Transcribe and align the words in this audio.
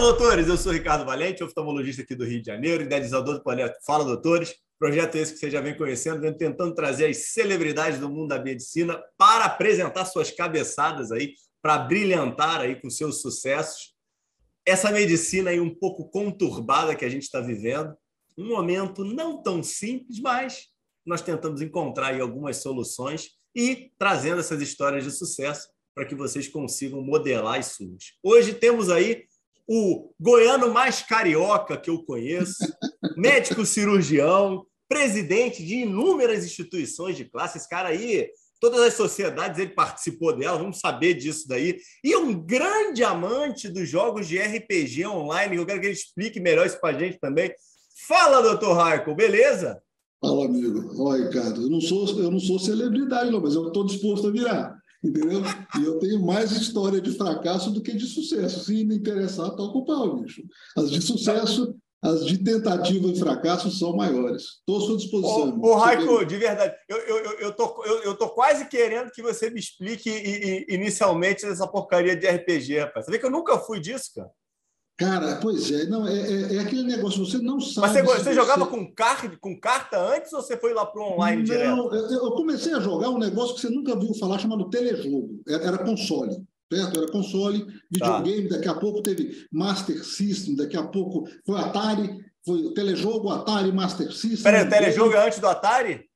Doutores! 0.00 0.48
Eu 0.48 0.56
sou 0.56 0.72
Ricardo 0.72 1.04
Valente, 1.04 1.44
oftalmologista 1.44 2.00
aqui 2.00 2.14
do 2.14 2.24
Rio 2.24 2.40
de 2.40 2.46
Janeiro, 2.46 2.84
idealizador 2.84 3.34
do 3.34 3.42
projeto 3.42 3.76
Fala, 3.84 4.02
doutores. 4.02 4.54
Projeto 4.78 5.16
esse 5.16 5.34
que 5.34 5.38
você 5.38 5.50
já 5.50 5.60
vem 5.60 5.76
conhecendo, 5.76 6.22
vem 6.22 6.32
tentando 6.32 6.74
trazer 6.74 7.04
as 7.04 7.18
celebridades 7.34 8.00
do 8.00 8.08
mundo 8.08 8.28
da 8.28 8.42
medicina 8.42 8.98
para 9.18 9.44
apresentar 9.44 10.06
suas 10.06 10.30
cabeçadas 10.30 11.12
aí, 11.12 11.34
para 11.60 11.76
brilhantar 11.76 12.62
aí 12.62 12.80
com 12.80 12.88
seus 12.88 13.20
sucessos. 13.20 13.94
Essa 14.64 14.90
medicina 14.90 15.50
aí 15.50 15.60
um 15.60 15.74
pouco 15.74 16.08
conturbada 16.08 16.96
que 16.96 17.04
a 17.04 17.10
gente 17.10 17.24
está 17.24 17.42
vivendo, 17.42 17.94
um 18.38 18.48
momento 18.48 19.04
não 19.04 19.42
tão 19.42 19.62
simples, 19.62 20.18
mas 20.18 20.68
nós 21.04 21.20
tentamos 21.20 21.60
encontrar 21.60 22.14
aí 22.14 22.22
algumas 22.22 22.56
soluções 22.56 23.32
e 23.54 23.92
trazendo 23.98 24.40
essas 24.40 24.62
histórias 24.62 25.04
de 25.04 25.10
sucesso 25.10 25.68
para 25.94 26.06
que 26.06 26.14
vocês 26.14 26.48
consigam 26.48 27.02
modelar 27.02 27.58
as 27.58 27.66
suas. 27.66 28.14
Hoje 28.22 28.54
temos 28.54 28.88
aí 28.88 29.26
o 29.68 30.10
goiano 30.18 30.72
mais 30.72 31.02
carioca 31.02 31.76
que 31.76 31.90
eu 31.90 32.02
conheço, 32.04 32.58
médico 33.16 33.64
cirurgião, 33.64 34.66
presidente 34.88 35.64
de 35.64 35.76
inúmeras 35.76 36.44
instituições 36.44 37.16
de 37.16 37.24
classe. 37.24 37.58
Esse 37.58 37.68
cara 37.68 37.90
aí, 37.90 38.28
todas 38.60 38.80
as 38.80 38.94
sociedades 38.94 39.58
ele 39.60 39.70
participou 39.70 40.36
dela, 40.36 40.58
vamos 40.58 40.80
saber 40.80 41.14
disso 41.14 41.46
daí. 41.46 41.78
E 42.02 42.16
um 42.16 42.34
grande 42.34 43.04
amante 43.04 43.68
dos 43.68 43.88
jogos 43.88 44.26
de 44.26 44.38
RPG 44.38 45.06
online. 45.06 45.56
Eu 45.56 45.66
quero 45.66 45.80
que 45.80 45.86
ele 45.86 45.94
explique 45.94 46.40
melhor 46.40 46.66
isso 46.66 46.80
para 46.80 46.96
a 46.96 46.98
gente 46.98 47.18
também. 47.18 47.52
Fala, 48.08 48.42
doutor 48.42 48.74
Raico, 48.74 49.14
beleza? 49.14 49.80
Fala, 50.20 50.46
amigo. 50.46 50.92
Olha, 51.02 51.26
Ricardo, 51.26 51.62
eu 51.62 51.70
não 51.70 51.80
sou, 51.80 52.08
eu 52.18 52.30
não 52.30 52.40
sou 52.40 52.58
celebridade, 52.58 53.30
não, 53.30 53.40
mas 53.40 53.54
eu 53.54 53.68
estou 53.68 53.86
disposto 53.86 54.26
a 54.26 54.30
virar 54.30 54.79
entendeu? 55.02 55.42
E 55.78 55.84
eu 55.84 55.98
tenho 55.98 56.24
mais 56.24 56.52
história 56.52 57.00
de 57.00 57.16
fracasso 57.16 57.70
do 57.70 57.82
que 57.82 57.92
de 57.92 58.06
sucesso. 58.06 58.64
Se 58.64 58.84
me 58.84 58.96
interessar, 58.96 59.54
toca 59.56 59.78
o 59.78 59.84
pau, 59.84 60.16
bicho. 60.16 60.42
As 60.76 60.90
de 60.90 61.00
sucesso, 61.00 61.74
as 62.02 62.24
de 62.24 62.38
tentativa 62.38 63.08
e 63.08 63.18
fracasso 63.18 63.70
são 63.70 63.96
maiores. 63.96 64.42
Estou 64.58 64.78
à 64.78 64.80
sua 64.80 64.96
disposição. 64.96 65.60
Ô, 65.60 65.68
ô 65.68 65.74
Raico, 65.76 66.24
de 66.24 66.36
verdade, 66.36 66.74
eu, 66.88 66.96
eu, 66.98 67.38
eu, 67.40 67.52
tô, 67.52 67.84
eu, 67.84 68.02
eu 68.02 68.14
tô 68.16 68.28
quase 68.30 68.68
querendo 68.68 69.10
que 69.10 69.22
você 69.22 69.50
me 69.50 69.60
explique 69.60 70.64
inicialmente 70.68 71.44
essa 71.46 71.66
porcaria 71.66 72.16
de 72.16 72.26
RPG, 72.26 72.78
rapaz. 72.80 73.06
Você 73.06 73.12
vê 73.12 73.18
que 73.18 73.26
eu 73.26 73.30
nunca 73.30 73.58
fui 73.58 73.80
disso, 73.80 74.10
cara. 74.14 74.30
Cara, 75.00 75.36
pois 75.36 75.70
é, 75.70 75.86
não, 75.86 76.06
é, 76.06 76.14
é, 76.14 76.56
é, 76.56 76.58
aquele 76.58 76.82
negócio, 76.82 77.24
você 77.24 77.38
não 77.38 77.58
sabe. 77.58 77.86
Mas 77.86 77.92
você, 77.92 78.02
você, 78.02 78.24
você... 78.24 78.34
jogava 78.34 78.66
com, 78.66 78.86
car 78.92 79.38
com 79.40 79.58
carta 79.58 79.98
antes 79.98 80.30
ou 80.34 80.42
você 80.42 80.58
foi 80.58 80.74
lá 80.74 80.84
para 80.84 81.00
o 81.00 81.14
online 81.14 81.38
não, 81.38 81.44
direto? 81.44 81.76
Não, 81.76 81.94
eu 81.94 82.32
comecei 82.32 82.74
a 82.74 82.80
jogar 82.80 83.08
um 83.08 83.18
negócio 83.18 83.54
que 83.54 83.62
você 83.62 83.70
nunca 83.70 83.98
viu 83.98 84.12
falar 84.14 84.38
chamado 84.38 84.68
telejogo. 84.68 85.40
Era, 85.48 85.64
era 85.64 85.78
console. 85.78 86.36
Certo? 86.70 87.00
Era 87.00 87.10
console, 87.10 87.66
videogame, 87.90 88.48
tá. 88.48 88.56
daqui 88.56 88.68
a 88.68 88.74
pouco 88.74 89.02
teve 89.02 89.46
Master 89.50 90.04
System, 90.04 90.54
daqui 90.54 90.76
a 90.76 90.84
pouco 90.84 91.26
foi 91.46 91.58
Atari, 91.58 92.20
foi 92.44 92.74
telejogo, 92.74 93.30
Atari, 93.30 93.72
Master 93.72 94.12
System. 94.12 94.42
Peraí, 94.42 94.66
o 94.66 94.68
telejogo 94.68 95.14
é 95.14 95.26
antes 95.26 95.38
do 95.38 95.48
Atari? 95.48 96.09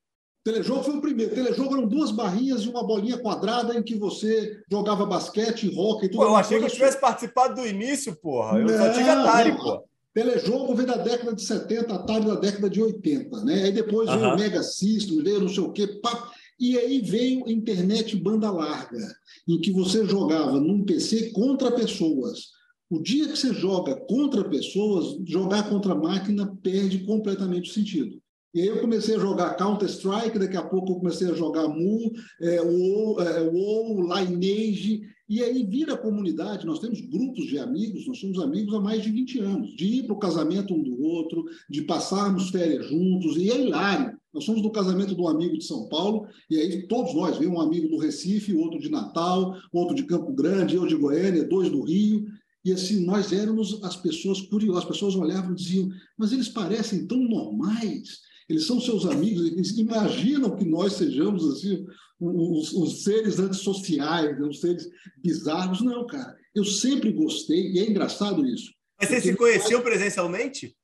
Telejogo 0.45 0.83
foi 0.83 0.97
o 0.97 1.01
primeiro. 1.01 1.35
Telejogo 1.35 1.75
eram 1.75 1.89
duas 1.89 2.11
barrinhas 2.11 2.63
e 2.63 2.69
uma 2.69 2.87
bolinha 2.87 3.17
quadrada 3.17 3.75
em 3.75 3.83
que 3.83 3.95
você 3.95 4.61
jogava 4.71 5.07
basquete, 5.07 5.75
rock 5.75 6.05
e 6.05 6.09
tudo. 6.11 6.21
Pô, 6.21 6.27
eu 6.27 6.37
achei 6.37 6.59
que 6.59 6.67
eu 6.67 6.71
tivesse 6.71 7.01
participado 7.01 7.55
do 7.55 7.67
início, 7.67 8.15
porra. 8.15 8.59
Eu 8.59 8.67
não, 8.67 8.77
só 8.77 8.93
tinha 8.93 9.21
Atari, 9.21 9.53
não. 9.53 9.83
Telejogo 10.13 10.75
veio 10.75 10.87
da 10.87 10.99
década 10.99 11.35
de 11.35 11.43
70, 11.43 11.95
Atari 11.95 12.27
da 12.27 12.35
década 12.35 12.69
de 12.69 12.83
80, 12.83 13.43
né? 13.43 13.65
Aí 13.65 13.73
depois 13.73 14.11
veio 14.11 14.35
o 14.35 14.37
Mega 14.37 14.63
System, 14.63 15.23
veio 15.23 15.41
não 15.41 15.49
sei 15.49 15.63
o 15.65 15.73
quê, 15.73 15.87
pá. 15.87 16.31
E 16.61 16.79
aí 16.79 17.01
veio 17.01 17.47
a 17.47 17.51
internet 17.51 18.15
banda 18.15 18.51
larga, 18.51 18.99
em 19.49 19.59
que 19.59 19.73
você 19.73 20.05
jogava 20.05 20.61
num 20.61 20.85
PC 20.85 21.31
contra 21.31 21.73
pessoas. 21.73 22.53
O 22.91 23.03
dia 23.03 23.27
que 23.27 23.37
você 23.37 23.53
joga 23.55 23.97
contra 23.97 24.45
pessoas, 24.45 25.17
jogar 25.27 25.69
contra 25.71 25.95
máquina 25.95 26.55
perde 26.63 26.99
completamente 26.99 27.71
o 27.71 27.73
sentido. 27.73 28.23
E 28.55 28.61
aí 28.61 28.69
eu 28.69 28.81
comecei 28.81 29.17
a 29.17 29.19
jogar 29.19 29.57
Counter-Strike, 29.57 30.39
daqui 30.39 30.57
a 30.57 30.63
pouco 30.63 30.93
eu 30.93 30.97
comecei 30.97 31.29
a 31.29 31.35
jogar 31.35 31.67
Mu, 31.67 32.13
é, 32.41 32.61
WoW, 32.61 33.21
é, 33.21 33.41
WoW, 33.41 34.15
Lineage, 34.15 35.03
e 35.29 35.43
aí 35.43 35.65
vira 35.65 35.97
comunidade, 35.97 36.65
nós 36.65 36.79
temos 36.79 37.01
grupos 37.01 37.47
de 37.47 37.59
amigos, 37.59 38.07
nós 38.07 38.21
somos 38.21 38.39
amigos 38.39 38.73
há 38.73 38.81
mais 38.81 39.03
de 39.03 39.11
20 39.11 39.41
anos, 39.41 39.75
de 39.75 39.87
ir 39.87 40.03
para 40.05 40.15
o 40.15 40.19
casamento 40.19 40.73
um 40.73 40.83
do 40.83 41.03
outro, 41.03 41.45
de 41.69 41.83
passarmos 41.83 42.51
férias 42.51 42.87
juntos, 42.87 43.37
e 43.37 43.51
é 43.51 43.61
hilário. 43.61 44.17
Nós 44.33 44.45
somos 44.45 44.63
do 44.63 44.71
casamento 44.71 45.17
de 45.17 45.21
um 45.21 45.29
amigo 45.29 45.59
de 45.59 45.65
São 45.65 45.89
Paulo, 45.89 46.29
e 46.49 46.57
aí 46.57 46.87
todos 46.87 47.13
nós, 47.13 47.39
vem 47.39 47.49
um 47.49 47.61
amigo 47.61 47.89
do 47.89 47.99
Recife, 47.99 48.55
outro 48.55 48.79
de 48.79 48.89
Natal, 48.89 49.57
outro 49.73 49.97
de 49.97 50.05
Campo 50.05 50.33
Grande, 50.33 50.77
eu 50.77 50.87
de 50.87 50.95
Goiânia, 50.95 51.43
dois 51.43 51.71
do 51.71 51.83
Rio, 51.83 52.25
e 52.65 52.73
assim, 52.73 53.05
nós 53.05 53.33
éramos 53.33 53.83
as 53.83 53.97
pessoas 53.97 54.41
curiosas, 54.41 54.85
as 54.85 54.89
pessoas 54.89 55.17
olhavam 55.17 55.53
e 55.53 55.57
diziam, 55.57 55.89
mas 56.17 56.33
eles 56.33 56.49
parecem 56.49 57.07
tão 57.07 57.19
normais, 57.19 58.21
eles 58.49 58.67
são 58.67 58.81
seus 58.81 59.07
amigos, 59.07 59.47
eles 59.47 59.77
imaginam 59.79 60.57
que 60.57 60.65
nós 60.65 60.95
sejamos 60.95 61.45
assim, 61.51 61.85
os, 62.21 62.73
os 62.73 63.03
seres 63.03 63.39
antissociais, 63.39 64.39
os 64.41 64.61
seres 64.61 64.89
bizarros. 65.23 65.81
Não, 65.81 66.07
cara, 66.07 66.37
eu 66.55 66.65
sempre 66.65 67.13
gostei, 67.13 67.73
e 67.73 67.79
é 67.79 67.89
engraçado 67.89 68.47
isso. 68.47 68.73
Mas 69.01 69.09
vocês 69.09 69.23
se 69.25 69.37
conheciam 69.37 69.83
presencialmente? 69.83 70.77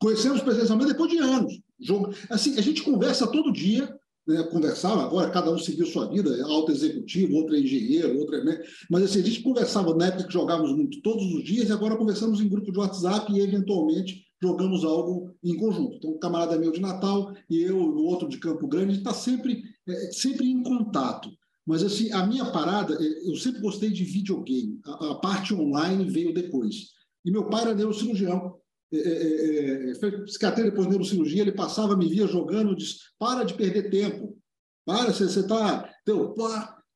Conhecemos 0.00 0.42
presencialmente 0.42 0.92
depois 0.92 1.10
de 1.10 1.18
anos. 1.18 1.60
Jogo, 1.80 2.14
assim, 2.30 2.58
a 2.58 2.60
gente 2.60 2.82
conversa 2.82 3.26
todo 3.26 3.52
dia, 3.52 3.92
né, 4.26 4.42
conversava, 4.44 5.04
agora 5.04 5.30
cada 5.30 5.50
um 5.50 5.58
seguiu 5.58 5.86
sua 5.86 6.06
vida, 6.10 6.44
alto 6.44 6.70
executivo, 6.70 7.34
outro 7.36 7.56
é 7.56 7.60
engenheiro, 7.60 8.18
outro 8.18 8.36
é. 8.36 8.62
Mas 8.90 9.04
assim, 9.04 9.20
a 9.20 9.24
gente 9.24 9.40
conversava 9.40 9.94
na 9.94 10.08
época 10.08 10.24
que 10.24 10.32
jogávamos 10.32 10.76
muito 10.76 11.00
todos 11.00 11.24
os 11.32 11.42
dias, 11.42 11.68
e 11.68 11.72
agora 11.72 11.96
conversamos 11.96 12.40
em 12.40 12.48
grupo 12.48 12.70
de 12.70 12.78
WhatsApp 12.78 13.32
e 13.32 13.40
eventualmente 13.40 14.27
jogamos 14.40 14.84
algo 14.84 15.34
em 15.42 15.56
conjunto. 15.56 15.96
Então, 15.96 16.10
um 16.12 16.18
camarada 16.18 16.58
meu 16.58 16.72
de 16.72 16.80
Natal 16.80 17.34
e 17.50 17.60
eu, 17.62 17.76
o 17.76 18.04
outro 18.04 18.28
de 18.28 18.38
Campo 18.38 18.66
Grande, 18.68 18.98
está 18.98 19.12
sempre, 19.12 19.62
é, 19.86 20.12
sempre 20.12 20.48
em 20.48 20.62
contato. 20.62 21.30
Mas, 21.66 21.82
assim, 21.82 22.10
a 22.12 22.26
minha 22.26 22.46
parada, 22.46 22.94
é, 22.94 23.30
eu 23.30 23.36
sempre 23.36 23.60
gostei 23.60 23.90
de 23.90 24.04
videogame. 24.04 24.80
A, 24.86 25.10
a 25.10 25.14
parte 25.16 25.52
online 25.52 26.08
veio 26.08 26.32
depois. 26.32 26.92
E 27.24 27.30
meu 27.30 27.48
pai 27.48 27.62
era 27.62 27.74
neurocirurgião. 27.74 28.56
É, 28.90 28.96
é, 28.96 29.90
é, 29.90 29.94
foi 29.96 30.24
psiquiatria, 30.24 30.70
depois 30.70 30.86
neurocirurgia. 30.86 31.42
Ele 31.42 31.52
passava, 31.52 31.96
me 31.96 32.08
via 32.08 32.26
jogando, 32.26 32.76
disse: 32.76 32.96
para 33.18 33.44
de 33.44 33.54
perder 33.54 33.90
tempo. 33.90 34.38
Para, 34.86 35.12
você 35.12 35.24
está. 35.24 35.92
O 36.08 36.34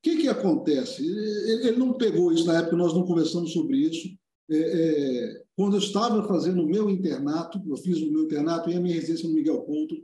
que, 0.02 0.16
que 0.16 0.28
acontece? 0.28 1.04
Ele, 1.04 1.68
ele 1.68 1.76
não 1.76 1.92
pegou 1.92 2.32
isso 2.32 2.46
na 2.46 2.58
época, 2.58 2.76
nós 2.76 2.94
não 2.94 3.04
conversamos 3.04 3.52
sobre 3.52 3.76
isso. 3.76 4.08
É, 4.52 4.56
é, 4.56 5.42
quando 5.56 5.76
eu 5.76 5.80
estava 5.80 6.26
fazendo 6.28 6.62
o 6.62 6.68
meu 6.68 6.90
internato, 6.90 7.60
eu 7.66 7.76
fiz 7.76 7.98
o 7.98 8.10
meu 8.10 8.24
internato 8.24 8.68
e 8.68 8.74
a 8.74 8.80
minha 8.80 8.94
residência 8.94 9.28
no 9.28 9.34
Miguel 9.34 9.62
Couto, 9.62 9.96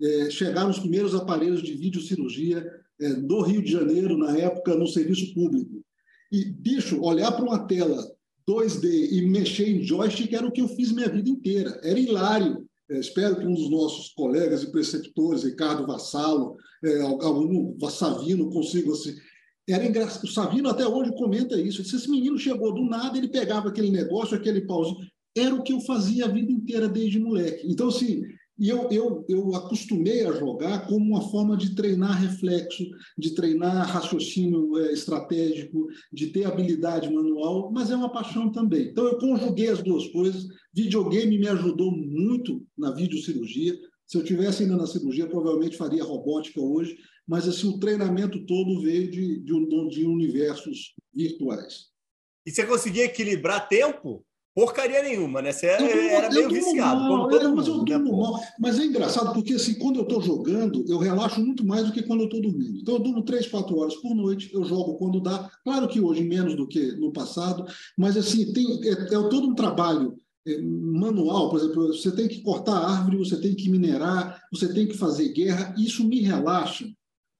é, 0.00 0.30
chegaram 0.30 0.70
os 0.70 0.78
primeiros 0.78 1.14
aparelhos 1.14 1.62
de 1.62 1.74
videocirurgia 1.74 2.64
é, 3.00 3.14
do 3.14 3.42
Rio 3.42 3.62
de 3.62 3.70
Janeiro, 3.70 4.16
na 4.16 4.36
época, 4.36 4.74
no 4.74 4.86
serviço 4.86 5.34
público. 5.34 5.82
E, 6.30 6.44
bicho, 6.44 7.02
olhar 7.02 7.32
para 7.32 7.44
uma 7.44 7.66
tela 7.66 8.10
2D 8.48 9.12
e 9.12 9.26
mexer 9.26 9.68
em 9.68 9.82
joystick 9.82 10.32
era 10.32 10.46
o 10.46 10.50
que 10.50 10.62
eu 10.62 10.68
fiz 10.68 10.90
minha 10.90 11.08
vida 11.08 11.28
inteira. 11.28 11.78
Era 11.82 12.00
hilário. 12.00 12.66
É, 12.90 12.98
espero 12.98 13.36
que 13.36 13.46
um 13.46 13.54
dos 13.54 13.70
nossos 13.70 14.08
colegas 14.14 14.62
e 14.62 14.72
preceptores, 14.72 15.44
Ricardo 15.44 15.86
Vassalo, 15.86 16.56
é, 16.82 17.00
algum 17.00 17.76
Vassavino, 17.78 18.50
consiga 18.50 18.90
assim, 18.92 19.14
era 19.68 19.86
engraçado. 19.86 20.24
O 20.24 20.28
Savino 20.28 20.68
até 20.68 20.86
hoje 20.86 21.14
comenta 21.14 21.60
isso. 21.60 21.84
Se 21.84 21.96
esse 21.96 22.10
menino 22.10 22.38
chegou 22.38 22.72
do 22.74 22.84
nada, 22.84 23.16
ele 23.16 23.28
pegava 23.28 23.68
aquele 23.68 23.90
negócio, 23.90 24.36
aquele 24.36 24.62
pauzinho. 24.62 25.06
Era 25.36 25.54
o 25.54 25.62
que 25.62 25.72
eu 25.72 25.80
fazia 25.80 26.26
a 26.26 26.28
vida 26.28 26.50
inteira 26.50 26.88
desde 26.88 27.18
moleque. 27.18 27.66
Então, 27.66 27.88
assim, 27.88 28.22
eu, 28.58 28.88
eu, 28.90 29.24
eu 29.28 29.54
acostumei 29.54 30.26
a 30.26 30.32
jogar 30.32 30.86
como 30.86 31.04
uma 31.04 31.22
forma 31.30 31.56
de 31.56 31.74
treinar 31.74 32.20
reflexo, 32.20 32.84
de 33.16 33.34
treinar 33.34 33.88
raciocínio 33.88 34.76
é, 34.78 34.92
estratégico, 34.92 35.86
de 36.12 36.28
ter 36.28 36.44
habilidade 36.44 37.12
manual, 37.12 37.70
mas 37.72 37.90
é 37.90 37.96
uma 37.96 38.12
paixão 38.12 38.52
também. 38.52 38.88
Então, 38.88 39.04
eu 39.04 39.18
conjuguei 39.18 39.68
as 39.68 39.82
duas 39.82 40.06
coisas. 40.08 40.46
Videogame 40.74 41.38
me 41.38 41.48
ajudou 41.48 41.90
muito 41.90 42.62
na 42.76 42.90
videocirurgia. 42.90 43.74
Se 44.06 44.18
eu 44.18 44.24
tivesse 44.24 44.64
ainda 44.64 44.76
na 44.76 44.86
cirurgia, 44.86 45.26
provavelmente 45.26 45.76
faria 45.76 46.04
robótica 46.04 46.60
hoje, 46.60 46.96
mas 47.26 47.48
assim 47.48 47.68
o 47.68 47.78
treinamento 47.78 48.44
todo 48.46 48.80
veio 48.80 49.10
de, 49.10 49.40
de, 49.40 49.88
de 49.88 50.06
universos 50.06 50.94
virtuais. 51.14 51.86
E 52.46 52.50
você 52.50 52.66
conseguia 52.66 53.04
equilibrar 53.04 53.68
tempo? 53.68 54.24
Porcaria 54.54 55.02
nenhuma, 55.02 55.40
né? 55.40 55.50
Você 55.50 55.64
era, 55.64 55.82
era 55.82 56.30
meio 56.30 56.50
viciado, 56.50 57.00
mal, 57.00 57.30
é, 57.30 57.48
mas 57.48 57.68
mundo. 57.68 57.90
Né, 57.90 57.96
mal. 57.96 58.38
Mas 58.60 58.78
é 58.78 58.84
engraçado, 58.84 59.32
porque 59.32 59.54
assim, 59.54 59.78
quando 59.78 59.96
eu 59.96 60.02
estou 60.02 60.20
jogando, 60.20 60.84
eu 60.88 60.98
relaxo 60.98 61.40
muito 61.40 61.64
mais 61.64 61.86
do 61.86 61.92
que 61.92 62.02
quando 62.02 62.20
eu 62.20 62.26
estou 62.26 62.42
dormindo. 62.42 62.78
Então, 62.78 62.96
eu 62.96 63.00
durmo 63.00 63.22
três, 63.22 63.46
quatro 63.46 63.78
horas 63.78 63.96
por 63.96 64.14
noite, 64.14 64.50
eu 64.52 64.62
jogo 64.64 64.98
quando 64.98 65.22
dá. 65.22 65.50
Claro 65.64 65.88
que 65.88 66.00
hoje 66.00 66.22
menos 66.22 66.54
do 66.54 66.68
que 66.68 66.92
no 66.96 67.12
passado, 67.12 67.64
mas 67.96 68.14
assim, 68.14 68.52
tem, 68.52 68.66
é, 68.84 68.90
é 68.90 69.06
todo 69.06 69.48
um 69.48 69.54
trabalho 69.54 70.18
é, 70.46 70.60
manual, 70.60 71.48
por 71.48 71.58
exemplo, 71.58 71.86
você 71.88 72.14
tem 72.14 72.28
que 72.28 72.42
cortar 72.42 72.76
árvore, 72.76 73.16
você 73.16 73.40
tem 73.40 73.54
que 73.54 73.70
minerar, 73.70 74.42
você 74.52 74.70
tem 74.74 74.86
que 74.86 74.98
fazer 74.98 75.32
guerra, 75.32 75.74
isso 75.78 76.06
me 76.06 76.20
relaxa, 76.20 76.84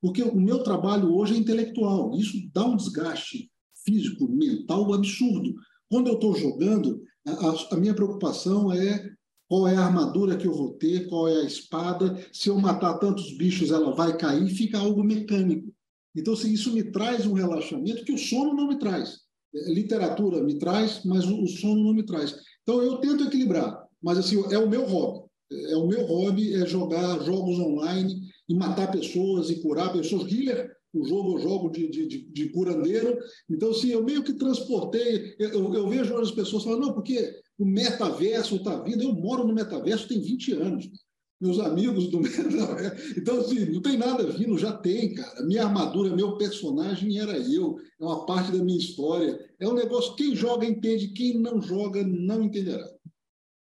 porque 0.02 0.20
o 0.20 0.34
meu 0.34 0.64
trabalho 0.64 1.14
hoje 1.14 1.34
é 1.34 1.38
intelectual. 1.38 2.12
Isso 2.19 2.37
dá 2.52 2.66
um 2.66 2.76
desgaste 2.76 3.49
físico, 3.84 4.28
mental 4.28 4.93
absurdo. 4.93 5.54
Quando 5.88 6.08
eu 6.08 6.14
estou 6.14 6.34
jogando, 6.34 7.00
A, 7.25 7.75
a, 7.75 7.76
minha 7.76 7.94
preocupação 7.94 8.72
é 8.72 9.08
qual 9.49 9.69
é 9.69 9.76
a 9.76 9.84
armadura 9.84 10.37
que 10.37 10.46
eu 10.46 10.52
vou 10.52 10.72
ter, 10.72 11.06
qual 11.08 11.28
é 11.28 11.43
a 11.43 11.44
espada. 11.44 12.19
Se 12.32 12.49
eu 12.49 12.58
matar 12.58 12.99
tantos 12.99 13.37
bichos, 13.37 13.70
ela 13.70 13.94
vai 13.94 14.16
cair, 14.16 14.49
fica 14.50 14.78
algo 14.78 15.04
mecânico. 15.04 15.72
Então, 16.16 16.34
assim, 16.34 16.52
isso 16.52 16.72
me 16.72 16.82
traz 16.90 17.25
um 17.25 17.34
relaxamento 17.34 18.04
que 18.04 18.12
o 18.12 18.19
sono 18.19 18.54
não 18.54 18.66
me 18.66 18.78
traz. 18.78 19.20
É, 19.54 19.72
literatura 19.72 20.43
me 20.43 20.58
traz, 20.58 21.04
mas 21.04 21.26
o, 21.26 21.43
o 21.43 21.46
sono 21.46 21.84
não 21.84 21.94
me 21.94 22.02
traz. 22.02 22.34
Então, 22.62 22.82
eu 22.82 22.96
tento 22.96 23.25
equilibrar, 23.25 23.87
mas 24.02 24.19
assim, 24.19 24.43
é 24.50 24.58
o 24.58 24.69
meu 24.69 24.84
hobby. 24.84 25.28
É 25.70 25.76
o 25.76 25.87
meu 25.87 26.04
hobby 26.06 26.54
é 26.54 26.66
jogar 26.66 27.22
jogos 27.22 27.58
online 27.60 28.31
e 28.48 28.54
matar 28.54 28.90
pessoas 28.90 29.50
e 29.50 29.60
curar 29.62 29.92
pessoas. 29.92 30.30
Healer 30.30 30.70
o 30.92 31.06
jogo 31.06 31.38
eu 31.38 31.42
jogo 31.42 31.70
de, 31.70 31.88
de, 31.88 32.06
de, 32.06 32.18
de 32.30 32.48
curandeiro. 32.50 33.18
Então, 33.48 33.70
assim, 33.70 33.88
eu 33.88 34.04
meio 34.04 34.22
que 34.22 34.34
transportei. 34.34 35.34
Eu, 35.38 35.72
eu 35.74 35.88
vejo 35.88 36.16
as 36.18 36.30
pessoas 36.30 36.64
falando, 36.64 36.86
não, 36.86 36.92
porque 36.92 37.34
o 37.58 37.64
metaverso 37.64 38.56
está 38.56 38.78
vindo. 38.82 39.02
Eu 39.02 39.14
moro 39.14 39.46
no 39.46 39.54
metaverso 39.54 40.08
tem 40.08 40.20
20 40.20 40.52
anos. 40.52 40.90
Meus 41.40 41.58
amigos 41.58 42.08
do 42.08 42.20
metaverso. 42.20 43.18
Então, 43.18 43.40
assim, 43.40 43.64
não 43.70 43.80
tem 43.80 43.96
nada 43.96 44.26
vindo, 44.26 44.58
já 44.58 44.72
tem, 44.72 45.14
cara. 45.14 45.46
Minha 45.46 45.64
armadura, 45.64 46.14
meu 46.14 46.36
personagem 46.36 47.18
era 47.18 47.38
eu. 47.38 47.76
É 47.98 48.04
uma 48.04 48.26
parte 48.26 48.52
da 48.52 48.62
minha 48.62 48.78
história. 48.78 49.38
É 49.58 49.66
um 49.66 49.74
negócio, 49.74 50.14
quem 50.14 50.36
joga 50.36 50.66
entende, 50.66 51.08
quem 51.08 51.38
não 51.38 51.60
joga 51.60 52.04
não 52.04 52.42
entenderá. 52.42 52.86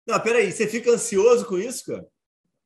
Não, 0.06 0.20
peraí, 0.20 0.52
você 0.52 0.68
fica 0.68 0.90
ansioso 0.90 1.46
com 1.46 1.56
isso, 1.56 1.86
cara? 1.86 2.06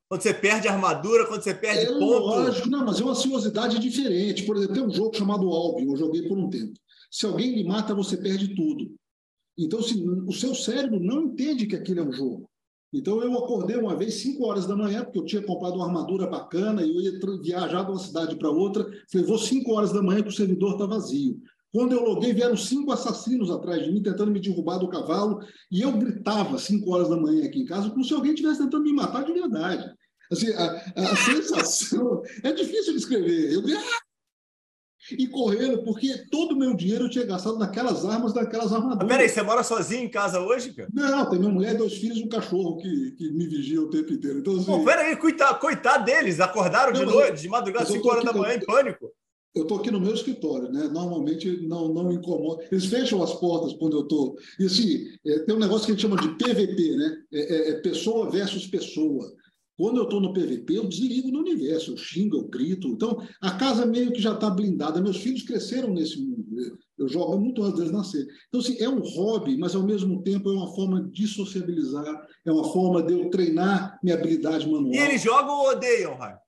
Quando 0.09 0.23
você 0.23 0.33
perde 0.33 0.69
armadura, 0.69 1.27
quando 1.27 1.43
você 1.43 1.55
perde 1.55 1.87
é, 1.87 1.99
ponto. 1.99 2.27
Lógico, 2.27 2.69
não, 2.69 2.85
mas 2.87 2.99
é 2.99 3.03
uma 3.03 3.13
ansiosidade 3.13 3.79
diferente. 3.79 4.45
Por 4.45 4.57
exemplo, 4.57 4.75
tem 4.75 4.85
um 4.85 4.91
jogo 4.91 5.15
chamado 5.15 5.49
Albion, 5.49 5.93
eu 5.93 5.97
joguei 5.97 6.27
por 6.27 6.39
um 6.39 6.49
tempo. 6.49 6.73
Se 7.11 7.27
alguém 7.27 7.55
lhe 7.55 7.65
mata, 7.65 7.95
você 7.95 8.17
perde 8.17 8.55
tudo. 8.55 8.95
Então, 9.57 9.81
assim, 9.81 10.09
o 10.27 10.33
seu 10.33 10.55
cérebro 10.55 10.99
não 10.99 11.25
entende 11.25 11.67
que 11.67 11.77
aquilo 11.77 12.01
é 12.01 12.05
um 12.05 12.13
jogo. 12.13 12.49
Então, 12.91 13.23
eu 13.23 13.37
acordei 13.37 13.77
uma 13.77 13.95
vez, 13.95 14.15
5 14.15 14.47
horas 14.47 14.67
da 14.67 14.75
manhã, 14.75 15.05
porque 15.05 15.19
eu 15.19 15.25
tinha 15.25 15.43
comprado 15.43 15.75
uma 15.75 15.87
armadura 15.87 16.27
bacana 16.27 16.83
e 16.83 16.89
eu 16.89 17.01
ia 17.03 17.21
viajar 17.43 17.83
de 17.83 17.91
uma 17.91 17.99
cidade 17.99 18.37
para 18.37 18.51
outra. 18.51 18.87
Falei, 19.13 19.27
vou 19.27 19.37
5 19.37 19.71
horas 19.73 19.93
da 19.93 20.03
manhã 20.03 20.23
que 20.23 20.29
o 20.29 20.33
servidor 20.33 20.73
está 20.73 20.87
vazio. 20.87 21.39
Quando 21.73 21.93
eu 21.93 22.03
loguei, 22.03 22.33
vieram 22.33 22.57
cinco 22.57 22.93
assassinos 22.93 23.51
atrás 23.51 23.85
de 23.85 23.93
mim, 23.93 24.03
tentando 24.03 24.31
me 24.31 24.41
derrubar 24.41 24.79
do 24.79 24.89
cavalo, 24.89 25.41
e 25.71 25.83
eu 25.83 25.93
gritava 25.93 26.59
5 26.59 26.91
horas 26.91 27.11
da 27.11 27.17
manhã 27.17 27.45
aqui 27.45 27.61
em 27.61 27.67
casa, 27.67 27.91
como 27.91 28.05
se 28.05 28.15
alguém 28.15 28.33
estivesse 28.33 28.63
tentando 28.63 28.85
me 28.85 28.93
matar 28.93 29.25
de 29.25 29.33
verdade. 29.33 29.93
Assim, 30.33 30.53
a, 30.55 30.93
a 30.97 31.17
sensação 31.17 32.23
é 32.43 32.53
difícil 32.53 32.93
de 32.93 32.99
escrever. 32.99 33.53
Eu 33.53 33.61
ah! 33.61 34.09
e 35.13 35.27
correndo, 35.27 35.83
porque 35.85 36.27
todo 36.31 36.53
o 36.53 36.59
meu 36.59 36.75
dinheiro 36.75 37.05
eu 37.05 37.11
tinha 37.11 37.25
gastado 37.25 37.59
naquelas 37.59 38.05
armas, 38.05 38.35
naquelas 38.35 38.73
armaduras. 38.73 39.09
peraí, 39.09 39.29
você 39.29 39.43
mora 39.43 39.63
sozinho 39.63 40.05
em 40.05 40.11
casa 40.11 40.41
hoje, 40.41 40.75
cara? 40.75 40.89
Não, 40.93 41.31
tem 41.31 41.39
minha 41.39 41.53
mulher, 41.53 41.77
dois 41.77 41.95
filhos 41.95 42.19
e 42.19 42.25
um 42.25 42.29
cachorro 42.29 42.77
que, 42.79 43.13
que 43.13 43.31
me 43.31 43.47
vigia 43.47 43.81
o 43.81 43.89
tempo 43.89 44.13
inteiro. 44.13 44.41
Então, 44.41 44.57
assim... 44.57 44.67
Pô, 44.67 44.85
peraí, 44.85 45.17
coitado, 45.17 45.59
coitado 45.61 46.05
deles, 46.05 46.41
acordaram 46.41 46.93
não, 46.93 47.01
de 47.01 47.07
noite, 47.07 47.43
de 47.43 47.49
madrugada, 47.49 47.87
5 47.87 48.09
horas 48.09 48.25
da 48.25 48.33
manhã, 48.33 48.55
em 48.55 48.65
pânico. 48.65 49.11
Eu 49.55 49.63
estou 49.63 49.79
aqui 49.79 49.91
no 49.91 50.01
meu 50.01 50.15
escritório, 50.15 50.71
né? 50.71 50.89
Normalmente 50.89 51.67
não, 51.67 51.93
não 51.93 52.13
incomoda. 52.13 52.65
Eles 52.71 52.87
fecham 52.87 53.23
as 53.23 53.35
portas 53.35 53.73
quando 53.75 53.97
eu 53.97 54.03
estou. 54.03 54.37
E 54.59 54.67
assim, 54.67 55.07
é, 55.27 55.41
tem 55.41 55.55
um 55.55 55.59
negócio 55.59 55.87
que 55.87 55.93
a 55.93 55.95
gente 55.95 56.03
chama 56.03 56.17
de 56.17 56.29
PVP, 56.37 56.97
né? 56.97 57.17
É, 57.33 57.41
é, 57.41 57.71
é 57.71 57.81
pessoa 57.81 58.31
versus 58.31 58.67
pessoa. 58.67 59.33
Quando 59.79 59.99
eu 59.99 60.05
estou 60.05 60.21
no 60.21 60.33
PVP, 60.33 60.77
eu 60.77 60.89
desligo 60.89 61.31
no 61.31 61.39
universo, 61.39 61.93
eu 61.93 61.97
xingo, 61.97 62.37
eu 62.37 62.49
grito. 62.49 62.89
Então, 62.89 63.25
a 63.41 63.53
casa 63.53 63.87
meio 63.87 64.13
que 64.13 64.21
já 64.21 64.35
está 64.35 64.51
blindada. 64.51 65.01
Meus 65.01 65.19
filhos 65.19 65.43
cresceram 65.43 65.95
nesse 65.95 66.19
mundo. 66.21 66.45
Eu 66.99 67.09
jogo 67.09 67.39
muito 67.39 67.63
antes 67.63 67.79
deles 67.79 67.93
nascer. 67.93 68.27
Então, 68.49 68.61
assim, 68.61 68.77
é 68.81 68.89
um 68.89 68.99
hobby, 68.99 69.57
mas 69.57 69.77
ao 69.77 69.85
mesmo 69.85 70.21
tempo 70.25 70.51
é 70.51 70.53
uma 70.53 70.75
forma 70.75 71.09
de 71.13 71.29
sociabilizar, 71.29 72.27
é 72.45 72.51
uma 72.51 72.65
forma 72.73 73.05
de 73.05 73.13
eu 73.13 73.31
treinar 73.31 74.01
minha 74.03 74.17
habilidade 74.17 74.69
manual. 74.69 74.93
E 74.93 74.99
eles 74.99 75.23
jogam 75.23 75.55
ou 75.55 75.71
odeiam, 75.71 76.17
Raio? 76.17 76.39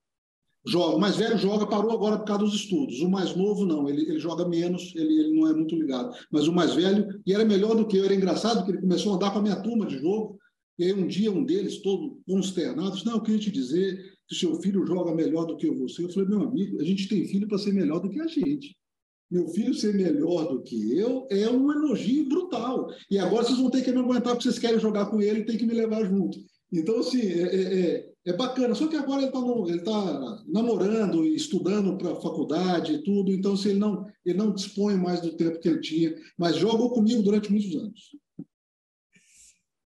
Joga. 0.66 0.96
O 0.96 1.00
mais 1.00 1.16
velho 1.16 1.38
joga, 1.38 1.66
parou 1.66 1.90
agora 1.90 2.18
por 2.18 2.26
causa 2.26 2.44
dos 2.44 2.54
estudos. 2.54 3.00
O 3.00 3.10
mais 3.10 3.34
novo, 3.34 3.64
não. 3.64 3.88
Ele, 3.88 4.02
ele 4.02 4.18
joga 4.18 4.48
menos, 4.48 4.92
ele, 4.94 5.20
ele 5.20 5.34
não 5.34 5.48
é 5.48 5.54
muito 5.54 5.74
ligado. 5.74 6.14
Mas 6.30 6.46
o 6.46 6.52
mais 6.52 6.74
velho, 6.74 7.20
e 7.26 7.32
era 7.32 7.44
melhor 7.44 7.74
do 7.74 7.86
que 7.86 7.96
eu. 7.96 8.04
Era 8.04 8.14
engraçado 8.14 8.64
que 8.64 8.70
ele 8.70 8.80
começou 8.80 9.12
a 9.12 9.16
andar 9.16 9.30
com 9.32 9.38
a 9.38 9.42
minha 9.42 9.62
turma 9.62 9.86
de 9.86 9.98
jogo. 9.98 10.38
E 10.78 10.84
aí 10.84 10.92
um 10.94 11.06
dia 11.06 11.30
um 11.30 11.44
deles, 11.44 11.82
todo 11.82 12.18
consternado, 12.26 12.92
disse, 12.92 13.04
não, 13.04 13.14
eu 13.14 13.22
queria 13.22 13.40
te 13.40 13.50
dizer 13.50 14.02
que 14.26 14.34
seu 14.34 14.54
filho 14.62 14.86
joga 14.86 15.14
melhor 15.14 15.44
do 15.44 15.56
que 15.56 15.70
você. 15.70 16.04
Eu 16.04 16.10
falei, 16.10 16.28
meu 16.28 16.42
amigo, 16.42 16.80
a 16.80 16.84
gente 16.84 17.08
tem 17.08 17.26
filho 17.26 17.46
para 17.46 17.58
ser 17.58 17.72
melhor 17.72 18.00
do 18.00 18.08
que 18.08 18.20
a 18.20 18.26
gente. 18.26 18.76
Meu 19.30 19.46
filho 19.48 19.72
ser 19.74 19.94
melhor 19.94 20.48
do 20.48 20.62
que 20.62 20.96
eu 20.96 21.26
é 21.30 21.48
um 21.48 21.70
elogio 21.70 22.28
brutal. 22.28 22.88
E 23.10 23.18
agora 23.18 23.44
vocês 23.44 23.58
vão 23.58 23.70
ter 23.70 23.82
que 23.82 23.92
me 23.92 23.98
aguentar 23.98 24.32
porque 24.32 24.42
vocês 24.42 24.58
querem 24.58 24.80
jogar 24.80 25.06
com 25.06 25.20
ele 25.20 25.40
e 25.40 25.44
tem 25.44 25.56
que 25.56 25.66
me 25.66 25.74
levar 25.74 26.04
junto. 26.04 26.38
Então, 26.72 26.98
assim, 26.98 27.20
é, 27.20 27.42
é, 27.42 27.80
é, 27.80 28.09
é 28.26 28.32
bacana. 28.32 28.74
Só 28.74 28.86
que 28.86 28.96
agora 28.96 29.22
ele 29.22 29.76
está 29.76 29.90
tá 29.90 30.44
namorando 30.46 31.24
e 31.24 31.34
estudando 31.34 31.96
para 31.96 32.12
a 32.12 32.20
faculdade 32.20 32.94
e 32.94 33.02
tudo. 33.02 33.32
Então, 33.32 33.54
assim, 33.54 33.70
ele, 33.70 33.78
não, 33.78 34.06
ele 34.24 34.38
não 34.38 34.52
dispõe 34.52 34.96
mais 34.96 35.20
do 35.20 35.36
tempo 35.36 35.58
que 35.58 35.68
ele 35.68 35.80
tinha. 35.80 36.14
Mas 36.38 36.56
jogou 36.56 36.90
comigo 36.92 37.22
durante 37.22 37.50
muitos 37.50 37.74
anos. 37.74 38.16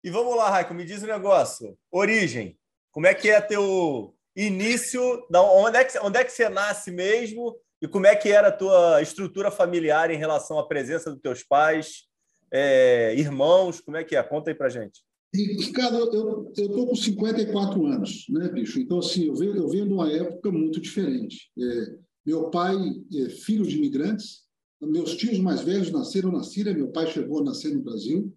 E 0.03 0.09
vamos 0.09 0.35
lá, 0.35 0.49
Raico, 0.49 0.73
me 0.73 0.85
diz 0.85 1.01
um 1.01 1.07
negócio. 1.07 1.77
Origem. 1.91 2.57
Como 2.91 3.07
é 3.07 3.13
que 3.13 3.29
é 3.29 3.41
teu 3.41 4.15
início? 4.35 5.25
Onde 5.33 5.77
é 5.77 5.83
que, 5.83 5.97
onde 5.99 6.19
é 6.19 6.23
que 6.23 6.31
você 6.31 6.47
nasce 6.47 6.91
mesmo? 6.91 7.57
E 7.81 7.87
como 7.87 8.07
é 8.07 8.15
que 8.15 8.29
era 8.29 8.49
a 8.49 8.55
tua 8.55 9.01
estrutura 9.01 9.51
familiar 9.51 10.09
em 10.09 10.17
relação 10.17 10.57
à 10.59 10.67
presença 10.67 11.11
dos 11.11 11.21
teus 11.21 11.43
pais, 11.43 12.03
é, 12.51 13.13
irmãos? 13.15 13.81
Como 13.81 13.97
é 13.97 14.03
que 14.03 14.15
é? 14.15 14.23
Conta 14.23 14.49
aí 14.49 14.55
pra 14.55 14.69
gente. 14.69 15.01
Ricardo, 15.35 15.97
eu 15.97 16.51
estou 16.55 16.87
com 16.87 16.95
54 16.95 17.85
anos, 17.85 18.25
né, 18.29 18.49
bicho? 18.49 18.79
Então, 18.79 18.99
assim, 18.99 19.25
eu 19.25 19.35
venho, 19.35 19.55
eu 19.55 19.67
venho 19.67 19.87
de 19.87 19.93
uma 19.93 20.11
época 20.11 20.51
muito 20.51 20.79
diferente. 20.79 21.49
É, 21.57 21.95
meu 22.25 22.49
pai 22.49 22.75
é 23.13 23.29
filho 23.29 23.65
de 23.65 23.77
imigrantes, 23.77 24.45
meus 24.81 25.15
tios 25.15 25.39
mais 25.39 25.61
velhos 25.61 25.91
nasceram 25.91 26.31
na 26.31 26.43
Síria, 26.43 26.73
meu 26.73 26.89
pai 26.89 27.07
chegou 27.07 27.39
a 27.39 27.43
nascer 27.43 27.73
no 27.73 27.81
Brasil, 27.81 28.33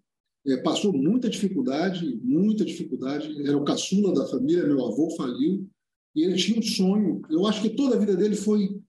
é, 0.47 0.57
passou 0.57 0.93
muita 0.93 1.29
dificuldade, 1.29 2.19
muita 2.23 2.63
dificuldade. 2.63 3.47
Era 3.47 3.57
o 3.57 3.63
caçula 3.63 4.13
da 4.13 4.27
família, 4.27 4.65
meu 4.65 4.85
avô 4.85 5.09
faliu, 5.15 5.67
e 6.15 6.23
ele 6.23 6.35
tinha 6.35 6.59
um 6.59 6.61
sonho. 6.61 7.21
Eu 7.29 7.45
acho 7.45 7.61
que 7.61 7.69
toda 7.69 7.95
a 7.95 7.99
vida 7.99 8.15
dele 8.15 8.35
foi, 8.35 8.79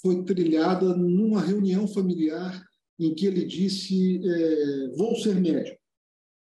foi 0.00 0.22
trilhada 0.24 0.96
numa 0.96 1.40
reunião 1.40 1.86
familiar 1.86 2.64
em 2.98 3.14
que 3.14 3.26
ele 3.26 3.44
disse: 3.44 4.20
é, 4.24 4.88
Vou 4.96 5.16
ser 5.16 5.34
médico. 5.40 5.79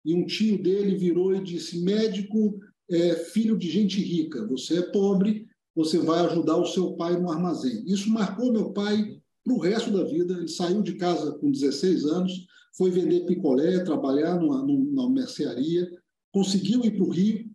E 0.10 0.14
um 0.14 0.26
tio 0.26 0.62
dele 0.62 0.96
virou 0.96 1.36
e 1.36 1.44
disse: 1.44 1.80
Médico 1.82 2.60
é 2.90 3.16
filho 3.16 3.58
de 3.58 3.70
gente 3.70 4.02
rica, 4.02 4.48
você 4.48 4.80
é 4.80 4.82
pobre, 4.82 5.46
você 5.76 6.00
vai 6.00 6.26
ajudar 6.26 6.58
o 6.58 6.66
seu 6.66 6.94
pai 6.94 7.20
no 7.20 7.32
armazém. 7.32 7.84
Isso 7.86 8.10
marcou 8.10 8.52
meu 8.52 8.72
pai 8.72 9.20
para 9.44 9.54
o 9.54 9.60
resto 9.60 9.92
da 9.92 10.04
vida. 10.04 10.34
Ele 10.34 10.48
saiu 10.48 10.82
de 10.82 10.96
casa 10.96 11.34
com 11.34 11.52
16 11.52 12.06
anos 12.06 12.50
foi 12.80 12.92
vender 12.92 13.26
picolé, 13.26 13.84
trabalhar 13.84 14.40
numa, 14.40 14.64
numa 14.64 15.10
mercearia, 15.10 15.92
conseguiu 16.32 16.84
ir 16.86 16.92
para 16.92 17.04
o 17.04 17.10
Rio. 17.10 17.52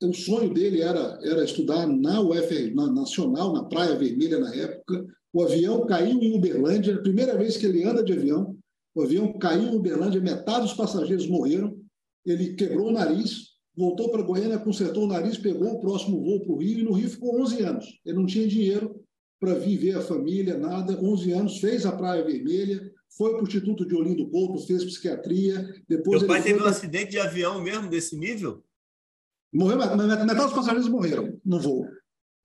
O 0.00 0.14
sonho 0.14 0.54
dele 0.54 0.82
era, 0.82 1.18
era 1.24 1.42
estudar 1.42 1.84
na 1.84 2.20
UFR, 2.20 2.72
na 2.72 2.86
Nacional, 2.92 3.52
na 3.52 3.64
Praia 3.64 3.96
Vermelha 3.96 4.38
na 4.38 4.54
época. 4.54 5.04
O 5.32 5.42
avião 5.42 5.84
caiu 5.84 6.22
em 6.22 6.36
Uberlândia, 6.36 6.94
a 6.94 7.02
primeira 7.02 7.36
vez 7.36 7.56
que 7.56 7.66
ele 7.66 7.82
anda 7.82 8.04
de 8.04 8.12
avião. 8.12 8.56
O 8.96 9.02
avião 9.02 9.30
caiu 9.38 9.64
em 9.64 9.76
Uberlândia, 9.76 10.22
metade 10.22 10.62
dos 10.62 10.72
passageiros 10.72 11.28
morreram. 11.28 11.78
Ele 12.24 12.54
quebrou 12.54 12.88
o 12.88 12.92
nariz, 12.92 13.50
voltou 13.76 14.10
para 14.10 14.22
Goiânia, 14.22 14.58
consertou 14.58 15.04
o 15.04 15.06
nariz, 15.06 15.36
pegou 15.36 15.74
o 15.74 15.80
próximo 15.80 16.18
voo 16.24 16.40
para 16.40 16.52
o 16.52 16.56
Rio 16.56 16.78
e 16.78 16.82
no 16.82 16.92
Rio 16.92 17.10
ficou 17.10 17.38
11 17.42 17.62
anos. 17.62 18.00
Ele 18.06 18.16
não 18.16 18.24
tinha 18.24 18.48
dinheiro 18.48 18.98
para 19.38 19.52
viver 19.52 19.98
a 19.98 20.00
família, 20.00 20.56
nada. 20.56 20.98
11 20.98 21.30
anos, 21.32 21.58
fez 21.58 21.84
a 21.84 21.92
Praia 21.92 22.24
Vermelha, 22.24 22.90
foi 23.18 23.32
para 23.32 23.42
o 23.42 23.46
Instituto 23.46 23.86
de 23.86 23.94
Olindo 23.94 24.30
Couto, 24.30 24.66
fez 24.66 24.82
psiquiatria. 24.82 25.62
Depois 25.86 26.22
Meu 26.22 26.28
pai 26.28 26.42
teve 26.42 26.62
um 26.62 26.64
acidente 26.64 27.10
de 27.10 27.18
avião 27.18 27.60
mesmo 27.60 27.90
desse 27.90 28.16
nível? 28.16 28.64
Morreu, 29.52 29.76
metade 29.76 30.36
dos 30.36 30.54
passageiros 30.54 30.88
morreram 30.88 31.38
no 31.44 31.60
voo. 31.60 31.86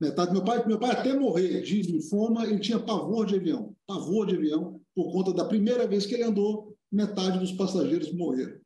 Metade, 0.02 0.34
meu 0.34 0.44
pai, 0.44 0.68
meu 0.68 0.80
pai 0.80 0.92
até 0.92 1.18
morrer 1.18 1.62
de 1.62 1.82
linfoma, 1.84 2.46
ele 2.46 2.60
tinha 2.60 2.80
pavor 2.80 3.26
de 3.26 3.36
avião, 3.36 3.74
pavor 3.88 4.26
de 4.26 4.36
avião, 4.36 4.81
por 4.96 5.12
conta 5.12 5.34
da 5.34 5.46
primeira 5.46 5.88
vez 5.88 6.06
que 6.06 6.14
ele 6.14 6.24
andou, 6.24 6.76
metade 6.92 7.40
dos 7.40 7.52
passageiros 7.52 8.12
morreram. 8.12 8.60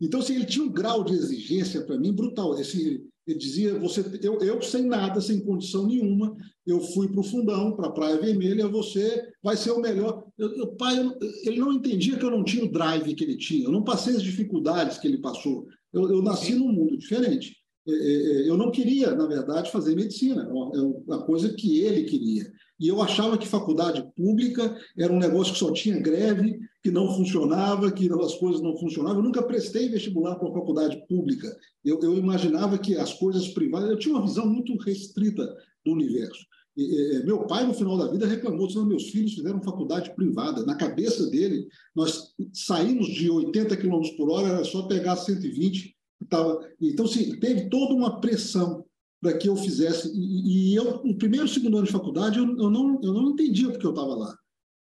Então, 0.00 0.20
assim, 0.20 0.34
ele 0.34 0.46
tinha 0.46 0.64
um 0.64 0.72
grau 0.72 1.04
de 1.04 1.12
exigência 1.12 1.82
para 1.82 1.98
mim 1.98 2.12
brutal. 2.12 2.58
Esse, 2.58 3.04
ele 3.26 3.38
dizia, 3.38 3.78
você, 3.78 4.04
eu, 4.20 4.40
eu 4.40 4.60
sem 4.60 4.84
nada, 4.84 5.20
sem 5.20 5.44
condição 5.44 5.86
nenhuma, 5.86 6.36
eu 6.66 6.80
fui 6.80 7.08
para 7.08 7.20
o 7.20 7.24
fundão, 7.24 7.76
para 7.76 7.86
a 7.86 7.92
Praia 7.92 8.20
Vermelha, 8.20 8.66
você 8.66 9.22
vai 9.42 9.56
ser 9.56 9.70
o 9.70 9.80
melhor. 9.80 10.24
O 10.38 10.66
pai, 10.76 10.96
ele 11.44 11.60
não 11.60 11.72
entendia 11.72 12.18
que 12.18 12.24
eu 12.24 12.30
não 12.30 12.42
tinha 12.42 12.64
o 12.64 12.70
drive 12.70 13.14
que 13.14 13.22
ele 13.22 13.36
tinha, 13.36 13.64
eu 13.64 13.70
não 13.70 13.84
passei 13.84 14.16
as 14.16 14.22
dificuldades 14.22 14.98
que 14.98 15.06
ele 15.06 15.18
passou. 15.18 15.68
Eu, 15.92 16.10
eu 16.10 16.22
nasci 16.22 16.54
num 16.54 16.72
mundo 16.72 16.98
diferente. 16.98 17.61
É, 17.86 17.92
é, 17.92 17.94
é, 17.94 18.48
eu 18.48 18.56
não 18.56 18.70
queria, 18.70 19.14
na 19.14 19.26
verdade, 19.26 19.72
fazer 19.72 19.96
medicina, 19.96 20.42
é 20.42 20.80
uma 20.80 21.22
coisa 21.24 21.52
que 21.52 21.80
ele 21.80 22.04
queria. 22.04 22.52
E 22.78 22.88
eu 22.88 23.00
achava 23.00 23.38
que 23.38 23.46
faculdade 23.46 24.04
pública 24.16 24.76
era 24.96 25.12
um 25.12 25.18
negócio 25.18 25.52
que 25.52 25.58
só 25.58 25.72
tinha 25.72 26.00
greve 26.00 26.60
que 26.82 26.90
não 26.90 27.14
funcionava, 27.14 27.92
que 27.92 28.10
as 28.12 28.34
coisas 28.34 28.60
não 28.60 28.76
funcionavam. 28.76 29.18
Eu 29.18 29.24
nunca 29.24 29.42
prestei 29.42 29.88
vestibular 29.88 30.34
para 30.34 30.48
uma 30.48 30.58
faculdade 30.58 31.00
pública. 31.08 31.56
Eu, 31.84 32.00
eu, 32.02 32.16
imaginava 32.16 32.76
que 32.76 32.96
as 32.96 33.14
coisas 33.14 33.48
privadas. 33.48 33.88
Eu 33.88 33.98
tinha 33.98 34.16
uma 34.16 34.26
visão 34.26 34.46
muito 34.46 34.76
restrita 34.78 35.46
do 35.84 35.92
universo. 35.92 36.44
E, 36.76 37.16
e, 37.16 37.24
meu 37.24 37.46
pai, 37.46 37.64
no 37.64 37.74
final 37.74 37.96
da 37.96 38.10
vida, 38.10 38.26
reclamou: 38.26 38.66
dizendo, 38.66 38.86
meus 38.86 39.10
filhos 39.10 39.34
fizeram 39.34 39.62
faculdade 39.62 40.12
privada. 40.16 40.66
Na 40.66 40.74
cabeça 40.74 41.30
dele, 41.30 41.68
nós 41.94 42.32
saímos 42.52 43.06
de 43.06 43.30
80 43.30 43.76
km 43.76 44.00
por 44.16 44.28
hora, 44.30 44.48
era 44.48 44.64
só 44.64 44.82
pegar 44.88 45.14
120. 45.14 45.94
Tava... 46.28 46.66
Então, 46.80 47.06
sim, 47.06 47.38
teve 47.38 47.68
toda 47.68 47.94
uma 47.94 48.20
pressão 48.20 48.84
para 49.20 49.36
que 49.36 49.48
eu 49.48 49.56
fizesse. 49.56 50.10
E, 50.14 50.72
e, 50.72 50.74
eu, 50.74 51.02
no 51.04 51.16
primeiro 51.16 51.46
e 51.46 51.48
segundo 51.48 51.78
ano 51.78 51.86
de 51.86 51.92
faculdade, 51.92 52.38
eu, 52.38 52.44
eu, 52.44 52.68
não, 52.68 53.00
eu 53.02 53.12
não 53.12 53.30
entendia 53.30 53.70
porque 53.70 53.86
eu 53.86 53.90
estava 53.90 54.14
lá. 54.14 54.36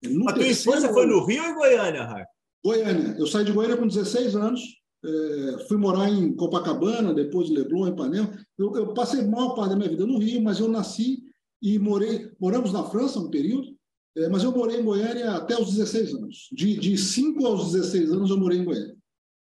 No 0.03 0.29
a 0.29 0.33
tua 0.33 0.47
infância 0.47 0.93
foi 0.93 1.07
no 1.07 1.25
Rio 1.25 1.43
ou 1.43 1.49
em 1.49 1.55
Goiânia, 1.55 2.03
Rai? 2.03 2.23
Goiânia. 2.63 3.15
Eu 3.17 3.25
saí 3.25 3.43
de 3.43 3.51
Goiânia 3.51 3.77
com 3.77 3.87
16 3.87 4.35
anos, 4.35 4.61
é, 5.03 5.65
fui 5.67 5.77
morar 5.77 6.09
em 6.09 6.35
Copacabana, 6.35 7.13
depois 7.13 7.49
em 7.49 7.53
Leblon, 7.53 7.87
em 7.87 7.91
Ipanema. 7.91 8.37
Eu, 8.57 8.75
eu 8.75 8.93
passei 8.93 9.21
a 9.21 9.27
maior 9.27 9.55
parte 9.55 9.71
da 9.71 9.75
minha 9.75 9.89
vida 9.89 10.05
no 10.05 10.19
Rio, 10.19 10.41
mas 10.41 10.59
eu 10.59 10.67
nasci 10.67 11.23
e 11.61 11.79
morei. 11.79 12.29
Moramos 12.39 12.71
na 12.71 12.83
França 12.83 13.19
um 13.19 13.29
período, 13.29 13.75
é, 14.15 14.29
mas 14.29 14.43
eu 14.43 14.51
morei 14.51 14.79
em 14.79 14.83
Goiânia 14.83 15.31
até 15.31 15.59
os 15.59 15.73
16 15.73 16.13
anos. 16.13 16.49
De, 16.51 16.77
de 16.77 16.97
5 16.97 17.45
aos 17.45 17.71
16 17.71 18.11
anos 18.11 18.29
eu 18.29 18.37
morei 18.37 18.59
em 18.59 18.65
Goiânia. 18.65 18.95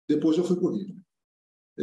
Depois 0.07 0.37
eu 0.37 0.43
fui 0.43 0.57
para 0.57 0.67
o 0.67 0.75
Rio. 0.75 1.00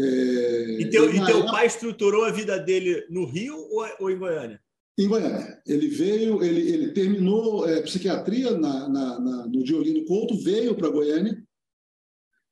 É, 0.00 0.80
e 0.80 0.90
teu, 0.90 1.10
e 1.12 1.16
teu 1.26 1.38
época... 1.38 1.50
pai 1.50 1.66
estruturou 1.66 2.24
a 2.24 2.30
vida 2.30 2.56
dele 2.56 3.04
no 3.10 3.24
Rio 3.24 3.56
ou, 3.56 3.84
ou 4.00 4.10
em 4.10 4.18
Goiânia? 4.18 4.60
Em 4.96 5.08
Goiânia. 5.08 5.60
Ele 5.66 5.88
veio, 5.88 6.42
ele, 6.42 6.60
ele 6.70 6.92
terminou 6.92 7.68
é, 7.68 7.82
psiquiatria 7.82 8.52
na, 8.52 8.88
na, 8.88 9.18
na, 9.18 9.46
no 9.46 9.64
Diolino 9.64 10.04
Couto, 10.04 10.36
veio 10.36 10.76
para 10.76 10.88
Goiânia 10.88 11.36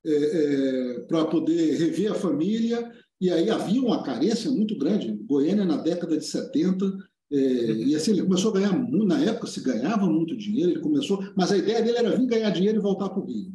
é, 0.05 0.11
é, 0.11 1.01
para 1.01 1.25
poder 1.25 1.77
rever 1.79 2.13
a 2.13 2.15
família, 2.15 2.93
e 3.21 3.31
aí 3.31 3.51
havia 3.51 3.83
uma 3.83 4.03
carência 4.03 4.51
muito 4.51 4.77
grande. 4.79 5.13
Goiânia, 5.25 5.65
na 5.65 5.77
década 5.77 6.17
de 6.17 6.25
70, 6.25 6.97
é, 7.33 7.37
e 7.37 7.95
assim, 7.95 8.13
ele 8.13 8.23
começou 8.23 8.53
a 8.53 8.55
ganhar, 8.55 8.91
na 8.91 9.21
época 9.21 9.49
se 9.49 9.61
ganhava 9.61 10.07
muito 10.07 10.37
dinheiro, 10.37 10.71
ele 10.71 10.81
começou, 10.81 11.25
mas 11.37 11.51
a 11.51 11.57
ideia 11.57 11.83
dele 11.83 11.99
era 11.99 12.17
vir 12.17 12.27
ganhar 12.27 12.51
dinheiro 12.51 12.79
e 12.79 12.83
voltar 12.83 13.09
para 13.09 13.21
o 13.21 13.25
Rio. 13.25 13.53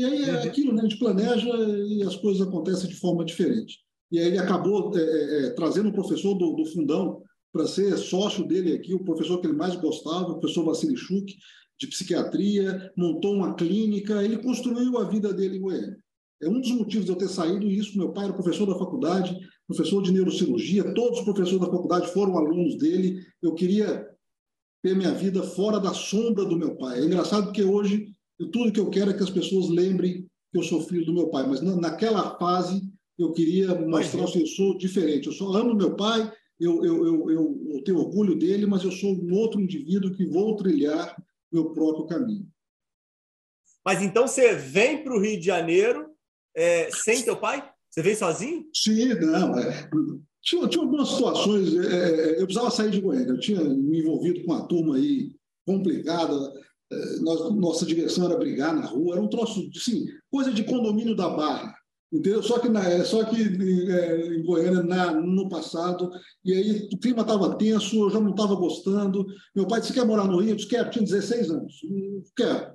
E 0.00 0.04
aí 0.04 0.22
é 0.22 0.48
aquilo, 0.48 0.72
né, 0.72 0.80
a 0.80 0.84
gente 0.84 0.98
planeja 0.98 1.50
e 1.86 2.02
as 2.02 2.16
coisas 2.16 2.40
acontecem 2.40 2.88
de 2.88 2.96
forma 2.96 3.22
diferente. 3.22 3.80
E 4.10 4.18
aí 4.18 4.28
ele 4.28 4.38
acabou 4.38 4.96
é, 4.96 5.00
é, 5.00 5.44
é 5.44 5.50
trazendo 5.50 5.90
o 5.90 5.92
professor 5.92 6.32
do, 6.32 6.54
do 6.54 6.64
fundão 6.64 7.22
para 7.52 7.66
ser 7.66 7.94
sócio 7.98 8.48
dele 8.48 8.72
aqui, 8.72 8.94
o 8.94 9.04
professor 9.04 9.38
que 9.38 9.46
ele 9.46 9.56
mais 9.58 9.76
gostava, 9.76 10.30
o 10.30 10.38
professor 10.38 10.64
Vassili 10.64 10.96
Chuk, 10.96 11.36
de 11.78 11.86
psiquiatria, 11.86 12.90
montou 12.96 13.34
uma 13.34 13.54
clínica, 13.54 14.24
ele 14.24 14.38
construiu 14.38 14.96
a 14.96 15.04
vida 15.04 15.34
dele 15.34 15.58
em 15.58 15.60
Goiânia. 15.60 15.98
É 16.40 16.48
um 16.48 16.58
dos 16.58 16.70
motivos 16.70 17.04
de 17.04 17.12
eu 17.12 17.16
ter 17.16 17.28
saído 17.28 17.66
isso. 17.66 17.98
Meu 17.98 18.10
pai 18.10 18.24
era 18.24 18.32
professor 18.32 18.64
da 18.64 18.78
faculdade, 18.78 19.38
professor 19.66 20.02
de 20.02 20.12
neurocirurgia, 20.12 20.94
todos 20.94 21.18
os 21.18 21.24
professores 21.26 21.60
da 21.60 21.70
faculdade 21.70 22.10
foram 22.10 22.38
alunos 22.38 22.78
dele. 22.78 23.22
Eu 23.42 23.52
queria 23.52 24.08
ter 24.82 24.96
minha 24.96 25.12
vida 25.12 25.42
fora 25.42 25.78
da 25.78 25.92
sombra 25.92 26.46
do 26.46 26.56
meu 26.56 26.74
pai. 26.76 27.00
É 27.00 27.04
engraçado 27.04 27.44
porque 27.44 27.62
hoje 27.62 28.14
tudo 28.46 28.72
que 28.72 28.80
eu 28.80 28.90
quero 28.90 29.10
é 29.10 29.14
que 29.14 29.22
as 29.22 29.30
pessoas 29.30 29.68
lembrem 29.68 30.26
que 30.50 30.58
eu 30.58 30.62
sou 30.62 30.82
filho 30.82 31.04
do 31.04 31.14
meu 31.14 31.28
pai, 31.28 31.46
mas 31.46 31.60
naquela 31.60 32.38
fase 32.38 32.82
eu 33.18 33.32
queria 33.32 33.74
mostrar 33.74 34.24
que 34.26 34.40
eu 34.40 34.46
sou 34.46 34.78
diferente. 34.78 35.26
Eu 35.26 35.32
só 35.32 35.52
amo 35.52 35.74
meu 35.74 35.94
pai, 35.94 36.32
eu, 36.58 36.84
eu, 36.84 37.06
eu, 37.30 37.70
eu, 37.70 37.84
tenho 37.84 37.98
orgulho 37.98 38.34
dele, 38.36 38.66
mas 38.66 38.82
eu 38.82 38.90
sou 38.90 39.14
um 39.14 39.32
outro 39.34 39.60
indivíduo 39.60 40.12
que 40.12 40.26
vou 40.26 40.56
trilhar 40.56 41.16
meu 41.52 41.70
próprio 41.72 42.06
caminho. 42.06 42.46
Mas 43.84 44.02
então 44.02 44.26
você 44.26 44.54
vem 44.54 45.02
para 45.02 45.14
o 45.14 45.20
Rio 45.20 45.38
de 45.38 45.46
Janeiro 45.46 46.10
é, 46.54 46.90
sem 46.90 47.22
teu 47.22 47.36
pai? 47.36 47.70
Você 47.90 48.02
vem 48.02 48.14
sozinho? 48.14 48.66
Sim, 48.74 49.14
não. 49.14 49.58
É, 49.58 49.90
tinha, 50.42 50.68
tinha 50.68 50.84
algumas 50.84 51.08
situações. 51.08 51.74
É, 51.74 51.86
é, 51.88 52.40
eu 52.40 52.44
precisava 52.44 52.70
sair 52.70 52.90
de 52.90 53.00
Goiânia. 53.00 53.32
Eu 53.32 53.40
tinha 53.40 53.62
me 53.62 54.00
envolvido 54.00 54.44
com 54.44 54.52
uma 54.52 54.66
turma 54.66 54.96
aí 54.96 55.34
complicada. 55.66 56.34
É, 56.92 57.16
nós, 57.20 57.54
nossa 57.54 57.86
diversão 57.86 58.26
era 58.26 58.38
brigar 58.38 58.74
na 58.74 58.86
rua. 58.86 59.14
Era 59.14 59.22
um 59.22 59.28
troço, 59.28 59.68
assim, 59.76 60.06
coisa 60.30 60.52
de 60.52 60.64
condomínio 60.64 61.14
da 61.14 61.28
Barra. 61.28 61.74
Entendeu? 62.12 62.42
Só 62.42 62.58
que, 62.58 62.68
na, 62.68 63.04
só 63.04 63.22
que 63.24 63.40
é, 63.40 64.34
em 64.34 64.42
Goiânia, 64.42 64.82
na, 64.82 65.12
no 65.12 65.48
passado, 65.48 66.10
e 66.44 66.52
aí 66.52 66.88
o 66.92 66.98
clima 66.98 67.22
estava 67.22 67.56
tenso, 67.56 68.04
eu 68.04 68.10
já 68.10 68.18
não 68.18 68.30
estava 68.30 68.56
gostando. 68.56 69.24
Meu 69.54 69.66
pai 69.66 69.80
disse: 69.80 69.92
quer 69.92 70.04
morar 70.04 70.24
no 70.24 70.38
Rio? 70.38 70.50
Eu 70.50 70.56
disse: 70.56 70.68
quer, 70.68 70.90
tinha 70.90 71.04
16 71.04 71.50
anos. 71.50 71.74
Quer. 72.36 72.74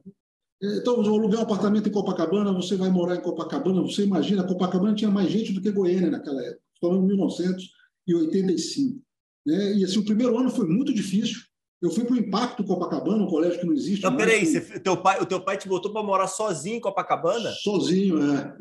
Então, 0.61 1.03
eu 1.03 1.13
aluguei 1.13 1.37
um 1.37 1.41
apartamento 1.41 1.89
em 1.89 1.91
Copacabana, 1.91 2.53
você 2.53 2.77
vai 2.77 2.89
morar 2.89 3.17
em 3.17 3.21
Copacabana, 3.21 3.81
você 3.81 4.03
imagina, 4.03 4.47
Copacabana 4.47 4.95
tinha 4.95 5.11
mais 5.11 5.29
gente 5.29 5.51
do 5.51 5.61
que 5.61 5.69
Goiânia 5.69 6.09
naquela 6.09 6.41
época, 6.41 6.61
falando 6.79 7.03
em 7.03 7.07
1985. 7.07 9.01
Né? 9.45 9.73
E 9.79 9.83
assim, 9.83 9.99
o 9.99 10.05
primeiro 10.05 10.37
ano 10.39 10.49
foi 10.49 10.65
muito 10.65 10.93
difícil. 10.93 11.41
Eu 11.85 11.91
fui 11.91 12.03
para 12.03 12.15
o 12.15 12.17
Impacto 12.17 12.63
Copacabana, 12.63 13.23
um 13.23 13.27
colégio 13.27 13.59
que 13.59 13.65
não 13.67 13.73
existe. 13.73 14.03
Não, 14.03 14.17
peraí, 14.17 14.43
você, 14.43 14.59
teu 14.79 14.97
pai, 14.97 15.21
o 15.21 15.25
teu 15.25 15.39
pai 15.39 15.55
te 15.55 15.67
botou 15.67 15.93
para 15.93 16.01
morar 16.01 16.25
sozinho 16.25 16.77
em 16.77 16.81
Copacabana? 16.81 17.51
Sozinho, 17.51 18.17
é. 18.23 18.55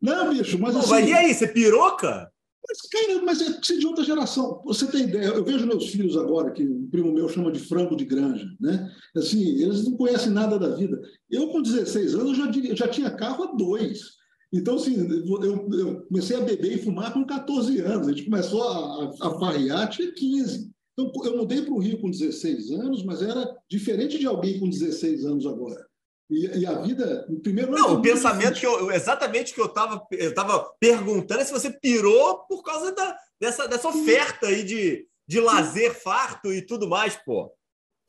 Não, 0.00 0.32
bicho, 0.32 0.58
mas 0.58 0.72
Pô, 0.72 0.80
assim... 0.80 0.90
Mas 0.90 1.08
e 1.08 1.12
aí, 1.12 1.34
você 1.34 1.46
pirou, 1.46 1.94
cara? 1.96 2.32
Mas, 2.66 2.80
cara, 2.88 3.22
mas 3.22 3.42
é 3.42 3.76
de 3.76 3.86
outra 3.86 4.02
geração. 4.02 4.62
Você 4.64 4.86
tem 4.86 5.02
ideia? 5.02 5.26
Eu 5.26 5.44
vejo 5.44 5.66
meus 5.66 5.90
filhos 5.90 6.16
agora, 6.16 6.50
que 6.50 6.66
um 6.66 6.88
primo 6.90 7.12
meu 7.12 7.28
chama 7.28 7.52
de 7.52 7.58
frango 7.58 7.94
de 7.94 8.06
granja, 8.06 8.48
né? 8.58 8.90
Assim, 9.14 9.60
eles 9.60 9.84
não 9.84 9.98
conhecem 9.98 10.32
nada 10.32 10.58
da 10.58 10.74
vida. 10.74 10.98
Eu, 11.30 11.48
com 11.48 11.60
16 11.60 12.14
anos, 12.14 12.38
já, 12.38 12.50
já 12.74 12.88
tinha 12.88 13.10
carro 13.10 13.44
a 13.44 13.52
dois. 13.52 14.18
Então, 14.50 14.76
assim, 14.76 14.96
eu, 14.96 15.42
eu, 15.74 16.06
comecei 16.06 16.38
a 16.38 16.40
beber 16.40 16.72
e 16.72 16.82
fumar 16.82 17.12
com 17.12 17.22
14 17.26 17.80
anos. 17.80 18.08
A 18.08 18.12
gente 18.12 18.24
começou 18.24 18.62
a, 18.62 19.04
a, 19.04 19.28
a 19.28 19.38
farrear, 19.38 19.90
tinha 19.90 20.10
15. 20.10 20.70
Então, 21.08 21.24
eu 21.24 21.36
mudei 21.36 21.62
para 21.62 21.72
o 21.72 21.78
Rio 21.78 22.00
com 22.00 22.10
16 22.10 22.70
anos, 22.72 23.04
mas 23.04 23.22
era 23.22 23.56
diferente 23.68 24.18
de 24.18 24.26
alguém 24.26 24.58
com 24.58 24.68
16 24.68 25.24
anos 25.24 25.46
agora. 25.46 25.86
E, 26.30 26.46
e, 26.60 26.66
a 26.66 26.80
vida, 26.80 27.26
no 27.28 27.40
primeiro 27.40 27.72
Não, 27.72 27.94
o 27.94 28.02
pensamento 28.02 28.60
que 28.60 28.66
eu, 28.66 28.90
exatamente 28.92 29.52
que 29.52 29.60
eu 29.60 29.66
estava 29.66 30.06
eu 30.12 30.32
tava 30.32 30.64
perguntando 30.78 31.40
é 31.40 31.44
se 31.44 31.52
você 31.52 31.70
pirou 31.70 32.46
por 32.46 32.62
causa 32.62 32.92
da, 32.92 33.18
dessa, 33.40 33.66
dessa 33.66 33.88
oferta 33.88 34.46
aí 34.46 34.62
de, 34.62 35.06
de 35.26 35.40
lazer 35.40 35.92
farto 35.92 36.52
e 36.52 36.62
tudo 36.62 36.88
mais, 36.88 37.16
pô. 37.16 37.52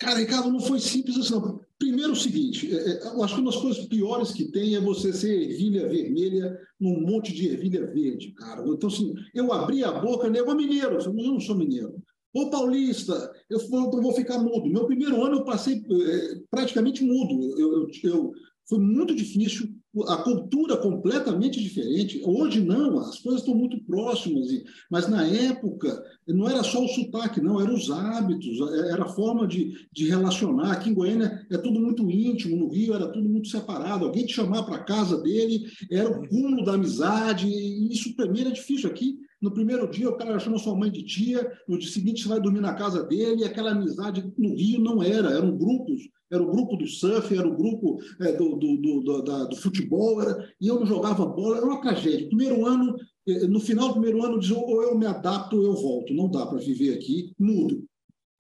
Cara, 0.01 0.19
Ricardo, 0.19 0.51
não 0.51 0.60
foi 0.60 0.79
simples 0.79 1.17
assim, 1.17 1.33
não. 1.33 1.62
Primeiro, 1.77 2.13
o 2.13 2.15
seguinte: 2.15 2.75
é, 2.75 2.77
é, 2.77 3.07
eu 3.07 3.24
acho 3.24 3.36
que 3.36 3.41
uma 3.41 3.51
das 3.51 3.62
coisas 3.62 3.86
piores 3.86 4.31
que 4.31 4.45
tem 4.51 4.75
é 4.75 4.79
você 4.79 5.13
ser 5.13 5.31
ervilha 5.31 5.88
vermelha 5.88 6.60
num 6.79 7.01
monte 7.01 7.31
de 7.33 7.48
ervilha 7.48 7.86
verde, 7.86 8.31
cara. 8.31 8.63
Então, 8.67 8.89
assim, 8.89 9.13
eu 9.33 9.53
abri 9.53 9.83
a 9.83 9.91
boca, 9.91 10.29
nego, 10.29 10.53
mineiro, 10.55 11.00
eu 11.00 11.13
não 11.13 11.39
sou 11.39 11.55
mineiro. 11.55 12.00
Ô 12.33 12.50
Paulista, 12.50 13.31
eu 13.50 13.59
vou, 13.69 14.13
ficar 14.13 14.39
mudo. 14.39 14.69
Meu 14.69 14.85
primeiro 14.85 15.21
ano 15.23 15.38
eu 15.38 15.43
passei 15.43 15.75
é, 15.77 16.39
praticamente 16.50 17.03
mudo. 17.03 17.59
Eu, 17.59 17.73
eu, 17.73 17.88
eu, 18.03 18.31
foi 18.67 18.79
muito 18.79 19.13
difícil, 19.13 19.69
a 20.07 20.17
cultura 20.17 20.77
completamente 20.77 21.61
diferente. 21.61 22.21
Hoje 22.23 22.61
não, 22.61 23.00
as 23.00 23.19
coisas 23.19 23.41
estão 23.41 23.53
muito 23.53 23.77
próximas, 23.83 24.47
mas 24.89 25.09
na 25.09 25.25
época 25.25 26.01
não 26.25 26.50
era 26.50 26.63
só 26.63 26.81
o 26.81 26.88
sotaque, 26.88 27.41
não, 27.41 27.59
eram 27.59 27.73
os 27.73 27.91
hábitos, 27.91 28.57
era 28.89 29.03
a 29.03 29.09
forma 29.09 29.45
de, 29.45 29.73
de 29.91 30.07
relacionar. 30.07 30.71
Aqui 30.71 30.89
em 30.89 30.93
Goiânia 30.93 31.45
é 31.51 31.57
tudo 31.57 31.81
muito 31.81 32.09
íntimo, 32.09 32.55
no 32.55 32.69
Rio 32.69 32.93
era 32.93 33.09
tudo 33.09 33.27
muito 33.27 33.50
separado. 33.50 34.05
Alguém 34.05 34.25
te 34.25 34.33
chamar 34.33 34.63
para 34.63 34.77
a 34.77 34.83
casa 34.85 35.21
dele 35.21 35.65
era 35.91 36.09
o 36.09 36.25
cúmulo 36.29 36.63
da 36.63 36.75
amizade, 36.75 37.47
e 37.47 37.91
isso 37.91 38.15
para 38.15 38.31
mim 38.31 38.39
era 38.39 38.51
difícil. 38.51 38.89
Aqui 38.89 39.17
no 39.41 39.51
primeiro 39.51 39.89
dia, 39.89 40.10
o 40.10 40.15
cara 40.15 40.39
chama 40.39 40.60
sua 40.60 40.75
mãe 40.75 40.91
de 40.91 41.03
tia, 41.03 41.51
no 41.67 41.77
dia 41.77 41.89
seguinte, 41.89 42.21
você 42.21 42.29
vai 42.29 42.39
dormir 42.39 42.62
na 42.62 42.75
casa 42.75 43.03
dele, 43.03 43.41
e 43.41 43.43
aquela 43.43 43.71
amizade 43.71 44.31
no 44.38 44.55
Rio 44.55 44.79
não 44.79 45.01
era, 45.01 45.31
eram 45.31 45.57
grupos, 45.57 46.01
era 46.31 46.41
o 46.41 46.51
grupo 46.51 46.77
do 46.77 46.88
surf, 46.88 47.36
era 47.36 47.48
o 47.48 47.57
grupo 47.57 47.98
é, 48.21 48.31
do, 48.33 48.55
do, 48.55 48.77
do, 48.77 49.21
da, 49.24 49.45
do 49.45 49.55
futebol, 49.55 50.21
era, 50.21 50.48
e 50.62 50.67
eu 50.67 50.79
não 50.79 50.86
jogava 50.86 51.25
bola, 51.25 51.57
era 51.57 51.65
uma 51.65 51.81
tragédia. 51.81 52.27
Primeiro 52.27 52.65
ano, 52.65 52.95
eh, 53.27 53.48
no 53.48 53.60
final 53.60 53.89
do 53.89 53.93
primeiro 53.95 54.24
ano, 54.24 54.39
dizia, 54.39 54.57
ou 54.57 54.83
eu 54.83 54.98
me 54.98 55.05
adapto 55.05 55.57
ou 55.57 55.63
eu 55.63 55.74
volto, 55.74 56.13
não 56.13 56.29
dá 56.29 56.45
para 56.45 56.60
viver 56.60 56.93
aqui, 56.93 57.33
mudo. 57.38 57.83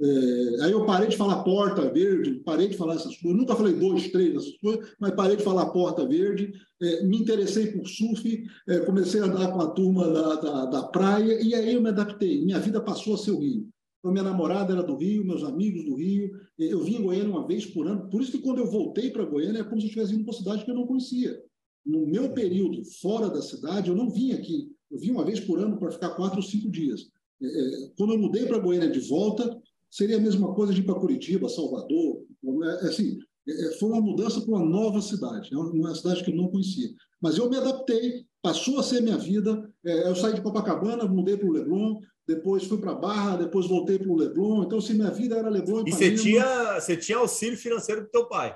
É, 0.03 0.63
aí 0.63 0.71
eu 0.71 0.83
parei 0.83 1.09
de 1.09 1.15
falar 1.15 1.43
porta 1.43 1.87
verde, 1.91 2.41
parei 2.43 2.67
de 2.67 2.75
falar 2.75 2.95
essas 2.95 3.15
coisas, 3.17 3.39
nunca 3.39 3.55
falei 3.55 3.73
dois, 3.73 4.09
três, 4.09 4.35
essas 4.35 4.57
coisas, 4.57 4.89
mas 4.99 5.13
parei 5.13 5.37
de 5.37 5.43
falar 5.43 5.67
porta 5.67 6.07
verde, 6.07 6.51
é, 6.81 7.03
me 7.03 7.17
interessei 7.17 7.67
por 7.67 7.87
surf, 7.87 8.43
é, 8.67 8.79
comecei 8.79 9.21
a 9.21 9.25
andar 9.25 9.51
com 9.51 9.61
a 9.61 9.67
turma 9.67 10.07
da, 10.09 10.35
da, 10.37 10.65
da, 10.65 10.83
praia, 10.83 11.39
e 11.39 11.53
aí 11.53 11.75
eu 11.75 11.81
me 11.81 11.89
adaptei. 11.89 12.43
Minha 12.43 12.59
vida 12.59 12.81
passou 12.81 13.13
a 13.13 13.17
ser 13.17 13.29
o 13.29 13.39
Rio. 13.39 13.69
Então, 13.99 14.11
minha 14.11 14.23
namorada 14.23 14.73
era 14.73 14.81
do 14.81 14.95
Rio, 14.95 15.23
meus 15.23 15.43
amigos 15.43 15.85
do 15.85 15.93
Rio, 15.93 16.31
eu 16.57 16.83
vim 16.83 16.95
em 16.95 17.03
Goiânia 17.03 17.29
uma 17.29 17.45
vez 17.45 17.67
por 17.67 17.87
ano, 17.87 18.09
por 18.09 18.23
isso 18.23 18.31
que 18.31 18.39
quando 18.39 18.57
eu 18.57 18.65
voltei 18.65 19.11
para 19.11 19.23
Goiânia 19.23 19.59
é 19.59 19.63
como 19.63 19.79
se 19.79 19.85
eu 19.85 19.89
estivesse 19.89 20.15
indo 20.15 20.23
para 20.23 20.31
uma 20.31 20.39
cidade 20.39 20.65
que 20.65 20.71
eu 20.71 20.75
não 20.75 20.87
conhecia. 20.87 21.39
No 21.85 22.07
meu 22.07 22.33
período 22.33 22.83
fora 22.99 23.29
da 23.29 23.41
cidade, 23.43 23.89
eu 23.89 23.95
não 23.95 24.09
vim 24.09 24.31
aqui, 24.31 24.71
eu 24.89 24.97
vim 24.97 25.11
uma 25.11 25.23
vez 25.23 25.39
por 25.39 25.59
ano 25.59 25.77
para 25.77 25.91
ficar 25.91 26.09
quatro 26.15 26.37
ou 26.37 26.43
cinco 26.43 26.71
dias. 26.71 27.11
É, 27.41 27.45
é, 27.45 27.91
quando 27.97 28.13
eu 28.13 28.19
mudei 28.19 28.47
para 28.47 28.59
Goiânia 28.59 28.89
de 28.89 28.99
volta, 29.01 29.60
seria 29.91 30.17
a 30.17 30.21
mesma 30.21 30.53
coisa 30.55 30.73
de 30.73 30.79
ir 30.79 30.85
para 30.85 30.95
Curitiba, 30.95 31.49
Salvador. 31.49 32.23
É, 32.63 32.87
assim, 32.87 33.19
É, 33.47 33.71
foi 33.79 33.89
uma 33.89 34.01
mudança 34.01 34.39
para 34.39 34.55
uma 34.55 34.63
nova 34.65 35.01
cidade, 35.01 35.55
uma 35.55 35.95
cidade 35.95 36.23
que 36.23 36.31
eu 36.31 36.35
não 36.35 36.47
conhecia. 36.47 36.89
Mas 37.19 37.37
eu 37.37 37.49
me 37.49 37.57
adaptei, 37.57 38.25
passou 38.41 38.79
a 38.79 38.83
ser 38.83 39.01
minha 39.01 39.17
vida. 39.17 39.67
Eu 39.83 40.15
saí 40.15 40.33
de 40.35 40.41
Copacabana, 40.41 41.05
mudei 41.05 41.35
para 41.37 41.47
o 41.47 41.51
Leblon, 41.51 41.99
depois 42.27 42.63
fui 42.65 42.77
para 42.77 42.93
Barra, 42.93 43.37
depois 43.37 43.67
voltei 43.67 43.97
para 43.97 44.09
o 44.09 44.15
Leblon. 44.15 44.63
Então, 44.63 44.77
assim, 44.77 44.93
minha 44.93 45.11
vida 45.11 45.35
era 45.35 45.49
Leblon 45.49 45.83
e 45.85 45.89
E 45.89 45.91
você 45.91 46.15
tinha, 46.15 46.79
você 46.79 46.95
tinha 46.95 47.17
auxílio 47.17 47.57
financeiro 47.57 48.01
do 48.01 48.09
teu 48.09 48.27
pai? 48.27 48.55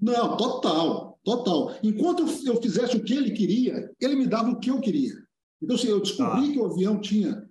Não, 0.00 0.36
total, 0.36 1.18
total. 1.24 1.72
Enquanto 1.82 2.24
eu 2.44 2.60
fizesse 2.60 2.96
o 2.96 3.04
que 3.04 3.14
ele 3.14 3.30
queria, 3.30 3.90
ele 4.00 4.16
me 4.16 4.26
dava 4.26 4.50
o 4.50 4.58
que 4.58 4.70
eu 4.70 4.80
queria. 4.80 5.14
Então, 5.62 5.76
assim, 5.76 5.88
eu 5.88 6.00
descobri 6.00 6.50
ah. 6.50 6.52
que 6.52 6.58
o 6.58 6.66
avião 6.66 7.00
tinha. 7.00 7.42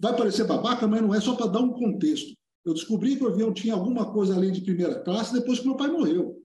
Vai 0.00 0.16
parecer 0.16 0.44
babaca, 0.44 0.86
mas 0.86 1.02
não 1.02 1.14
é 1.14 1.20
só 1.20 1.34
para 1.34 1.46
dar 1.46 1.60
um 1.60 1.72
contexto. 1.72 2.34
Eu 2.64 2.74
descobri 2.74 3.16
que 3.16 3.24
o 3.24 3.28
avião 3.28 3.52
tinha 3.52 3.74
alguma 3.74 4.12
coisa 4.12 4.34
além 4.34 4.52
de 4.52 4.60
primeira 4.60 5.00
classe 5.00 5.32
depois 5.32 5.58
que 5.58 5.66
meu 5.66 5.76
pai 5.76 5.90
morreu. 5.90 6.36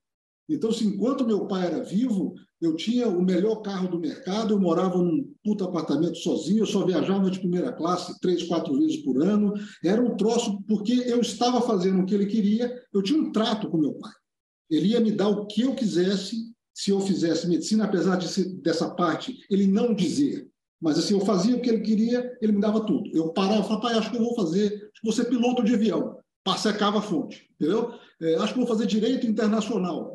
Então, 0.48 0.70
assim, 0.70 0.88
enquanto 0.88 1.26
meu 1.26 1.48
pai 1.48 1.66
era 1.66 1.84
vivo, 1.84 2.36
eu 2.62 2.76
tinha 2.76 3.08
o 3.08 3.22
melhor 3.22 3.58
carro 3.58 3.88
do 3.88 4.00
mercado, 4.00 4.54
eu 4.54 4.60
morava 4.60 4.98
num 4.98 5.34
puto 5.44 5.64
apartamento 5.64 6.18
sozinho, 6.18 6.60
eu 6.60 6.66
só 6.68 6.86
viajava 6.86 7.32
de 7.32 7.40
primeira 7.40 7.72
classe 7.72 8.20
três, 8.20 8.44
quatro 8.44 8.78
vezes 8.78 8.98
por 8.98 9.22
ano. 9.22 9.54
Era 9.84 10.02
um 10.02 10.16
troço, 10.16 10.62
porque 10.68 10.94
eu 10.94 11.20
estava 11.20 11.62
fazendo 11.62 12.02
o 12.02 12.06
que 12.06 12.14
ele 12.14 12.28
queria, 12.28 12.72
eu 12.94 13.02
tinha 13.02 13.20
um 13.20 13.32
trato 13.32 13.70
com 13.70 13.78
meu 13.78 13.94
pai. 13.94 14.12
Ele 14.70 14.90
ia 14.90 15.00
me 15.00 15.12
dar 15.12 15.30
o 15.30 15.46
que 15.48 15.62
eu 15.62 15.76
quisesse 15.76 16.54
se 16.74 16.92
eu 16.92 17.00
fizesse 17.00 17.48
medicina, 17.48 17.86
apesar 17.86 18.18
de 18.18 18.46
dessa 18.62 18.94
parte 18.94 19.46
ele 19.50 19.66
não 19.66 19.94
dizer. 19.94 20.48
Mas 20.82 21.00
assim, 21.00 21.14
eu 21.14 21.26
fazia 21.26 21.56
o 21.56 21.62
que 21.62 21.70
ele 21.70 21.82
queria, 21.82 22.38
ele 22.42 22.52
me 22.52 22.62
dava 22.62 22.86
tudo. 22.86 23.10
Eu 23.14 23.30
parava 23.30 23.62
e 23.62 23.64
falava, 23.64 23.82
pai, 23.82 23.94
acho 23.98 24.12
que 24.12 24.18
eu 24.18 24.24
vou 24.24 24.36
fazer, 24.36 24.66
acho 24.66 25.02
que 25.02 25.04
vou 25.04 25.14
ser 25.14 25.26
piloto 25.26 25.64
de 25.64 25.74
avião. 25.74 26.18
Passecava 26.44 27.00
a 27.00 27.02
fonte, 27.02 27.50
entendeu? 27.60 27.94
É, 28.22 28.36
acho 28.36 28.54
que 28.54 28.60
vou 28.60 28.68
fazer 28.68 28.86
direito 28.86 29.26
internacional. 29.26 30.14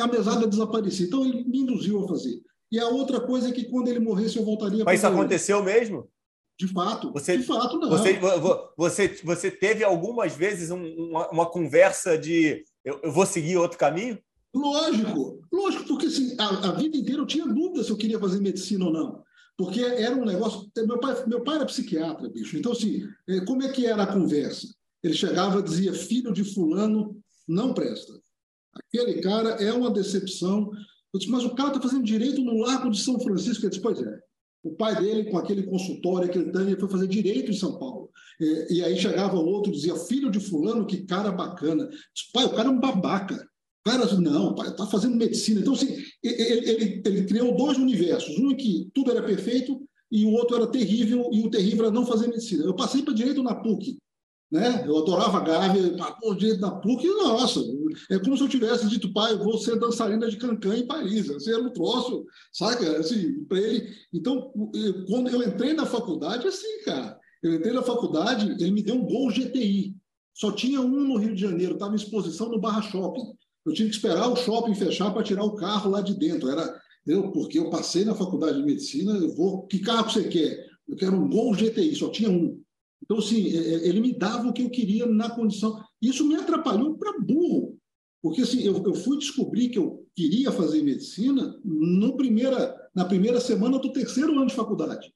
A 0.00 0.06
mesada 0.06 0.46
desaparecia. 0.46 1.06
Então, 1.06 1.24
ele 1.24 1.44
me 1.44 1.60
induziu 1.60 2.04
a 2.04 2.08
fazer. 2.08 2.40
E 2.70 2.78
a 2.78 2.88
outra 2.88 3.20
coisa 3.20 3.48
é 3.48 3.52
que 3.52 3.64
quando 3.64 3.88
ele 3.88 4.00
morresse, 4.00 4.36
eu 4.36 4.44
voltaria 4.44 4.84
Mas 4.84 5.00
isso 5.00 5.06
aconteceu 5.06 5.62
mesmo? 5.62 6.08
De 6.58 6.68
fato. 6.68 7.12
Você, 7.12 7.36
de 7.36 7.44
fato, 7.44 7.78
não. 7.78 7.88
Você, 7.88 8.18
você, 8.76 9.08
você 9.24 9.50
teve 9.50 9.82
algumas 9.82 10.34
vezes 10.34 10.70
uma, 10.70 11.28
uma 11.30 11.46
conversa 11.46 12.16
de 12.16 12.64
eu, 12.84 13.00
eu, 13.02 13.12
vou 13.12 13.26
seguir 13.26 13.56
outro 13.56 13.78
caminho? 13.78 14.18
Lógico, 14.54 15.40
lógico, 15.52 15.84
porque 15.84 16.06
assim, 16.06 16.36
a, 16.38 16.68
a 16.68 16.72
vida 16.72 16.96
inteira 16.96 17.20
eu 17.20 17.26
tinha 17.26 17.44
dúvida 17.44 17.82
se 17.82 17.90
eu 17.90 17.96
queria 17.96 18.20
fazer 18.20 18.40
medicina 18.40 18.84
ou 18.84 18.92
não. 18.92 19.23
Porque 19.56 19.80
era 19.80 20.16
um 20.16 20.24
negócio. 20.24 20.70
Meu 20.76 20.98
pai, 20.98 21.26
meu 21.26 21.42
pai 21.42 21.56
era 21.56 21.66
psiquiatra, 21.66 22.28
bicho. 22.28 22.56
Então, 22.56 22.72
assim, 22.72 23.02
é, 23.28 23.40
como 23.44 23.62
é 23.62 23.68
que 23.68 23.86
era 23.86 24.02
a 24.02 24.12
conversa? 24.12 24.66
Ele 25.02 25.14
chegava 25.14 25.60
e 25.60 25.62
dizia: 25.62 25.92
filho 25.92 26.32
de 26.32 26.42
Fulano 26.42 27.16
não 27.46 27.72
presta. 27.72 28.12
Aquele 28.74 29.20
cara 29.20 29.50
é 29.62 29.72
uma 29.72 29.90
decepção. 29.90 30.70
Eu 31.12 31.20
disse, 31.20 31.30
mas 31.30 31.44
o 31.44 31.54
cara 31.54 31.68
está 31.68 31.80
fazendo 31.80 32.04
direito 32.04 32.42
no 32.42 32.58
Largo 32.58 32.90
de 32.90 32.98
São 33.00 33.20
Francisco. 33.20 33.64
Ele 33.64 33.70
disse: 33.70 33.82
pois 33.82 34.00
é. 34.00 34.18
O 34.64 34.74
pai 34.74 34.98
dele, 34.98 35.30
com 35.30 35.36
aquele 35.36 35.64
consultório, 35.64 36.26
aquele 36.26 36.50
tanto, 36.50 36.70
ele 36.70 36.80
foi 36.80 36.88
fazer 36.88 37.06
direito 37.06 37.50
em 37.50 37.54
São 37.54 37.78
Paulo. 37.78 38.10
E, 38.40 38.78
e 38.78 38.82
aí 38.82 38.96
chegava 38.96 39.36
outro 39.36 39.70
e 39.70 39.74
dizia: 39.74 39.94
filho 39.94 40.30
de 40.30 40.40
Fulano, 40.40 40.86
que 40.86 41.04
cara 41.04 41.30
bacana. 41.30 41.86
Disse, 41.86 42.32
pai, 42.32 42.46
o 42.46 42.54
cara 42.54 42.68
é 42.68 42.72
um 42.72 42.80
babaca 42.80 43.46
cara 43.84 44.06
não, 44.16 44.54
está 44.54 44.86
fazendo 44.86 45.16
medicina. 45.16 45.60
Então, 45.60 45.74
assim, 45.74 45.94
ele, 46.22 46.42
ele, 46.42 47.02
ele, 47.04 47.24
criou 47.26 47.56
dois 47.56 47.76
universos. 47.76 48.38
Um 48.38 48.50
em 48.50 48.56
que 48.56 48.90
tudo 48.94 49.10
era 49.10 49.22
perfeito 49.22 49.80
e 50.10 50.24
o 50.24 50.32
outro 50.32 50.56
era 50.56 50.66
terrível, 50.66 51.28
e 51.32 51.42
o 51.42 51.50
terrível 51.50 51.86
era 51.86 51.94
não 51.94 52.06
fazer 52.06 52.28
medicina. 52.28 52.64
Eu 52.64 52.74
passei 52.74 53.02
para 53.02 53.12
direito 53.12 53.42
na 53.42 53.54
PUC. 53.54 53.98
Né? 54.50 54.84
Eu 54.86 54.98
adorava 54.98 55.40
Gávea, 55.40 55.96
pô, 56.20 56.34
direito 56.34 56.60
na 56.60 56.70
PUC, 56.70 57.08
nossa, 57.08 57.60
é 58.10 58.18
como 58.20 58.36
se 58.36 58.42
eu 58.44 58.48
tivesse 58.48 58.88
dito, 58.88 59.12
pai, 59.12 59.32
eu 59.32 59.42
vou 59.42 59.58
ser 59.58 59.76
dançarina 59.76 60.30
de 60.30 60.36
cancan 60.36 60.76
em 60.76 60.86
Paris. 60.86 61.28
Assim, 61.30 61.50
era 61.50 61.62
um 61.62 61.72
troço, 61.72 62.24
saca? 62.52 62.98
Assim, 62.98 63.44
para 63.44 63.58
ele. 63.58 63.88
Então, 64.12 64.52
quando 65.08 65.28
eu 65.28 65.42
entrei 65.42 65.72
na 65.72 65.84
faculdade, 65.84 66.46
assim, 66.46 66.84
cara, 66.84 67.18
eu 67.42 67.54
entrei 67.54 67.72
na 67.72 67.82
faculdade, 67.82 68.50
ele 68.62 68.70
me 68.70 68.82
deu 68.82 68.94
um 68.94 69.04
gol 69.04 69.30
GTI. 69.30 69.96
Só 70.32 70.52
tinha 70.52 70.80
um 70.80 71.04
no 71.04 71.16
Rio 71.16 71.34
de 71.34 71.40
Janeiro, 71.40 71.74
estava 71.74 71.92
em 71.92 71.96
exposição 71.96 72.48
no 72.48 72.60
Barra 72.60 72.82
Shopping. 72.82 73.34
Eu 73.64 73.72
tinha 73.72 73.88
que 73.88 73.94
esperar 73.94 74.28
o 74.28 74.36
shopping 74.36 74.74
fechar 74.74 75.10
para 75.12 75.22
tirar 75.22 75.44
o 75.44 75.54
carro 75.54 75.90
lá 75.90 76.00
de 76.00 76.14
dentro. 76.14 76.50
Era 76.50 76.80
eu, 77.06 77.30
porque 77.32 77.58
eu 77.58 77.70
passei 77.70 78.04
na 78.04 78.14
faculdade 78.14 78.58
de 78.58 78.64
medicina, 78.64 79.12
eu 79.12 79.34
vou. 79.34 79.66
Que 79.66 79.78
carro 79.78 80.10
você 80.10 80.24
quer? 80.28 80.66
Eu 80.88 80.96
quero 80.96 81.16
um 81.16 81.28
Gol 81.28 81.54
GTI, 81.54 81.94
só 81.94 82.08
tinha 82.10 82.30
um. 82.30 82.60
Então, 83.02 83.18
assim, 83.18 83.48
é, 83.48 83.58
é, 83.58 83.88
ele 83.88 84.00
me 84.00 84.16
dava 84.16 84.48
o 84.48 84.52
que 84.52 84.62
eu 84.62 84.70
queria 84.70 85.06
na 85.06 85.30
condição. 85.30 85.82
Isso 86.00 86.26
me 86.26 86.34
atrapalhou 86.34 86.96
para 86.96 87.18
burro. 87.18 87.78
Porque 88.22 88.40
assim, 88.40 88.62
eu, 88.62 88.82
eu, 88.82 88.94
fui 88.94 89.18
descobrir 89.18 89.68
que 89.68 89.78
eu 89.78 90.06
queria 90.16 90.50
fazer 90.50 90.82
medicina 90.82 91.54
no 91.62 92.16
primeira, 92.16 92.74
na 92.94 93.04
primeira 93.04 93.38
semana 93.38 93.78
do 93.78 93.92
terceiro 93.92 94.32
ano 94.32 94.46
de 94.46 94.54
faculdade. 94.54 95.12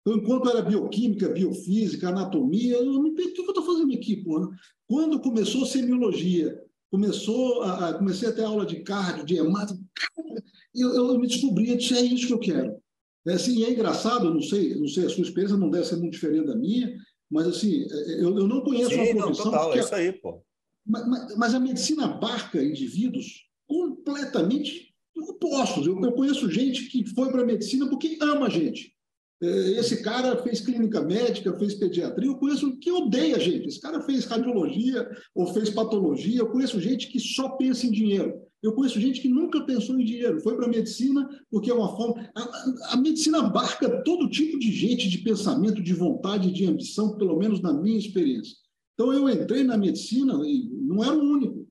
Então, 0.00 0.18
enquanto 0.18 0.48
era 0.48 0.62
bioquímica, 0.62 1.30
biofísica, 1.30 2.10
anatomia, 2.10 2.76
eu 2.76 3.02
me 3.02 3.12
perguntei 3.12 3.42
o 3.42 3.46
que 3.46 3.50
eu 3.50 3.60
estou 3.60 3.64
fazendo 3.64 3.92
aqui, 3.92 4.18
porra? 4.18 4.48
Quando 4.86 5.20
começou 5.20 5.66
semiologia, 5.66 6.56
começou 6.94 7.62
a, 7.62 7.88
a, 7.88 7.94
comecei 7.94 8.28
a 8.28 8.32
ter 8.32 8.44
aula 8.44 8.64
de 8.64 8.76
cardio, 8.76 9.26
de 9.26 9.36
hemácia, 9.36 9.76
eu, 10.72 10.94
eu 10.94 11.18
me 11.18 11.26
descobri, 11.26 11.76
disse, 11.76 11.92
é 11.92 12.00
isso 12.00 12.28
que 12.28 12.32
eu 12.32 12.38
quero. 12.38 12.76
É, 13.26 13.32
assim, 13.32 13.64
é 13.64 13.70
engraçado, 13.72 14.32
não 14.32 14.40
sei, 14.40 14.76
não 14.76 14.86
sei, 14.86 15.06
a 15.06 15.08
sua 15.08 15.24
experiência 15.24 15.56
não 15.56 15.70
deve 15.70 15.86
ser 15.86 15.96
muito 15.96 16.12
diferente 16.12 16.46
da 16.46 16.54
minha, 16.54 16.96
mas 17.28 17.48
assim, 17.48 17.82
é, 17.82 18.22
eu, 18.22 18.38
eu 18.38 18.46
não 18.46 18.60
conheço 18.60 18.90
Sim, 18.90 19.12
uma 19.12 19.24
profissão... 19.24 19.46
Não, 19.46 19.52
total, 19.52 19.74
é 19.74 19.80
isso 19.80 19.92
aí, 19.92 20.12
pô. 20.12 20.40
Mas, 20.86 21.08
mas, 21.08 21.36
mas, 21.36 21.54
a 21.54 21.58
medicina 21.58 22.04
abarca 22.04 22.62
indivíduos 22.62 23.48
completamente 23.66 24.94
opostos. 25.16 25.86
Eu, 25.88 26.00
eu 26.00 26.12
conheço 26.12 26.48
gente 26.48 26.84
que 26.84 27.04
foi 27.12 27.32
para 27.32 27.42
a 27.42 27.46
medicina 27.46 27.88
porque 27.88 28.18
ama 28.20 28.46
a 28.46 28.50
gente. 28.50 28.94
É, 29.42 29.46
esse 29.78 30.02
cara 30.02 30.42
fez 30.42 30.60
clínica 30.60 31.00
médica, 31.02 31.58
fez 31.58 31.74
pediatria. 31.74 32.28
Eu 32.28 32.36
conheço 32.36 32.78
que 32.78 32.90
odeia 32.90 33.38
gente. 33.38 33.68
Esse 33.68 33.80
cara 33.80 34.00
fez 34.02 34.24
radiologia 34.24 35.08
ou 35.34 35.52
fez 35.52 35.70
patologia. 35.70 36.40
Eu 36.40 36.50
conheço 36.50 36.80
gente 36.80 37.08
que 37.08 37.18
só 37.18 37.50
pensa 37.50 37.86
em 37.86 37.90
dinheiro. 37.90 38.34
Eu 38.62 38.72
conheço 38.72 38.98
gente 38.98 39.20
que 39.20 39.28
nunca 39.28 39.64
pensou 39.66 40.00
em 40.00 40.04
dinheiro. 40.04 40.40
Foi 40.40 40.56
para 40.56 40.64
a 40.64 40.70
medicina 40.70 41.28
porque 41.50 41.70
é 41.70 41.74
uma 41.74 41.94
forma. 41.94 42.30
A, 42.34 42.94
a, 42.94 42.96
medicina 42.96 43.40
abarca 43.40 44.02
todo 44.02 44.30
tipo 44.30 44.58
de 44.58 44.72
gente, 44.72 45.08
de 45.10 45.18
pensamento, 45.18 45.82
de 45.82 45.92
vontade, 45.92 46.50
de 46.50 46.64
ambição, 46.64 47.18
pelo 47.18 47.36
menos 47.36 47.60
na 47.60 47.74
minha 47.74 47.98
experiência. 47.98 48.56
Então 48.94 49.12
eu 49.12 49.28
entrei 49.28 49.64
na 49.64 49.76
medicina 49.76 50.34
e 50.46 50.70
não 50.70 51.04
era 51.04 51.14
o 51.14 51.22
único. 51.22 51.63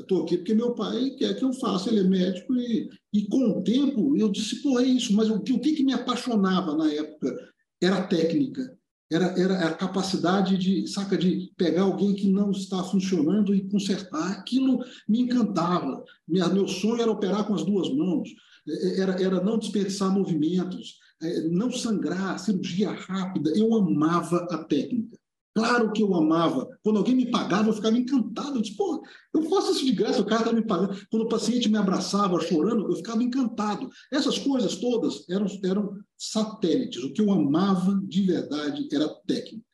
Estou 0.00 0.22
aqui 0.22 0.38
porque 0.38 0.54
meu 0.54 0.74
pai 0.74 1.10
quer 1.10 1.36
que 1.36 1.44
eu 1.44 1.52
faça, 1.52 1.90
ele 1.90 2.00
é 2.00 2.04
médico, 2.04 2.54
e, 2.54 2.88
e 3.12 3.26
com 3.26 3.58
o 3.58 3.62
tempo 3.62 4.16
eu 4.16 4.30
disse, 4.30 4.62
pô, 4.62 4.80
é 4.80 4.84
isso, 4.84 5.14
mas 5.14 5.30
o 5.30 5.40
que, 5.40 5.52
o 5.52 5.60
que 5.60 5.84
me 5.84 5.92
apaixonava 5.92 6.76
na 6.76 6.92
época 6.92 7.36
era 7.80 7.98
a 7.98 8.06
técnica, 8.06 8.76
era, 9.12 9.26
era 9.38 9.68
a 9.68 9.74
capacidade 9.74 10.56
de, 10.56 10.86
saca, 10.86 11.18
de 11.18 11.52
pegar 11.56 11.82
alguém 11.82 12.14
que 12.14 12.30
não 12.30 12.50
está 12.50 12.82
funcionando 12.82 13.54
e 13.54 13.68
consertar. 13.68 14.32
Aquilo 14.32 14.82
me 15.06 15.20
encantava. 15.20 16.02
Minha, 16.26 16.48
meu 16.48 16.66
sonho 16.66 17.02
era 17.02 17.10
operar 17.10 17.46
com 17.46 17.54
as 17.54 17.64
duas 17.64 17.92
mãos, 17.94 18.30
é, 18.66 18.72
é, 18.72 19.00
era, 19.00 19.22
era 19.22 19.44
não 19.44 19.58
desperdiçar 19.58 20.10
movimentos, 20.10 20.98
é, 21.20 21.42
não 21.48 21.70
sangrar, 21.70 22.38
cirurgia 22.38 22.90
rápida. 22.90 23.52
Eu 23.54 23.74
amava 23.74 24.46
a 24.50 24.64
técnica. 24.64 25.18
Claro 25.54 25.92
que 25.92 26.02
eu 26.02 26.14
amava. 26.14 26.66
Quando 26.82 26.96
alguém 26.96 27.14
me 27.14 27.30
pagava, 27.30 27.68
eu 27.68 27.74
ficava 27.74 27.96
encantado. 27.96 28.56
Eu 28.56 28.62
disse, 28.62 28.76
pô, 28.76 29.02
eu 29.34 29.42
faço 29.50 29.72
isso 29.72 29.84
de 29.84 29.92
graça, 29.92 30.22
o 30.22 30.24
cara 30.24 30.42
está 30.42 30.52
me 30.52 30.66
pagando. 30.66 30.98
Quando 31.10 31.22
o 31.24 31.28
paciente 31.28 31.68
me 31.68 31.76
abraçava 31.76 32.40
chorando, 32.40 32.90
eu 32.90 32.96
ficava 32.96 33.22
encantado. 33.22 33.90
Essas 34.10 34.38
coisas 34.38 34.76
todas 34.76 35.28
eram, 35.28 35.46
eram 35.62 35.98
satélites. 36.16 37.04
O 37.04 37.12
que 37.12 37.20
eu 37.20 37.30
amava 37.30 38.00
de 38.04 38.22
verdade 38.22 38.88
era 38.90 39.08
técnica. 39.26 39.66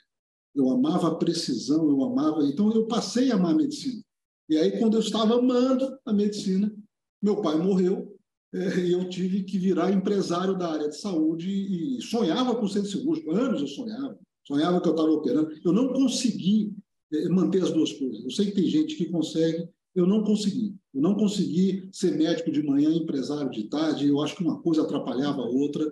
Eu 0.54 0.68
amava 0.70 1.08
a 1.08 1.14
precisão, 1.14 1.88
eu 1.88 2.02
amava. 2.02 2.42
Então, 2.42 2.72
eu 2.72 2.88
passei 2.88 3.30
a 3.30 3.36
amar 3.36 3.52
a 3.52 3.56
medicina. 3.56 4.02
E 4.48 4.56
aí, 4.56 4.78
quando 4.80 4.94
eu 4.94 5.00
estava 5.00 5.38
amando 5.38 5.96
a 6.04 6.12
medicina, 6.12 6.74
meu 7.22 7.40
pai 7.40 7.56
morreu 7.56 8.18
é, 8.52 8.80
e 8.80 8.92
eu 8.92 9.08
tive 9.08 9.44
que 9.44 9.58
virar 9.58 9.92
empresário 9.92 10.58
da 10.58 10.72
área 10.72 10.88
de 10.88 10.98
saúde 10.98 11.50
e 11.50 12.02
sonhava 12.02 12.56
com 12.56 12.66
centro 12.66 12.90
cirúrgico. 12.90 13.30
Anos 13.30 13.60
eu 13.60 13.68
sonhava 13.68 14.18
sonhava 14.48 14.80
que 14.80 14.88
eu 14.88 14.92
estava 14.92 15.10
operando. 15.10 15.52
Eu 15.62 15.72
não 15.72 15.92
consegui 15.92 16.74
eh, 17.12 17.28
manter 17.28 17.62
as 17.62 17.70
duas 17.70 17.92
coisas. 17.92 18.24
Eu 18.24 18.30
sei 18.30 18.46
que 18.46 18.52
tem 18.52 18.66
gente 18.66 18.96
que 18.96 19.10
consegue, 19.10 19.68
eu 19.94 20.06
não 20.06 20.24
consegui. 20.24 20.74
Eu 20.94 21.02
não 21.02 21.14
consegui 21.14 21.88
ser 21.92 22.16
médico 22.16 22.50
de 22.50 22.62
manhã, 22.62 22.90
empresário 22.90 23.50
de 23.50 23.64
tarde. 23.64 24.08
Eu 24.08 24.20
acho 24.22 24.34
que 24.34 24.42
uma 24.42 24.60
coisa 24.62 24.82
atrapalhava 24.82 25.42
a 25.42 25.46
outra 25.46 25.84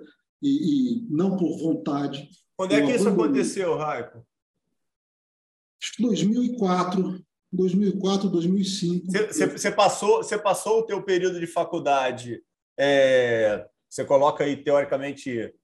e, 0.43 1.03
e 1.03 1.07
não 1.11 1.37
por 1.37 1.59
vontade. 1.59 2.29
Quando 2.57 2.73
é 2.73 2.85
que 2.85 2.93
isso 2.93 3.09
aconteceu, 3.09 3.77
Raico? 3.77 4.27
Acho 5.81 5.93
que 5.95 6.03
2004, 6.03 7.23
2004, 7.53 8.31
2005. 8.31 9.07
Você 9.53 9.71
passou, 9.71 10.17
você 10.23 10.39
passou 10.39 10.81
o 10.81 10.87
teu 10.87 11.03
período 11.03 11.39
de 11.39 11.47
faculdade, 11.47 12.43
é, 12.79 13.67
você 13.89 14.05
coloca 14.05 14.45
aí 14.45 14.57
teoricamente 14.57 15.55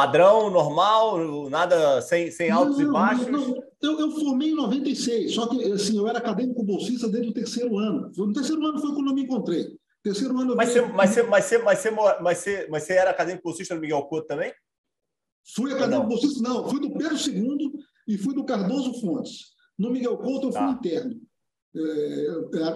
padrão, 0.00 0.50
normal, 0.50 1.50
nada 1.50 2.00
sem, 2.00 2.30
sem 2.30 2.50
altos 2.50 2.78
não, 2.78 2.88
e 2.88 2.92
baixos? 2.92 3.26
Não, 3.26 3.62
eu, 3.82 4.00
eu, 4.00 4.10
formei 4.12 4.50
em 4.50 4.54
96, 4.54 5.34
só 5.34 5.46
que 5.46 5.62
assim, 5.72 5.98
eu 5.98 6.08
era 6.08 6.18
acadêmico 6.18 6.62
bolsista 6.62 7.06
desde 7.06 7.30
o 7.30 7.34
terceiro 7.34 7.76
ano. 7.76 8.10
No 8.16 8.32
terceiro 8.32 8.64
ano 8.64 8.78
foi 8.78 8.94
quando 8.94 9.08
eu 9.08 9.14
me 9.14 9.24
encontrei. 9.24 9.76
Terceiro 10.02 10.38
ano 10.38 10.56
mas, 10.56 10.70
você, 10.70 10.80
mas, 10.80 11.10
você, 11.10 11.22
mas, 11.22 11.44
você, 11.44 11.58
mas, 11.58 11.78
você, 11.78 11.90
mas, 11.90 12.38
você, 12.38 12.68
mas 12.70 12.82
você 12.82 12.92
era 12.94 13.10
acadêmico 13.10 13.44
bolsista 13.44 13.74
no 13.74 13.80
Miguel 13.82 14.02
Couto 14.04 14.26
também? 14.26 14.52
Fui 15.54 15.70
acadêmico 15.72 16.08
bolsista, 16.08 16.42
não. 16.42 16.68
Fui 16.70 16.80
do 16.80 16.92
Pedro 16.94 17.16
II 17.16 17.72
e 18.08 18.16
fui 18.16 18.34
do 18.34 18.44
Cardoso 18.44 19.00
Fontes. 19.02 19.50
No 19.78 19.90
Miguel 19.90 20.16
Couto 20.16 20.46
eu 20.46 20.52
fui 20.52 20.60
tá. 20.60 20.70
interno. 20.70 21.20
É, 21.76 22.26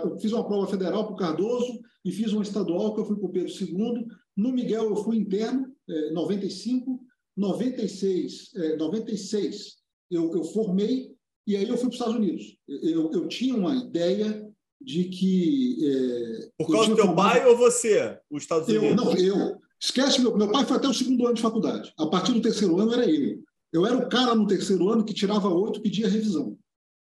eu 0.04 0.18
fiz 0.20 0.30
uma 0.32 0.46
prova 0.46 0.66
federal 0.66 1.04
para 1.04 1.14
o 1.14 1.16
Cardoso 1.16 1.80
e 2.04 2.12
fiz 2.12 2.32
uma 2.34 2.42
estadual 2.42 2.94
que 2.94 3.00
eu 3.00 3.06
fui 3.06 3.16
para 3.16 3.26
o 3.26 3.32
Pedro 3.32 3.50
II. 3.50 4.06
No 4.36 4.52
Miguel 4.52 4.90
eu 4.90 4.96
fui 4.96 5.16
interno, 5.16 5.74
é, 5.88 6.10
95, 6.12 7.00
96, 7.36 8.50
é, 8.54 8.76
96 8.76 9.76
eu, 10.10 10.32
eu 10.34 10.44
formei 10.44 11.14
e 11.46 11.56
aí 11.56 11.68
eu 11.68 11.76
fui 11.76 11.88
para 11.88 11.88
os 11.88 11.94
Estados 11.94 12.14
Unidos. 12.14 12.56
Eu, 12.66 13.10
eu 13.12 13.28
tinha 13.28 13.54
uma 13.54 13.74
ideia 13.74 14.48
de 14.80 15.04
que. 15.04 15.78
É, 15.82 16.48
Por 16.58 16.70
causa 16.70 16.90
do 16.90 16.96
teu 16.96 17.06
formado... 17.06 17.30
pai 17.30 17.46
ou 17.46 17.56
você, 17.56 18.18
os 18.30 18.42
Estados 18.42 18.68
Unidos? 18.68 18.88
Eu, 18.88 18.96
não, 18.96 19.16
eu. 19.16 19.60
Esquece, 19.80 20.20
meu, 20.20 20.36
meu 20.36 20.50
pai 20.50 20.64
foi 20.64 20.76
até 20.76 20.88
o 20.88 20.94
segundo 20.94 21.26
ano 21.26 21.34
de 21.34 21.42
faculdade. 21.42 21.92
A 21.98 22.06
partir 22.06 22.32
do 22.32 22.40
terceiro 22.40 22.78
ano 22.78 22.92
era 22.92 23.08
eu. 23.08 23.42
Eu 23.72 23.84
era 23.84 23.96
o 23.96 24.08
cara 24.08 24.34
no 24.34 24.46
terceiro 24.46 24.88
ano 24.88 25.04
que 25.04 25.12
tirava 25.12 25.48
oito 25.48 25.78
e 25.78 25.82
pedia 25.82 26.08
revisão. 26.08 26.56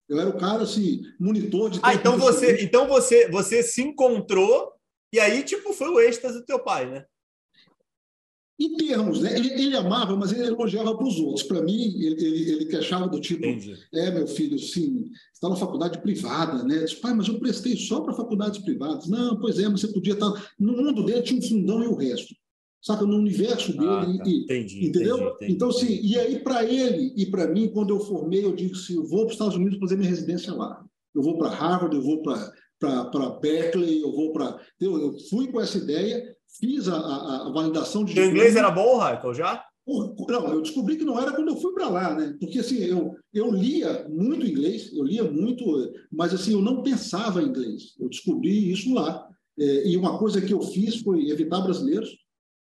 Eu 0.10 0.20
era 0.20 0.30
o 0.30 0.38
cara, 0.38 0.64
assim, 0.64 1.02
monitor 1.20 1.70
de. 1.70 1.80
Ah, 1.82 1.94
então 1.94 2.18
você, 2.18 2.62
então 2.62 2.88
você, 2.88 3.30
você 3.30 3.64
se 3.64 3.82
encontrou 3.82 4.74
e 5.14 5.20
aí, 5.20 5.44
tipo, 5.44 5.72
foi 5.72 5.90
o 5.90 6.00
êxtase 6.00 6.40
do 6.40 6.46
teu 6.46 6.60
pai, 6.60 6.90
né? 6.90 7.06
Em 8.64 8.78
termos, 8.78 9.20
né? 9.20 9.38
Ele, 9.38 9.52
ele 9.62 9.76
amava, 9.76 10.16
mas 10.16 10.32
ele 10.32 10.48
elogiava 10.48 10.96
para 10.96 11.06
os 11.06 11.20
outros. 11.20 11.44
Para 11.44 11.62
mim, 11.62 11.82
ele, 12.00 12.26
ele, 12.26 12.52
ele 12.52 12.66
queixava 12.66 13.10
do 13.10 13.20
tipo: 13.20 13.46
Entendi. 13.46 13.78
é, 13.94 14.10
meu 14.10 14.26
filho, 14.26 14.58
sim, 14.58 15.12
está 15.34 15.50
na 15.50 15.58
faculdade 15.58 16.02
privada, 16.02 16.64
né? 16.64 16.80
Disse, 16.80 16.96
pai, 16.96 17.14
mas 17.14 17.28
eu 17.28 17.40
prestei 17.40 17.76
só 17.76 18.00
para 18.00 18.14
faculdades 18.14 18.60
privadas. 18.60 19.10
Não, 19.10 19.38
pois 19.38 19.60
é, 19.60 19.68
mas 19.68 19.82
você 19.82 19.90
podia 19.90 20.14
estar. 20.14 20.32
Tá, 20.32 20.48
no 20.58 20.78
mundo 20.78 21.04
dele 21.04 21.24
tinha 21.24 21.38
um 21.38 21.44
fundão 21.44 21.84
e 21.84 21.88
o 21.88 21.96
resto. 21.96 22.34
Saca? 22.82 23.06
No 23.06 23.18
universo 23.18 23.74
dele. 23.74 23.86
Ah, 23.86 24.24
tá. 24.24 24.30
e, 24.30 24.44
entendi, 24.44 24.86
entendeu? 24.86 25.18
Entendi, 25.18 25.32
entendi. 25.36 25.52
Então, 25.52 25.70
assim, 25.70 26.00
e 26.02 26.18
aí, 26.18 26.40
para 26.40 26.64
ele 26.64 27.14
e 27.18 27.26
para 27.26 27.48
mim, 27.48 27.68
quando 27.68 27.90
eu 27.90 28.00
formei, 28.00 28.46
eu 28.46 28.56
disse: 28.56 28.76
assim, 28.76 28.96
eu 28.96 29.06
vou 29.06 29.20
para 29.20 29.28
os 29.28 29.34
Estados 29.34 29.56
Unidos 29.58 29.78
fazer 29.78 29.98
minha 29.98 30.10
residência 30.10 30.54
lá. 30.54 30.82
Eu 31.14 31.22
vou 31.22 31.38
para 31.38 31.50
Harvard, 31.50 31.94
eu 31.94 32.02
vou 32.02 32.22
para 32.24 33.30
Berkeley, 33.42 34.02
eu 34.02 34.12
vou 34.14 34.32
para. 34.32 34.58
Eu 34.80 35.18
fui 35.30 35.52
com 35.52 35.60
essa 35.60 35.78
ideia 35.78 36.34
fiz 36.60 36.88
a, 36.88 36.96
a, 36.96 37.48
a 37.48 37.52
validação 37.52 38.04
de. 38.04 38.20
Inglês 38.20 38.56
era 38.56 38.72
bom, 38.72 38.98
Raikal, 38.98 39.34
já? 39.34 39.66
Não, 39.86 40.54
eu 40.54 40.62
descobri 40.62 40.96
que 40.96 41.04
não 41.04 41.20
era 41.20 41.34
quando 41.34 41.50
eu 41.50 41.58
fui 41.58 41.74
para 41.74 41.90
lá, 41.90 42.16
né? 42.16 42.38
Porque 42.40 42.60
assim, 42.60 42.78
eu, 42.78 43.16
eu 43.34 43.52
lia 43.52 44.08
muito 44.08 44.46
inglês, 44.46 44.94
eu 44.94 45.04
lia 45.04 45.24
muito, 45.30 45.66
mas 46.10 46.34
assim, 46.34 46.54
eu 46.54 46.62
não 46.62 46.82
pensava 46.82 47.42
em 47.42 47.48
inglês. 47.48 47.94
Eu 48.00 48.08
descobri 48.08 48.72
isso 48.72 48.94
lá. 48.94 49.28
É, 49.60 49.90
e 49.90 49.98
uma 49.98 50.18
coisa 50.18 50.42
que 50.42 50.54
eu 50.54 50.62
fiz 50.62 51.02
foi 51.02 51.30
evitar 51.30 51.62
brasileiros. 51.62 52.10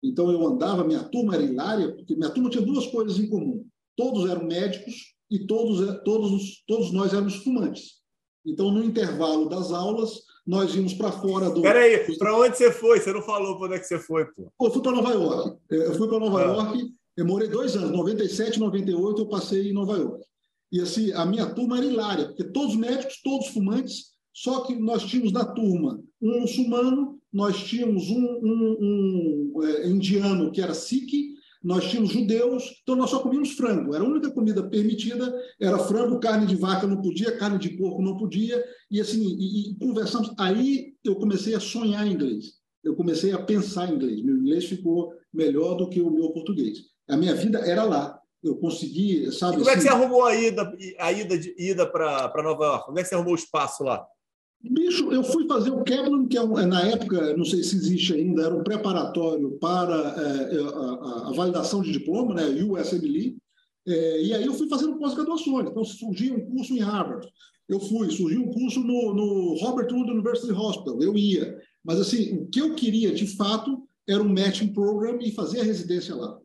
Então 0.03 0.33
eu 0.33 0.45
andava, 0.45 0.83
minha 0.83 1.05
turma 1.05 1.35
era 1.35 1.45
hilária, 1.45 1.95
porque 1.95 2.17
minha 2.17 2.31
turma 2.31 2.51
tinha 2.51 2.65
duas 2.65 2.89
coisas 2.89 3.19
em 3.21 3.29
comum. 3.29 3.65
Todos 3.97 4.29
eram 4.29 4.45
médicos 4.45 5.15
e 5.31 5.47
todos, 5.47 6.03
todos, 6.05 6.65
todos 6.67 6.93
nós 6.93 7.13
éramos 7.13 7.37
fumantes. 7.37 8.03
Então, 8.45 8.71
no 8.73 8.85
intervalo 8.85 9.49
das 9.49 9.71
aulas, 9.71 10.23
nós 10.47 10.75
íamos 10.75 10.95
para 10.95 11.13
fora 11.13 11.51
do. 11.51 11.63
Peraí, 11.63 12.17
para 12.19 12.37
onde 12.37 12.57
você 12.57 12.73
foi? 12.73 13.01
Você 13.01 13.13
não 13.13 13.23
falou 13.23 13.57
para 13.57 13.67
onde 13.67 13.75
é 13.77 13.79
que 13.79 13.87
você 13.87 13.99
foi, 13.99 14.25
pô. 14.27 14.53
Eu 14.61 14.71
fui 14.71 14.83
para 14.83 14.93
Nova 14.93 15.13
York. 15.13 15.59
É, 15.71 15.77
eu 15.87 15.95
fui 15.95 16.09
para 16.09 16.19
Nova 16.19 16.41
ah. 16.41 16.45
York, 16.45 16.93
eu 17.17 17.27
morei 17.27 17.49
dois 17.49 17.77
anos, 17.77 17.91
97, 17.91 18.59
98, 18.59 19.21
eu 19.21 19.27
passei 19.27 19.71
em 19.71 19.73
Nova 19.73 19.97
York. 19.97 20.25
E 20.71 20.81
assim, 20.81 21.13
a 21.13 21.27
minha 21.27 21.47
turma 21.47 21.77
era 21.77 21.87
hilária, 21.87 22.27
porque 22.27 22.45
todos 22.45 22.75
médicos, 22.75 23.21
todos 23.23 23.49
fumantes, 23.49 24.13
só 24.33 24.61
que 24.61 24.75
nós 24.75 25.05
tínhamos 25.05 25.33
na 25.33 25.45
turma 25.45 26.03
um 26.21 26.41
muçulmano, 26.41 27.21
nós 27.31 27.63
tínhamos 27.63 28.09
um, 28.09 28.25
um, 28.43 29.53
um 29.55 29.63
é, 29.63 29.89
indiano 29.89 30.51
que 30.51 30.63
era 30.63 30.73
Sikh, 30.73 31.32
nós 31.63 31.89
tínhamos 31.89 32.11
judeus, 32.11 32.81
então 32.83 32.97
nós 32.97 33.11
só 33.11 33.21
comíamos 33.21 33.53
frango. 33.53 33.95
Era 33.95 34.05
a 34.05 34.09
única 34.09 34.31
comida 34.31 34.63
permitida, 34.69 35.33
era 35.61 35.79
frango, 35.79 36.19
carne 36.19 36.47
de 36.47 36.57
vaca 36.57 36.87
não 36.87 37.01
podia, 37.01 37.37
carne 37.37 37.59
de 37.59 37.71
porco 37.71 38.03
não 38.03 38.17
podia, 38.17 38.63
e 38.91 39.01
assim, 39.01 39.23
e, 39.23 39.71
e 39.71 39.79
conversamos. 39.79 40.33
Aí 40.39 40.95
eu 41.05 41.15
comecei 41.17 41.55
a 41.55 41.61
sonhar 41.61 42.07
em 42.07 42.13
inglês. 42.13 42.61
Eu 42.83 42.97
comecei 42.97 43.33
a 43.33 43.39
pensar 43.41 43.89
em 43.89 43.95
inglês. 43.95 44.23
Meu 44.25 44.37
inglês 44.37 44.65
ficou 44.65 45.13
melhor 45.33 45.77
do 45.77 45.89
que 45.89 46.01
o 46.01 46.11
meu 46.11 46.31
português. 46.31 46.79
A 47.09 47.17
minha 47.17 47.35
vida 47.35 47.61
era 47.61 47.85
lá. 47.85 48.19
Eu 48.43 48.57
consegui, 48.57 49.31
sabe? 49.31 49.55
E 49.55 49.59
como 49.59 49.71
assim, 49.71 49.71
é 49.71 49.73
que 49.73 49.79
assim 49.79 49.83
você 49.83 49.89
arrumou 49.89 50.25
a 50.25 50.35
ida, 50.35 50.73
a 50.99 51.13
ida, 51.13 51.35
ida 51.57 51.87
para 51.87 52.43
Nova 52.43 52.65
York? 52.65 52.87
Como 52.87 52.99
é 52.99 53.03
que 53.03 53.09
você 53.09 53.15
arrumou 53.15 53.35
o 53.35 53.37
espaço 53.37 53.85
lá? 53.85 54.05
Bicho, 54.63 55.13
eu 55.13 55.25
fui 55.25 55.47
fazer 55.49 55.71
o 55.71 55.83
Kaplan, 55.83 56.27
que 56.29 56.39
é, 56.39 56.41
é, 56.41 56.67
na 56.67 56.87
época, 56.87 57.37
não 57.37 57.45
sei 57.45 57.65
se 57.65 57.75
existe 57.75 58.15
ainda, 58.15 58.43
era 58.45 58.55
um 58.55 58.63
preparatório 58.63 59.51
para 59.59 60.15
é, 60.17 60.55
é 60.55 60.61
a, 60.63 61.29
a, 61.29 61.33
validação 61.33 61.83
de 61.83 61.91
diploma, 61.91 62.35
né, 62.35 62.45
USMLE, 62.63 63.37
é, 63.87 64.23
e 64.23 64.33
aí 64.33 64.47
eu 64.47 64.55
fui 64.55 64.69
fazendo 64.69 64.97
pós-graduações. 64.99 65.69
Então, 65.69 65.85
surgia 65.85 66.33
um 66.33 66.47
curso 66.47 66.75
em 66.75 66.79
Harvard, 66.79 67.29
eu 67.69 67.81
fui, 67.81 68.09
surgiu 68.11 68.43
um 68.43 68.53
curso 68.53 68.81
no, 68.81 69.13
no 69.13 69.55
Robert 69.57 69.93
Wood 69.93 70.13
University 70.13 70.53
Hospital, 70.53 71.03
eu 71.03 71.17
ia. 71.17 71.61
Mas, 71.85 72.01
assim, 72.01 72.37
o 72.37 72.47
que 72.47 72.61
eu 72.61 72.75
queria, 72.77 73.13
de 73.13 73.27
fato, 73.27 73.83
era 74.09 74.23
um 74.23 74.29
matching 74.29 74.73
program 74.73 75.19
e 75.21 75.33
fazer 75.33 75.61
a 75.61 75.65
residência 75.65 76.15
lá. 76.15 76.39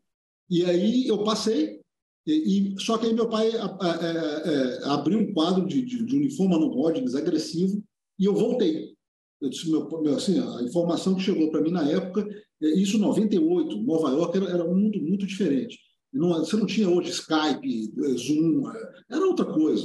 E 0.50 0.64
aí 0.64 1.06
eu 1.06 1.22
passei, 1.22 1.80
e, 2.26 2.74
e, 2.74 2.80
só 2.80 2.98
que 2.98 3.06
aí 3.06 3.12
meu 3.12 3.28
pai 3.28 3.50
a, 3.56 3.64
a, 3.64 4.90
a, 4.90 4.94
abriu 4.94 5.20
um 5.20 5.32
quadro 5.32 5.66
de, 5.66 5.82
de, 5.82 6.04
de 6.04 6.38
no 6.38 6.68
Rodgers 6.72 7.14
agressivo, 7.14 7.82
e 8.18 8.24
eu 8.24 8.34
voltei. 8.34 8.94
Eu 9.40 9.48
disse, 9.48 9.70
meu, 9.70 9.88
meu, 10.02 10.16
assim, 10.16 10.38
a 10.38 10.62
informação 10.62 11.14
que 11.14 11.22
chegou 11.22 11.50
para 11.50 11.60
mim 11.60 11.70
na 11.70 11.88
época, 11.88 12.26
é, 12.62 12.68
isso 12.74 12.98
98, 12.98 13.76
Nova 13.82 14.10
York 14.10 14.36
era, 14.36 14.50
era 14.50 14.64
um 14.64 14.74
mundo 14.74 15.00
muito 15.00 15.26
diferente. 15.26 15.78
Não, 16.12 16.30
você 16.38 16.56
não 16.56 16.66
tinha 16.66 16.88
hoje 16.88 17.10
Skype, 17.10 17.92
é, 18.04 18.08
Zoom, 18.16 18.68
é, 18.70 18.92
era 19.10 19.26
outra 19.26 19.46
coisa. 19.46 19.84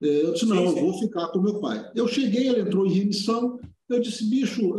Eu 0.00 0.32
disse, 0.32 0.46
não, 0.46 0.56
sim, 0.56 0.72
sim. 0.72 0.78
eu 0.78 0.84
vou 0.84 0.98
ficar 0.98 1.28
com 1.28 1.40
meu 1.40 1.60
pai. 1.60 1.90
Eu 1.94 2.08
cheguei, 2.08 2.48
ele 2.48 2.60
entrou 2.60 2.86
em 2.86 2.92
remissão, 2.92 3.58
eu 3.88 4.00
disse, 4.00 4.28
bicho, 4.28 4.74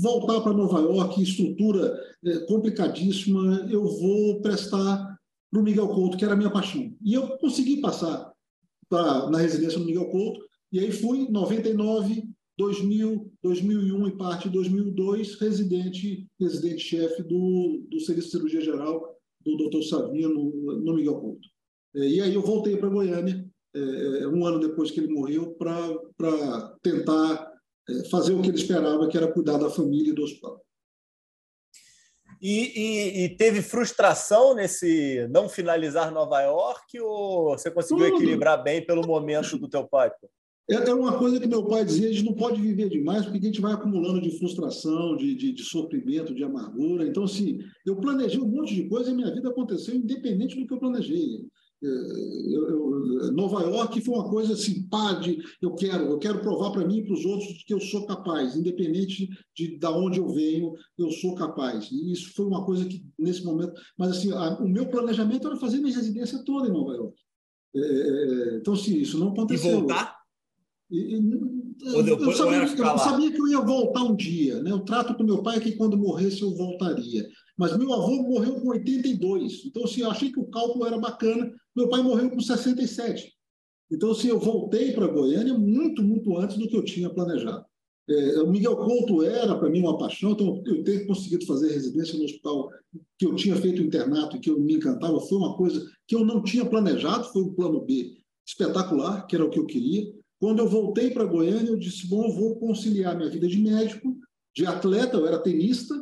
voltar 0.00 0.40
para 0.40 0.52
Nova 0.52 0.80
York, 0.80 1.22
estrutura 1.22 1.98
complicadíssima, 2.48 3.68
eu 3.70 3.84
vou 3.84 4.40
prestar 4.40 5.16
para 5.50 5.60
o 5.60 5.62
Miguel 5.62 5.88
Couto, 5.88 6.16
que 6.16 6.24
era 6.24 6.34
a 6.34 6.36
minha 6.36 6.50
paixão. 6.50 6.94
E 7.02 7.14
eu 7.14 7.36
consegui 7.38 7.80
passar 7.80 8.32
pra, 8.88 9.30
na 9.30 9.38
residência 9.38 9.78
do 9.78 9.84
Miguel 9.84 10.10
Couto, 10.10 10.40
e 10.72 10.80
aí 10.80 10.90
fui, 10.90 11.28
99, 11.30 12.24
2000, 12.58 13.32
2001 13.42 14.08
e 14.08 14.16
parte 14.16 14.48
de 14.48 14.54
2002, 14.54 15.38
residente, 15.40 16.26
residente-chefe 16.40 17.22
do, 17.22 17.86
do 17.90 18.00
Serviço 18.00 18.28
de 18.28 18.32
Cirurgia 18.32 18.60
Geral 18.60 19.16
do 19.44 19.68
Dr. 19.68 19.82
Savino, 19.82 20.50
no 20.82 20.94
Miguel 20.94 21.20
Couto. 21.20 21.48
É, 21.94 22.00
e 22.00 22.20
aí 22.20 22.34
eu 22.34 22.42
voltei 22.42 22.76
para 22.76 22.88
Goiânia, 22.88 23.46
é, 23.74 23.78
é, 23.78 24.28
um 24.28 24.44
ano 24.44 24.58
depois 24.58 24.90
que 24.90 25.00
ele 25.00 25.12
morreu, 25.12 25.54
para 25.54 26.76
tentar 26.82 27.52
fazer 28.10 28.32
o 28.32 28.42
que 28.42 28.48
ele 28.48 28.56
esperava, 28.56 29.08
que 29.08 29.16
era 29.16 29.32
cuidar 29.32 29.58
da 29.58 29.70
família 29.70 30.10
e 30.10 30.14
do 30.14 30.24
hospital. 30.24 30.60
E, 32.42 32.72
e, 32.76 33.24
e, 33.24 33.36
teve 33.36 33.62
frustração 33.62 34.54
nesse 34.54 35.26
não 35.30 35.48
finalizar 35.48 36.12
Nova 36.12 36.42
York 36.42 37.00
ou 37.00 37.56
você 37.56 37.70
conseguiu 37.70 38.06
Tudo. 38.06 38.16
equilibrar 38.16 38.62
bem 38.62 38.84
pelo 38.84 39.06
momento 39.06 39.56
do 39.56 39.68
teu 39.68 39.86
pai? 39.86 40.10
É, 40.68 40.74
é 40.74 40.94
uma 40.94 41.16
coisa 41.16 41.38
que 41.38 41.46
meu 41.46 41.64
pai 41.64 41.84
dizia: 41.84 42.08
a 42.08 42.12
gente 42.12 42.24
não 42.24 42.34
pode 42.34 42.60
viver 42.60 42.88
demais, 42.88 43.24
porque 43.24 43.38
a 43.38 43.42
gente 43.42 43.60
vai 43.60 43.72
acumulando 43.72 44.20
de 44.20 44.36
frustração, 44.38 45.16
de, 45.16 45.34
de, 45.34 45.52
de 45.52 45.62
sofrimento, 45.62 46.34
de 46.34 46.42
amargura. 46.42 47.06
Então, 47.06 47.24
assim, 47.24 47.58
eu 47.84 47.96
planejei 47.96 48.40
um 48.40 48.48
monte 48.48 48.74
de 48.74 48.88
coisa 48.88 49.10
e 49.10 49.14
minha 49.14 49.32
vida 49.32 49.48
aconteceu 49.48 49.94
independente 49.94 50.58
do 50.58 50.66
que 50.66 50.74
eu 50.74 50.78
planejei. 50.78 51.46
É, 51.84 51.86
eu, 51.86 52.68
eu, 52.70 53.32
Nova 53.32 53.60
York 53.62 54.00
foi 54.00 54.14
uma 54.14 54.28
coisa 54.28 54.54
assim, 54.54 54.88
pá, 54.88 55.12
de, 55.12 55.38
eu 55.60 55.74
quero, 55.74 56.04
eu 56.04 56.18
quero 56.18 56.40
provar 56.40 56.70
para 56.72 56.86
mim 56.86 56.98
e 56.98 57.04
para 57.04 57.14
os 57.14 57.24
outros 57.24 57.62
que 57.64 57.74
eu 57.74 57.80
sou 57.80 58.06
capaz, 58.06 58.56
independente 58.56 59.28
de 59.54 59.78
da 59.78 59.90
onde 59.90 60.18
eu 60.18 60.28
venho, 60.28 60.72
eu 60.98 61.10
sou 61.10 61.34
capaz. 61.34 61.90
E 61.92 62.12
isso 62.12 62.32
foi 62.34 62.46
uma 62.46 62.64
coisa 62.64 62.86
que 62.86 63.04
nesse 63.18 63.44
momento, 63.44 63.74
mas 63.96 64.12
assim, 64.12 64.32
a, 64.32 64.58
o 64.58 64.68
meu 64.68 64.88
planejamento 64.88 65.46
era 65.46 65.56
fazer 65.56 65.78
minha 65.78 65.94
residência 65.94 66.42
toda 66.44 66.66
em 66.66 66.72
Nova 66.72 66.94
York. 66.94 67.14
É, 67.74 67.78
é, 67.78 68.56
então, 68.56 68.72
assim, 68.72 68.96
isso 68.96 69.18
não 69.18 69.28
aconteceu. 69.28 69.70
E 69.70 69.74
voltar? 69.74 70.15
E, 70.90 71.14
eu, 71.14 72.32
sabia, 72.32 72.58
eu 72.58 72.98
sabia, 72.98 73.32
que 73.32 73.40
eu 73.40 73.48
ia 73.48 73.60
voltar 73.60 74.04
um 74.04 74.14
dia. 74.14 74.62
Né? 74.62 74.72
O 74.72 74.84
trato 74.84 75.14
com 75.14 75.24
meu 75.24 75.42
pai 75.42 75.56
é 75.56 75.60
que 75.60 75.72
quando 75.72 75.98
morresse 75.98 76.42
eu 76.42 76.54
voltaria. 76.54 77.28
Mas 77.56 77.76
meu 77.76 77.92
avô 77.92 78.22
morreu 78.22 78.60
com 78.60 78.68
82. 78.68 79.64
Então, 79.66 79.84
assim, 79.84 80.02
eu 80.02 80.10
achei 80.10 80.30
que 80.30 80.38
o 80.38 80.46
cálculo 80.46 80.86
era 80.86 80.98
bacana. 80.98 81.52
Meu 81.74 81.88
pai 81.88 82.02
morreu 82.02 82.30
com 82.30 82.40
67. 82.40 83.32
Então, 83.90 84.12
assim, 84.12 84.28
eu 84.28 84.38
voltei 84.38 84.92
para 84.92 85.08
Goiânia 85.08 85.54
muito, 85.54 86.02
muito 86.02 86.36
antes 86.36 86.56
do 86.56 86.68
que 86.68 86.76
eu 86.76 86.84
tinha 86.84 87.10
planejado. 87.10 87.64
É, 88.08 88.40
o 88.40 88.48
Miguel 88.48 88.76
Couto 88.76 89.24
era, 89.24 89.56
para 89.56 89.68
mim, 89.68 89.80
uma 89.80 89.98
paixão, 89.98 90.30
então 90.30 90.62
eu 90.64 90.84
ter 90.84 91.06
conseguido 91.06 91.44
fazer 91.44 91.72
residência 91.72 92.16
no 92.16 92.24
hospital 92.24 92.70
que 93.18 93.26
eu 93.26 93.34
tinha 93.34 93.56
feito 93.56 93.82
internato 93.82 94.36
e 94.36 94.40
que 94.40 94.48
eu 94.48 94.60
me 94.60 94.74
encantava, 94.74 95.20
foi 95.20 95.38
uma 95.38 95.56
coisa 95.56 95.84
que 96.06 96.14
eu 96.14 96.24
não 96.24 96.40
tinha 96.40 96.64
planejado, 96.64 97.24
foi 97.32 97.42
um 97.42 97.52
plano 97.52 97.84
B 97.84 98.16
espetacular, 98.46 99.26
que 99.26 99.34
era 99.34 99.44
o 99.44 99.50
que 99.50 99.58
eu 99.58 99.66
queria. 99.66 100.12
Quando 100.46 100.60
eu 100.60 100.68
voltei 100.68 101.10
para 101.10 101.24
Goiânia, 101.24 101.70
eu 101.70 101.76
disse: 101.76 102.06
bom, 102.06 102.24
eu 102.24 102.32
vou 102.32 102.54
conciliar 102.54 103.16
minha 103.16 103.28
vida 103.28 103.48
de 103.48 103.58
médico, 103.58 104.16
de 104.54 104.64
atleta, 104.64 105.16
eu 105.16 105.26
era 105.26 105.40
tenista, 105.40 105.92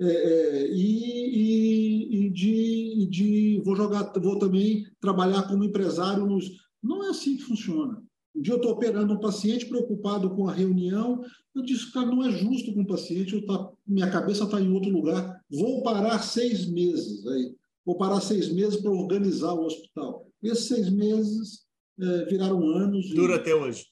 é, 0.00 0.06
é, 0.06 0.70
e, 0.72 2.24
e, 2.26 2.30
de, 2.30 3.06
de, 3.10 3.62
vou 3.62 3.76
jogar, 3.76 4.10
vou 4.18 4.38
também 4.38 4.86
trabalhar 5.02 5.42
como 5.42 5.64
empresário 5.64 6.24
nos. 6.24 6.50
Não 6.82 7.04
é 7.04 7.10
assim 7.10 7.36
que 7.36 7.42
funciona. 7.42 8.02
Um 8.34 8.40
dia 8.40 8.54
eu 8.54 8.56
estou 8.56 8.72
operando 8.72 9.12
um 9.12 9.20
paciente 9.20 9.66
preocupado 9.66 10.30
com 10.30 10.48
a 10.48 10.54
reunião, 10.54 11.22
eu 11.54 11.62
disse, 11.62 11.92
cara, 11.92 12.06
não 12.06 12.24
é 12.24 12.32
justo 12.32 12.72
com 12.72 12.80
o 12.80 12.86
paciente, 12.86 13.34
eu 13.34 13.44
tá, 13.44 13.70
minha 13.86 14.10
cabeça 14.10 14.44
está 14.44 14.58
em 14.58 14.72
outro 14.72 14.88
lugar, 14.88 15.44
vou 15.50 15.82
parar 15.82 16.20
seis 16.20 16.66
meses 16.66 17.26
aí, 17.26 17.54
vou 17.84 17.98
parar 17.98 18.22
seis 18.22 18.50
meses 18.50 18.80
para 18.80 18.90
organizar 18.90 19.52
o 19.52 19.66
hospital. 19.66 20.26
Esses 20.42 20.68
seis 20.68 20.88
meses 20.88 21.68
é, 22.00 22.24
viraram 22.26 22.62
anos. 22.68 23.10
Dura 23.10 23.34
e... 23.34 23.36
até 23.36 23.54
hoje. 23.54 23.86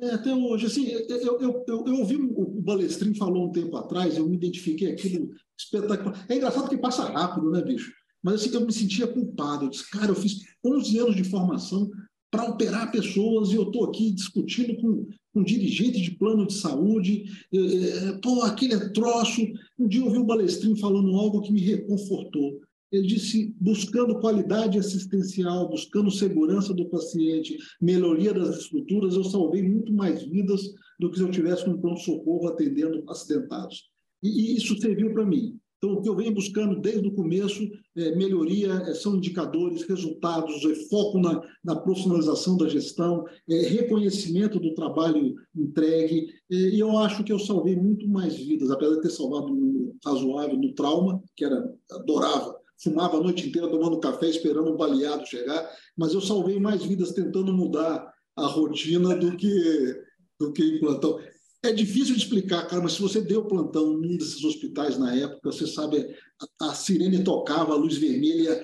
É, 0.00 0.10
até 0.10 0.34
hoje. 0.34 0.66
Assim, 0.66 0.88
eu, 0.88 1.40
eu, 1.40 1.64
eu, 1.66 1.84
eu 1.86 1.94
ouvi 1.96 2.16
o 2.16 2.60
Balestrin 2.60 3.14
falou 3.14 3.48
um 3.48 3.52
tempo 3.52 3.76
atrás, 3.76 4.16
eu 4.16 4.28
me 4.28 4.36
identifiquei 4.36 4.90
aquilo 4.90 5.30
espetacular. 5.58 6.26
É 6.28 6.36
engraçado 6.36 6.68
que 6.68 6.76
passa 6.76 7.04
rápido, 7.04 7.50
né, 7.50 7.62
bicho? 7.62 7.92
Mas 8.22 8.34
assim, 8.34 8.54
eu 8.54 8.64
me 8.64 8.72
sentia 8.72 9.06
culpado. 9.06 9.66
Eu 9.66 9.70
disse, 9.70 9.88
cara, 9.90 10.10
eu 10.10 10.14
fiz 10.14 10.40
11 10.64 10.98
anos 10.98 11.16
de 11.16 11.24
formação 11.24 11.90
para 12.30 12.50
operar 12.50 12.90
pessoas 12.90 13.50
e 13.50 13.54
eu 13.54 13.64
estou 13.64 13.84
aqui 13.84 14.10
discutindo 14.10 14.76
com, 14.80 15.06
com 15.32 15.44
dirigente 15.44 16.00
de 16.00 16.10
plano 16.12 16.46
de 16.46 16.54
saúde. 16.54 17.24
É, 17.52 17.58
é, 17.58 18.12
pô, 18.20 18.42
aquele 18.42 18.74
é 18.74 18.88
troço. 18.88 19.40
Um 19.78 19.86
dia 19.86 20.00
eu 20.00 20.06
ouvi 20.06 20.18
o 20.18 20.24
Balestrin 20.24 20.74
falando 20.74 21.14
algo 21.14 21.42
que 21.42 21.52
me 21.52 21.60
reconfortou. 21.60 22.60
Ele 22.92 23.06
disse, 23.06 23.54
buscando 23.60 24.20
qualidade 24.20 24.78
assistencial, 24.78 25.68
buscando 25.68 26.10
segurança 26.10 26.72
do 26.72 26.88
paciente, 26.88 27.56
melhoria 27.80 28.32
das 28.32 28.58
estruturas, 28.58 29.14
eu 29.14 29.24
salvei 29.24 29.62
muito 29.62 29.92
mais 29.92 30.22
vidas 30.22 30.62
do 30.98 31.10
que 31.10 31.16
se 31.16 31.22
eu 31.22 31.30
tivesse 31.30 31.68
um 31.68 31.80
pronto-socorro 31.80 32.48
atendendo 32.48 33.02
acidentados. 33.08 33.90
E, 34.22 34.28
e 34.28 34.56
isso 34.56 34.78
serviu 34.80 35.12
para 35.12 35.26
mim. 35.26 35.58
Então, 35.84 35.96
o 35.96 36.02
que 36.02 36.08
eu 36.08 36.16
venho 36.16 36.32
buscando 36.32 36.80
desde 36.80 37.06
o 37.06 37.12
começo 37.12 37.62
é 37.94 38.16
melhoria, 38.16 38.72
é, 38.72 38.94
são 38.94 39.16
indicadores, 39.16 39.82
resultados, 39.82 40.64
é 40.64 40.74
foco 40.88 41.18
na, 41.18 41.42
na 41.62 41.76
profissionalização 41.76 42.56
da 42.56 42.66
gestão, 42.66 43.26
é, 43.46 43.54
reconhecimento 43.68 44.58
do 44.58 44.72
trabalho 44.72 45.34
entregue. 45.54 46.28
E 46.50 46.80
eu 46.80 46.96
acho 46.96 47.22
que 47.22 47.30
eu 47.30 47.38
salvei 47.38 47.76
muito 47.76 48.08
mais 48.08 48.34
vidas, 48.34 48.70
apesar 48.70 48.94
de 48.94 49.02
ter 49.02 49.10
salvado 49.10 49.52
um 49.52 49.94
razoável 50.02 50.56
no 50.56 50.72
trauma, 50.72 51.22
que 51.36 51.44
era 51.44 51.70
adorava 51.90 52.53
fumava 52.82 53.16
a 53.16 53.20
noite 53.20 53.48
inteira 53.48 53.68
tomando 53.68 54.00
café, 54.00 54.28
esperando 54.28 54.72
um 54.72 54.76
baleado 54.76 55.26
chegar, 55.26 55.70
mas 55.96 56.12
eu 56.12 56.20
salvei 56.20 56.58
mais 56.58 56.84
vidas 56.84 57.12
tentando 57.12 57.52
mudar 57.52 58.12
a 58.36 58.46
rotina 58.46 59.16
do 59.16 59.36
que, 59.36 60.02
do 60.38 60.52
que 60.52 60.62
em 60.62 60.80
plantão. 60.80 61.18
É 61.62 61.72
difícil 61.72 62.14
de 62.14 62.20
explicar, 62.20 62.66
cara, 62.66 62.82
mas 62.82 62.92
se 62.92 63.00
você 63.00 63.20
deu 63.22 63.46
plantão 63.46 63.94
num 63.94 64.16
desses 64.18 64.44
hospitais 64.44 64.98
na 64.98 65.14
época, 65.14 65.50
você 65.50 65.66
sabe, 65.66 66.14
a, 66.60 66.70
a 66.70 66.74
sirene 66.74 67.24
tocava, 67.24 67.72
a 67.72 67.76
luz 67.76 67.96
vermelha, 67.96 68.62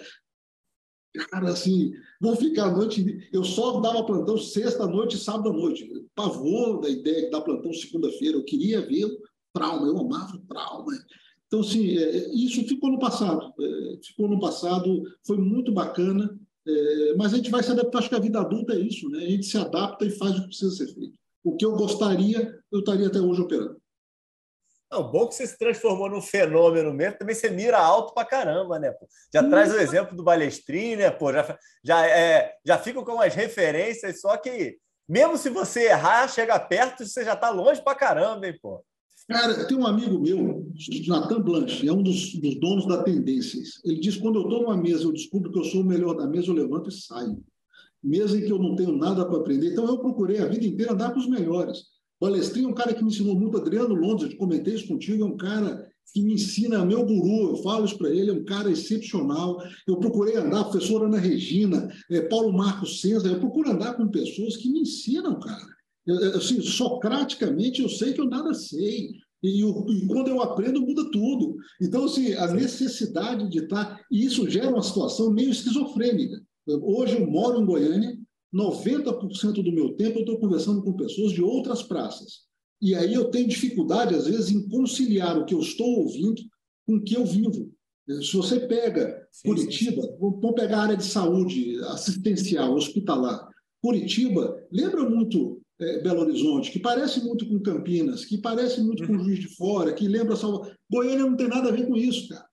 cara, 1.31 1.51
assim, 1.51 1.93
vão 2.21 2.37
ficar 2.37 2.67
a 2.67 2.73
noite. 2.73 3.29
Eu 3.33 3.43
só 3.43 3.81
dava 3.81 4.05
plantão 4.05 4.37
sexta 4.37 4.87
noite 4.87 5.17
e 5.17 5.21
sábado 5.21 5.49
à 5.49 5.53
noite. 5.53 5.89
Pavor 6.15 6.81
da 6.81 6.89
ideia 6.89 7.25
de 7.25 7.31
dar 7.31 7.41
plantão 7.41 7.73
segunda-feira. 7.73 8.37
Eu 8.37 8.45
queria 8.45 8.81
ver 8.87 9.09
trauma, 9.53 9.87
eu 9.87 9.99
amava 9.99 10.41
trauma. 10.49 10.93
Então, 11.51 11.61
assim, 11.61 11.99
é, 11.99 12.29
isso 12.33 12.65
ficou 12.65 12.93
no 12.93 12.99
passado. 13.01 13.53
É, 13.61 13.99
ficou 14.07 14.29
no 14.29 14.39
passado, 14.39 15.03
foi 15.27 15.37
muito 15.37 15.73
bacana, 15.73 16.39
é, 16.65 17.15
mas 17.17 17.35
a 17.35 17.37
gente 17.39 17.51
vai 17.51 17.61
se 17.61 17.73
adaptar. 17.73 17.99
Acho 17.99 18.09
que 18.09 18.15
a 18.15 18.21
vida 18.21 18.41
adulta 18.41 18.73
é 18.73 18.79
isso, 18.79 19.09
né? 19.09 19.19
A 19.19 19.29
gente 19.29 19.47
se 19.47 19.59
adapta 19.59 20.05
e 20.05 20.11
faz 20.11 20.39
o 20.39 20.43
que 20.43 20.47
precisa 20.47 20.71
ser 20.71 20.95
feito. 20.95 21.19
O 21.43 21.57
que 21.57 21.65
eu 21.65 21.73
gostaria, 21.73 22.57
eu 22.71 22.79
estaria 22.79 23.09
até 23.09 23.19
hoje 23.19 23.41
operando. 23.41 23.81
Não, 24.93 25.11
bom 25.11 25.27
que 25.27 25.35
você 25.35 25.47
se 25.47 25.59
transformou 25.59 26.09
num 26.09 26.23
fenômeno 26.23 26.93
mesmo, 26.93 27.19
também 27.19 27.35
você 27.35 27.51
mira 27.51 27.79
alto 27.79 28.15
pra 28.15 28.25
caramba, 28.25 28.79
né? 28.79 28.93
Pô? 28.93 29.09
Já 29.33 29.43
traz 29.49 29.73
o 29.73 29.79
exemplo 29.79 30.17
do 30.17 30.23
Balestrin, 30.23 30.97
né? 30.97 31.11
Pô, 31.11 31.33
já, 31.33 31.59
já, 31.83 32.07
é, 32.07 32.55
já 32.65 32.79
fica 32.79 33.03
com 33.03 33.21
as 33.21 33.35
referências, 33.35 34.21
só 34.21 34.37
que 34.37 34.79
mesmo 35.09 35.37
se 35.37 35.49
você 35.49 35.87
errar, 35.87 36.29
chega 36.29 36.59
perto, 36.59 37.05
você 37.05 37.25
já 37.25 37.35
tá 37.35 37.51
longe 37.51 37.83
pra 37.83 37.95
caramba, 37.97 38.47
hein, 38.47 38.59
pô? 38.63 38.85
Cara, 39.31 39.65
tem 39.65 39.79
um 39.79 39.87
amigo 39.87 40.19
meu, 40.19 40.67
Nathan 41.07 41.41
Blanche, 41.41 41.87
é 41.87 41.93
um 41.93 42.03
dos, 42.03 42.35
dos 42.35 42.59
donos 42.59 42.85
da 42.85 43.01
Tendências. 43.05 43.81
Ele 43.85 44.01
diz: 44.01 44.17
quando 44.17 44.41
eu 44.41 44.43
estou 44.43 44.63
numa 44.63 44.77
mesa, 44.77 45.05
eu 45.05 45.13
descubro 45.13 45.53
que 45.53 45.59
eu 45.61 45.63
sou 45.63 45.83
o 45.83 45.87
melhor 45.87 46.17
da 46.17 46.27
mesa, 46.27 46.49
eu 46.49 46.55
levanto 46.55 46.89
e 46.89 46.93
saio. 46.93 47.41
Mesa 48.03 48.37
em 48.37 48.45
que 48.45 48.51
eu 48.51 48.59
não 48.59 48.75
tenho 48.75 48.97
nada 48.97 49.25
para 49.25 49.39
aprender. 49.39 49.71
Então, 49.71 49.87
eu 49.87 49.99
procurei 49.99 50.39
a 50.39 50.49
vida 50.49 50.67
inteira 50.67 50.95
andar 50.95 51.13
com 51.13 51.21
os 51.21 51.29
melhores. 51.29 51.79
O 52.19 52.27
Alestrinho 52.27 52.71
é 52.71 52.73
um 52.73 52.75
cara 52.75 52.93
que 52.93 53.05
me 53.05 53.09
ensinou 53.09 53.39
muito. 53.39 53.57
Adriano 53.57 53.95
Londres, 53.95 54.35
comentei 54.35 54.75
isso 54.75 54.89
contigo, 54.89 55.23
é 55.23 55.27
um 55.27 55.37
cara 55.37 55.89
que 56.13 56.21
me 56.21 56.35
ensina, 56.35 56.83
é 56.83 56.85
meu 56.85 57.07
guru, 57.07 57.51
eu 57.51 57.57
falo 57.63 57.85
isso 57.85 57.97
para 57.97 58.11
ele, 58.11 58.31
é 58.31 58.35
um 58.35 58.45
cara 58.45 58.69
excepcional. 58.69 59.63
Eu 59.87 59.99
procurei 59.99 60.35
andar, 60.39 60.65
professora 60.65 61.07
Ana 61.07 61.21
Regina, 61.21 61.89
é, 62.11 62.23
Paulo 62.23 62.53
Marcos 62.53 63.01
Senza, 63.01 63.29
eu 63.29 63.39
procuro 63.39 63.71
andar 63.71 63.95
com 63.95 64.09
pessoas 64.09 64.57
que 64.57 64.69
me 64.69 64.81
ensinam, 64.81 65.39
cara. 65.39 65.80
Assim, 66.35 66.61
socraticamente, 66.61 67.83
eu 67.83 67.89
sei 67.89 68.13
que 68.13 68.21
eu 68.21 68.29
nada 68.29 68.53
sei. 68.55 69.11
E, 69.43 69.63
e, 69.63 70.07
quando 70.07 70.29
eu 70.29 70.43
aprendo, 70.43 70.81
muda 70.81 71.11
tudo. 71.11 71.57
Então, 71.81 72.05
assim, 72.05 72.33
a 72.35 72.53
necessidade 72.53 73.49
de 73.49 73.61
estar. 73.61 74.01
E 74.11 74.25
isso 74.25 74.49
gera 74.49 74.71
uma 74.71 74.83
situação 74.83 75.33
meio 75.33 75.51
esquizofrênica. 75.51 76.43
Hoje 76.67 77.19
eu 77.19 77.27
moro 77.27 77.61
em 77.61 77.65
Goiânia, 77.65 78.19
90% 78.55 79.63
do 79.63 79.73
meu 79.73 79.95
tempo 79.95 80.19
eu 80.19 80.21
estou 80.21 80.39
conversando 80.39 80.83
com 80.83 80.93
pessoas 80.93 81.33
de 81.33 81.43
outras 81.43 81.83
praças. 81.83 82.51
E 82.81 82.95
aí 82.95 83.13
eu 83.13 83.31
tenho 83.31 83.49
dificuldade, 83.49 84.15
às 84.15 84.27
vezes, 84.27 84.51
em 84.51 84.69
conciliar 84.69 85.39
o 85.39 85.45
que 85.45 85.55
eu 85.55 85.61
estou 85.61 85.87
ouvindo 86.01 86.41
com 86.87 86.97
o 86.97 87.03
que 87.03 87.15
eu 87.15 87.25
vivo. 87.25 87.71
Se 88.23 88.37
você 88.37 88.59
pega 88.61 89.27
sim, 89.31 89.49
Curitiba, 89.49 90.03
sim. 90.03 90.17
vamos 90.19 90.55
pegar 90.55 90.79
a 90.79 90.83
área 90.83 90.97
de 90.97 91.05
saúde 91.05 91.79
assistencial, 91.85 92.75
hospitalar. 92.75 93.49
Curitiba 93.83 94.57
lembra 94.73 95.09
muito 95.09 95.61
é, 95.81 96.03
Belo 96.03 96.21
Horizonte, 96.21 96.71
que 96.71 96.79
parece 96.79 97.25
muito 97.25 97.49
com 97.49 97.59
Campinas, 97.59 98.25
que 98.25 98.39
parece 98.39 98.81
muito 98.83 99.07
com 99.07 99.15
uhum. 99.15 99.25
Juiz 99.25 99.39
de 99.39 99.49
Fora, 99.57 99.93
que 99.93 100.07
lembra 100.07 100.37
Salvador. 100.37 100.77
Goiânia 100.91 101.25
não 101.25 101.37
tem 101.37 101.49
nada 101.49 101.71
a 101.71 101.73
ver 101.73 101.87
com 101.87 101.97
isso, 101.97 102.29
cara. 102.29 102.47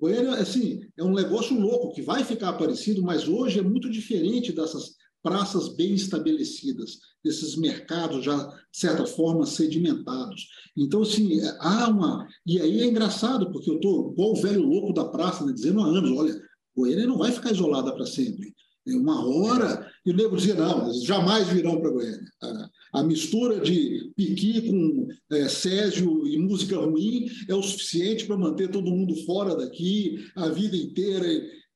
Goiânia, 0.00 0.34
assim, 0.34 0.80
é 0.98 1.04
um 1.04 1.14
negócio 1.14 1.58
louco, 1.58 1.94
que 1.94 2.02
vai 2.02 2.24
ficar 2.24 2.52
parecido, 2.54 3.02
mas 3.02 3.28
hoje 3.28 3.60
é 3.60 3.62
muito 3.62 3.88
diferente 3.88 4.52
dessas 4.52 4.96
praças 5.22 5.74
bem 5.74 5.94
estabelecidas, 5.94 6.98
desses 7.24 7.56
mercados 7.56 8.24
já, 8.24 8.36
de 8.36 8.78
certa 8.78 9.06
forma, 9.06 9.46
sedimentados. 9.46 10.48
Então, 10.76 11.02
assim, 11.02 11.40
há 11.60 11.88
uma... 11.88 12.26
E 12.44 12.60
aí 12.60 12.80
é 12.80 12.86
engraçado, 12.86 13.50
porque 13.50 13.70
eu 13.70 13.76
estou 13.76 14.12
igual 14.12 14.32
o 14.32 14.42
velho 14.42 14.62
louco 14.62 14.92
da 14.92 15.04
praça, 15.04 15.46
né, 15.46 15.52
dizendo 15.52 15.80
há 15.80 15.86
anos, 15.86 16.10
olha, 16.10 16.42
Goiânia 16.76 17.06
não 17.06 17.16
vai 17.16 17.32
ficar 17.32 17.52
isolada 17.52 17.94
para 17.94 18.04
sempre 18.04 18.52
uma 18.92 19.26
hora, 19.26 19.90
e 20.04 20.10
o 20.10 20.14
nego 20.14 20.36
dizia, 20.36 20.54
não, 20.54 20.92
jamais 21.02 21.48
virão 21.48 21.80
para 21.80 21.90
Goiânia. 21.90 22.30
A, 22.42 23.00
a, 23.00 23.02
mistura 23.02 23.60
de 23.60 24.12
piqui 24.14 24.68
com 24.68 25.08
é, 25.32 25.48
Césio 25.48 26.26
e 26.26 26.38
música 26.38 26.76
ruim 26.76 27.26
é 27.48 27.54
o 27.54 27.62
suficiente 27.62 28.26
para 28.26 28.36
manter 28.36 28.70
todo 28.70 28.90
mundo 28.90 29.16
fora 29.24 29.56
daqui 29.56 30.26
a 30.36 30.48
vida 30.48 30.76
inteira. 30.76 31.26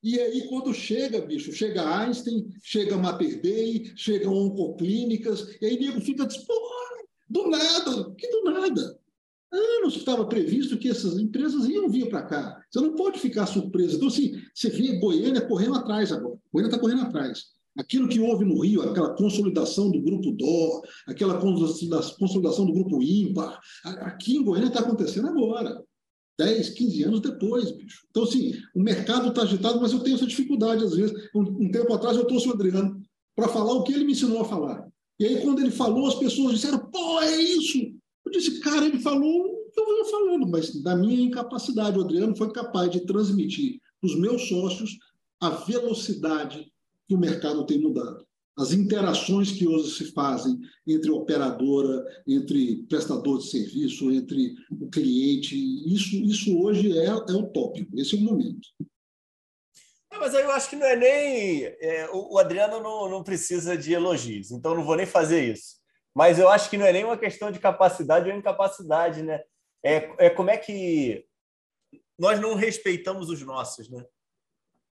E 0.03 0.21
aí, 0.21 0.47
quando 0.49 0.75
chega, 0.75 1.21
bicho, 1.21 1.53
chega 1.53 2.01
Einstein, 2.01 2.47
chega 2.63 2.99
Mater 2.99 3.41
Dei, 3.41 3.91
chegam 3.97 4.35
oncoclínicas, 4.35 5.57
e 5.61 5.67
aí 5.67 5.77
o 5.77 5.81
nego 5.81 6.01
fica, 6.01 6.29
pô, 6.47 6.55
do 7.31 7.49
nada, 7.49 8.15
que 8.17 8.29
do 8.29 8.45
nada 8.45 8.99
anos 9.51 9.95
que 9.95 10.01
estava 10.01 10.27
previsto 10.27 10.79
que 10.79 10.89
essas 10.89 11.19
empresas 11.19 11.67
iam 11.67 11.89
vir 11.89 12.09
para 12.09 12.23
cá. 12.23 12.63
Você 12.71 12.81
não 12.81 12.95
pode 12.95 13.19
ficar 13.19 13.47
surpreso. 13.47 13.97
Então, 13.97 14.09
assim, 14.09 14.41
você 14.55 14.69
vê 14.69 14.99
Goiânia 14.99 15.41
correndo 15.41 15.77
atrás 15.77 16.13
agora. 16.13 16.39
Goiânia 16.53 16.69
está 16.69 16.79
correndo 16.79 17.03
atrás. 17.03 17.58
Aquilo 17.79 18.09
que 18.09 18.19
houve 18.19 18.45
no 18.45 18.61
Rio, 18.61 18.83
aquela 18.83 19.15
consolidação 19.15 19.89
do 19.89 20.03
grupo 20.03 20.33
DOR, 20.33 20.83
aquela 21.07 21.39
consolidação 21.39 22.67
do 22.67 22.73
grupo 22.73 23.01
ímpar, 23.01 23.61
aqui 23.85 24.37
em 24.37 24.43
Goiânia 24.43 24.69
está 24.69 24.81
acontecendo 24.81 25.29
agora. 25.29 25.81
10, 26.39 26.71
15 26.71 27.03
anos 27.05 27.21
depois, 27.21 27.71
bicho. 27.71 28.05
Então, 28.11 28.25
assim, 28.25 28.53
o 28.75 28.81
mercado 28.81 29.29
está 29.29 29.43
agitado, 29.43 29.81
mas 29.81 29.93
eu 29.93 30.01
tenho 30.01 30.17
essa 30.17 30.27
dificuldade, 30.27 30.85
às 30.85 30.95
vezes. 30.95 31.29
Um, 31.35 31.43
um 31.43 31.71
tempo 31.71 31.93
atrás, 31.93 32.17
eu 32.17 32.25
trouxe 32.25 32.49
o 32.49 32.53
Adriano 32.53 33.01
para 33.35 33.49
falar 33.49 33.73
o 33.73 33.83
que 33.83 33.93
ele 33.93 34.05
me 34.05 34.13
ensinou 34.13 34.41
a 34.41 34.45
falar. 34.45 34.87
E 35.19 35.27
aí, 35.27 35.41
quando 35.41 35.61
ele 35.61 35.71
falou, 35.71 36.07
as 36.07 36.15
pessoas 36.15 36.55
disseram, 36.55 36.79
pô, 36.79 37.21
é 37.21 37.41
isso! 37.41 37.79
Eu 38.25 38.33
disse, 38.33 38.61
cara, 38.61 38.87
ele 38.87 39.01
falou 39.01 39.47
o 39.47 39.71
que 39.71 39.81
eu 39.81 39.87
venho 39.87 40.05
falando, 40.05 40.49
mas 40.49 40.83
da 40.83 40.97
minha 40.97 41.23
incapacidade. 41.23 41.99
O 41.99 42.03
Adriano 42.03 42.37
foi 42.37 42.53
capaz 42.53 42.91
de 42.91 43.01
transmitir 43.01 43.81
para 44.01 44.09
os 44.09 44.17
meus 44.17 44.49
sócios 44.49 44.97
a 45.41 45.51
velocidade 45.51 46.73
que 47.09 47.15
o 47.15 47.19
mercado 47.19 47.65
tem 47.65 47.81
mudado. 47.81 48.27
as 48.57 48.73
interações 48.73 49.53
que 49.53 49.67
hoje 49.67 49.91
se 49.93 50.13
fazem 50.13 50.59
entre 50.87 51.11
operadora, 51.11 52.05
entre 52.27 52.85
prestador 52.89 53.39
de 53.39 53.49
serviço, 53.49 54.11
entre 54.11 54.55
o 54.71 54.91
cliente, 54.91 55.57
isso, 55.87 56.17
isso 56.17 56.61
hoje 56.61 56.97
é, 56.99 57.07
é 57.07 57.13
utópico, 57.13 57.99
esse 57.99 58.17
é 58.17 58.19
o 58.19 58.23
momento. 58.23 58.69
É, 60.11 60.19
mas 60.19 60.35
aí 60.35 60.43
eu 60.43 60.51
acho 60.51 60.69
que 60.69 60.77
não 60.77 60.87
é 60.87 60.97
nem. 60.97 61.65
É, 61.65 62.09
o, 62.13 62.37
Adriano 62.39 62.81
não, 62.83 63.09
não 63.09 63.23
precisa 63.23 63.77
de 63.77 63.93
elogios, 63.93 64.51
então 64.51 64.75
não 64.75 64.85
vou 64.85 64.97
nem 64.97 65.07
fazer 65.07 65.53
isso. 65.53 65.77
Mas 66.15 66.39
eu 66.39 66.49
acho 66.49 66.69
que 66.69 66.77
não 66.77 66.85
é 66.85 66.93
nem 66.93 67.05
uma 67.05 67.17
questão 67.17 67.53
de 67.53 67.61
capacidade 67.61 68.29
ou 68.29 68.37
incapacidade, 68.37 69.23
né? 69.23 69.41
É, 69.85 70.27
é 70.27 70.31
como 70.31 70.51
é 70.51 70.57
que 70.57 71.25
nós 72.19 72.41
não 72.41 72.55
respeitamos 72.55 73.31
os 73.31 73.41
nossos, 73.43 73.89
né? 73.89 74.05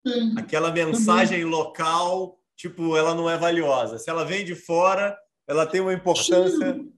Sim, 0.06 0.34
Aquela 0.36 0.72
mensagem 0.72 1.40
também. 1.40 1.52
local 1.52 2.40
tipo, 2.60 2.94
ela 2.94 3.14
não 3.14 3.28
é 3.28 3.38
valiosa. 3.38 3.98
Se 3.98 4.10
ela 4.10 4.22
vem 4.22 4.44
de 4.44 4.54
fora, 4.54 5.16
ela 5.48 5.64
tem 5.64 5.80
uma 5.80 5.94
importância. 5.94 6.74
Sim, 6.74 6.92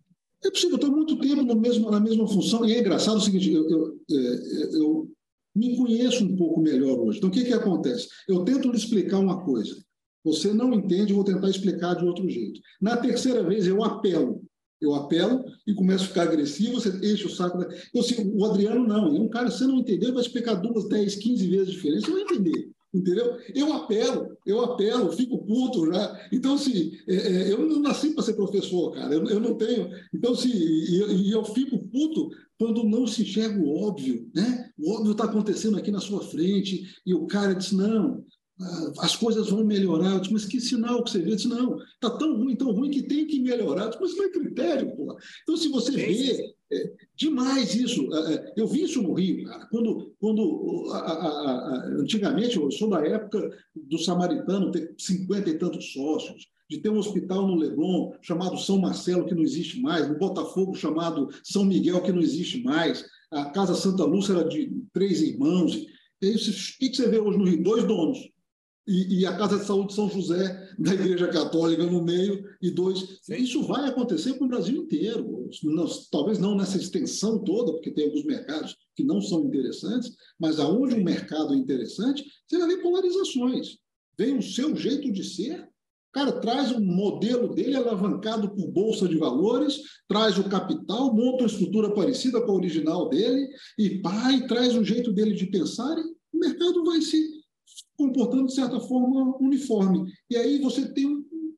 é 0.45 0.51
possível, 0.51 0.73
eu 0.73 0.77
estou 0.77 0.91
muito 0.91 1.21
tempo 1.21 1.43
no 1.43 1.55
mesmo, 1.55 1.89
na 1.89 2.01
mesma 2.01 2.27
função, 2.27 2.65
e 2.65 2.73
é 2.73 2.81
engraçado 2.81 3.19
o 3.19 3.21
seguinte: 3.21 3.53
eu, 3.53 3.71
eu, 3.71 3.97
é, 4.11 4.77
eu 4.77 5.09
me 5.55 5.77
conheço 5.77 6.25
um 6.25 6.37
pouco 6.37 6.61
melhor 6.61 6.99
hoje. 6.99 7.19
Então, 7.19 7.31
o 7.31 7.33
que, 7.33 7.45
que 7.45 7.53
acontece? 7.53 8.09
Eu 8.29 8.45
tento 8.45 8.69
lhe 8.71 8.77
explicar 8.77 9.19
uma 9.21 9.45
coisa. 9.45 9.77
Você 10.25 10.53
não 10.53 10.73
entende, 10.73 11.13
eu 11.13 11.17
vou 11.17 11.25
tentar 11.25 11.49
explicar 11.49 11.95
de 11.95 12.05
outro 12.05 12.29
jeito. 12.29 12.61
Na 12.81 12.97
terceira 12.97 13.43
vez, 13.45 13.67
eu 13.67 13.85
apelo. 13.85 14.43
Eu 14.81 14.95
apelo 14.95 15.45
e 15.65 15.75
começo 15.75 16.05
a 16.05 16.09
ficar 16.09 16.23
agressivo, 16.23 16.81
você 16.81 16.89
enche 17.07 17.27
o 17.27 17.31
saco. 17.31 17.59
Eu, 17.95 18.01
assim, 18.01 18.33
o 18.35 18.45
Adriano 18.45 18.85
não, 18.85 19.15
é 19.17 19.21
um 19.21 19.29
cara, 19.29 19.49
você 19.49 19.65
não 19.65 19.79
entendeu, 19.79 20.13
vai 20.13 20.23
explicar 20.23 20.55
duas, 20.55 20.89
dez, 20.89 21.15
quinze 21.15 21.49
vezes 21.49 21.73
diferente, 21.73 22.05
você 22.07 22.11
vai 22.11 22.23
entender 22.23 22.73
entendeu? 22.93 23.39
Eu 23.55 23.73
apelo, 23.73 24.37
eu 24.45 24.61
apelo, 24.61 25.13
fico 25.13 25.39
puto 25.39 25.87
já. 25.93 26.29
Então, 26.31 26.55
assim, 26.55 26.93
é, 27.09 27.15
é, 27.15 27.53
eu 27.53 27.67
não 27.67 27.81
nasci 27.81 28.11
para 28.11 28.23
ser 28.23 28.35
professor, 28.35 28.93
cara, 28.93 29.15
eu, 29.15 29.25
eu, 29.25 29.41
não 29.41 29.55
tenho. 29.55 29.91
Então, 30.15 30.33
assim, 30.33 30.53
e, 30.53 31.29
e, 31.29 31.33
eu 31.33 31.45
fico 31.45 31.79
puto 31.89 32.31
quando 32.59 32.85
não 32.85 33.07
se 33.07 33.23
enxerga 33.23 33.59
o 33.59 33.83
óbvio, 33.83 34.31
né? 34.35 34.71
O 34.79 34.93
óbvio 34.93 35.13
está 35.13 35.25
acontecendo 35.25 35.79
aqui 35.79 35.91
na 35.91 36.01
sua 36.01 36.23
frente 36.23 36.83
e 37.05 37.15
o 37.15 37.27
cara 37.27 37.55
diz, 37.55 37.73
não, 37.73 38.25
as 38.99 39.17
coisas 39.17 39.49
vão 39.51 39.65
melhorar. 39.65 40.13
Eu 40.13 40.21
disse, 40.21 40.33
mas 40.33 40.45
que 40.45 40.61
sinal 40.61 41.03
que 41.03 41.11
você 41.11 41.21
vê? 41.21 41.33
Eu 41.33 41.37
disse, 41.37 41.49
não, 41.49 41.79
está 41.79 42.11
tão 42.11 42.37
ruim, 42.37 42.57
tão 42.57 42.73
ruim 42.73 42.91
que 42.91 43.03
tem 43.03 43.27
que 43.27 43.41
melhorar. 43.41 43.85
Eu 43.85 43.89
disse, 43.91 44.01
mas 44.01 44.11
isso 44.11 44.19
não 44.19 44.27
é 44.27 44.31
critério, 44.31 44.97
pô. 44.97 45.17
Então, 45.43 45.57
se 45.57 45.69
você 45.69 45.93
vê 45.93 46.55
é, 46.73 46.93
demais 47.15 47.75
isso. 47.75 48.13
É, 48.15 48.35
é, 48.35 48.53
eu 48.57 48.67
vi 48.67 48.83
isso 48.83 49.03
no 49.03 49.13
Rio, 49.13 49.45
cara. 49.45 49.67
Quando, 49.67 50.15
quando 50.19 50.91
a, 50.93 50.99
a, 50.99 51.29
a, 51.29 51.87
antigamente, 51.99 52.57
eu 52.57 52.71
sou 52.71 52.89
da 52.89 53.07
época 53.07 53.51
do 53.75 53.99
Samaritano 53.99 54.71
ter 54.71 54.95
cinquenta 54.99 55.51
e 55.51 55.59
tantos 55.59 55.93
sócios, 55.93 56.51
de 56.71 56.79
ter 56.79 56.89
um 56.89 56.99
hospital 56.99 57.47
no 57.47 57.57
Leblon 57.57 58.13
chamado 58.23 58.57
São 58.57 58.79
Marcelo, 58.79 59.27
que 59.27 59.35
não 59.35 59.43
existe 59.43 59.79
mais, 59.81 60.09
no 60.09 60.19
Botafogo 60.19 60.75
chamado 60.75 61.29
São 61.45 61.67
Miguel, 61.67 62.03
que 62.03 62.13
não 62.13 62.23
existe 62.23 62.63
mais, 62.63 63.05
a 63.31 63.47
Casa 63.51 63.75
Santa 63.75 64.05
Lúcia 64.05 64.33
era 64.33 64.49
de 64.49 64.73
três 64.93 65.21
irmãos. 65.21 65.75
E 66.23 66.27
aí, 66.27 66.35
o 66.35 66.39
que 66.39 66.95
você 66.95 67.09
vê 67.09 67.19
hoje 67.19 67.39
no 67.39 67.45
Rio? 67.45 67.63
Dois 67.63 67.85
donos 67.85 68.33
e, 68.87 69.21
e, 69.21 69.27
a 69.27 69.37
Casa 69.37 69.59
de 69.59 69.65
Saúde 69.65 69.95
São 69.95 70.11
José 70.11 70.69
da 70.79 70.95
Igreja 70.95 71.29
Católica 71.29 71.85
no 71.85 72.03
meio, 72.03 72.45
e 72.61 72.71
dois. 72.71 73.21
Sim. 73.23 73.37
Isso 73.37 73.63
vai 73.63 73.89
acontecer 73.89 74.35
com 74.35 74.45
o 74.45 74.49
Brasil 74.49 74.83
inteiro. 74.83 75.49
Não, 75.65 75.87
talvez 76.11 76.39
não 76.39 76.57
nessa 76.57 76.79
extensão 76.79 77.39
toda, 77.45 77.73
porque 77.73 77.93
tem 77.93 78.07
alguns 78.07 78.25
mercados 78.25 78.77
que 78.97 79.05
não 79.05 79.21
são 79.21 79.45
interessantes, 79.45 80.13
mas 80.39 80.59
aonde 80.59 80.95
um 80.95 81.05
mercado 81.05 81.55
é 81.55 81.57
interessante, 81.57 82.25
você 82.47 82.59
vai 82.59 82.69
ver 82.69 82.83
polarizações. 82.83 83.79
Vem 84.19 84.37
o 84.37 84.43
seu 84.43 84.75
jeito 84.75 85.13
de 85.13 85.25
ser, 85.25 85.69
cara, 86.13 86.33
traz 86.33 86.73
um 86.73 86.85
modelo 86.85 87.55
dele 87.55 87.77
alavancado 87.77 88.51
por 88.55 88.69
bolsa 88.69 89.09
de 89.09 89.17
valores, 89.17 89.81
traz 90.09 90.39
o 90.39 90.49
capital, 90.49 91.15
monta 91.15 91.45
uma 91.45 91.47
estrutura 91.47 91.95
parecida 91.95 92.41
com 92.41 92.51
a 92.51 92.57
original 92.57 93.09
dele, 93.09 93.49
e 93.79 94.01
pai, 94.01 94.47
traz 94.47 94.75
um 94.75 94.85
jeito 94.85 95.13
dele 95.13 95.35
de 95.35 95.47
pensar, 95.47 95.97
e 95.99 96.37
o 96.37 96.39
mercado 96.39 96.85
vai 96.85 97.01
se 97.01 97.42
comportando 98.03 98.47
de 98.47 98.55
certa 98.55 98.81
forma 98.81 99.37
uniforme. 99.39 100.13
E 100.29 100.37
aí 100.37 100.59
você 100.59 100.93
tem 100.93 101.07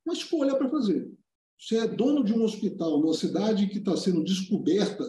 uma 0.05 0.13
escolha 0.13 0.55
para 0.55 0.69
fazer. 0.69 1.11
Você 1.59 1.77
é 1.77 1.87
dono 1.87 2.23
de 2.23 2.33
um 2.33 2.43
hospital 2.43 2.99
numa 2.99 3.13
cidade 3.13 3.67
que 3.67 3.79
está 3.79 3.95
sendo 3.97 4.23
descoberta 4.23 5.03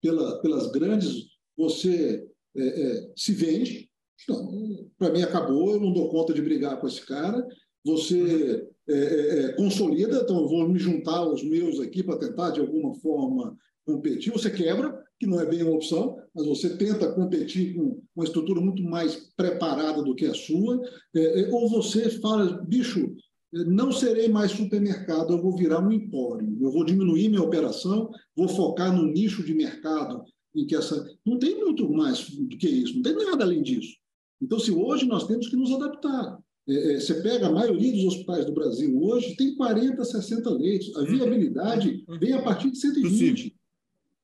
pela, 0.00 0.40
pelas 0.40 0.70
grandes, 0.70 1.26
você 1.56 2.26
é, 2.56 2.62
é, 2.62 3.12
se 3.16 3.32
vende. 3.32 3.90
Então, 4.22 4.90
para 4.98 5.12
mim 5.12 5.22
acabou, 5.22 5.72
eu 5.72 5.80
não 5.80 5.92
dou 5.92 6.10
conta 6.10 6.32
de 6.32 6.40
brigar 6.40 6.80
com 6.80 6.86
esse 6.86 7.04
cara. 7.04 7.46
Você 7.84 8.66
é, 8.88 8.94
é, 8.94 9.44
é 9.44 9.52
consolida, 9.52 10.20
então 10.22 10.40
eu 10.40 10.48
vou 10.48 10.68
me 10.68 10.78
juntar 10.78 11.18
aos 11.18 11.42
meus 11.42 11.80
aqui 11.80 12.02
para 12.02 12.18
tentar 12.18 12.50
de 12.50 12.60
alguma 12.60 12.94
forma 12.94 13.56
competir. 13.84 14.32
Você 14.32 14.50
quebra, 14.50 15.02
que 15.18 15.26
não 15.26 15.40
é 15.40 15.46
bem 15.46 15.62
uma 15.62 15.76
opção, 15.76 16.16
mas 16.34 16.46
você 16.46 16.76
tenta 16.76 17.12
competir 17.12 17.74
com 17.74 18.00
uma 18.14 18.24
estrutura 18.24 18.60
muito 18.60 18.82
mais 18.82 19.16
preparada 19.36 20.02
do 20.02 20.14
que 20.14 20.26
a 20.26 20.34
sua, 20.34 20.80
é, 21.14 21.42
é, 21.42 21.50
ou 21.52 21.68
você 21.68 22.10
fala, 22.20 22.62
bicho, 22.66 23.14
não 23.52 23.90
serei 23.90 24.28
mais 24.28 24.52
supermercado, 24.52 25.32
eu 25.32 25.42
vou 25.42 25.56
virar 25.56 25.80
um 25.80 25.90
empório, 25.90 26.56
eu 26.60 26.70
vou 26.70 26.84
diminuir 26.84 27.28
minha 27.28 27.42
operação, 27.42 28.10
vou 28.36 28.48
focar 28.48 28.96
no 28.96 29.10
nicho 29.10 29.44
de 29.44 29.52
mercado 29.52 30.22
em 30.54 30.66
que 30.66 30.76
essa. 30.76 31.04
Não 31.26 31.38
tem 31.38 31.58
muito 31.58 31.90
mais 31.90 32.30
do 32.30 32.56
que 32.56 32.68
isso, 32.68 32.94
não 32.94 33.02
tem 33.02 33.14
nada 33.14 33.44
além 33.44 33.62
disso. 33.62 33.96
Então, 34.40 34.58
se 34.58 34.70
hoje 34.70 35.04
nós 35.06 35.26
temos 35.26 35.48
que 35.48 35.56
nos 35.56 35.72
adaptar. 35.72 36.38
É, 36.70 36.92
é, 36.92 37.00
você 37.00 37.14
pega 37.20 37.48
a 37.48 37.52
maioria 37.52 37.92
dos 37.92 38.04
hospitais 38.04 38.46
do 38.46 38.52
Brasil 38.52 38.96
hoje, 39.02 39.34
tem 39.34 39.56
40, 39.56 40.04
60 40.04 40.50
leitos. 40.50 40.94
A 40.96 41.00
uhum. 41.00 41.06
viabilidade 41.06 42.04
uhum. 42.08 42.18
vem 42.18 42.32
a 42.32 42.42
partir 42.42 42.70
de 42.70 42.78
120. 42.78 43.56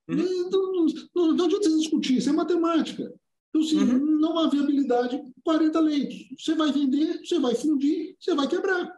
Uhum. 0.08 0.18
Então, 0.20 0.72
não, 1.14 1.34
não 1.34 1.44
adianta 1.46 1.68
você 1.68 1.76
discutir, 1.76 2.18
isso 2.18 2.30
é 2.30 2.32
matemática. 2.32 3.12
Então, 3.50 3.62
se 3.62 3.76
assim, 3.76 3.90
uhum. 3.90 4.18
não 4.20 4.38
há 4.38 4.48
viabilidade, 4.48 5.20
40 5.42 5.80
leitos. 5.80 6.16
Você 6.38 6.54
vai 6.54 6.70
vender, 6.70 7.18
você 7.24 7.38
vai 7.40 7.54
fundir, 7.54 8.16
você 8.20 8.34
vai 8.34 8.46
quebrar. 8.46 8.94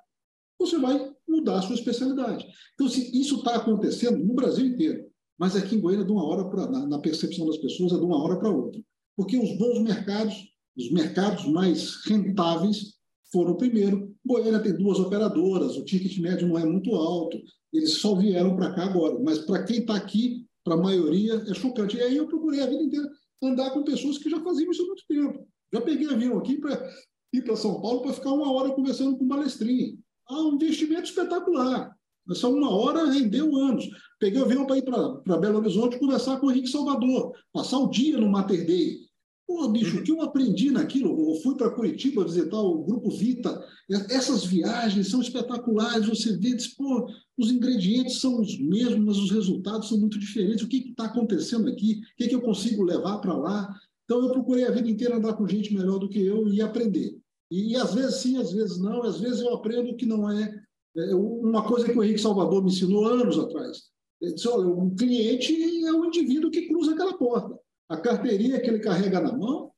Você 0.58 0.78
vai 0.78 1.10
mudar 1.26 1.58
a 1.58 1.62
sua 1.62 1.76
especialidade. 1.76 2.46
Então, 2.74 2.88
se 2.88 3.00
assim, 3.00 3.18
isso 3.18 3.36
está 3.36 3.56
acontecendo 3.56 4.18
no 4.18 4.34
Brasil 4.34 4.66
inteiro, 4.66 5.06
mas 5.38 5.54
aqui 5.54 5.76
em 5.76 5.80
Goiânia, 5.80 6.04
de 6.04 6.10
uma 6.10 6.24
hora 6.26 6.44
para 6.44 6.68
na, 6.68 6.86
na 6.86 6.98
percepção 6.98 7.46
das 7.46 7.58
pessoas, 7.58 7.92
é 7.92 7.96
de 7.96 8.04
uma 8.04 8.20
hora 8.22 8.38
para 8.38 8.50
outra. 8.50 8.80
Porque 9.16 9.38
os 9.38 9.56
bons 9.56 9.80
mercados, 9.80 10.34
os 10.76 10.90
mercados 10.90 11.46
mais 11.46 12.04
rentáveis, 12.04 12.97
foram 13.30 13.56
primeiro. 13.56 14.14
Goiânia 14.24 14.60
tem 14.60 14.76
duas 14.76 14.98
operadoras, 14.98 15.76
o 15.76 15.84
ticket 15.84 16.18
médio 16.18 16.48
não 16.48 16.58
é 16.58 16.64
muito 16.64 16.94
alto, 16.94 17.40
eles 17.72 17.94
só 17.94 18.14
vieram 18.14 18.56
para 18.56 18.72
cá 18.74 18.84
agora. 18.84 19.18
Mas 19.22 19.38
para 19.38 19.64
quem 19.64 19.80
está 19.80 19.94
aqui, 19.94 20.46
para 20.64 20.74
a 20.74 20.82
maioria, 20.82 21.34
é 21.46 21.54
chocante. 21.54 21.96
E 21.96 22.02
aí 22.02 22.16
eu 22.16 22.26
procurei 22.26 22.60
a 22.60 22.66
vida 22.66 22.82
inteira 22.82 23.08
andar 23.42 23.70
com 23.70 23.82
pessoas 23.82 24.18
que 24.18 24.30
já 24.30 24.40
faziam 24.40 24.70
isso 24.70 24.82
há 24.82 24.86
muito 24.86 25.04
tempo. 25.08 25.46
Já 25.72 25.80
peguei 25.80 26.08
avião 26.08 26.38
aqui 26.38 26.56
para 26.56 26.90
ir 27.32 27.42
para 27.42 27.56
São 27.56 27.80
Paulo 27.80 28.02
para 28.02 28.12
ficar 28.12 28.32
uma 28.32 28.50
hora 28.52 28.70
conversando 28.70 29.16
com 29.16 29.28
palestrinha. 29.28 29.96
Ah, 30.28 30.42
um 30.42 30.54
investimento 30.54 31.04
espetacular. 31.04 31.94
Essa 32.30 32.48
uma 32.48 32.70
hora 32.70 33.10
rendeu 33.10 33.54
anos. 33.56 33.88
Peguei 34.18 34.40
avião 34.40 34.66
para 34.66 34.76
ir 34.76 34.82
para 34.82 35.38
Belo 35.38 35.58
Horizonte 35.58 35.98
conversar 35.98 36.38
com 36.38 36.46
o 36.46 36.50
Henrique 36.50 36.68
Salvador, 36.68 37.32
passar 37.52 37.78
o 37.78 37.88
dia 37.88 38.18
no 38.18 38.28
Mater 38.28 38.66
Dei. 38.66 39.07
Pô, 39.48 39.66
bicho, 39.66 39.96
o 39.96 40.02
que 40.04 40.12
eu 40.12 40.20
aprendi 40.20 40.70
naquilo? 40.70 41.30
Eu 41.30 41.40
fui 41.40 41.56
para 41.56 41.70
Curitiba 41.70 42.22
visitar 42.22 42.60
o 42.60 42.84
Grupo 42.84 43.08
Vita. 43.08 43.64
Essas 44.10 44.44
viagens 44.44 45.08
são 45.08 45.22
espetaculares. 45.22 46.06
Você 46.06 46.36
vê, 46.36 46.54
diz, 46.54 46.66
pô, 46.74 47.10
os 47.38 47.50
ingredientes 47.50 48.20
são 48.20 48.42
os 48.42 48.60
mesmos, 48.60 48.98
mas 48.98 49.16
os 49.16 49.30
resultados 49.30 49.88
são 49.88 49.98
muito 49.98 50.18
diferentes. 50.18 50.62
O 50.62 50.68
que 50.68 50.90
está 50.90 51.06
acontecendo 51.06 51.66
aqui? 51.66 52.02
O 52.12 52.16
que, 52.18 52.28
que 52.28 52.34
eu 52.34 52.42
consigo 52.42 52.84
levar 52.84 53.20
para 53.20 53.34
lá? 53.34 53.74
Então, 54.04 54.22
eu 54.22 54.30
procurei 54.32 54.66
a 54.66 54.70
vida 54.70 54.90
inteira 54.90 55.16
andar 55.16 55.32
com 55.32 55.48
gente 55.48 55.72
melhor 55.72 55.98
do 55.98 56.10
que 56.10 56.20
eu 56.20 56.46
e 56.52 56.60
aprender. 56.60 57.18
E, 57.50 57.72
e 57.72 57.76
às 57.76 57.94
vezes 57.94 58.16
sim, 58.16 58.36
às 58.36 58.52
vezes 58.52 58.78
não. 58.78 59.02
Às 59.02 59.18
vezes 59.18 59.40
eu 59.40 59.54
aprendo 59.54 59.96
que 59.96 60.04
não 60.04 60.30
é, 60.30 60.54
é 60.94 61.14
uma 61.14 61.66
coisa 61.66 61.88
que 61.90 61.98
o 61.98 62.04
Henrique 62.04 62.20
Salvador 62.20 62.62
me 62.62 62.70
ensinou 62.70 63.06
anos 63.06 63.38
atrás. 63.38 63.84
Ele 64.20 64.34
disse, 64.34 64.46
olha, 64.46 64.68
um 64.68 64.94
cliente 64.94 65.54
é 65.86 65.92
um 65.94 66.04
indivíduo 66.04 66.50
que 66.50 66.68
cruza 66.68 66.92
aquela 66.92 67.16
porta. 67.16 67.58
A 67.88 67.96
carteirinha 67.96 68.60
que 68.60 68.68
ele 68.68 68.80
carrega 68.80 69.20
na 69.20 69.36
mão 69.36 69.72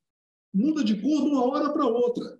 muda 0.52 0.82
de 0.82 1.00
cor 1.00 1.22
de 1.22 1.28
uma 1.28 1.44
hora 1.44 1.72
para 1.72 1.86
outra. 1.86 2.38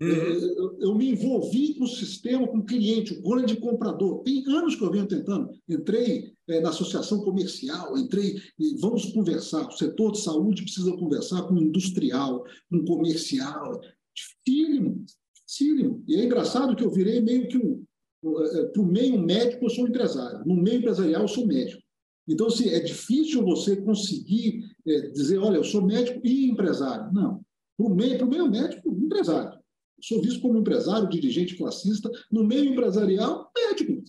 Uhum. 0.00 0.08
Eu, 0.08 0.78
eu, 0.78 0.94
me 0.94 1.10
envolvi 1.10 1.74
com 1.74 1.82
o 1.82 1.88
sistema, 1.88 2.46
com 2.46 2.58
o 2.58 2.64
cliente, 2.64 3.14
o 3.14 3.22
grande 3.28 3.56
comprador. 3.56 4.22
Tem 4.22 4.44
anos 4.46 4.76
que 4.76 4.82
eu 4.82 4.92
venho 4.92 5.08
tentando. 5.08 5.50
Entrei 5.68 6.32
é, 6.48 6.60
na 6.60 6.68
associação 6.68 7.20
comercial, 7.22 7.98
entrei 7.98 8.40
e 8.56 8.76
vamos 8.80 9.06
conversar. 9.06 9.66
O 9.66 9.72
setor 9.72 10.12
de 10.12 10.20
saúde 10.20 10.62
precisa 10.62 10.96
conversar 10.96 11.42
com 11.42 11.54
o 11.54 11.62
industrial, 11.62 12.44
com 12.70 12.76
o 12.76 12.84
comercial. 12.84 13.80
Dificílimo, 14.14 15.04
dificílimo. 15.34 16.04
E 16.06 16.14
é 16.14 16.24
engraçado 16.24 16.76
que 16.76 16.84
eu 16.84 16.92
virei 16.92 17.20
meio 17.20 17.48
que 17.48 17.58
um. 17.58 17.84
É, 18.24 18.64
para 18.66 18.82
o 18.82 18.86
meio 18.86 19.18
médico, 19.20 19.64
eu 19.64 19.70
sou 19.70 19.88
empresário. 19.88 20.44
No 20.46 20.54
meio 20.54 20.78
empresarial, 20.78 21.22
eu 21.22 21.28
sou 21.28 21.44
médico. 21.44 21.82
Então, 22.28 22.46
assim, 22.46 22.68
é 22.68 22.78
difícil 22.78 23.42
você 23.42 23.74
conseguir 23.74 24.60
é, 24.60 24.67
dizer, 25.12 25.38
olha, 25.38 25.56
eu 25.56 25.64
sou 25.64 25.82
médico 25.82 26.20
e 26.24 26.48
empresário. 26.50 27.12
Não. 27.12 27.42
Para 27.76 27.86
o 27.86 27.94
meio, 27.94 28.26
meio 28.26 28.50
médico, 28.50 28.90
empresário. 28.90 29.58
sou 30.00 30.20
visto 30.20 30.40
como 30.40 30.58
empresário, 30.58 31.08
dirigente 31.08 31.56
classista, 31.56 32.10
no 32.30 32.44
meio 32.44 32.64
empresarial, 32.64 33.50
médico. 33.56 34.02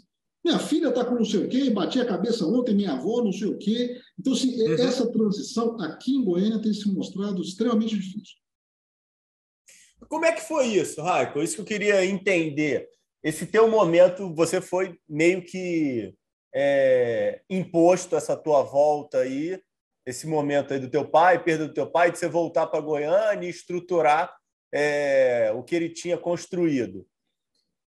Minha 0.44 0.58
filha 0.58 0.88
está 0.90 1.04
com 1.04 1.16
não 1.16 1.26
sei 1.26 1.46
o 1.46 1.50
quê, 1.50 1.70
bati 1.70 2.00
a 2.00 2.06
cabeça 2.06 2.46
ontem, 2.46 2.74
minha 2.74 2.94
avó, 2.94 3.22
não 3.22 3.32
sei 3.32 3.48
o 3.48 3.58
quê. 3.58 4.00
Então, 4.18 4.34
assim, 4.34 4.62
uhum. 4.62 4.74
essa 4.74 5.12
transição 5.12 5.80
aqui 5.82 6.16
em 6.16 6.24
Goiânia 6.24 6.62
tem 6.62 6.74
se 6.74 6.90
mostrado 6.92 7.42
extremamente 7.42 7.96
difícil. 7.96 8.38
Como 10.08 10.26
é 10.26 10.32
que 10.32 10.42
foi 10.42 10.68
isso, 10.68 11.02
Raico? 11.02 11.42
Isso 11.42 11.56
que 11.56 11.62
eu 11.62 11.66
queria 11.66 12.06
entender. 12.06 12.88
Esse 13.22 13.46
teu 13.46 13.70
momento, 13.70 14.34
você 14.34 14.62
foi 14.62 14.98
meio 15.08 15.44
que 15.44 16.16
é, 16.56 17.42
imposto 17.50 18.16
essa 18.16 18.36
tua 18.36 18.64
volta 18.64 19.20
aí, 19.20 19.62
esse 20.10 20.26
momento 20.28 20.74
aí 20.74 20.80
do 20.80 20.90
teu 20.90 21.08
pai, 21.08 21.44
perda 21.44 21.68
do 21.68 21.74
teu 21.74 21.86
pai, 21.86 22.12
de 22.12 22.18
você 22.18 22.28
voltar 22.28 22.68
para 22.68 22.82
Goiânia 22.82 23.46
e 23.46 23.50
estruturar 23.50 24.34
é, 24.74 25.52
o 25.56 25.64
que 25.64 25.76
ele 25.76 25.90
tinha 25.90 26.18
construído. 26.18 27.06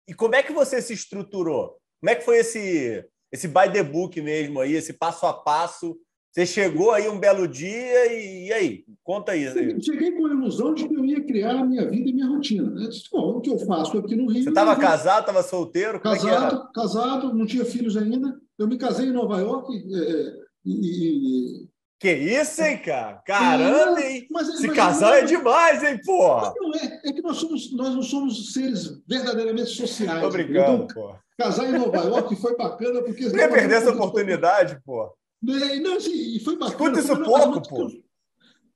E 0.08 0.14
como 0.14 0.36
é 0.36 0.44
que 0.44 0.52
você 0.52 0.82
se 0.82 0.94
estruturou? 0.94 1.78
Como 2.02 2.10
é 2.10 2.16
que 2.16 2.26
foi 2.26 2.40
esse, 2.40 3.06
esse 3.32 3.48
by 3.48 3.72
the 3.72 3.84
book 3.84 4.20
mesmo 4.22 4.60
aí, 4.60 4.74
esse 4.74 4.94
passo 4.94 5.26
a 5.26 5.34
passo? 5.34 5.98
Você 6.32 6.46
chegou 6.46 6.92
aí 6.92 7.10
um 7.10 7.20
belo 7.20 7.48
dia 7.48 8.14
e, 8.14 8.48
e 8.48 8.54
aí? 8.54 8.86
Conta. 9.04 9.32
Aí. 9.32 9.82
Cheguei 9.82 10.12
com 10.12 10.28
a 10.28 10.32
ilusão 10.32 10.74
de 10.74 10.88
que 10.88 10.94
eu 10.94 11.04
ia 11.06 11.24
criar 11.26 11.60
a 11.60 11.66
minha 11.66 11.90
vida 11.90 12.10
e 12.10 12.14
minha 12.14 12.28
rotina. 12.28 12.70
Né? 12.70 12.88
Disse, 12.88 13.08
o 13.12 13.40
que 13.42 13.50
eu 13.50 13.58
faço 13.60 13.98
aqui 13.98 14.16
no 14.16 14.28
Rio... 14.28 14.44
Você 14.44 14.50
estava 14.50 14.76
casado, 14.76 15.22
estava 15.22 15.42
solteiro? 15.42 15.98
É 15.98 16.02
casado, 16.02 16.68
é 16.70 16.74
casado, 16.74 17.34
não 17.34 17.46
tinha 17.46 17.66
filhos 17.66 17.98
ainda. 17.98 18.40
Eu 18.58 18.68
me 18.68 18.78
casei 18.78 19.08
em 19.08 19.14
Nova 19.14 19.40
York 19.40 19.74
é, 19.76 20.34
e, 20.66 21.69
que 22.00 22.12
isso, 22.12 22.62
hein, 22.62 22.78
cara? 22.78 23.22
Caramba, 23.26 24.00
hein? 24.02 24.26
Mas, 24.32 24.58
Se 24.58 24.68
mas, 24.68 24.76
casar 24.76 25.10
mas, 25.10 25.24
é 25.24 25.26
demais, 25.26 25.84
hein, 25.84 26.00
porra? 26.06 26.54
Não 26.58 26.74
é, 26.74 27.02
é 27.04 27.12
que 27.12 27.22
nós, 27.22 27.38
somos, 27.38 27.74
nós 27.74 27.94
não 27.94 28.02
somos 28.02 28.54
seres 28.54 29.02
verdadeiramente 29.06 29.72
sociais. 29.72 30.22
Tô 30.22 30.30
brincando, 30.30 30.84
então, 30.84 30.88
pô. 30.88 31.16
Casar 31.38 31.68
em 31.68 31.78
Nova 31.78 31.98
York 31.98 32.36
foi 32.38 32.56
bacana 32.56 33.02
porque... 33.04 33.28
Não 33.28 33.38
ia 33.38 33.50
perder 33.50 33.76
essa 33.76 33.92
oportunidade, 33.92 34.80
pô. 34.86 35.14
Não, 35.42 35.98
assim, 35.98 36.40
foi 36.40 36.58
bacana. 36.58 36.98
Escuta 36.98 37.00
isso 37.00 37.24
pouco, 37.24 37.62
pô. 37.68 37.92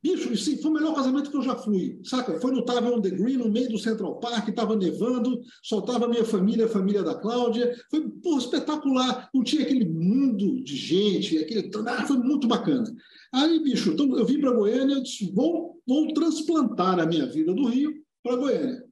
Bicho, 0.03 0.35
foi 0.61 0.69
o 0.69 0.73
melhor 0.73 0.93
casamento 0.93 1.31
que 1.31 1.37
eu 1.37 1.41
já 1.41 1.55
fui. 1.55 1.97
Saca? 2.03 2.37
Foi 2.41 2.51
no 2.51 2.65
Tavern 2.65 2.97
on 2.97 3.01
the 3.01 3.09
Green, 3.09 3.37
no 3.37 3.49
meio 3.49 3.69
do 3.69 3.77
Central 3.77 4.19
Park, 4.19 4.49
estava 4.49 4.75
nevando, 4.75 5.39
soltava 5.63 6.09
minha 6.09 6.25
família, 6.25 6.65
a 6.65 6.69
família 6.69 7.01
da 7.01 7.15
Cláudia. 7.15 7.73
Foi 7.89 8.09
porra, 8.21 8.39
espetacular. 8.39 9.29
Não 9.33 9.45
tinha 9.45 9.61
aquele 9.63 9.85
mundo 9.85 10.61
de 10.61 10.75
gente, 10.75 11.37
aquele. 11.37 11.71
Ah, 11.87 12.05
foi 12.05 12.17
muito 12.17 12.49
bacana. 12.49 12.93
Aí, 13.33 13.63
bicho, 13.63 13.91
então, 13.91 14.17
eu 14.17 14.25
vim 14.25 14.41
para 14.41 14.51
Goiânia, 14.51 14.95
eu 14.95 15.03
disse, 15.03 15.31
vou, 15.31 15.81
vou 15.87 16.13
transplantar 16.13 16.99
a 16.99 17.05
minha 17.05 17.25
vida 17.25 17.53
do 17.53 17.65
Rio 17.67 17.93
para 18.21 18.35
Goiânia. 18.35 18.83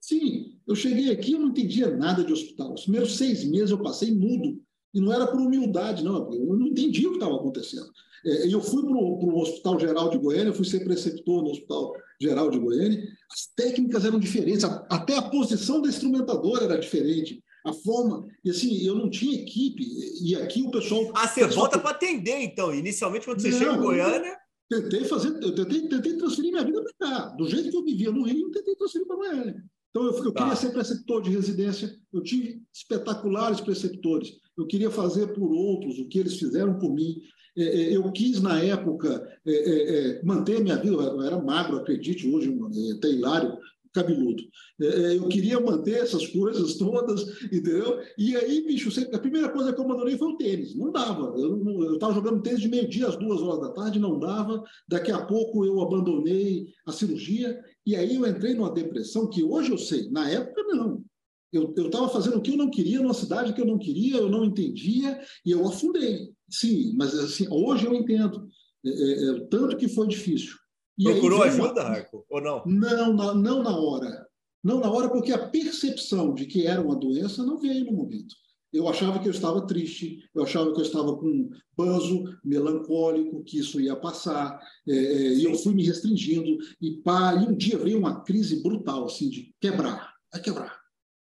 Sim, 0.00 0.56
eu 0.68 0.76
cheguei 0.76 1.10
aqui, 1.10 1.32
eu 1.32 1.40
não 1.40 1.48
entendia 1.48 1.96
nada 1.96 2.22
de 2.22 2.32
hospital. 2.32 2.74
Os 2.74 2.82
primeiros 2.82 3.16
seis 3.16 3.44
meses 3.44 3.70
eu 3.70 3.82
passei 3.82 4.14
mudo. 4.14 4.62
E 4.94 5.00
não 5.00 5.12
era 5.12 5.26
por 5.26 5.40
humildade, 5.40 6.04
não. 6.04 6.32
Eu 6.32 6.56
não 6.56 6.68
entendi 6.68 7.06
o 7.06 7.10
que 7.10 7.16
estava 7.16 7.34
acontecendo. 7.34 7.90
É, 8.24 8.52
eu 8.52 8.60
fui 8.60 8.82
para 8.82 8.92
o 8.92 9.40
Hospital 9.40 9.78
Geral 9.80 10.10
de 10.10 10.18
Goiânia, 10.18 10.52
fui 10.52 10.64
ser 10.64 10.84
preceptor 10.84 11.42
no 11.42 11.50
Hospital 11.50 11.92
Geral 12.20 12.50
de 12.50 12.58
Goiânia. 12.58 13.02
As 13.32 13.46
técnicas 13.54 14.04
eram 14.04 14.18
diferentes, 14.18 14.64
até 14.64 15.16
a 15.16 15.22
posição 15.22 15.80
da 15.80 15.88
instrumentadora 15.88 16.64
era 16.64 16.78
diferente. 16.78 17.42
A 17.64 17.72
forma, 17.72 18.26
e 18.44 18.50
assim, 18.50 18.82
eu 18.84 18.94
não 18.94 19.10
tinha 19.10 19.40
equipe, 19.40 19.84
e 20.22 20.34
aqui 20.36 20.62
o 20.62 20.70
pessoal. 20.70 21.10
Ah, 21.14 21.26
você 21.26 21.44
pessoal... 21.44 21.66
volta 21.66 21.78
para 21.78 21.90
atender, 21.90 22.40
então. 22.40 22.74
Inicialmente, 22.74 23.26
quando 23.26 23.40
você 23.40 23.50
não, 23.50 23.58
chega 23.58 23.72
em 23.72 23.80
Goiânia. 23.80 24.36
Tentei 24.70 25.04
fazer, 25.04 25.28
eu 25.42 25.54
tentei, 25.54 25.88
tentei 25.88 26.16
transferir 26.16 26.52
minha 26.52 26.64
vida 26.64 26.82
para 26.82 27.08
cá. 27.08 27.28
Do 27.30 27.48
jeito 27.48 27.70
que 27.70 27.76
eu 27.76 27.84
vivia 27.84 28.10
no 28.10 28.22
Rio, 28.22 28.46
eu 28.46 28.50
tentei 28.50 28.74
transferir 28.76 29.06
para 29.06 29.16
Goiânia. 29.16 29.64
Então, 29.90 30.04
eu, 30.04 30.24
eu 30.24 30.32
tá. 30.32 30.42
queria 30.42 30.56
ser 30.56 30.70
preceptor 30.70 31.22
de 31.22 31.30
residência, 31.30 31.94
eu 32.12 32.22
tive 32.22 32.62
espetaculares 32.72 33.60
preceptores. 33.60 34.34
Eu 34.56 34.66
queria 34.66 34.90
fazer 34.90 35.28
por 35.28 35.50
outros 35.50 35.98
o 35.98 36.08
que 36.08 36.18
eles 36.18 36.38
fizeram 36.38 36.78
por 36.78 36.92
mim. 36.92 37.20
É, 37.58 37.62
é, 37.62 37.96
eu 37.96 38.10
quis, 38.12 38.40
na 38.40 38.62
época, 38.62 39.28
é, 39.44 40.20
manter 40.24 40.60
minha 40.62 40.76
vida, 40.76 40.94
eu 40.94 41.22
era 41.22 41.42
magro, 41.42 41.78
acredite, 41.78 42.28
hoje 42.28 42.56
até 42.96 43.10
hilário, 43.10 43.58
cabeludo. 43.92 44.44
Eu 44.78 45.26
queria 45.28 45.58
manter 45.58 45.96
essas 46.02 46.24
coisas 46.28 46.76
todas, 46.76 47.42
entendeu? 47.46 47.98
E 48.16 48.36
aí, 48.36 48.64
bicho, 48.64 48.90
a 49.12 49.18
primeira 49.18 49.48
coisa 49.48 49.72
que 49.72 49.80
eu 49.80 49.84
abandonei 49.84 50.16
foi 50.16 50.28
o 50.28 50.36
tênis. 50.36 50.76
Não 50.76 50.92
dava. 50.92 51.34
Eu 51.36 51.94
estava 51.94 52.14
jogando 52.14 52.42
tênis 52.42 52.60
de 52.60 52.68
meio-dia 52.68 53.08
às 53.08 53.16
duas 53.16 53.40
horas 53.42 53.60
da 53.60 53.72
tarde, 53.72 53.98
não 53.98 54.20
dava. 54.20 54.62
Daqui 54.86 55.10
a 55.10 55.24
pouco 55.24 55.64
eu 55.64 55.80
abandonei 55.80 56.68
a 56.86 56.92
cirurgia. 56.92 57.58
E 57.84 57.96
aí 57.96 58.14
eu 58.14 58.26
entrei 58.26 58.54
numa 58.54 58.70
depressão 58.70 59.28
que 59.28 59.42
hoje 59.42 59.72
eu 59.72 59.78
sei, 59.78 60.08
na 60.10 60.30
época 60.30 60.62
não. 60.64 61.02
Eu 61.50 61.74
estava 61.76 62.08
fazendo 62.08 62.36
o 62.36 62.42
que 62.42 62.52
eu 62.52 62.56
não 62.58 62.70
queria, 62.70 63.00
numa 63.00 63.14
cidade 63.14 63.54
que 63.54 63.60
eu 63.60 63.66
não 63.66 63.78
queria, 63.78 64.18
eu 64.18 64.28
não 64.28 64.44
entendia, 64.44 65.18
e 65.44 65.50
eu 65.50 65.66
afundei. 65.66 66.28
Sim, 66.50 66.94
mas 66.96 67.14
assim, 67.14 67.46
hoje 67.50 67.86
eu 67.86 67.94
entendo 67.94 68.48
é, 68.84 68.88
é, 68.88 69.30
é, 69.30 69.40
tanto 69.46 69.76
que 69.76 69.88
foi 69.88 70.06
difícil. 70.06 70.54
E 70.98 71.04
Procurou 71.04 71.42
aí, 71.42 71.50
ajuda, 71.50 71.82
Raico, 71.84 72.24
ou 72.28 72.40
não? 72.40 72.62
Não, 72.66 73.12
não, 73.12 73.34
não 73.34 73.62
na 73.62 73.76
hora. 73.76 74.26
Não 74.62 74.80
na 74.80 74.90
hora, 74.90 75.08
porque 75.08 75.32
a 75.32 75.48
percepção 75.48 76.34
de 76.34 76.46
que 76.46 76.66
era 76.66 76.80
uma 76.80 76.96
doença 76.96 77.44
não 77.44 77.58
veio 77.58 77.84
no 77.84 77.92
momento. 77.92 78.34
Eu 78.72 78.86
achava 78.86 79.18
que 79.18 79.26
eu 79.26 79.32
estava 79.32 79.66
triste, 79.66 80.18
eu 80.34 80.42
achava 80.42 80.72
que 80.74 80.80
eu 80.80 80.84
estava 80.84 81.16
com 81.16 81.48
banzo, 81.76 82.24
melancólico, 82.44 83.42
que 83.44 83.58
isso 83.58 83.80
ia 83.80 83.96
passar, 83.96 84.60
é, 84.86 84.92
é 84.92 85.34
e 85.34 85.44
eu 85.44 85.54
fui 85.54 85.74
me 85.74 85.86
restringindo. 85.86 86.58
E, 86.80 87.00
pá, 87.02 87.34
e 87.34 87.46
um 87.46 87.56
dia 87.56 87.78
veio 87.78 87.98
uma 87.98 88.22
crise 88.22 88.62
brutal, 88.62 89.06
assim, 89.06 89.30
de 89.30 89.54
quebrar, 89.60 90.12
vai 90.30 90.42
quebrar. 90.42 90.77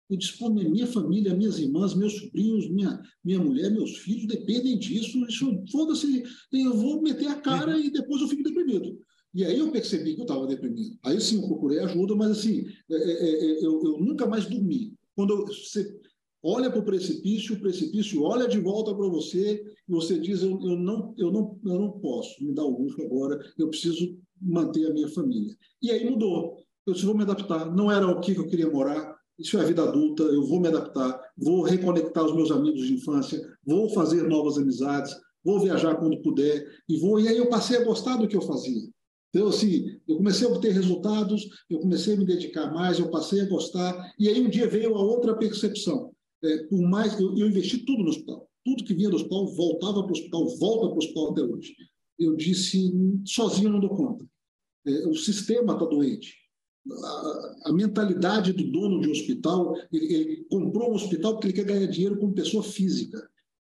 Eu 0.09 0.17
pô, 0.39 0.49
minha 0.49 0.87
família, 0.87 1.35
minhas 1.35 1.59
irmãs, 1.59 1.93
meus 1.93 2.13
sobrinhos, 2.13 2.69
minha, 2.69 3.01
minha 3.23 3.39
mulher, 3.39 3.69
meus 3.71 3.97
filhos 3.97 4.25
dependem 4.25 4.79
disso. 4.79 5.25
Isso, 5.27 5.63
foda-se, 5.69 6.23
eu 6.53 6.73
vou 6.73 7.01
meter 7.01 7.27
a 7.27 7.35
cara 7.35 7.75
uhum. 7.75 7.83
e 7.83 7.91
depois 7.91 8.21
eu 8.21 8.27
fico 8.27 8.43
deprimido. 8.43 8.97
E 9.33 9.43
aí 9.43 9.59
eu 9.59 9.71
percebi 9.71 10.15
que 10.15 10.21
eu 10.21 10.25
estava 10.25 10.47
deprimido. 10.47 10.97
Aí 11.03 11.19
sim, 11.19 11.41
eu 11.41 11.47
procurei 11.47 11.79
ajuda, 11.79 12.15
mas 12.15 12.31
assim, 12.31 12.65
é, 12.89 12.95
é, 12.95 13.11
é, 13.11 13.65
eu, 13.65 13.81
eu, 13.83 13.99
nunca 13.99 14.25
mais 14.25 14.45
dormi. 14.45 14.93
Quando 15.13 15.45
você 15.45 15.99
olha 16.41 16.71
para 16.71 16.79
o 16.79 16.85
precipício, 16.85 17.55
o 17.55 17.59
precipício 17.59 18.23
olha 18.23 18.47
de 18.47 18.59
volta 18.59 18.95
para 18.95 19.07
você 19.09 19.61
e 19.87 19.91
você 19.91 20.17
diz, 20.17 20.41
eu, 20.41 20.51
eu, 20.51 20.77
não, 20.77 21.13
eu, 21.17 21.31
não, 21.31 21.59
eu 21.65 21.79
não 21.79 21.91
posso 21.99 22.43
me 22.43 22.53
dar 22.53 22.63
o 22.63 22.81
luxo 22.81 23.01
agora, 23.01 23.39
eu 23.57 23.69
preciso 23.69 24.17
manter 24.41 24.87
a 24.87 24.93
minha 24.93 25.09
família. 25.09 25.55
E 25.81 25.91
aí 25.91 26.09
mudou. 26.09 26.57
Eu 26.85 26.93
disse, 26.93 27.05
vou 27.05 27.15
me 27.15 27.23
adaptar. 27.23 27.75
Não 27.75 27.91
era 27.91 28.07
o 28.07 28.21
que 28.21 28.33
eu 28.33 28.47
queria 28.47 28.71
morar, 28.71 29.16
isso 29.37 29.57
é 29.57 29.61
a 29.61 29.65
vida 29.65 29.83
adulta, 29.83 30.23
eu 30.23 30.43
vou 30.43 30.59
me 30.59 30.67
adaptar, 30.67 31.19
vou 31.37 31.61
reconectar 31.61 32.25
os 32.25 32.35
meus 32.35 32.49
amigos 32.49 32.87
de 32.87 32.93
infância, 32.93 33.39
vou 33.65 33.89
fazer 33.89 34.23
novas 34.23 34.57
amizades, 34.57 35.15
vou 35.43 35.59
viajar 35.59 35.95
quando 35.95 36.21
puder, 36.21 36.67
e 36.89 36.97
vou. 36.97 37.19
E 37.19 37.27
aí 37.27 37.37
eu 37.37 37.47
passei 37.47 37.77
a 37.77 37.83
gostar 37.83 38.17
do 38.17 38.27
que 38.27 38.35
eu 38.35 38.41
fazia. 38.41 38.81
Então, 39.29 39.49
assim, 39.49 39.99
eu 40.07 40.17
comecei 40.17 40.47
a 40.47 40.49
obter 40.49 40.71
resultados, 40.71 41.47
eu 41.69 41.79
comecei 41.79 42.15
a 42.15 42.17
me 42.17 42.25
dedicar 42.25 42.73
mais, 42.73 42.97
eu 42.97 43.11
passei 43.11 43.41
a 43.41 43.45
gostar, 43.45 44.13
e 44.17 44.27
aí 44.27 44.41
um 44.41 44.49
dia 44.49 44.67
veio 44.67 44.95
a 44.95 45.01
outra 45.01 45.35
percepção. 45.37 46.11
É, 46.43 46.63
por 46.63 46.81
mais 46.81 47.19
eu, 47.19 47.37
eu 47.37 47.47
investi 47.47 47.79
tudo 47.79 48.03
no 48.03 48.09
hospital, 48.09 48.47
tudo 48.65 48.83
que 48.83 48.93
vinha 48.93 49.09
do 49.09 49.15
hospital 49.15 49.45
voltava 49.53 50.01
para 50.03 50.09
o 50.09 50.11
hospital, 50.11 50.47
volta 50.57 50.87
para 50.87 50.95
o 50.95 50.97
hospital 50.97 51.31
até 51.31 51.41
hoje. 51.41 51.75
Eu 52.17 52.35
disse, 52.35 52.91
sozinho 53.25 53.69
não 53.69 53.79
dou 53.79 53.89
conta. 53.89 54.25
É, 54.85 55.07
o 55.07 55.13
sistema 55.13 55.73
está 55.73 55.85
doente 55.85 56.46
a, 56.91 57.55
a, 57.65 57.73
mentalidade 57.73 58.53
do 58.53 58.71
dono 58.71 59.01
de 59.01 59.07
um 59.07 59.11
hospital, 59.11 59.75
ele, 59.91 60.13
ele, 60.13 60.45
comprou 60.49 60.91
um 60.91 60.95
hospital 60.95 61.33
porque 61.33 61.47
ele 61.47 61.53
quer 61.53 61.65
ganhar 61.65 61.87
dinheiro 61.87 62.17
como 62.17 62.33
pessoa 62.33 62.63
física. 62.63 63.17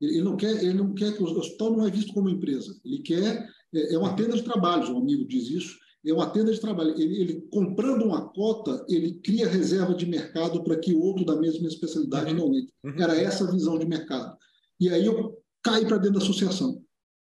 Ele, 0.01 0.15
ele, 0.15 0.25
não 0.25 0.37
quer, 0.37 0.63
ele 0.63 0.75
não 0.75 0.95
quer 0.95 1.17
que 1.17 1.23
o 1.23 1.27
hospital 1.27 1.77
não 1.77 1.87
é 1.87 1.91
visto 1.91 2.13
como 2.13 2.29
empresa. 2.29 2.79
Ele 2.85 2.99
quer 3.01 3.49
é, 3.75 3.95
é 3.95 3.99
uma 3.99 4.15
tenda 4.15 4.37
de 4.37 4.43
trabalho, 4.43 4.95
um 4.95 4.99
amigo 4.99 5.27
diz 5.27 5.49
isso. 5.49 5.79
É 6.05 6.13
uma 6.13 6.31
tenda 6.31 6.53
de 6.53 6.61
trabalho. 6.61 6.95
Ele, 6.99 7.21
ele, 7.21 7.41
comprando 7.51 8.05
uma 8.05 8.29
cota, 8.29 8.85
ele 8.89 9.15
cria 9.15 9.49
reserva 9.49 9.95
de 9.95 10.07
mercado 10.07 10.65
para 10.65 10.79
que 10.79 10.95
outro 10.95 11.25
da 11.25 11.37
mesma 11.37 11.69
especialidade 11.69 12.33
não 12.33 12.55
entre. 12.55 12.73
Uhum. 12.83 12.95
Era 12.99 13.21
essa 13.21 13.45
a 13.45 13.51
visão 13.51 13.79
de 13.79 13.87
mercado. 13.87 14.37
E 14.79 14.89
aí 14.89 15.05
eu 15.05 15.37
caí 15.63 15.85
para 15.85 15.99
dentro 15.99 16.19
da 16.19 16.25
associação. 16.25 16.83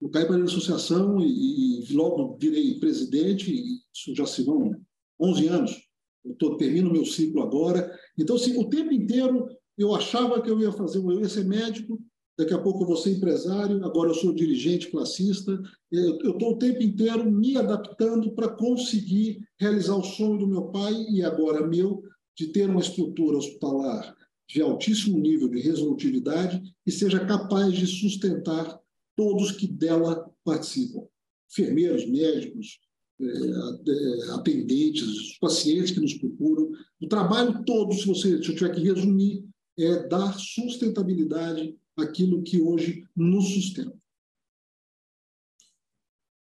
Eu 0.01 0.09
caí 0.09 0.25
para 0.25 0.35
dentro 0.35 0.51
da 0.51 0.57
associação 0.57 1.21
e, 1.21 1.79
e 1.89 1.93
logo 1.93 2.37
virei 2.37 2.77
presidente, 2.77 3.51
isso 3.93 4.13
já 4.13 4.25
se 4.25 4.43
vão 4.43 4.75
11 5.19 5.47
anos. 5.47 5.87
Eu 6.25 6.35
tô, 6.35 6.57
termino 6.57 6.91
meu 6.91 7.05
ciclo 7.05 7.41
agora. 7.41 7.91
Então, 8.17 8.35
assim, 8.35 8.57
o 8.57 8.69
tempo 8.69 8.93
inteiro 8.93 9.47
eu 9.77 9.95
achava 9.95 10.41
que 10.41 10.49
eu 10.49 10.59
ia 10.59 10.71
fazer, 10.71 10.97
eu 10.97 11.19
ia 11.19 11.29
ser 11.29 11.45
médico, 11.45 12.01
daqui 12.37 12.53
a 12.53 12.61
pouco 12.61 12.83
eu 12.83 12.87
vou 12.87 12.97
ser 12.97 13.11
empresário, 13.11 13.83
agora 13.85 14.09
eu 14.09 14.15
sou 14.15 14.33
dirigente 14.33 14.89
classista. 14.89 15.59
Eu 15.91 16.31
estou 16.31 16.53
o 16.53 16.57
tempo 16.57 16.81
inteiro 16.81 17.29
me 17.31 17.57
adaptando 17.57 18.31
para 18.33 18.49
conseguir 18.49 19.39
realizar 19.59 19.95
o 19.95 20.03
sonho 20.03 20.39
do 20.39 20.47
meu 20.47 20.63
pai 20.69 20.93
e 21.09 21.23
agora 21.23 21.65
meu, 21.65 22.03
de 22.35 22.47
ter 22.47 22.69
uma 22.69 22.81
estrutura 22.81 23.37
hospitalar 23.37 24.15
de 24.47 24.61
altíssimo 24.61 25.19
nível 25.19 25.49
de 25.49 25.59
resolutividade 25.59 26.61
e 26.85 26.91
seja 26.91 27.25
capaz 27.25 27.73
de 27.73 27.85
sustentar 27.85 28.79
todos 29.15 29.51
que 29.51 29.67
dela 29.67 30.31
participam. 30.43 31.05
Enfermeiros, 31.51 32.07
médicos, 32.07 32.79
atendentes, 34.33 35.03
os 35.03 35.37
pacientes 35.39 35.91
que 35.91 35.99
nos 35.99 36.13
procuram. 36.13 36.71
O 37.01 37.07
trabalho 37.07 37.63
todo, 37.65 37.93
se 37.93 38.05
você 38.05 38.41
se 38.43 38.49
eu 38.49 38.55
tiver 38.55 38.73
que 38.73 38.81
resumir, 38.81 39.43
é 39.77 40.07
dar 40.07 40.33
sustentabilidade 40.33 41.77
àquilo 41.97 42.43
que 42.43 42.61
hoje 42.61 43.03
nos 43.15 43.53
sustenta. 43.53 43.97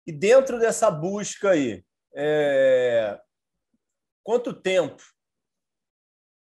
E 0.07 0.13
dentro 0.13 0.59
dessa 0.59 0.91
busca 0.91 1.51
aí, 1.51 1.85
é... 2.15 3.21
quanto 4.25 4.53
tempo 4.53 5.03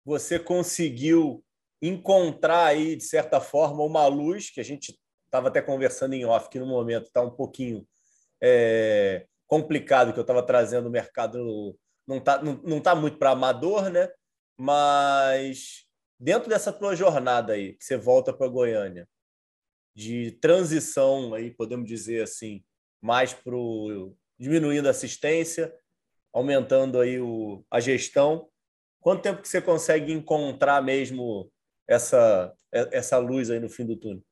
você 0.04 0.38
conseguiu 0.38 1.44
encontrar 1.80 2.66
aí, 2.66 2.96
de 2.96 3.04
certa 3.04 3.40
forma, 3.40 3.84
uma 3.84 4.06
luz, 4.06 4.50
que 4.50 4.60
a 4.60 4.64
gente 4.64 4.98
estava 5.24 5.48
até 5.48 5.62
conversando 5.62 6.14
em 6.14 6.24
off, 6.24 6.48
que 6.48 6.58
no 6.58 6.66
momento 6.66 7.06
está 7.06 7.22
um 7.22 7.30
pouquinho 7.30 7.86
é, 8.42 9.26
complicado, 9.52 10.14
que 10.14 10.18
eu 10.18 10.22
estava 10.22 10.42
trazendo 10.42 10.88
o 10.88 10.90
mercado, 10.90 11.76
não 12.08 12.16
está 12.16 12.42
não, 12.42 12.54
não 12.64 12.80
tá 12.80 12.94
muito 12.94 13.18
para 13.18 13.32
amador, 13.32 13.90
né? 13.90 14.08
Mas 14.58 15.86
dentro 16.18 16.48
dessa 16.48 16.72
tua 16.72 16.96
jornada 16.96 17.52
aí, 17.52 17.74
que 17.74 17.84
você 17.84 17.98
volta 17.98 18.32
para 18.32 18.48
Goiânia, 18.48 19.06
de 19.94 20.32
transição 20.40 21.34
aí, 21.34 21.50
podemos 21.50 21.86
dizer 21.86 22.22
assim, 22.22 22.64
mais 22.98 23.34
para 23.34 23.52
diminuindo 24.40 24.86
a 24.88 24.90
assistência, 24.90 25.70
aumentando 26.32 26.98
aí 26.98 27.20
o, 27.20 27.62
a 27.70 27.78
gestão. 27.78 28.48
Quanto 29.02 29.20
tempo 29.20 29.42
que 29.42 29.48
você 29.50 29.60
consegue 29.60 30.12
encontrar 30.12 30.82
mesmo 30.82 31.52
essa, 31.86 32.54
essa 32.72 33.18
luz 33.18 33.50
aí 33.50 33.60
no 33.60 33.68
fim 33.68 33.84
do 33.84 33.98
túnel? 33.98 34.24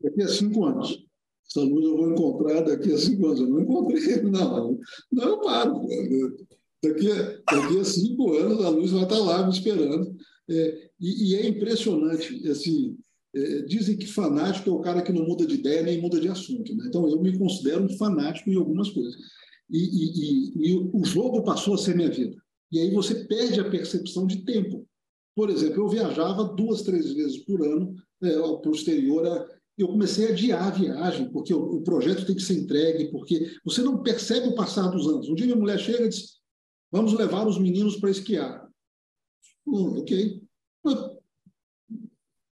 Daqui 0.00 0.22
a 0.22 0.26
cinco 0.26 0.64
anos. 0.64 1.11
Essa 1.52 1.66
luz 1.66 1.84
eu 1.84 1.96
vou 1.96 2.10
encontrar 2.10 2.62
daqui 2.62 2.92
a 2.92 2.98
cinco 2.98 3.26
anos. 3.26 3.40
Eu 3.40 3.48
não 3.48 3.60
encontrei, 3.60 4.22
não. 4.22 4.78
Não, 5.12 5.24
eu 5.24 5.40
paro. 5.40 5.86
Daqui 6.82 7.12
a, 7.12 7.22
daqui 7.54 7.78
a 7.78 7.84
cinco 7.84 8.32
anos 8.32 8.64
a 8.64 8.70
luz 8.70 8.90
vai 8.90 9.02
estar 9.02 9.18
lá 9.18 9.46
me 9.46 9.52
esperando. 9.52 10.16
É, 10.48 10.90
e, 10.98 11.30
e, 11.30 11.36
é 11.36 11.46
impressionante, 11.46 12.48
assim, 12.48 12.96
é, 13.34 13.62
dizem 13.62 13.96
que 13.96 14.06
fanático 14.06 14.68
é 14.68 14.72
o 14.72 14.80
cara 14.80 15.02
que 15.02 15.12
não 15.12 15.24
muda 15.24 15.46
de 15.46 15.54
ideia 15.54 15.82
nem 15.82 16.00
muda 16.00 16.18
de 16.18 16.28
assunto. 16.28 16.74
Né? 16.74 16.86
Então, 16.88 17.08
eu 17.08 17.20
me 17.20 17.38
considero 17.38 17.84
um 17.84 17.96
fanático 17.96 18.50
em 18.50 18.56
algumas 18.56 18.90
coisas. 18.90 19.14
E, 19.70 19.78
e, 19.78 20.70
e, 20.70 20.90
o 20.92 21.04
jogo 21.04 21.44
passou 21.44 21.74
a 21.74 21.78
ser 21.78 21.94
minha 21.94 22.10
vida. 22.10 22.36
E 22.70 22.80
aí 22.80 22.90
você 22.90 23.26
perde 23.26 23.60
a 23.60 23.70
percepção 23.70 24.26
de 24.26 24.44
tempo. 24.44 24.86
Por 25.34 25.50
exemplo, 25.50 25.82
eu 25.82 25.88
viajava 25.88 26.44
duas, 26.44 26.82
três 26.82 27.12
vezes 27.12 27.38
por 27.38 27.64
ano 27.64 27.94
é, 28.22 28.70
exterior. 28.70 29.48
Eu 29.78 29.88
comecei 29.88 30.26
a 30.26 30.30
adiar 30.30 30.66
a 30.66 30.70
viagem, 30.70 31.30
porque 31.30 31.54
o, 31.54 31.76
o, 31.76 31.82
projeto 31.82 32.26
tem 32.26 32.36
que 32.36 32.42
ser 32.42 32.58
entregue, 32.58 33.10
porque 33.10 33.56
você 33.64 33.82
não 33.82 34.02
percebe 34.02 34.48
o 34.48 34.54
passar 34.54 34.88
dos 34.88 35.06
anos. 35.08 35.28
Um 35.28 35.34
dia 35.34 35.46
minha 35.46 35.58
mulher 35.58 35.78
chega 35.78 36.04
e 36.04 36.08
diz: 36.08 36.40
Vamos 36.90 37.14
levar 37.14 37.46
os 37.46 37.58
meninos 37.58 37.96
para 37.96 38.10
esquiar. 38.10 38.68
Hum, 39.66 39.98
ok. 39.98 40.42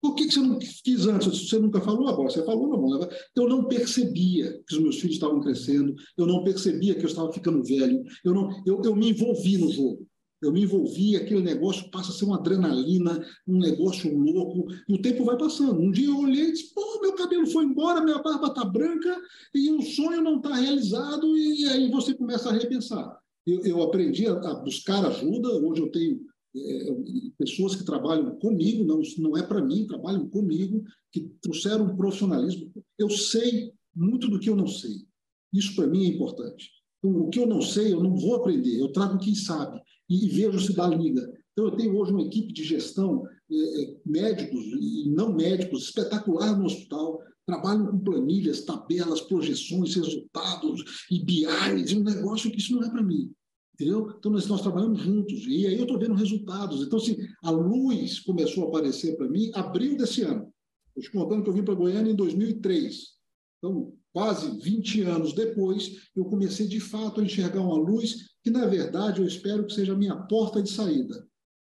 Por 0.02 0.16
que 0.16 0.30
você 0.30 0.40
não 0.40 0.60
quis 0.60 1.08
antes? 1.08 1.48
Você 1.48 1.58
nunca 1.58 1.80
falou 1.80 2.10
agora, 2.10 2.30
você 2.30 2.44
falou, 2.44 2.68
não, 2.68 2.76
vamos 2.76 3.00
levar. 3.00 3.16
Eu 3.34 3.48
não 3.48 3.70
percebia 3.70 4.62
que 4.68 4.76
os 4.76 4.82
meus 4.82 5.00
filhos 5.00 5.16
estavam 5.16 5.40
crescendo, 5.40 5.96
eu 6.18 6.26
não 6.26 6.44
percebia 6.44 6.94
que 6.94 7.04
eu 7.04 7.10
estava 7.10 7.32
ficando 7.32 7.64
velho, 7.64 8.04
eu, 8.26 8.34
não, 8.34 8.50
eu, 8.66 8.82
eu 8.84 8.96
me 8.96 9.12
envolvi 9.12 9.58
no 9.58 9.72
jogo. 9.72 10.06
Eu 10.44 10.52
me 10.52 10.64
envolvi, 10.64 11.16
aquele 11.16 11.42
negócio 11.42 11.90
passa 11.90 12.12
a 12.12 12.14
ser 12.14 12.26
uma 12.26 12.38
adrenalina, 12.38 13.26
um 13.48 13.58
negócio 13.58 14.14
louco, 14.16 14.68
e 14.88 14.94
o 14.94 15.02
tempo 15.02 15.24
vai 15.24 15.38
passando. 15.38 15.80
Um 15.80 15.92
dia 15.92 16.08
eu 16.08 16.20
olhei 16.20 16.50
e 16.50 16.52
disse, 16.52 16.74
pô, 16.74 17.00
meu 17.02 17.14
cabelo 17.14 17.48
foi 17.48 17.64
embora, 17.64 18.04
minha 18.04 18.22
barba 18.22 18.48
está 18.48 18.66
branca, 18.66 19.22
e 19.54 19.72
o 19.72 19.82
sonho 19.82 20.22
não 20.22 20.38
está 20.38 20.56
realizado, 20.56 21.38
e 21.38 21.66
aí 21.66 21.90
você 21.90 22.14
começa 22.14 22.50
a 22.50 22.54
repensar. 22.54 23.18
Eu, 23.46 23.66
eu 23.66 23.82
aprendi 23.82 24.28
a, 24.28 24.34
a 24.34 24.56
buscar 24.56 25.06
ajuda, 25.06 25.50
hoje 25.50 25.82
eu 25.82 25.92
tenho 25.92 26.22
é, 26.56 26.96
pessoas 27.38 27.76
que 27.76 27.86
trabalham 27.86 28.36
comigo, 28.38 28.84
não, 28.84 29.02
não 29.20 29.38
é 29.38 29.44
para 29.44 29.64
mim, 29.64 29.88
trabalham 29.88 30.28
comigo, 30.30 30.84
que 31.12 31.22
trouxeram 31.42 31.86
um 31.86 31.96
profissionalismo. 31.96 32.72
Eu 32.98 33.10
sei 33.10 33.72
muito 33.96 34.30
do 34.30 34.40
que 34.40 34.50
eu 34.50 34.56
não 34.56 34.68
sei. 34.68 35.06
Isso 35.52 35.76
para 35.76 35.88
mim 35.88 36.06
é 36.06 36.10
importante. 36.10 36.70
Então, 36.98 37.22
o 37.22 37.30
que 37.30 37.40
eu 37.40 37.46
não 37.46 37.62
sei, 37.62 37.94
eu 37.94 38.02
não 38.02 38.16
vou 38.16 38.36
aprender, 38.36 38.80
eu 38.80 38.92
trago 38.92 39.20
quem 39.20 39.36
sabe 39.36 39.82
e, 40.10 40.30
vejo 40.30 40.60
se 40.60 40.74
dá 40.74 40.88
liga. 40.88 41.22
Então, 41.52 41.66
eu 41.66 41.76
tenho 41.76 41.96
hoje 41.96 42.12
uma 42.12 42.22
equipe 42.22 42.52
de 42.52 42.64
gestão, 42.64 43.24
é, 43.52 43.56
é, 43.56 43.96
médicos 44.06 44.64
e 44.66 45.10
não 45.10 45.34
médicos, 45.34 45.86
espetacular 45.86 46.58
no 46.58 46.66
hospital, 46.66 47.20
trabalham 47.46 47.88
com 47.88 48.00
planilhas, 48.00 48.62
tabelas, 48.62 49.22
projeções, 49.22 49.96
resultados 49.96 51.06
e 51.12 51.24
BIs, 51.24 51.92
e 51.92 51.98
um 51.98 52.04
negócio 52.04 52.50
que 52.52 52.58
isso 52.58 52.76
não 52.76 52.84
é 52.84 52.90
para 52.90 53.04
mim. 53.04 53.32
Entendeu? 53.74 54.14
Então, 54.18 54.32
nós, 54.32 54.48
nós 54.48 54.62
trabalhamos 54.62 55.02
juntos, 55.02 55.46
e 55.48 55.66
aí 55.66 55.76
eu 55.76 55.84
estou 55.84 56.00
vendo 56.00 56.14
resultados. 56.14 56.86
Então, 56.86 57.00
assim, 57.00 57.18
a 57.44 57.50
luz 57.50 58.20
começou 58.20 58.66
a 58.66 58.68
aparecer 58.68 59.18
para 59.18 59.28
mim 59.28 59.52
abril 59.54 59.98
desse 59.98 60.22
ano. 60.22 60.52
Estou 60.96 61.04
te 61.04 61.12
contando 61.12 61.44
que 61.44 61.50
eu 61.50 61.54
vim 61.54 61.64
para 61.64 61.74
Goiânia 61.74 62.12
em 62.12 62.16
2003. 62.16 63.14
Então, 63.58 63.94
quase 64.14 64.60
20 64.62 65.02
anos 65.02 65.34
depois, 65.34 66.10
eu 66.16 66.24
comecei 66.26 66.68
de 66.68 66.80
fato 66.80 67.20
a 67.20 67.24
enxergar 67.24 67.62
uma 67.62 67.78
luz 67.78 68.30
que, 68.44 68.52
na 68.52 68.68
verdade, 68.68 69.20
eu 69.20 69.28
espero 69.28 69.66
que 69.66 69.74
seja 69.74 69.94
a 69.94 69.98
minha 69.98 70.16
porta 70.16 70.62
de 70.62 70.70
saída. 70.70 71.28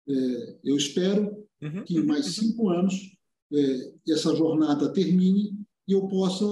É, 0.08 0.58
eu 0.62 0.76
espero 0.76 1.46
uhum. 1.62 1.82
que 1.84 1.96
em 1.96 2.04
mais 2.04 2.26
cinco 2.26 2.68
anos 2.68 2.94
é, 3.52 3.92
essa 4.10 4.34
jornada 4.36 4.92
termine 4.92 5.56
e 5.88 5.92
eu 5.92 6.06
possa 6.08 6.44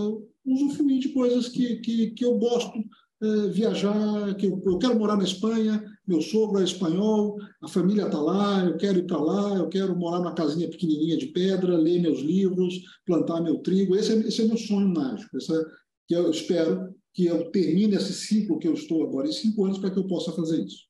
usufruir 0.45 1.01
de 1.01 1.11
coisas 1.11 1.49
que, 1.49 1.77
que, 1.77 2.11
que 2.13 2.25
eu 2.25 2.39
gosto, 2.39 2.79
é, 3.23 3.49
viajar, 3.49 4.35
que 4.37 4.47
eu, 4.47 4.61
eu, 4.65 4.79
quero 4.79 4.99
morar 4.99 5.17
na 5.17 5.25
Espanha, 5.25 5.85
meu 6.07 6.21
sogro 6.21 6.61
é 6.61 6.65
espanhol, 6.65 7.39
a 7.63 7.69
família 7.69 8.07
está 8.07 8.21
lá, 8.21 8.65
eu 8.65 8.77
quero 8.77 8.99
ir 8.99 9.07
para 9.07 9.19
lá, 9.19 9.55
eu 9.57 9.69
quero 9.69 9.97
morar 9.97 10.19
numa 10.19 10.35
casinha 10.35 10.69
pequenininha 10.69 11.17
de 11.17 11.27
pedra, 11.27 11.77
ler 11.77 12.01
meus 12.01 12.21
livros, 12.21 12.75
plantar 13.07 13.41
meu 13.41 13.59
trigo. 13.59 13.97
Esse 13.97 14.13
é, 14.13 14.17
esse 14.17 14.43
é 14.43 14.45
meu 14.45 14.59
sonho 14.59 14.89
mágico, 14.89 15.37
esse 15.37 15.53
é, 15.53 15.65
que 16.07 16.15
eu 16.15 16.31
espero 16.31 16.95
que 17.15 17.27
eu 17.27 17.51
termine 17.51 17.95
esse 17.95 18.13
ciclo 18.13 18.59
que 18.59 18.69
eu 18.69 18.75
estou 18.75 19.03
agora 19.03 19.29
em 19.29 19.33
cinco 19.33 19.65
anos 19.65 19.79
para 19.79 19.91
que 19.91 19.99
eu 19.99 20.07
possa 20.07 20.33
fazer 20.33 20.63
isso. 20.63 20.85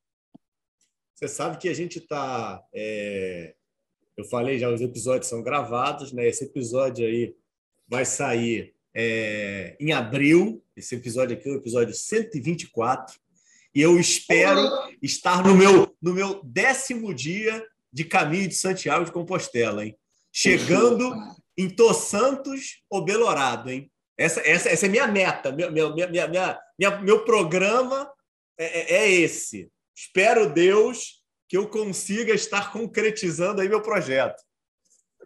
Você 1.15 1.29
sabe 1.29 1.59
que 1.59 1.69
a 1.69 1.75
gente 1.75 1.99
está... 1.99 2.62
É... 2.75 3.55
Eu 4.17 4.25
falei 4.25 4.59
já, 4.59 4.73
os 4.73 4.81
episódios 4.81 5.29
são 5.29 5.43
gravados, 5.43 6.12
né? 6.12 6.27
Esse 6.27 6.45
episódio 6.45 7.07
aí 7.07 7.37
vai 7.87 8.05
sair 8.05 8.75
é, 8.95 9.77
em 9.79 9.93
abril. 9.93 10.62
Esse 10.77 10.95
episódio 10.95 11.37
aqui 11.37 11.49
é 11.49 11.53
o 11.53 11.57
episódio 11.57 11.95
124. 11.95 13.21
E 13.75 13.81
eu 13.81 13.99
espero 13.99 14.61
estar 15.03 15.43
no 15.43 15.55
meu, 15.55 15.95
no 16.01 16.14
meu 16.14 16.41
décimo 16.45 17.12
dia 17.12 17.64
de 17.93 18.05
caminho 18.05 18.49
de 18.49 18.55
Santiago 18.55 19.05
de 19.05 19.12
Compostela, 19.12 19.85
hein? 19.85 19.97
Chegando 20.33 21.12
em 21.57 21.68
Tô 21.68 21.93
Santos 21.93 22.83
ou 22.89 23.05
Belorado, 23.05 23.70
hein? 23.70 23.91
Essa, 24.16 24.41
essa, 24.41 24.68
essa 24.68 24.87
é 24.87 24.89
minha 24.89 25.09
meta, 25.09 25.51
meu, 25.51 25.72
meu, 25.72 25.93
minha, 25.93 26.07
minha, 26.07 26.29
minha, 26.79 27.01
meu 27.03 27.25
programa 27.25 28.09
é, 28.57 28.81
é, 28.81 28.95
é 28.97 29.11
esse. 29.11 29.68
Espero 29.97 30.53
Deus 30.53 31.22
que 31.49 31.57
eu 31.57 31.68
consiga 31.68 32.33
estar 32.33 32.72
concretizando 32.72 33.61
aí 33.61 33.68
meu 33.68 33.83
projeto. 33.83 34.41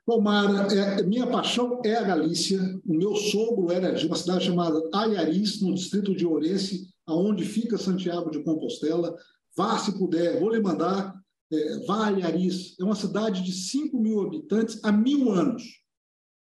Tomara, 0.07 0.73
é, 0.75 1.03
minha 1.03 1.27
paixão 1.27 1.83
é 1.85 1.95
a 1.97 2.03
Galícia. 2.03 2.59
O 2.87 2.95
meu 2.95 3.15
sogro 3.15 3.71
era 3.71 3.93
de 3.93 4.07
uma 4.07 4.17
cidade 4.17 4.47
chamada 4.47 4.81
Aiaris, 4.95 5.61
no 5.61 5.75
distrito 5.75 6.15
de 6.15 6.27
Ourense, 6.27 6.89
aonde 7.09 7.45
fica 7.45 7.79
Santiago 7.79 8.31
de 8.31 8.43
Compostela. 8.45 9.17
Vá 9.57 9.79
se 9.79 9.99
puder, 9.99 10.39
vou 10.39 10.51
lhe 10.51 10.61
mandar. 10.61 11.15
É, 11.51 11.87
vá 11.87 12.05
a 12.05 12.07
Aiaris. 12.09 12.79
É 12.79 12.85
uma 12.85 12.95
cidade 12.95 13.43
de 13.43 13.53
5 13.53 13.99
mil 13.99 14.21
habitantes 14.21 14.79
há 14.85 14.93
mil 14.93 15.33
anos. 15.33 15.63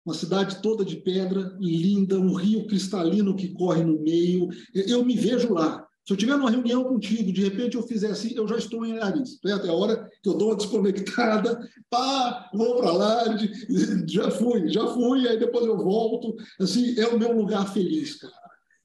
Uma 0.05 0.15
cidade 0.15 0.61
toda 0.61 0.83
de 0.83 0.97
pedra, 0.97 1.55
linda, 1.59 2.19
um 2.19 2.33
rio 2.33 2.65
cristalino 2.65 3.35
que 3.35 3.53
corre 3.53 3.83
no 3.83 4.01
meio. 4.01 4.49
Eu 4.73 5.05
me 5.05 5.15
vejo 5.15 5.53
lá. 5.53 5.87
Se 6.09 6.13
eu 6.13 6.17
tiver 6.17 6.35
numa 6.35 6.49
reunião 6.49 6.83
contigo, 6.85 7.31
de 7.31 7.43
repente 7.43 7.75
eu 7.75 7.83
fizer 7.83 8.09
assim, 8.09 8.33
eu 8.35 8.47
já 8.47 8.57
estou 8.57 8.83
em 8.83 8.93
nariz. 8.93 9.37
Então, 9.37 9.51
é 9.51 9.53
até 9.53 9.69
a 9.69 9.73
hora 9.73 10.09
que 10.23 10.27
eu 10.27 10.35
dou 10.35 10.47
uma 10.47 10.57
desconectada, 10.57 11.59
pá, 11.87 12.49
vou 12.51 12.77
para 12.77 12.91
lá, 12.91 13.37
já 14.09 14.31
fui, 14.31 14.69
já 14.69 14.87
fui, 14.87 15.27
aí 15.27 15.37
depois 15.37 15.67
eu 15.67 15.77
volto. 15.77 16.35
Assim, 16.59 16.99
é 16.99 17.07
o 17.07 17.19
meu 17.19 17.31
lugar 17.37 17.71
feliz, 17.71 18.15
cara. 18.15 18.38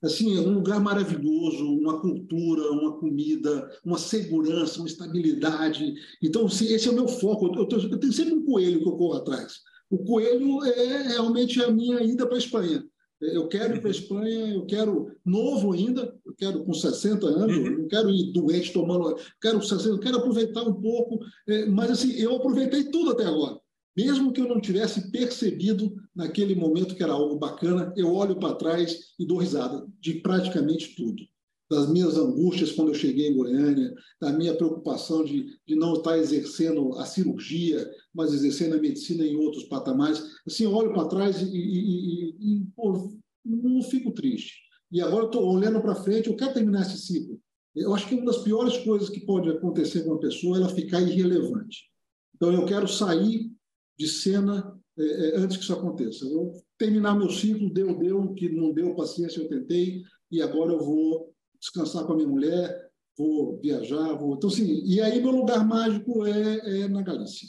Assim, 0.05 0.37
é 0.37 0.41
um 0.41 0.55
lugar 0.55 0.81
maravilhoso, 0.81 1.65
uma 1.65 1.99
cultura, 1.99 2.71
uma 2.73 2.99
comida, 2.99 3.71
uma 3.85 3.97
segurança, 3.97 4.79
uma 4.79 4.89
estabilidade. 4.89 5.95
Então, 6.23 6.47
assim, 6.47 6.67
esse 6.67 6.89
é 6.89 6.91
o 6.91 6.95
meu 6.95 7.09
foco. 7.09 7.47
Eu, 7.47 7.67
eu 7.67 7.99
tenho 7.99 8.13
sempre 8.13 8.35
um 8.35 8.45
coelho 8.45 8.81
que 8.83 8.89
eu 8.89 8.97
corro 8.97 9.15
atrás. 9.15 9.61
O 9.91 9.99
coelho 10.05 10.63
é 10.65 11.03
realmente 11.09 11.63
a 11.63 11.71
minha 11.71 12.03
ida 12.03 12.27
para 12.27 12.37
a 12.37 12.39
Espanha. 12.39 12.85
Eu 13.21 13.49
quero 13.49 13.77
ir 13.77 13.81
para 13.81 13.89
a 13.89 13.93
Espanha, 13.93 14.55
eu 14.55 14.67
quero 14.67 15.11
novo 15.25 15.73
ainda, 15.73 16.15
eu 16.27 16.35
quero 16.35 16.65
com 16.65 16.75
60 16.75 17.27
anos, 17.27 17.57
uhum. 17.57 17.79
não 17.79 17.89
quero 17.89 18.11
ir 18.11 18.33
doente 18.33 18.73
tomando, 18.73 19.17
quero 19.41 19.63
60, 19.63 19.89
eu 19.89 20.01
quero 20.01 20.19
aproveitar 20.19 20.63
um 20.63 20.75
pouco, 20.75 21.21
é, 21.49 21.65
mas 21.65 21.93
assim, 21.93 22.13
eu 22.13 22.37
aproveitei 22.37 22.85
tudo 22.85 23.13
até 23.13 23.25
agora. 23.25 23.59
Mesmo 23.97 24.33
que 24.33 24.41
eu 24.41 24.49
não 24.49 24.61
tivesse 24.61 25.11
percebido 25.11 25.95
naquele 26.15 26.55
momento 26.55 26.95
que 26.95 27.03
era 27.03 27.13
algo 27.13 27.37
bacana, 27.39 27.93
eu 27.97 28.13
olho 28.13 28.37
para 28.37 28.57
trás 28.57 29.13
e 29.19 29.27
dou 29.27 29.39
risada 29.39 29.87
de 30.01 30.15
praticamente 30.15 30.95
tudo. 30.97 31.23
das 31.71 31.89
minhas 31.91 32.17
angústias 32.17 32.73
quando 32.73 32.89
eu 32.89 32.95
cheguei 32.95 33.29
em 33.29 33.37
Goiânia, 33.37 33.95
da 34.21 34.33
minha 34.33 34.55
preocupação 34.55 35.25
de, 35.25 35.47
de 35.67 35.75
não 35.75 35.95
estar 35.95 36.19
exercendo 36.19 36.97
a 36.99 37.07
cirurgia, 37.07 37.91
mas 38.15 38.33
exercendo 38.33 38.75
a 38.75 38.81
medicina 38.81 39.25
em 39.25 39.37
outros 39.37 39.65
patamares. 39.65 40.23
Assim, 40.47 40.65
eu 40.65 40.73
olho 40.73 40.93
para 40.93 41.09
trás 41.09 41.41
e, 41.41 41.47
e, 41.47 42.35
e, 42.39 42.59
e 42.59 42.67
pô, 42.77 43.17
não 43.45 43.83
fico 43.83 44.13
triste. 44.13 44.55
E 44.93 45.01
agora 45.01 45.27
estou 45.27 45.45
olhando 45.53 45.81
para 45.81 45.95
frente, 45.95 46.29
eu 46.29 46.37
quero 46.37 46.55
terminar 46.55 46.83
esse 46.83 46.99
ciclo. 46.99 47.41
Eu 47.75 47.93
acho 47.95 48.07
que 48.09 48.15
uma 48.15 48.27
das 48.27 48.39
piores 48.39 48.77
coisas 48.79 49.09
que 49.09 49.21
pode 49.21 49.49
acontecer 49.49 50.03
com 50.03 50.11
uma 50.11 50.21
pessoa 50.21 50.57
é 50.57 50.61
ela 50.61 50.69
ficar 50.69 51.01
irrelevante. 51.01 51.91
Então, 52.37 52.53
eu 52.53 52.65
quero 52.67 52.87
sair 52.87 53.51
de 53.99 54.09
cena 54.09 54.79
é, 54.99 55.03
é, 55.03 55.37
antes 55.39 55.57
que 55.57 55.63
isso 55.63 55.73
aconteça. 55.73 56.25
Eu 56.25 56.53
terminar 56.79 57.17
meu 57.17 57.31
ciclo, 57.31 57.73
deu, 57.73 57.99
deu, 57.99 58.33
que 58.35 58.49
não 58.49 58.73
deu, 58.73 58.95
paciência, 58.95 59.41
eu 59.41 59.49
tentei, 59.49 60.03
e 60.31 60.41
agora 60.41 60.73
eu 60.73 60.81
vou 60.81 61.33
descansar 61.61 62.05
com 62.05 62.13
a 62.13 62.17
minha 62.17 62.29
mulher, 62.29 62.91
vou 63.17 63.59
viajar, 63.61 64.13
vou. 64.15 64.37
Então, 64.37 64.51
assim, 64.51 64.83
e 64.85 65.01
aí 65.01 65.21
meu 65.21 65.31
lugar 65.31 65.67
mágico 65.67 66.27
é, 66.27 66.83
é 66.83 66.89
na 66.89 67.03
Galícia. 67.03 67.49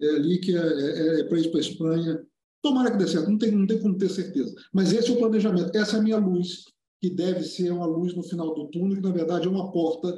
É 0.00 0.08
ali 0.10 0.38
que 0.38 0.56
é, 0.56 0.60
é, 0.60 1.20
é 1.20 1.24
para 1.24 1.40
ir 1.40 1.50
para 1.50 1.58
a 1.58 1.62
Espanha. 1.62 2.26
Tomara 2.62 2.90
que 2.90 2.98
dê 2.98 3.06
certo, 3.06 3.30
não 3.30 3.38
tem, 3.38 3.52
não 3.52 3.66
tem 3.66 3.80
como 3.80 3.96
ter 3.96 4.10
certeza. 4.10 4.54
Mas 4.72 4.92
esse 4.92 5.10
é 5.10 5.14
o 5.14 5.18
planejamento, 5.18 5.76
essa 5.76 5.96
é 5.96 6.00
a 6.00 6.02
minha 6.02 6.18
luz, 6.18 6.64
que 7.00 7.10
deve 7.10 7.44
ser 7.44 7.70
uma 7.70 7.86
luz 7.86 8.14
no 8.14 8.22
final 8.22 8.54
do 8.54 8.68
túnel, 8.68 8.96
que 8.96 9.02
na 9.02 9.12
verdade 9.12 9.46
é 9.46 9.50
uma 9.50 9.70
porta 9.70 10.12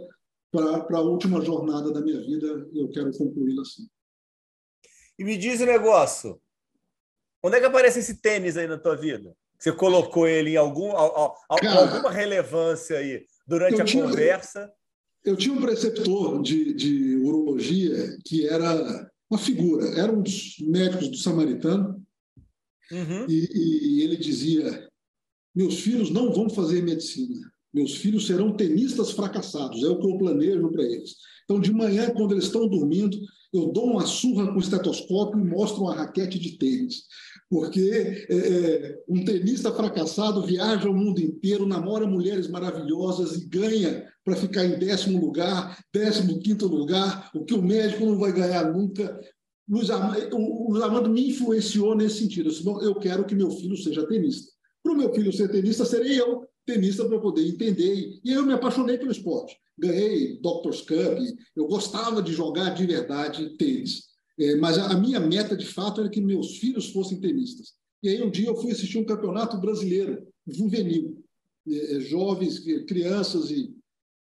para 0.51 0.99
a 0.99 1.03
última 1.03 1.43
jornada 1.43 1.93
da 1.93 2.01
minha 2.01 2.21
vida, 2.21 2.47
eu 2.73 2.89
quero 2.89 3.13
concluí-la 3.17 3.63
assim. 3.63 3.87
E 5.19 5.25
me 5.25 5.37
diz 5.37 5.61
o 5.61 5.65
um 5.65 5.67
negócio, 5.67 6.41
onde 7.43 7.57
é 7.57 7.61
que 7.61 7.67
aparece 7.67 7.99
esse 7.99 8.21
tênis 8.21 8.57
aí 8.57 8.67
na 8.67 8.79
tua 8.79 8.97
vida? 8.97 9.35
Você 9.59 9.73
colocou 9.73 10.29
ele 10.29 10.51
em 10.51 10.57
algum, 10.57 10.93
Cara, 10.93 11.35
alguma 11.49 12.11
relevância 12.13 12.99
aí 12.99 13.27
durante 13.47 13.83
a 13.83 13.85
tinha, 13.85 14.05
conversa? 14.05 14.73
Eu 15.25 15.37
tinha 15.37 15.53
um 15.53 15.61
preceptor 15.61 16.41
de, 16.41 16.73
de 16.75 17.17
urologia 17.17 18.17
que 18.25 18.47
era 18.47 19.11
uma 19.29 19.39
figura, 19.39 19.87
era 19.99 20.13
um 20.13 20.23
dos 20.23 20.57
médicos 20.61 21.09
do 21.09 21.17
Samaritano, 21.17 22.01
uhum. 22.93 23.27
e, 23.29 23.99
e 23.99 24.03
ele 24.03 24.17
dizia: 24.17 24.89
Meus 25.53 25.81
filhos 25.81 26.11
não 26.11 26.33
vão 26.33 26.49
fazer 26.49 26.81
medicina, 26.81 27.53
meus 27.75 27.97
filhos 27.97 28.29
serão 28.29 28.57
tenistas 28.57 29.11
fracassados, 29.11 29.83
é 29.83 29.89
o 29.89 29.99
que 29.99 30.07
eu 30.07 30.19
planejo 30.19 30.71
para 30.71 30.85
eles. 30.85 31.17
Então, 31.45 31.61
de 31.61 31.73
manhã, 31.73 32.11
quando 32.11 32.33
eles 32.33 32.45
estão 32.45 32.69
dormindo, 32.69 33.19
eu 33.53 33.73
dou 33.73 33.85
uma 33.85 34.07
surra 34.07 34.47
com 34.49 34.57
o 34.57 34.61
estetoscópio 34.61 35.41
e 35.41 35.49
mostro 35.49 35.83
uma 35.83 35.95
raquete 35.95 36.39
de 36.39 36.59
tênis 36.59 37.05
porque 37.51 38.27
é, 38.29 38.37
é, 38.37 38.99
um 39.09 39.25
tenista 39.25 39.73
fracassado 39.73 40.47
viaja 40.47 40.89
o 40.89 40.95
mundo 40.95 41.21
inteiro, 41.21 41.67
namora 41.67 42.07
mulheres 42.07 42.47
maravilhosas 42.49 43.37
e 43.37 43.47
ganha 43.47 44.07
para 44.23 44.37
ficar 44.37 44.65
em 44.65 44.79
décimo 44.79 45.19
lugar, 45.19 45.83
décimo 45.93 46.39
quinto 46.41 46.67
lugar, 46.67 47.31
o 47.35 47.45
que 47.45 47.55
o 47.55 47.63
médico 47.63 48.05
não 48.05 48.19
vai 48.19 48.33
ganhar 48.33 48.71
nunca. 48.71 49.19
Luiz 49.67 49.89
Armando, 49.89 50.37
o 50.37 50.73
Luiz 50.73 50.83
Armando 50.83 51.09
me 51.09 51.31
influenciou 51.31 51.95
nesse 51.95 52.19
sentido. 52.19 52.49
Eu, 52.49 52.53
disse, 52.53 52.67
eu 52.67 52.95
quero 52.97 53.25
que 53.25 53.35
meu 53.35 53.51
filho 53.51 53.77
seja 53.77 54.07
tenista. 54.07 54.53
Para 54.83 54.93
o 54.93 54.97
meu 54.97 55.13
filho 55.15 55.33
ser 55.33 55.49
tenista, 55.49 55.85
serei 55.85 56.21
eu 56.21 56.47
tenista 56.69 57.09
para 57.09 57.19
poder 57.19 57.49
entender. 57.49 58.21
E 58.23 58.31
eu 58.31 58.45
me 58.45 58.53
apaixonei 58.53 58.99
pelo 58.99 59.11
esporte. 59.11 59.57
Ganhei 59.79 60.39
Doctors 60.41 60.83
Cup, 60.83 61.19
eu 61.57 61.67
gostava 61.67 62.23
de 62.23 62.33
jogar 62.33 62.71
de 62.71 62.87
verdade 62.87 63.57
tênis. 63.57 64.09
É, 64.39 64.55
mas 64.57 64.77
a, 64.77 64.95
minha 64.99 65.19
meta, 65.19 65.57
de 65.57 65.67
fato, 65.67 66.01
era 66.01 66.11
que 66.11 66.21
meus 66.21 66.59
filhos 66.59 66.91
fossem 66.91 67.21
tenistas. 67.21 67.73
E 68.03 68.11
aí, 68.11 68.23
um 68.23 68.31
dia, 68.31 68.49
eu 68.49 68.57
fui 68.57 68.71
assistir 68.71 68.99
um 68.99 69.05
campeonato 69.05 69.59
brasileiro, 69.59 70.27
juvenil, 70.47 71.25
é, 71.67 71.97
é 71.97 72.01
jovens, 72.01 72.61
crianças 72.87 73.51
e. 73.51 73.75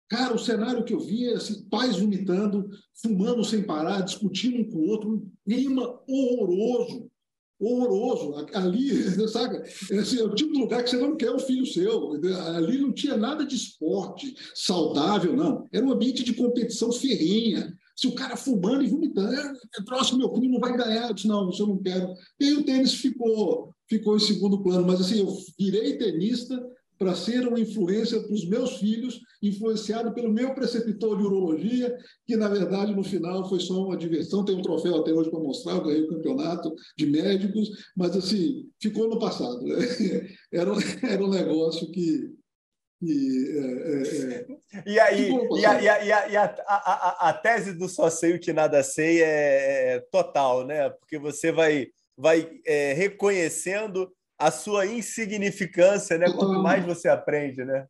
Cara, 0.10 0.36
o 0.36 0.40
cenário 0.40 0.84
que 0.84 0.94
eu 0.94 1.00
via, 1.00 1.38
assim, 1.38 1.64
pais 1.70 1.98
vomitando, 1.98 2.70
fumando 3.02 3.46
sem 3.46 3.64
parar, 3.64 4.02
discutindo 4.02 4.60
um 4.60 4.70
com 4.70 4.80
o 4.80 4.88
outro, 4.90 5.10
um 5.10 5.32
clima 5.46 6.02
horroroso, 6.06 7.10
horroroso. 7.62 8.34
Ali, 8.54 8.90
sabe? 9.30 9.58
Assim, 9.58 10.20
é 10.20 10.24
o 10.24 10.34
tipo 10.34 10.52
de 10.52 10.60
lugar 10.60 10.84
que 10.84 10.90
você 10.90 10.98
não 10.98 11.16
quer 11.16 11.32
o 11.32 11.40
filho 11.40 11.66
seu. 11.66 12.14
Ali 12.56 12.80
não 12.80 12.92
tinha 12.92 13.16
nada 13.16 13.46
de 13.46 13.56
esporte 13.56 14.36
saudável, 14.56 15.36
não. 15.36 15.68
Era 15.72 15.86
um 15.86 15.92
ambiente 15.92 16.24
de 16.24 16.34
competição 16.34 16.92
ferrenha. 16.92 17.74
Se 17.96 18.08
o 18.08 18.16
cara 18.16 18.36
fumando 18.36 18.84
e 18.84 18.88
vomitando, 18.88 19.34
é, 19.34 19.84
próximo, 19.86 20.18
meu 20.18 20.34
filho 20.34 20.52
não 20.52 20.60
vai 20.60 20.76
ganhar. 20.76 21.10
Eu 21.10 21.14
disse, 21.14 21.28
não, 21.28 21.50
isso 21.50 21.62
eu 21.62 21.68
não 21.68 21.78
quero. 21.78 22.14
E 22.40 22.46
aí 22.46 22.54
o 22.56 22.64
tênis 22.64 22.96
ficou, 22.96 23.74
ficou 23.88 24.16
em 24.16 24.20
segundo 24.20 24.64
plano. 24.64 24.88
Mas 24.88 25.02
assim, 25.02 25.20
eu 25.20 25.38
virei 25.60 25.98
tenista 25.98 26.60
para 27.02 27.16
ser 27.16 27.48
uma 27.48 27.60
influência 27.60 28.22
para 28.22 28.32
os 28.32 28.48
meus 28.48 28.78
filhos, 28.78 29.20
influenciado 29.42 30.14
pelo 30.14 30.32
meu 30.32 30.54
preceptor 30.54 31.18
de 31.18 31.24
urologia, 31.24 31.98
que 32.28 32.36
na 32.36 32.48
verdade 32.48 32.96
no 32.96 33.04
final 33.04 33.50
foi 33.50 33.60
só 33.60 33.74
uma 33.88 33.98
diversão. 33.98 34.46
Tem 34.46 34.56
um 34.56 34.62
troféu 34.62 34.98
até 34.98 35.12
hoje 35.12 35.32
para 35.32 35.40
mostrar, 35.40 35.74
eu 35.74 35.84
ganhei 35.84 36.04
o 36.04 36.10
campeonato 36.10 36.72
de 36.96 37.08
médicos, 37.08 37.72
mas 37.98 38.16
assim, 38.16 38.70
ficou 38.80 39.10
no 39.10 39.18
passado. 39.18 39.64
Né? 39.64 39.78
Era, 40.54 40.72
era 41.02 41.24
um 41.26 41.30
negócio 41.30 41.90
que, 41.92 42.30
e, 43.02 43.48
é, 43.58 43.94
é, 43.94 44.46
é. 44.76 44.84
e 44.86 45.00
aí, 45.00 45.32
e, 45.32 45.66
a, 45.66 45.82
e, 45.82 45.90
a, 45.90 46.30
e, 46.30 46.36
a, 46.38 46.44
a, 46.68 46.76
a, 46.76 47.30
a, 47.30 47.34
tese 47.34 47.74
do 47.74 47.90
só 47.90 48.12
sei 48.12 48.36
o 48.36 48.40
que 48.40 48.54
nada 48.54 48.84
sei 48.84 49.24
é, 49.24 49.96
é 49.96 50.00
total, 50.12 50.68
né? 50.68 50.88
Porque 50.92 51.18
você 51.18 51.52
vai, 51.52 51.88
vai 52.16 52.48
é, 52.64 52.94
reconhecendo 52.94 54.08
a 54.42 54.52
sua 54.52 54.88
insignificância, 54.88 56.18
né? 56.18 56.32
Quanto 56.32 56.62
mais 56.62 56.86
você 56.86 57.08
aprende, 57.08 57.64
né? 57.64 57.86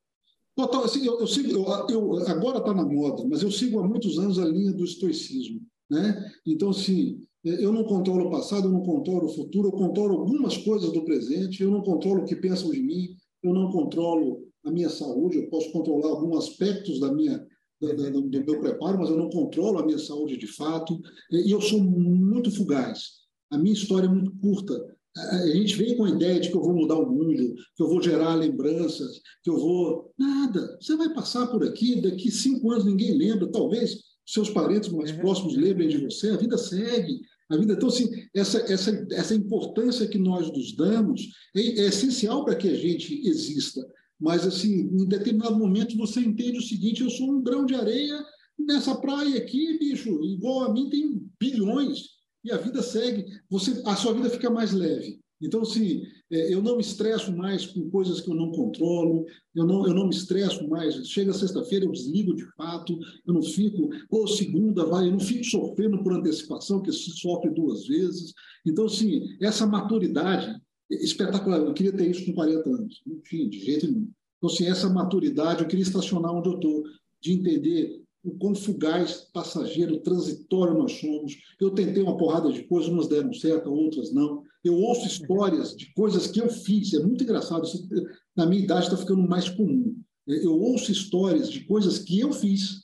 Total, 0.55 0.83
assim, 0.83 1.05
eu, 1.05 1.19
eu 1.19 1.27
sigo, 1.27 1.49
eu, 1.49 1.65
eu 1.89 2.27
agora 2.27 2.57
está 2.57 2.73
na 2.73 2.83
moda, 2.83 3.25
mas 3.25 3.41
eu 3.41 3.49
sigo 3.49 3.79
há 3.79 3.87
muitos 3.87 4.19
anos 4.19 4.37
a 4.37 4.45
linha 4.45 4.73
do 4.73 4.83
estoicismo, 4.83 5.61
né? 5.89 6.29
Então, 6.45 6.71
assim, 6.71 7.21
eu 7.43 7.71
não 7.71 7.85
controlo 7.85 8.27
o 8.27 8.31
passado, 8.31 8.67
eu 8.67 8.71
não 8.71 8.83
controlo 8.83 9.27
o 9.27 9.33
futuro, 9.33 9.69
eu 9.69 9.71
controlo 9.71 10.19
algumas 10.19 10.57
coisas 10.57 10.91
do 10.91 11.05
presente, 11.05 11.63
eu 11.63 11.71
não 11.71 11.81
controlo 11.81 12.23
o 12.23 12.25
que 12.25 12.35
pensam 12.35 12.69
de 12.69 12.81
mim, 12.81 13.15
eu 13.41 13.53
não 13.53 13.71
controlo 13.71 14.45
a 14.65 14.71
minha 14.71 14.89
saúde, 14.89 15.37
eu 15.37 15.49
posso 15.49 15.71
controlar 15.71 16.09
alguns 16.09 16.49
aspectos 16.49 16.99
da 16.99 17.13
minha, 17.13 17.43
da, 17.81 17.93
da, 17.93 18.09
do 18.09 18.29
meu 18.29 18.59
preparo, 18.59 18.99
mas 18.99 19.09
eu 19.09 19.17
não 19.17 19.29
controlo 19.29 19.79
a 19.79 19.85
minha 19.85 19.97
saúde 19.97 20.37
de 20.37 20.47
fato. 20.47 20.99
E 21.31 21.49
eu 21.49 21.61
sou 21.61 21.81
muito 21.81 22.51
fugaz. 22.51 23.21
A 23.49 23.57
minha 23.57 23.73
história 23.73 24.05
é 24.05 24.09
muito 24.09 24.31
curta. 24.37 24.95
A 25.17 25.47
gente 25.47 25.75
vem 25.75 25.97
com 25.97 26.05
a 26.05 26.09
ideia 26.09 26.39
de 26.39 26.49
que 26.49 26.55
eu 26.55 26.61
vou 26.61 26.73
mudar 26.73 26.95
o 26.95 27.11
mundo, 27.11 27.53
que 27.75 27.83
eu 27.83 27.87
vou 27.87 28.01
gerar 28.01 28.35
lembranças, 28.35 29.19
que 29.43 29.49
eu 29.49 29.57
vou. 29.57 30.13
Nada. 30.17 30.77
Você 30.79 30.95
vai 30.95 31.13
passar 31.13 31.47
por 31.47 31.63
aqui, 31.65 32.01
daqui 32.01 32.31
cinco 32.31 32.71
anos 32.71 32.85
ninguém 32.85 33.17
lembra, 33.17 33.51
talvez 33.51 33.97
seus 34.25 34.49
parentes 34.49 34.89
mais 34.89 35.11
uhum. 35.11 35.17
próximos 35.17 35.57
lembrem 35.57 35.89
de 35.89 35.97
você, 35.97 36.29
a 36.29 36.37
vida 36.37 36.57
segue. 36.57 37.19
A 37.49 37.57
vida, 37.57 37.73
então, 37.73 37.89
assim, 37.89 38.09
essa, 38.33 38.59
essa, 38.71 39.07
essa 39.11 39.35
importância 39.35 40.07
que 40.07 40.17
nós 40.17 40.49
nos 40.49 40.73
damos 40.73 41.27
é, 41.53 41.59
é 41.59 41.87
essencial 41.87 42.45
para 42.45 42.55
que 42.55 42.69
a 42.69 42.75
gente 42.75 43.27
exista. 43.27 43.85
Mas, 44.17 44.47
assim, 44.47 44.83
em 44.83 45.05
determinado 45.05 45.57
momento 45.57 45.97
você 45.97 46.21
entende 46.21 46.59
o 46.59 46.61
seguinte: 46.61 47.01
eu 47.01 47.09
sou 47.09 47.29
um 47.29 47.43
grão 47.43 47.65
de 47.65 47.75
areia 47.75 48.23
nessa 48.57 48.95
praia 48.95 49.37
aqui, 49.37 49.77
bicho, 49.79 50.23
igual 50.23 50.63
a 50.63 50.73
mim 50.73 50.89
tem 50.89 51.21
bilhões, 51.39 52.10
e 52.43 52.51
a 52.51 52.57
vida 52.57 52.81
segue. 52.81 53.25
Você, 53.49 53.81
a 53.85 53.95
sua 53.95 54.13
vida 54.13 54.29
fica 54.29 54.49
mais 54.49 54.71
leve. 54.71 55.19
Então, 55.41 55.61
assim, 55.61 56.03
é, 56.29 56.53
eu 56.53 56.61
não 56.61 56.75
me 56.75 56.81
estresso 56.81 57.35
mais 57.35 57.65
com 57.65 57.89
coisas 57.89 58.21
que 58.21 58.29
eu 58.29 58.35
não 58.35 58.51
controlo, 58.51 59.25
eu 59.55 59.65
não, 59.65 59.87
eu 59.87 59.93
não 59.93 60.07
me 60.07 60.13
estresso 60.13 60.67
mais. 60.69 60.95
Chega 61.07 61.33
sexta-feira, 61.33 61.85
eu 61.85 61.91
desligo 61.91 62.35
de 62.35 62.45
fato, 62.55 62.97
eu 63.25 63.33
não 63.33 63.41
fico, 63.41 63.89
ou 64.09 64.27
segunda 64.27 64.85
vai, 64.85 65.07
eu 65.07 65.11
não 65.11 65.19
fico 65.19 65.43
sofrendo 65.43 66.03
por 66.03 66.13
antecipação, 66.13 66.81
que 66.81 66.91
se 66.91 67.11
sofre 67.17 67.49
duas 67.49 67.87
vezes. 67.87 68.33
Então, 68.65 68.85
assim, 68.85 69.35
essa 69.41 69.65
maturidade 69.65 70.61
espetacular. 70.91 71.59
Eu 71.59 71.73
queria 71.73 71.93
ter 71.93 72.09
isso 72.09 72.25
com 72.25 72.33
40 72.33 72.69
anos. 72.69 73.01
Enfim, 73.07 73.49
de 73.49 73.59
jeito 73.59 73.87
nenhum. 73.87 74.09
Então, 74.37 74.49
assim, 74.49 74.65
essa 74.65 74.89
maturidade, 74.89 75.61
eu 75.61 75.67
queria 75.67 75.83
estacionar 75.83 76.33
onde 76.33 76.49
eu 76.49 76.55
estou, 76.55 76.83
de 77.21 77.33
entender 77.33 78.00
o 78.23 78.31
quão 78.37 78.53
fugaz, 78.53 79.27
passageiro, 79.33 79.99
transitório 79.99 80.77
nós 80.77 80.93
somos. 80.93 81.37
Eu 81.59 81.71
tentei 81.71 82.03
uma 82.03 82.17
porrada 82.17 82.51
de 82.51 82.63
coisas, 82.63 82.89
umas 82.89 83.07
deram 83.07 83.33
certo, 83.33 83.71
outras 83.71 84.13
não. 84.13 84.43
Eu 84.63 84.75
ouço 84.75 85.07
histórias 85.07 85.75
de 85.75 85.91
coisas 85.93 86.27
que 86.27 86.39
eu 86.39 86.49
fiz, 86.49 86.93
é 86.93 86.99
muito 86.99 87.23
engraçado, 87.23 87.65
isso, 87.65 87.87
na 88.35 88.45
minha 88.45 88.63
idade 88.63 88.85
está 88.85 88.97
ficando 88.97 89.27
mais 89.27 89.49
comum. 89.49 89.95
Eu 90.27 90.53
ouço 90.53 90.91
histórias 90.91 91.49
de 91.49 91.61
coisas 91.65 91.99
que 91.99 92.19
eu 92.19 92.31
fiz, 92.31 92.83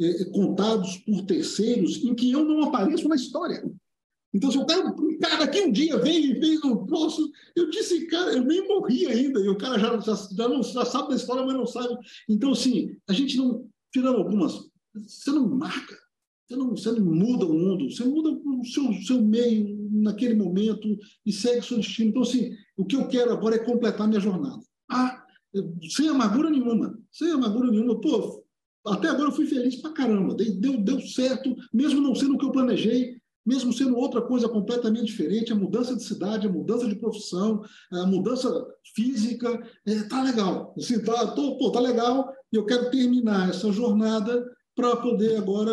é, 0.00 0.24
contados 0.26 0.98
por 0.98 1.22
terceiros, 1.22 1.96
em 2.04 2.14
que 2.14 2.30
eu 2.30 2.44
não 2.44 2.64
apareço 2.64 3.08
na 3.08 3.14
história. 3.14 3.64
Então, 4.34 4.50
se 4.50 4.58
o 4.58 4.66
cara, 4.66 4.88
um 4.88 5.18
cara 5.18 5.36
daqui 5.36 5.60
um 5.60 5.70
dia 5.70 5.96
veio 5.96 6.36
e 6.36 6.40
fez 6.40 6.62
um 6.64 6.84
troço, 6.84 7.30
eu 7.54 7.70
disse, 7.70 8.06
cara, 8.08 8.32
eu 8.32 8.44
nem 8.44 8.66
morri 8.66 9.06
ainda, 9.06 9.38
e 9.38 9.48
o 9.48 9.56
cara 9.56 9.78
já, 9.78 9.98
já, 10.00 10.28
já, 10.36 10.48
não, 10.48 10.62
já 10.62 10.84
sabe 10.84 11.10
da 11.10 11.14
história, 11.14 11.46
mas 11.46 11.54
não 11.54 11.66
sabe. 11.66 11.96
Então, 12.28 12.50
assim, 12.50 12.96
a 13.08 13.12
gente 13.12 13.36
não, 13.36 13.68
tirando 13.92 14.16
algumas, 14.18 14.68
você 14.94 15.30
não 15.30 15.48
marca, 15.48 15.96
você 16.46 16.56
não, 16.56 16.70
você 16.70 16.92
não 16.92 17.04
muda 17.04 17.46
o 17.46 17.52
mundo, 17.52 17.90
você 17.90 18.04
muda 18.04 18.30
o 18.30 18.64
seu, 18.64 18.92
seu 19.02 19.22
meio 19.22 19.88
naquele 19.90 20.34
momento 20.34 20.98
e 21.24 21.32
segue 21.32 21.64
seu 21.64 21.78
destino. 21.78 22.10
Então, 22.10 22.22
assim, 22.22 22.54
o 22.76 22.84
que 22.84 22.96
eu 22.96 23.08
quero 23.08 23.32
agora 23.32 23.56
é 23.56 23.64
completar 23.64 24.06
minha 24.06 24.20
jornada. 24.20 24.60
Ah, 24.90 25.24
sem 25.90 26.08
amargura 26.08 26.50
nenhuma, 26.50 26.98
sem 27.10 27.30
amargura 27.30 27.70
nenhuma. 27.70 28.00
Pô, 28.00 28.44
até 28.86 29.08
agora 29.08 29.28
eu 29.28 29.34
fui 29.34 29.46
feliz 29.46 29.76
pra 29.76 29.92
caramba. 29.92 30.34
Deu, 30.34 30.78
deu 30.78 31.00
certo, 31.00 31.56
mesmo 31.72 32.00
não 32.00 32.14
sendo 32.14 32.34
o 32.34 32.38
que 32.38 32.44
eu 32.44 32.52
planejei, 32.52 33.16
mesmo 33.46 33.72
sendo 33.72 33.96
outra 33.96 34.22
coisa 34.22 34.48
completamente 34.48 35.06
diferente, 35.06 35.52
a 35.52 35.56
mudança 35.56 35.94
de 35.94 36.02
cidade, 36.02 36.46
a 36.46 36.52
mudança 36.52 36.88
de 36.88 36.96
profissão, 36.96 37.62
a 37.92 38.06
mudança 38.06 38.48
física, 38.94 39.62
é, 39.86 40.02
tá 40.04 40.22
legal. 40.22 40.74
Assim, 40.78 41.02
tá, 41.02 41.28
tô, 41.28 41.58
pô, 41.58 41.70
tá 41.70 41.80
legal 41.80 42.32
e 42.52 42.56
eu 42.56 42.64
quero 42.64 42.90
terminar 42.90 43.50
essa 43.50 43.70
jornada 43.70 44.44
para 44.74 44.96
poder 44.96 45.36
agora 45.36 45.72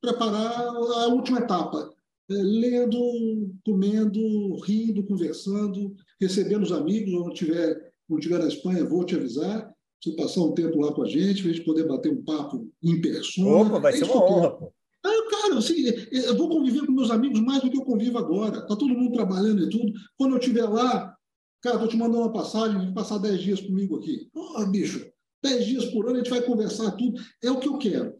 preparar 0.00 0.66
a 0.66 1.06
última 1.08 1.38
etapa. 1.38 1.90
É, 2.30 2.34
lendo, 2.34 3.52
comendo, 3.64 4.58
rindo, 4.60 5.04
conversando, 5.04 5.94
recebendo 6.20 6.62
os 6.62 6.72
amigos, 6.72 7.12
quando 7.12 7.32
estiver, 7.32 7.92
quando 8.08 8.20
estiver 8.20 8.38
na 8.38 8.48
Espanha, 8.48 8.84
vou 8.84 9.04
te 9.04 9.14
avisar, 9.14 9.70
você 10.02 10.16
passar 10.16 10.40
um 10.40 10.54
tempo 10.54 10.80
lá 10.80 10.92
com 10.92 11.02
a 11.02 11.08
gente, 11.08 11.42
para 11.42 11.50
a 11.50 11.54
gente 11.54 11.66
poder 11.66 11.86
bater 11.86 12.10
um 12.10 12.24
papo 12.24 12.66
em 12.82 13.00
persona. 13.00 13.68
Opa, 13.68 13.78
vai 13.78 13.92
é 13.92 13.96
ser 13.96 14.04
uma 14.04 14.24
honra, 14.24 14.50
pô. 14.52 14.72
Ah, 15.04 15.30
cara, 15.30 15.58
assim, 15.58 15.84
eu 16.10 16.34
vou 16.36 16.48
conviver 16.48 16.86
com 16.86 16.92
meus 16.92 17.10
amigos 17.10 17.38
mais 17.40 17.62
do 17.62 17.70
que 17.70 17.76
eu 17.76 17.84
convivo 17.84 18.16
agora. 18.16 18.60
Está 18.60 18.74
todo 18.74 18.94
mundo 18.94 19.12
trabalhando 19.12 19.62
e 19.62 19.68
tudo. 19.68 19.92
Quando 20.16 20.32
eu 20.32 20.38
estiver 20.38 20.64
lá, 20.64 21.14
cara, 21.60 21.76
estou 21.76 21.88
te 21.88 21.96
mandando 21.96 22.22
uma 22.22 22.32
passagem, 22.32 22.78
vem 22.78 22.94
passar 22.94 23.18
10 23.18 23.42
dias 23.42 23.60
comigo 23.60 23.96
aqui. 23.96 24.30
Oh, 24.34 24.64
bicho, 24.64 25.06
10 25.42 25.66
dias 25.66 25.84
por 25.86 26.06
ano 26.06 26.14
a 26.14 26.18
gente 26.18 26.30
vai 26.30 26.40
conversar 26.40 26.92
tudo. 26.92 27.20
É 27.42 27.50
o 27.50 27.60
que 27.60 27.68
eu 27.68 27.76
quero. 27.76 28.14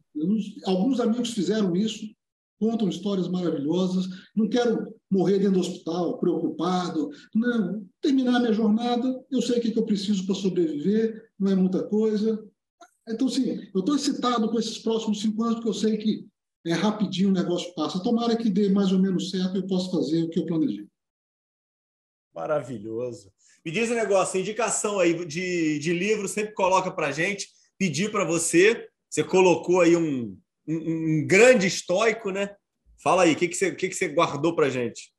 Alguns 0.64 1.00
amigos 1.00 1.30
fizeram 1.30 1.74
isso, 1.74 2.06
contam 2.58 2.88
histórias 2.88 3.28
maravilhosas. 3.28 4.06
Não 4.34 4.48
quero 4.48 4.94
morrer 5.10 5.38
dentro 5.38 5.54
do 5.54 5.60
hospital, 5.60 6.18
preocupado. 6.18 7.10
Não, 7.34 7.84
terminar 8.00 8.40
minha 8.40 8.52
jornada, 8.52 9.24
eu 9.30 9.42
sei 9.42 9.58
o 9.58 9.60
que 9.60 9.76
eu 9.76 9.86
preciso 9.86 10.24
para 10.26 10.34
sobreviver, 10.34 11.30
não 11.38 11.50
é 11.50 11.54
muita 11.54 11.82
coisa. 11.82 12.42
Então, 13.08 13.28
sim, 13.28 13.68
eu 13.74 13.80
estou 13.80 13.96
excitado 13.96 14.50
com 14.50 14.58
esses 14.58 14.78
próximos 14.78 15.20
cinco 15.20 15.42
anos, 15.42 15.56
porque 15.56 15.68
eu 15.68 15.74
sei 15.74 15.96
que 15.98 16.26
é 16.66 16.72
rapidinho 16.72 17.28
o 17.28 17.32
negócio 17.32 17.74
passa. 17.74 18.02
Tomara 18.02 18.36
que 18.36 18.48
dê 18.48 18.70
mais 18.70 18.92
ou 18.92 18.98
menos 18.98 19.30
certo 19.30 19.56
e 19.56 19.58
eu 19.58 19.66
possa 19.66 19.90
fazer 19.90 20.22
o 20.22 20.30
que 20.30 20.38
eu 20.38 20.46
planejei. 20.46 20.86
Maravilhoso. 22.34 23.30
Me 23.64 23.70
diz 23.70 23.90
um 23.90 23.94
negócio, 23.94 24.40
indicação 24.40 24.98
aí 24.98 25.24
de, 25.26 25.78
de 25.78 25.92
livro, 25.92 26.26
sempre 26.28 26.52
coloca 26.52 26.90
para 26.90 27.12
gente, 27.12 27.48
pedir 27.78 28.10
para 28.10 28.24
você. 28.24 28.88
Você 29.14 29.22
colocou 29.22 29.80
aí 29.80 29.94
um, 29.96 30.36
um, 30.66 30.74
um, 30.74 31.24
grande 31.24 31.68
estoico, 31.68 32.32
né? 32.32 32.52
Fala 33.00 33.22
aí, 33.22 33.34
o 33.34 33.36
que, 33.36 33.46
que, 33.46 33.54
você, 33.54 33.72
que, 33.72 33.88
que 33.88 33.94
você 33.94 34.08
guardou 34.08 34.56
para 34.56 34.68
gente? 34.68 35.12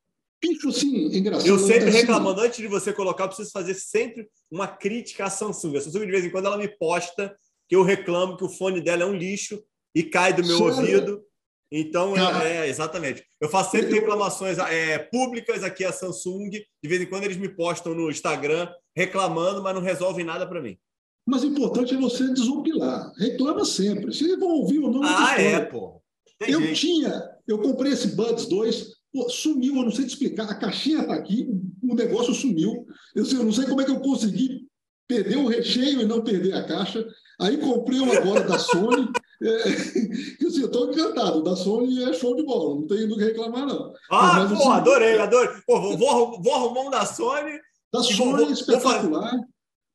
Bicho, 0.43 0.69
sim, 0.73 1.15
engraçado. 1.15 1.47
Eu 1.47 1.57
sempre 1.57 1.87
assim, 1.87 1.99
reclamando, 1.99 2.41
antes 2.41 2.57
de 2.57 2.67
você 2.67 2.91
colocar, 2.91 3.23
eu 3.23 3.27
preciso 3.29 3.51
fazer 3.51 3.73
sempre 3.73 4.27
uma 4.51 4.67
crítica 4.67 5.23
à 5.23 5.29
Samsung. 5.29 5.77
A 5.77 5.81
Samsung, 5.81 6.07
de 6.07 6.11
vez 6.11 6.25
em 6.25 6.29
quando, 6.29 6.47
ela 6.47 6.57
me 6.57 6.67
posta 6.67 7.33
que 7.69 7.75
eu 7.77 7.83
reclamo 7.83 8.35
que 8.35 8.43
o 8.43 8.49
fone 8.49 8.81
dela 8.81 9.03
é 9.03 9.05
um 9.05 9.15
lixo 9.15 9.63
e 9.95 10.03
cai 10.03 10.33
do 10.33 10.45
meu 10.45 10.57
Sério? 10.57 10.75
ouvido. 10.75 11.23
Então, 11.71 12.17
é, 12.17 12.65
é, 12.65 12.67
exatamente. 12.67 13.23
Eu 13.39 13.47
faço 13.47 13.71
sempre 13.71 13.93
reclamações 13.93 14.57
é, 14.57 14.99
públicas 14.99 15.63
aqui 15.63 15.85
a 15.85 15.93
Samsung. 15.93 16.49
De 16.49 16.65
vez 16.83 17.01
em 17.01 17.05
quando 17.05 17.23
eles 17.23 17.37
me 17.37 17.47
postam 17.47 17.95
no 17.95 18.11
Instagram 18.11 18.69
reclamando, 18.93 19.63
mas 19.63 19.73
não 19.73 19.81
resolvem 19.81 20.25
nada 20.25 20.45
para 20.45 20.61
mim. 20.61 20.77
Mas 21.25 21.43
o 21.43 21.47
importante 21.47 21.95
é 21.95 21.97
você 21.97 22.31
desopilar. 22.31 23.11
Reclama 23.17 23.65
sempre. 23.65 24.13
Se 24.13 24.35
vão 24.35 24.49
ouvir 24.49 24.79
ou 24.79 24.91
não. 24.91 25.01
Ah, 25.03 25.41
é, 25.41 25.59
pô. 25.59 26.01
Tem 26.37 26.51
eu 26.51 26.59
jeito. 26.61 26.75
tinha, 26.75 27.29
eu 27.47 27.59
comprei 27.59 27.93
esse 27.93 28.09
Buds 28.09 28.45
2, 28.45 28.87
pô, 29.11 29.29
sumiu, 29.29 29.77
eu 29.77 29.83
não 29.83 29.91
sei 29.91 30.05
te 30.05 30.09
explicar. 30.09 30.49
A 30.49 30.55
caixinha 30.55 31.01
está 31.01 31.13
aqui, 31.15 31.47
o 31.81 31.95
negócio 31.95 32.33
sumiu. 32.33 32.85
Eu, 33.15 33.25
eu 33.25 33.43
não 33.43 33.51
sei 33.51 33.65
como 33.65 33.81
é 33.81 33.85
que 33.85 33.91
eu 33.91 33.99
consegui 34.01 34.67
perder 35.07 35.37
o 35.37 35.47
recheio 35.47 36.01
e 36.01 36.05
não 36.05 36.23
perder 36.23 36.53
a 36.53 36.63
caixa. 36.63 37.05
Aí 37.39 37.57
comprei 37.57 37.99
um 37.99 38.11
agora 38.11 38.43
da 38.43 38.59
Sony. 38.59 39.09
É, 39.43 39.47
eu 40.39 40.47
estou 40.47 40.89
encantado. 40.89 41.43
Da 41.43 41.57
Sony 41.57 42.01
é 42.05 42.13
show 42.13 42.37
de 42.37 42.45
bola, 42.45 42.75
não 42.75 42.87
tenho 42.87 43.09
do 43.09 43.17
que 43.17 43.25
reclamar, 43.25 43.67
não. 43.67 43.93
Ah, 44.09 44.43
assim, 44.43 44.69
adorei, 44.69 45.19
adorei. 45.19 45.53
Pô, 45.67 45.97
vou, 45.97 46.41
vou, 46.41 46.55
arrumar 46.55 46.81
um 46.83 46.89
da 46.89 47.05
Sony. 47.05 47.51
Da 47.91 48.01
Sony 48.01 48.31
vou, 48.31 48.49
é 48.49 48.51
espetacular. 48.53 49.33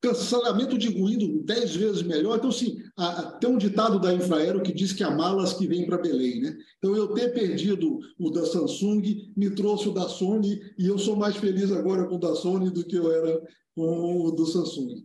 Cancelamento 0.00 0.78
de 0.78 0.88
ruído 0.88 1.42
dez 1.44 1.76
vezes 1.76 2.02
melhor. 2.02 2.38
Então, 2.38 2.50
assim, 2.50 2.82
a, 2.96 3.32
tem 3.32 3.50
um 3.50 3.58
ditado 3.58 4.00
da 4.00 4.14
Infraero 4.14 4.62
que 4.62 4.72
diz 4.72 4.92
que 4.92 5.04
há 5.04 5.10
malas 5.10 5.52
que 5.52 5.66
vêm 5.66 5.84
para 5.84 5.98
Belém, 5.98 6.40
né? 6.40 6.56
Então, 6.78 6.96
eu 6.96 7.08
ter 7.08 7.34
perdido 7.34 7.98
o 8.18 8.30
da 8.30 8.46
Samsung 8.46 9.32
me 9.36 9.50
trouxe 9.50 9.88
o 9.88 9.92
da 9.92 10.08
Sony 10.08 10.60
e 10.78 10.86
eu 10.86 10.98
sou 10.98 11.16
mais 11.16 11.36
feliz 11.36 11.70
agora 11.70 12.06
com 12.06 12.16
o 12.16 12.20
da 12.20 12.34
Sony 12.34 12.70
do 12.70 12.84
que 12.84 12.96
eu 12.96 13.12
era 13.12 13.42
com 13.74 14.26
o 14.26 14.30
do 14.30 14.46
Samsung. 14.46 15.02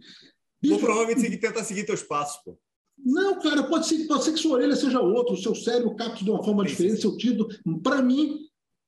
Vou 0.64 0.80
provavelmente 0.80 1.22
seguir, 1.22 1.38
tentar 1.38 1.64
seguir 1.64 1.86
teus 1.86 2.02
passos, 2.02 2.42
pô. 2.44 2.58
Não, 2.98 3.40
cara, 3.40 3.64
pode 3.64 3.88
ser, 3.88 4.08
pode 4.08 4.24
ser 4.24 4.32
que 4.32 4.40
sua 4.40 4.54
orelha 4.54 4.76
seja 4.76 5.02
outra, 5.02 5.34
o 5.34 5.38
seu 5.38 5.54
cérebro 5.54 5.96
capte 5.96 6.24
de 6.24 6.32
uma 6.32 6.44
forma 6.44 6.64
sim, 6.64 6.70
diferente, 6.70 6.96
sim. 6.96 7.02
seu 7.02 7.18
título. 7.18 7.50
Para 7.84 8.02
mim, 8.02 8.40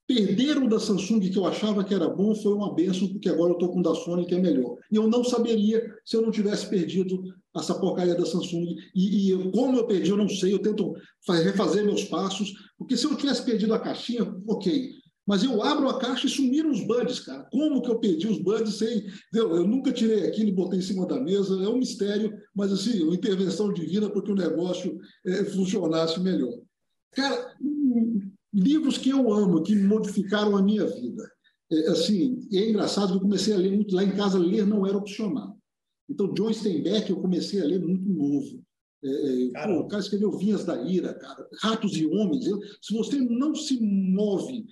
perder 0.08 0.58
o 0.58 0.70
da 0.70 0.80
Samsung, 0.80 1.20
que 1.20 1.38
eu 1.38 1.46
achava 1.46 1.84
que 1.84 1.94
era 1.94 2.08
bom, 2.08 2.34
foi 2.34 2.54
uma 2.54 2.74
benção, 2.74 3.10
porque 3.10 3.28
agora 3.28 3.52
eu 3.52 3.56
estou 3.56 3.74
com 3.74 3.82
o 3.82 3.84
da 3.84 3.94
Sony, 3.94 4.26
que 4.26 4.34
é 4.34 4.40
melhor. 4.40 4.78
E 4.90 4.96
eu 4.96 5.08
não 5.08 5.24
saberia 5.24 5.84
se 6.06 6.16
eu 6.16 6.22
não 6.22 6.32
tivesse 6.32 6.70
perdido 6.70 7.22
essa 7.56 7.76
porcaria 7.76 8.16
da 8.16 8.26
Samsung. 8.26 8.78
E, 8.96 9.28
e 9.28 9.30
eu, 9.32 9.52
como 9.52 9.78
eu 9.78 9.86
perdi, 9.86 10.10
eu 10.10 10.18
não 10.18 10.30
sei, 10.30 10.54
eu 10.54 10.60
tento 10.60 10.96
refazer 11.28 11.84
meus 11.84 12.06
passos, 12.06 12.54
porque 12.78 12.96
se 12.96 13.06
eu 13.06 13.16
tivesse 13.18 13.44
perdido 13.44 13.74
a 13.74 13.80
caixinha, 13.80 14.34
ok. 14.48 14.92
Mas 15.28 15.44
eu 15.44 15.62
abro 15.62 15.90
a 15.90 16.00
caixa 16.00 16.26
e 16.26 16.30
sumiram 16.30 16.72
os 16.72 16.88
buds, 16.88 17.20
cara. 17.20 17.44
Como 17.52 17.82
que 17.82 17.90
eu 17.90 18.00
perdi 18.00 18.28
os 18.28 18.38
buds 18.38 18.76
sem. 18.76 19.06
Eu 19.34 19.68
nunca 19.68 19.92
tirei 19.92 20.26
aquilo 20.26 20.48
e 20.48 20.54
botei 20.54 20.80
em 20.80 20.82
cima 20.82 21.06
da 21.06 21.20
mesa. 21.20 21.62
É 21.62 21.68
um 21.68 21.80
mistério, 21.80 22.34
mas 22.56 22.72
assim, 22.72 23.04
uma 23.04 23.14
intervenção 23.14 23.74
divina 23.74 24.10
porque 24.10 24.32
o 24.32 24.36
negócio 24.36 24.98
é, 25.26 25.44
funcionasse 25.44 26.18
melhor. 26.22 26.54
Cara, 27.12 27.58
livros 28.58 28.98
que 28.98 29.10
eu 29.10 29.32
amo, 29.32 29.62
que 29.62 29.76
modificaram 29.76 30.58
a 30.58 30.62
minha 30.62 30.86
vida. 30.86 31.32
É, 31.72 31.90
assim, 31.90 32.48
é 32.52 32.70
engraçado 32.70 33.10
que 33.10 33.18
eu 33.18 33.22
comecei 33.22 33.54
a 33.54 33.58
ler 33.58 33.72
muito 33.72 33.96
lá 33.96 34.04
em 34.04 34.16
casa, 34.16 34.40
ler 34.40 34.66
não 34.66 34.86
era 34.86 34.98
opcional. 34.98 35.56
Então, 36.10 36.34
John 36.34 36.52
Steinbeck 36.52 37.10
eu 37.10 37.22
comecei 37.22 37.62
a 37.62 37.66
ler 37.66 37.80
muito 37.80 38.10
novo. 38.10 38.64
É, 39.04 39.44
é 39.46 39.68
pô, 39.68 39.82
o 39.82 39.88
cara 39.88 40.02
escreveu 40.02 40.38
Vinhas 40.38 40.66
da 40.66 40.82
Ira, 40.82 41.14
cara, 41.14 41.48
Ratos 41.62 41.96
e 41.96 42.06
Homens. 42.08 42.46
Se 42.82 42.94
você 42.94 43.20
não 43.20 43.54
se 43.54 43.80
move 43.80 44.66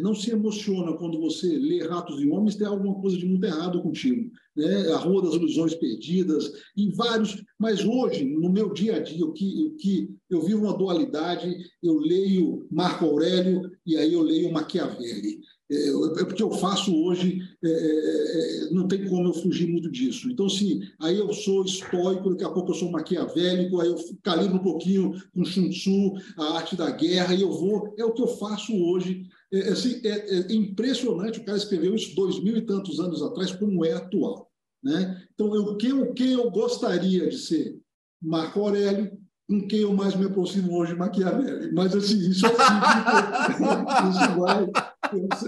não 0.00 0.14
se 0.14 0.30
emociona 0.30 0.92
quando 0.94 1.20
você 1.20 1.46
lê 1.46 1.86
Ratos 1.86 2.20
e 2.20 2.28
Homens, 2.28 2.56
tem 2.56 2.66
alguma 2.66 3.00
coisa 3.00 3.16
de 3.16 3.26
muito 3.26 3.44
errado 3.44 3.80
contigo. 3.82 4.30
Né? 4.56 4.90
A 4.92 4.96
Rua 4.96 5.22
das 5.22 5.34
Ilusões 5.34 5.74
Perdidas, 5.74 6.52
e 6.76 6.90
vários. 6.90 7.42
Mas 7.58 7.84
hoje, 7.84 8.24
no 8.24 8.50
meu 8.50 8.72
dia 8.72 8.96
a 8.96 8.98
dia, 8.98 9.24
o 9.24 9.32
que, 9.32 9.64
o 9.66 9.76
que 9.76 10.10
eu 10.28 10.42
vivo 10.42 10.64
uma 10.64 10.76
dualidade, 10.76 11.56
eu 11.82 11.96
leio 11.98 12.66
Marco 12.70 13.04
Aurélio 13.04 13.70
e 13.86 13.96
aí 13.96 14.12
eu 14.12 14.22
leio 14.22 14.52
Machiavelli. 14.52 15.40
É, 15.70 15.88
é 15.88 16.24
porque 16.24 16.42
eu 16.42 16.50
faço 16.50 16.94
hoje, 17.04 17.40
é, 17.62 17.68
é, 17.68 18.66
é, 18.66 18.70
não 18.70 18.88
tem 18.88 19.06
como 19.06 19.28
eu 19.28 19.34
fugir 19.34 19.68
muito 19.68 19.90
disso. 19.90 20.30
Então, 20.30 20.48
sim, 20.48 20.80
aí 20.98 21.18
eu 21.18 21.32
sou 21.32 21.62
estoico, 21.62 22.30
daqui 22.30 22.44
a 22.44 22.50
pouco 22.50 22.70
eu 22.70 22.74
sou 22.74 22.90
maquiavélico, 22.90 23.80
aí 23.80 23.88
eu 23.88 23.96
calibro 24.22 24.56
um 24.56 24.62
pouquinho 24.62 25.12
com 25.34 25.44
Sun 25.44 25.68
Tzu, 25.68 26.14
a 26.38 26.56
arte 26.56 26.74
da 26.74 26.90
guerra, 26.90 27.34
e 27.34 27.42
eu 27.42 27.52
vou. 27.52 27.94
É 27.98 28.04
o 28.04 28.12
que 28.12 28.22
eu 28.22 28.28
faço 28.28 28.74
hoje 28.74 29.26
é, 29.52 29.58
é, 29.58 29.68
assim, 29.70 30.00
é, 30.04 30.36
é, 30.36 30.52
impressionante, 30.52 31.40
o 31.40 31.44
cara 31.44 31.56
escreveu 31.56 31.94
isso 31.94 32.14
dois 32.14 32.42
mil 32.42 32.56
e 32.56 32.66
tantos 32.66 33.00
anos 33.00 33.22
atrás, 33.22 33.52
como 33.52 33.84
é 33.84 33.92
atual. 33.92 34.50
Né? 34.82 35.26
Então, 35.34 35.54
eu, 35.54 35.76
quem, 36.14 36.32
eu 36.32 36.50
gostaria 36.50 37.28
de 37.28 37.38
ser? 37.38 37.80
Marco 38.20 38.60
Aurélio, 38.60 39.16
com 39.48 39.66
quem 39.66 39.80
eu 39.80 39.94
mais 39.94 40.14
me 40.14 40.26
aproximo 40.26 40.76
hoje, 40.76 40.94
Maquiavelli. 40.94 41.72
Mas, 41.72 41.94
assim, 41.94 42.18
isso 42.28 42.44
é 42.44 42.50
assim, 42.50 44.34
vai, 44.38 44.70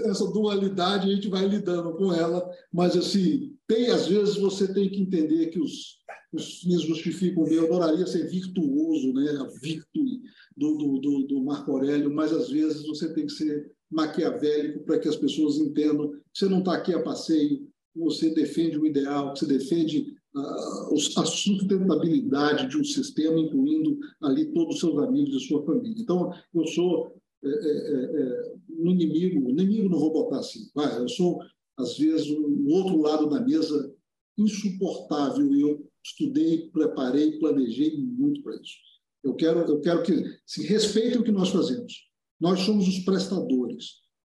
essa 0.09 0.25
dualidade 0.31 1.09
a 1.09 1.13
gente 1.13 1.29
vai 1.29 1.47
lidando 1.47 1.93
com 1.95 2.11
ela, 2.11 2.49
mas, 2.73 2.97
assim, 2.97 3.55
tem, 3.67 3.87
às 3.91 4.07
vezes, 4.07 4.37
você 4.37 4.73
tem 4.73 4.89
que 4.89 4.99
entender 4.99 5.47
que 5.47 5.59
os, 5.59 5.99
os 6.33 6.61
fins 6.61 6.81
justificam 6.81 7.43
o 7.43 7.47
Eu 7.47 7.65
adoraria 7.65 8.07
ser 8.07 8.27
virtuoso, 8.27 9.13
né? 9.13 9.29
a 9.39 9.59
virtude 9.61 10.21
do, 10.57 10.99
do, 10.99 11.27
do 11.27 11.43
Marco 11.43 11.71
Aurélio, 11.71 12.11
mas, 12.11 12.33
às 12.33 12.49
vezes, 12.49 12.87
você 12.87 13.13
tem 13.13 13.27
que 13.27 13.33
ser 13.33 13.71
maquiavélico 13.91 14.83
para 14.85 14.97
que 14.97 15.09
as 15.09 15.17
pessoas 15.17 15.57
entendam 15.57 16.11
que 16.11 16.39
você 16.39 16.47
não 16.47 16.59
está 16.59 16.73
aqui 16.73 16.93
a 16.93 17.03
passeio, 17.03 17.67
você 17.93 18.33
defende 18.33 18.77
o 18.77 18.85
ideal, 18.85 19.35
você 19.35 19.45
defende 19.45 20.15
a 20.33 21.25
sustentabilidade 21.25 22.69
de 22.69 22.77
um 22.77 22.83
sistema, 22.85 23.37
incluindo 23.37 23.99
ali 24.21 24.45
todos 24.53 24.75
os 24.75 24.79
seus 24.79 24.97
amigos 24.99 25.35
e 25.35 25.45
sua 25.45 25.65
família. 25.65 26.01
Então, 26.01 26.33
eu 26.53 26.65
sou 26.67 27.13
é, 27.43 27.49
é, 27.49 27.51
é, 27.51 28.53
um 28.69 28.91
inimigo, 28.91 29.49
inimigo 29.49 29.89
não 29.89 29.99
vou 29.99 30.13
botar 30.13 30.39
assim, 30.39 30.69
vai, 30.73 31.01
eu 31.01 31.09
sou, 31.09 31.39
às 31.77 31.97
vezes, 31.97 32.29
o 32.29 32.47
um 32.47 32.67
outro 32.69 33.01
lado 33.01 33.27
da 33.27 33.41
mesa 33.41 33.93
insuportável 34.37 35.53
e 35.53 35.61
eu 35.61 35.85
estudei, 36.03 36.69
preparei, 36.69 37.37
planejei 37.37 37.97
muito 37.97 38.41
para 38.41 38.55
isso. 38.55 38.77
Eu 39.23 39.35
quero, 39.35 39.59
eu 39.59 39.81
quero 39.81 40.01
que 40.01 40.23
se 40.45 40.63
respeitem 40.65 41.19
o 41.19 41.23
que 41.23 41.31
nós 41.31 41.49
fazemos 41.49 42.11
nós 42.41 42.61
somos 42.61 42.87
os 42.87 42.99
prestadores. 42.99 43.60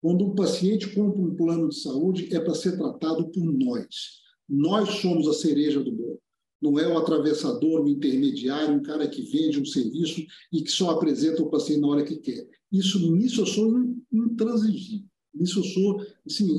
Quando 0.04 0.26
um 0.26 0.36
paciente 0.36 0.94
compra 0.94 1.22
um 1.22 1.34
plano 1.34 1.70
de 1.70 1.80
saúde, 1.80 2.28
é 2.36 2.38
para 2.38 2.54
ser 2.54 2.76
tratado 2.76 3.32
por 3.32 3.42
nós. 3.42 4.20
Nós 4.50 4.96
somos 4.96 5.30
a 5.30 5.34
cereja 5.34 5.82
do 5.82 5.94
bolo. 5.94 6.20
não 6.62 6.78
é 6.78 6.86
o 6.86 6.98
atravessador, 6.98 7.82
o 7.82 7.88
intermediário, 7.88 8.76
um 8.76 8.84
cara 8.84 9.08
que 9.08 9.22
vende 9.22 9.62
um 9.62 9.66
serviço 9.66 10.22
e 10.52 10.62
que 10.62 10.70
só 10.70 10.90
apresenta 10.90 11.42
o 11.42 11.50
paciente 11.50 11.80
na 11.80 11.88
hora 11.88 12.04
que 12.04 12.18
quer. 12.18 12.46
Isso, 12.70 13.16
nisso 13.16 13.44
eu 13.44 13.46
sou 13.46 13.74
intransigível, 14.12 15.08
nisso 15.34 15.60
eu 15.60 15.64
sou 15.64 16.06
assim, 16.26 16.50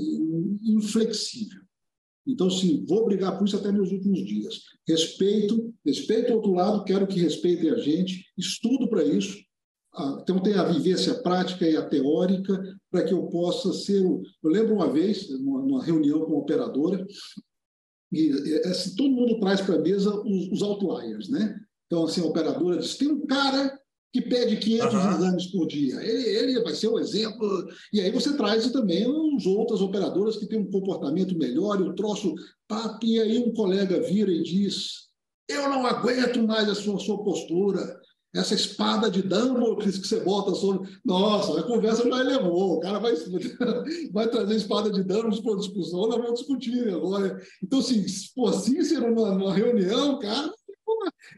inflexível. 0.63 1.61
Então, 2.27 2.49
sim, 2.49 2.83
vou 2.89 3.05
brigar 3.05 3.37
por 3.37 3.47
isso 3.47 3.59
até 3.59 3.71
meus 3.71 3.93
últimos 3.93 4.25
dias. 4.25 4.63
Respeito, 4.89 5.75
respeito 5.85 6.33
o 6.33 6.37
outro 6.37 6.55
lado, 6.55 6.85
quero 6.85 7.07
que 7.07 7.21
respeitem 7.21 7.69
a 7.69 7.77
gente, 7.77 8.25
estudo 8.39 8.89
para 8.89 9.05
isso. 9.05 9.37
Ah, 9.97 10.19
então, 10.21 10.43
tem 10.43 10.55
a 10.55 10.65
vivência 10.65 11.15
prática 11.15 11.69
e 11.69 11.77
a 11.77 11.89
teórica 11.89 12.61
para 12.91 13.05
que 13.05 13.15
eu 13.15 13.27
possa 13.29 13.73
ser. 13.73 14.03
Eu 14.03 14.23
lembro 14.43 14.75
uma 14.75 14.91
vez, 14.91 15.29
numa 15.41 15.85
reunião 15.85 16.21
com 16.21 16.33
uma 16.33 16.41
operadora, 16.41 17.07
e 18.13 18.31
assim, 18.67 18.95
todo 18.97 19.11
mundo 19.11 19.41
traz 19.41 19.61
para 19.61 19.77
a 19.77 19.81
mesa 19.81 20.15
os, 20.15 20.53
os, 20.53 20.63
outliers, 20.63 21.29
né? 21.29 21.59
Então, 21.87 22.05
assim, 22.05 22.21
a 22.21 22.25
operadora 22.25 22.79
diz: 22.79 22.97
tem 22.97 23.09
um 23.09 23.27
cara 23.27 23.79
que 24.13 24.21
pede 24.21 24.57
500 24.57 24.95
uhum. 24.95 25.11
exames 25.11 25.47
por 25.47 25.67
dia. 25.67 25.97
Ele, 25.97 26.29
ele 26.29 26.63
vai 26.63 26.75
ser 26.75 26.89
o 26.89 26.95
um 26.95 26.99
exemplo. 26.99 27.69
E 27.93 28.01
aí 28.01 28.13
você 28.13 28.37
traz 28.37 28.71
também 28.71 29.05
as 29.37 29.47
outras 29.47 29.81
operadoras 29.81 30.37
que 30.37 30.47
têm 30.47 30.61
um 30.61 30.71
comportamento 30.71 31.37
melhor, 31.37 31.81
e 31.81 31.85
o 31.85 31.95
troço 31.95 32.35
papo, 32.69 33.05
e 33.05 33.21
aí 33.21 33.39
um 33.39 33.53
colega 33.53 34.01
vira 34.01 34.31
e 34.31 34.43
diz: 34.43 35.09
Eu 35.49 35.69
não 35.69 35.87
aguento 35.87 36.43
mais 36.47 36.69
a 36.69 36.75
sua, 36.75 36.99
sua 36.99 37.23
postura. 37.23 38.01
Essa 38.35 38.55
espada 38.55 39.11
de 39.11 39.23
Damocles 39.23 39.99
que 39.99 40.09
você 40.09 40.21
bota 40.21 40.55
sobre. 40.55 40.91
Nossa, 41.05 41.61
a 41.61 41.63
conversa 41.63 42.09
já 42.09 42.21
elevou. 42.21 42.77
O 42.77 42.81
cara 42.81 42.99
vai, 42.99 43.15
vai 44.13 44.29
trazer 44.29 44.57
espada 44.57 44.91
de 44.91 45.05
Damocles 45.05 45.41
para 45.41 45.57
discussão, 45.57 46.09
nós 46.09 46.17
vamos 46.17 46.41
discutir 46.41 46.89
agora. 46.89 47.41
Então, 47.63 47.79
assim, 47.79 48.05
pô, 48.35 48.53
Cícero 48.53 49.15
numa, 49.15 49.33
numa 49.33 49.55
reunião, 49.55 50.19
cara, 50.19 50.53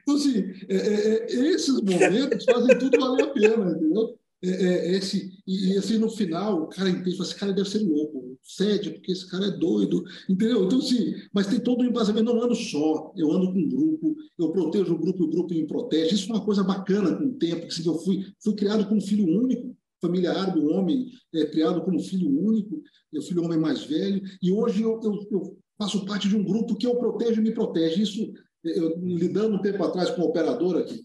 então, 0.03 0.17
assim, 0.17 0.45
é, 0.69 0.77
é, 0.77 1.33
é, 1.33 1.53
esses 1.53 1.81
momentos 1.81 2.45
fazem 2.45 2.79
tudo 2.79 2.99
valer 2.99 3.25
a 3.25 3.31
pena, 3.31 3.71
entendeu? 3.71 4.19
É, 4.43 4.49
é, 4.49 4.93
esse, 4.97 5.31
e, 5.47 5.73
e, 5.73 5.79
assim, 5.79 5.99
no 5.99 6.11
final, 6.11 6.63
o 6.63 6.69
cara 6.69 6.89
entende, 6.89 7.21
esse 7.21 7.35
cara 7.35 7.53
deve 7.53 7.69
ser 7.69 7.83
louco, 7.83 8.26
cede, 8.47 8.91
porque 8.91 9.13
esse 9.13 9.29
cara 9.29 9.47
é 9.47 9.51
doido, 9.51 10.05
entendeu? 10.29 10.65
Então, 10.65 10.79
assim, 10.79 11.15
mas 11.35 11.49
tem 11.49 11.59
todo 11.59 11.81
o 11.81 11.83
um 11.83 11.87
embasamento, 11.87 12.33
não 12.33 12.43
ando 12.43 12.55
só, 12.55 13.13
eu 13.17 13.33
ando 13.33 13.53
com 13.53 13.59
um 13.59 13.69
grupo, 13.69 14.17
eu 14.39 14.53
protejo 14.53 14.95
o 14.95 14.99
grupo, 14.99 15.25
o 15.25 15.31
grupo 15.31 15.53
me 15.53 15.67
protege, 15.67 16.15
isso 16.15 16.31
é 16.31 16.37
uma 16.37 16.45
coisa 16.45 16.63
bacana 16.63 17.17
com 17.17 17.25
o 17.25 17.35
tempo, 17.35 17.63
que 17.63 17.67
assim, 17.67 17.87
eu 17.87 17.99
fui, 17.99 18.25
fui 18.43 18.55
criado 18.55 18.89
como 18.89 19.01
filho 19.01 19.27
único, 19.27 19.77
família 20.01 20.33
árabe, 20.33 20.61
o 20.61 20.71
homem 20.71 21.09
é 21.35 21.45
criado 21.47 21.83
como 21.83 21.99
filho 22.01 22.29
único, 22.29 22.81
eu 23.13 23.23
filho 23.23 23.43
homem 23.43 23.59
mais 23.59 23.85
velho, 23.85 24.23
e 24.41 24.53
hoje 24.53 24.83
eu, 24.83 25.01
eu, 25.03 25.27
eu 25.31 25.59
faço 25.77 26.05
parte 26.05 26.29
de 26.29 26.37
um 26.37 26.45
grupo 26.45 26.77
que 26.77 26.87
eu 26.87 26.97
protejo 26.97 27.41
e 27.41 27.45
me 27.45 27.53
protege, 27.53 28.03
isso 28.03 28.33
eu, 28.65 28.99
lidando 29.01 29.57
um 29.57 29.63
tempo 29.63 29.83
atrás 29.83 30.11
com 30.11 30.23
uma 30.23 30.29
operadora 30.29 30.81
aqui, 30.81 31.05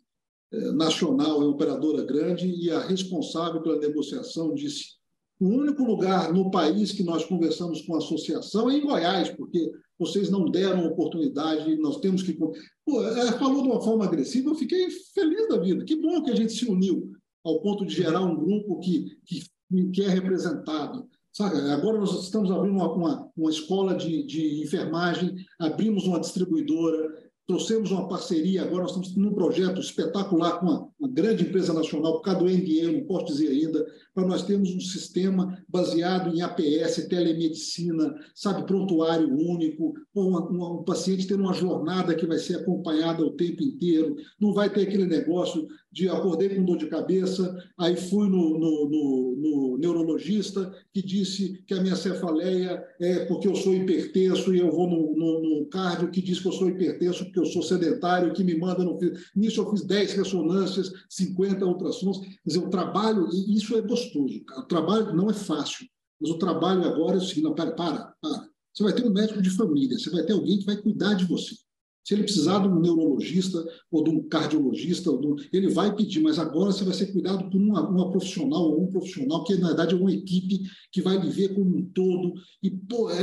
é, 0.53 0.71
nacional, 0.73 1.41
é 1.41 1.45
uma 1.45 1.53
operadora 1.53 2.03
grande, 2.03 2.47
e 2.47 2.69
a 2.69 2.79
responsável 2.79 3.61
pela 3.61 3.79
negociação 3.79 4.53
disse: 4.53 5.00
o 5.41 5.47
único 5.47 5.83
lugar 5.83 6.31
no 6.31 6.51
país 6.51 6.91
que 6.91 7.01
nós 7.01 7.25
conversamos 7.25 7.81
com 7.81 7.95
a 7.95 7.97
associação 7.97 8.69
é 8.69 8.75
em 8.77 8.85
Goiás, 8.85 9.31
porque 9.31 9.71
vocês 9.97 10.29
não 10.29 10.45
deram 10.45 10.85
oportunidade, 10.85 11.75
nós 11.77 11.97
temos 11.99 12.21
que. 12.21 12.33
Pô, 12.33 13.03
ela 13.03 13.31
falou 13.39 13.63
de 13.63 13.69
uma 13.69 13.81
forma 13.81 14.05
agressiva, 14.05 14.51
eu 14.51 14.55
fiquei 14.55 14.87
feliz 15.15 15.47
da 15.49 15.57
vida. 15.57 15.83
Que 15.83 15.95
bom 15.95 16.21
que 16.21 16.29
a 16.29 16.35
gente 16.35 16.53
se 16.53 16.69
uniu 16.69 17.11
ao 17.43 17.59
ponto 17.59 17.83
de 17.83 17.95
gerar 17.95 18.21
um 18.21 18.35
grupo 18.35 18.79
que, 18.81 19.17
que, 19.25 19.43
que 19.91 20.03
é 20.03 20.09
representado. 20.09 21.09
Sabe, 21.33 21.59
agora 21.71 21.97
nós 21.97 22.23
estamos 22.23 22.51
abrindo 22.51 22.75
uma, 22.75 22.93
uma, 22.93 23.31
uma 23.35 23.49
escola 23.49 23.95
de, 23.95 24.23
de 24.27 24.61
enfermagem, 24.61 25.33
abrimos 25.59 26.05
uma 26.05 26.19
distribuidora, 26.19 27.30
Trouxemos 27.51 27.91
uma 27.91 28.07
parceria, 28.07 28.61
agora 28.61 28.83
nós 28.83 28.91
estamos 28.91 29.13
num 29.17 29.33
projeto 29.33 29.81
espetacular 29.81 30.57
com 30.57 30.67
uma, 30.67 30.87
uma 30.97 31.09
grande 31.09 31.43
empresa 31.43 31.73
nacional, 31.73 32.13
por 32.13 32.21
causa 32.21 32.39
do 32.39 32.45
NDA, 32.45 32.89
não 32.93 33.05
posso 33.05 33.25
dizer 33.25 33.49
ainda, 33.49 33.85
para 34.13 34.25
nós 34.25 34.43
termos 34.43 34.73
um 34.73 34.79
sistema 34.79 35.61
baseado 35.67 36.33
em 36.33 36.41
APS, 36.41 37.07
telemedicina, 37.09 38.15
sabe, 38.33 38.65
prontuário 38.65 39.27
único, 39.27 39.93
um, 40.15 40.77
um 40.77 40.83
paciente 40.85 41.27
tendo 41.27 41.43
uma 41.43 41.53
jornada 41.53 42.15
que 42.15 42.25
vai 42.25 42.37
ser 42.37 42.55
acompanhada 42.55 43.21
o 43.21 43.35
tempo 43.35 43.61
inteiro, 43.61 44.15
não 44.39 44.53
vai 44.53 44.69
ter 44.69 44.83
aquele 44.83 45.05
negócio 45.05 45.67
de 45.91 46.07
acordei 46.07 46.49
com 46.49 46.63
dor 46.63 46.77
de 46.77 46.87
cabeça, 46.87 47.57
aí 47.77 47.97
fui 47.97 48.29
no, 48.29 48.57
no, 48.57 48.89
no, 48.89 49.35
no, 49.37 49.77
neurologista 49.77 50.71
que 50.93 51.01
disse 51.01 51.63
que 51.67 51.73
a 51.73 51.81
minha 51.81 51.95
cefaleia 51.95 52.81
é 52.99 53.25
porque 53.25 53.47
eu 53.47 53.55
sou 53.55 53.73
hipertenso 53.73 54.55
e 54.55 54.59
eu 54.59 54.71
vou 54.71 54.89
no, 54.89 55.13
no, 55.15 55.65
cardio 55.65 56.09
que 56.09 56.21
diz 56.21 56.39
que 56.39 56.47
eu 56.47 56.51
sou 56.51 56.69
hipertenso 56.69 57.25
porque 57.25 57.39
eu 57.39 57.45
sou 57.45 57.61
sedentário, 57.61 58.33
que 58.33 58.43
me 58.43 58.57
manda 58.57 58.83
no 58.83 58.97
Nisso 59.35 59.61
eu 59.61 59.69
fiz 59.69 59.83
10 59.83 60.13
ressonâncias, 60.13 60.91
50 61.09 61.65
ultrassons. 61.65 62.19
Quer 62.19 62.39
dizer, 62.45 62.59
o 62.59 62.69
trabalho, 62.69 63.27
isso 63.29 63.75
é 63.75 63.81
gostoso. 63.81 64.41
O 64.57 64.63
trabalho 64.63 65.13
não 65.15 65.29
é 65.29 65.33
fácil, 65.33 65.85
mas 66.19 66.29
o 66.29 66.37
trabalho 66.37 66.83
agora 66.83 67.15
é 67.15 67.17
o 67.17 67.21
seguinte: 67.21 67.43
não, 67.43 67.55
para, 67.55 67.71
para, 67.71 68.13
para. 68.21 68.49
Você 68.73 68.83
vai 68.83 68.93
ter 68.93 69.05
um 69.05 69.11
médico 69.11 69.41
de 69.41 69.49
família, 69.49 69.97
você 69.97 70.09
vai 70.09 70.23
ter 70.23 70.33
alguém 70.33 70.59
que 70.59 70.65
vai 70.65 70.77
cuidar 70.77 71.15
de 71.15 71.25
você. 71.25 71.55
Se 72.03 72.15
ele 72.15 72.23
precisar 72.23 72.59
de 72.59 72.67
um 72.67 72.79
neurologista 72.79 73.63
ou 73.91 74.03
de 74.03 74.09
um 74.09 74.27
cardiologista, 74.27 75.11
ele 75.53 75.69
vai 75.69 75.95
pedir, 75.95 76.19
mas 76.19 76.39
agora 76.39 76.71
você 76.71 76.83
vai 76.83 76.93
ser 76.93 77.11
cuidado 77.11 77.49
por 77.49 77.61
uma, 77.61 77.87
uma, 77.87 78.09
profissional 78.09 78.71
ou 78.71 78.83
um 78.83 78.87
profissional, 78.87 79.43
que 79.43 79.55
na 79.55 79.67
verdade 79.67 79.93
é 79.93 79.97
uma 79.97 80.11
equipe 80.11 80.61
que 80.91 81.01
vai 81.01 81.19
lhe 81.19 81.29
ver 81.29 81.53
como 81.53 81.77
um 81.77 81.85
todo. 81.93 82.33
E, 82.63 82.71
pô, 82.71 83.09
é, 83.11 83.21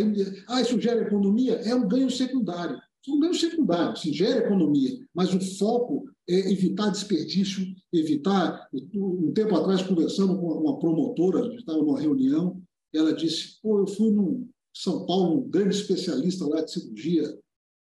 ah, 0.49 0.61
isso 0.61 0.81
gera 0.81 1.03
economia? 1.03 1.55
É 1.55 1.75
um 1.75 1.89
ganho 1.89 2.11
secundário. 2.11 2.77
É 2.77 3.11
um 3.11 3.21
ganho 3.21 3.35
secundário, 3.35 3.97
se 3.97 4.13
gera 4.13 4.45
economia, 4.45 4.99
mas 5.15 5.33
o 5.33 5.41
foco 5.57 6.05
é 6.29 6.53
evitar 6.53 6.91
desperdício, 6.91 7.67
evitar. 7.93 8.69
Um 8.95 9.33
tempo 9.33 9.57
atrás, 9.57 9.83
conversando 9.83 10.39
com 10.39 10.47
uma 10.47 10.79
promotora, 10.79 11.55
estava 11.55 11.79
numa 11.79 11.99
reunião, 11.99 12.61
ela 12.95 13.15
disse: 13.15 13.59
pô, 13.63 13.81
eu 13.81 13.87
fui 13.87 14.11
no 14.11 14.47
São 14.75 15.07
Paulo, 15.07 15.39
um 15.39 15.49
grande 15.49 15.75
especialista 15.75 16.47
lá 16.47 16.61
de 16.61 16.71
cirurgia 16.71 17.39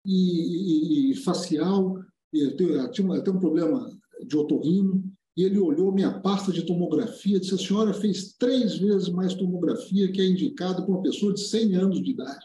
e, 0.05 1.11
e, 1.11 1.13
e 1.13 1.17
facial, 1.17 1.99
eu 2.33 2.57
tenho, 2.57 2.91
tinha, 2.91 3.23
tenho 3.23 3.37
um 3.37 3.41
problema 3.41 3.91
de 4.27 4.37
otorrino, 4.37 5.03
e 5.37 5.43
ele 5.43 5.59
olhou 5.59 5.93
minha 5.93 6.21
pasta 6.21 6.53
de 6.53 6.65
tomografia 6.65 7.37
e 7.37 7.41
disse: 7.41 7.55
a 7.55 7.59
senhora 7.59 7.93
fez 7.93 8.35
três 8.35 8.79
vezes 8.79 9.09
mais 9.09 9.35
tomografia 9.35 10.11
que 10.11 10.21
é 10.21 10.27
indicado 10.27 10.83
para 10.83 10.93
uma 10.93 11.03
pessoa 11.03 11.35
de 11.35 11.41
100 11.41 11.75
anos 11.75 12.03
de 12.03 12.11
idade. 12.11 12.45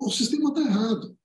O 0.00 0.10
sistema 0.10 0.48
está 0.48 0.62
errado. 0.62 1.16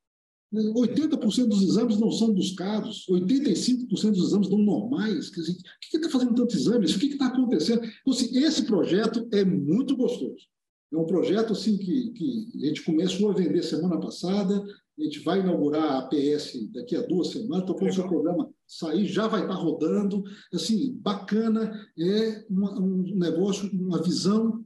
80% 0.51 1.47
dos 1.47 1.61
exames 1.61 1.99
não 1.99 2.11
são 2.11 2.33
buscados, 2.33 3.05
85% 3.07 3.87
dos 4.11 4.29
exames 4.29 4.49
não 4.49 4.57
normais. 4.57 5.29
Quer 5.29 5.41
dizer, 5.41 5.53
o 5.53 5.55
que 5.91 5.97
está 5.97 6.09
fazendo 6.09 6.33
tanto 6.33 6.55
exame? 6.55 6.85
O 6.85 6.99
que 6.99 7.05
está 7.05 7.27
acontecendo? 7.27 7.83
Então, 7.83 8.13
assim, 8.13 8.35
esse 8.35 8.63
projeto 8.63 9.27
é 9.31 9.45
muito 9.45 9.95
gostoso. 9.95 10.47
É 10.91 10.97
um 10.97 11.05
projeto 11.05 11.53
assim, 11.53 11.77
que, 11.77 12.09
que 12.11 12.51
a 12.63 12.65
gente 12.65 12.83
começou 12.83 13.29
a 13.29 13.33
vender 13.35 13.61
semana 13.61 13.99
passada, 13.99 14.65
a 14.99 15.03
gente 15.03 15.19
vai 15.19 15.39
inaugurar 15.39 15.83
a 15.83 15.99
APS 15.99 16.69
daqui 16.73 16.95
a 16.95 17.01
duas 17.01 17.29
semanas, 17.29 17.63
então 17.63 17.75
quando 17.75 17.91
o 17.91 17.93
seu 17.93 18.07
programa 18.07 18.49
sair, 18.67 19.05
já 19.05 19.27
vai 19.27 19.41
estar 19.41 19.55
rodando. 19.55 20.23
Assim, 20.53 20.93
bacana, 21.01 21.71
é 21.97 22.45
uma, 22.49 22.79
um 22.79 23.15
negócio, 23.15 23.69
uma 23.73 24.01
visão 24.01 24.63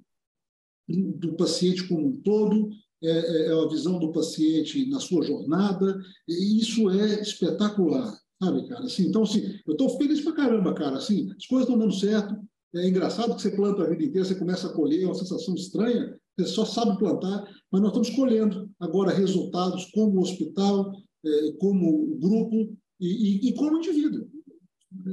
do 0.88 1.34
paciente 1.36 1.88
como 1.88 2.08
um 2.08 2.22
todo, 2.22 2.70
é, 3.02 3.10
é, 3.10 3.48
é 3.48 3.54
a 3.54 3.68
visão 3.68 4.00
do 4.00 4.12
paciente 4.12 4.90
na 4.90 5.00
sua 5.00 5.24
jornada, 5.24 5.98
e 6.28 6.60
isso 6.60 6.90
é 6.90 7.22
espetacular, 7.22 8.18
sabe, 8.42 8.68
cara? 8.68 8.86
Assim, 8.86 9.08
então, 9.08 9.24
assim, 9.24 9.60
eu 9.66 9.74
estou 9.74 9.98
feliz 9.98 10.22
pra 10.22 10.34
caramba, 10.34 10.74
cara. 10.74 10.98
Assim, 10.98 11.32
as 11.38 11.46
coisas 11.46 11.68
estão 11.68 11.80
dando 11.80 11.94
certo. 11.94 12.36
É 12.76 12.88
engraçado 12.88 13.36
que 13.36 13.42
você 13.42 13.52
planta 13.52 13.84
a 13.84 13.90
vida 13.90 14.04
inteira, 14.04 14.28
você 14.28 14.36
começa 14.36 14.68
a 14.68 14.74
colher, 14.74 15.04
é 15.04 15.06
uma 15.06 15.14
sensação 15.14 15.54
estranha, 15.54 16.18
você 16.38 16.48
só 16.48 16.66
sabe 16.66 16.98
plantar, 16.98 17.46
mas 17.72 17.82
nós 17.82 17.90
estamos 17.90 18.10
colhendo 18.12 18.70
agora 18.80 19.14
resultados 19.14 19.86
como 19.92 20.22
hospital, 20.22 20.92
é, 21.26 21.52
como 21.60 22.18
grupo 22.20 22.76
e, 23.00 23.54
como 23.56 23.78
indivíduo. 23.78 24.28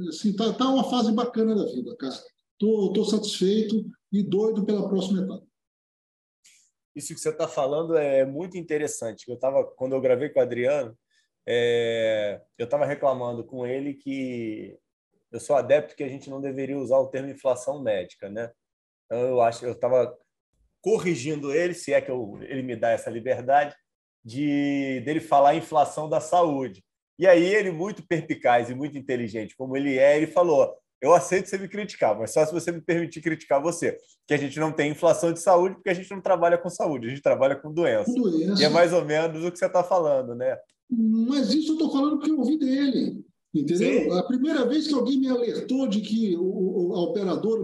Assim, 0.09 0.35
tá, 0.35 0.53
tá 0.53 0.69
uma 0.69 0.83
fase 0.83 1.11
bacana 1.11 1.55
da 1.55 1.65
vida, 1.65 1.95
cara. 1.97 2.15
Estou 2.53 3.05
satisfeito 3.05 3.85
e 4.11 4.23
doido 4.23 4.63
pela 4.63 4.87
próxima 4.87 5.21
etapa 5.21 5.45
isso 6.95 7.13
que 7.13 7.19
você 7.19 7.29
está 7.29 7.47
falando 7.47 7.97
é 7.97 8.25
muito 8.25 8.57
interessante. 8.57 9.29
Eu 9.29 9.37
tava, 9.37 9.63
quando 9.63 9.93
eu 9.93 10.01
gravei 10.01 10.29
com 10.29 10.39
o 10.39 10.43
Adriano, 10.43 10.97
é, 11.47 12.41
eu 12.57 12.65
estava 12.65 12.85
reclamando 12.85 13.43
com 13.43 13.65
ele 13.65 13.93
que 13.93 14.77
eu 15.31 15.39
sou 15.39 15.55
adepto 15.55 15.95
que 15.95 16.03
a 16.03 16.09
gente 16.09 16.29
não 16.29 16.41
deveria 16.41 16.77
usar 16.77 16.99
o 16.99 17.07
termo 17.07 17.29
inflação 17.29 17.81
médica, 17.81 18.29
né? 18.29 18.51
Então 19.05 19.19
eu 19.19 19.41
acho, 19.41 19.65
eu 19.65 19.71
estava 19.71 20.17
corrigindo 20.81 21.53
ele, 21.53 21.73
se 21.73 21.93
é 21.93 22.01
que 22.01 22.11
eu, 22.11 22.39
ele 22.41 22.63
me 22.63 22.75
dá 22.75 22.89
essa 22.89 23.09
liberdade 23.09 23.75
de 24.23 25.01
dele 25.05 25.19
falar 25.19 25.55
inflação 25.55 26.09
da 26.09 26.19
saúde. 26.19 26.83
E 27.17 27.27
aí 27.27 27.43
ele 27.43 27.71
muito 27.71 28.05
perpicaz 28.07 28.69
e 28.69 28.75
muito 28.75 28.97
inteligente, 28.97 29.55
como 29.55 29.77
ele 29.77 29.97
é, 29.97 30.17
ele 30.17 30.27
falou: 30.27 30.73
eu 31.01 31.13
aceito 31.13 31.49
você 31.49 31.57
me 31.57 31.67
criticar, 31.67 32.17
mas 32.17 32.31
só 32.31 32.45
se 32.45 32.53
você 32.53 32.71
me 32.71 32.79
permitir 32.79 33.21
criticar 33.21 33.61
você. 33.61 33.97
Que 34.27 34.35
a 34.35 34.37
gente 34.37 34.59
não 34.59 34.71
tem 34.71 34.91
inflação 34.91 35.33
de 35.33 35.39
saúde, 35.39 35.75
porque 35.75 35.89
a 35.89 35.93
gente 35.93 36.11
não 36.11 36.21
trabalha 36.21 36.57
com 36.57 36.69
saúde, 36.69 37.07
a 37.07 37.09
gente 37.09 37.23
trabalha 37.23 37.55
com 37.55 37.73
doença. 37.73 38.13
doença. 38.13 38.61
E 38.61 38.65
é 38.65 38.69
mais 38.69 38.93
ou 38.93 39.03
menos 39.03 39.43
o 39.43 39.51
que 39.51 39.57
você 39.57 39.65
está 39.65 39.83
falando, 39.83 40.35
né? 40.35 40.57
Mas 40.89 41.53
isso 41.53 41.71
eu 41.71 41.73
estou 41.73 41.91
falando 41.91 42.17
porque 42.17 42.31
eu 42.31 42.37
ouvi 42.37 42.57
dele. 42.57 43.25
Entendeu? 43.53 44.03
Sim. 44.03 44.17
A 44.17 44.23
primeira 44.23 44.65
vez 44.65 44.87
que 44.87 44.93
alguém 44.93 45.19
me 45.19 45.27
alertou 45.27 45.87
de 45.87 46.01
que 46.01 46.37
o, 46.37 46.93
a 46.93 47.01
operadora, 47.01 47.61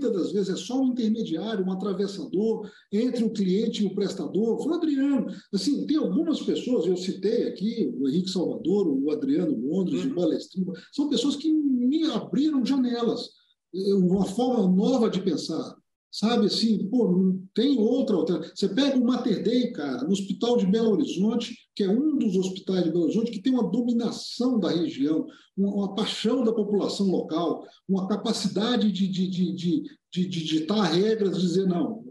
muitas 0.00 0.12
das 0.12 0.32
vezes, 0.32 0.48
é 0.48 0.56
só 0.56 0.80
um 0.80 0.88
intermediário, 0.88 1.64
um 1.64 1.72
atravessador 1.72 2.70
entre 2.90 3.22
o 3.22 3.30
cliente 3.30 3.82
e 3.82 3.86
o 3.86 3.94
prestador, 3.94 4.62
foi 4.62 4.72
o 4.72 4.74
Adriano. 4.74 5.26
Assim, 5.52 5.86
tem 5.86 5.98
algumas 5.98 6.40
pessoas, 6.40 6.86
eu 6.86 6.96
citei 6.96 7.48
aqui, 7.48 7.94
o 7.98 8.08
Henrique 8.08 8.30
Salvador, 8.30 8.88
o 8.88 9.10
Adriano 9.10 9.54
Londres, 9.54 10.04
uhum. 10.04 10.12
o 10.12 10.14
Balestrinho, 10.14 10.72
são 10.92 11.08
pessoas 11.08 11.36
que 11.36 11.52
me 11.52 12.04
abriram 12.06 12.64
janelas, 12.64 13.28
uma 13.72 14.24
forma 14.24 14.74
nova 14.74 15.10
de 15.10 15.20
pensar. 15.20 15.76
Sabe 16.10 16.46
assim, 16.46 16.88
pô, 16.88 17.08
não 17.08 17.40
tem 17.54 17.78
outra 17.78 18.16
alternativa. 18.16 18.52
Você 18.54 18.68
pega 18.68 18.98
o 18.98 19.04
Mater 19.04 19.44
Dei, 19.44 19.70
cara, 19.70 20.02
no 20.02 20.10
Hospital 20.10 20.56
de 20.56 20.66
Belo 20.66 20.90
Horizonte, 20.90 21.56
que 21.74 21.84
é 21.84 21.88
um 21.88 22.18
dos 22.18 22.34
hospitais 22.36 22.82
de 22.82 22.90
Belo 22.90 23.04
Horizonte 23.04 23.30
que 23.30 23.40
tem 23.40 23.52
uma 23.52 23.70
dominação 23.70 24.58
da 24.58 24.70
região, 24.70 25.24
uma, 25.56 25.72
uma 25.72 25.94
paixão 25.94 26.42
da 26.42 26.52
população 26.52 27.06
local, 27.06 27.64
uma 27.88 28.08
capacidade 28.08 28.90
de, 28.90 29.06
de, 29.06 29.28
de, 29.28 29.54
de, 29.54 29.82
de, 30.12 30.28
de 30.28 30.44
ditar 30.44 30.82
regras, 30.82 31.40
dizer, 31.40 31.66
não, 31.66 32.02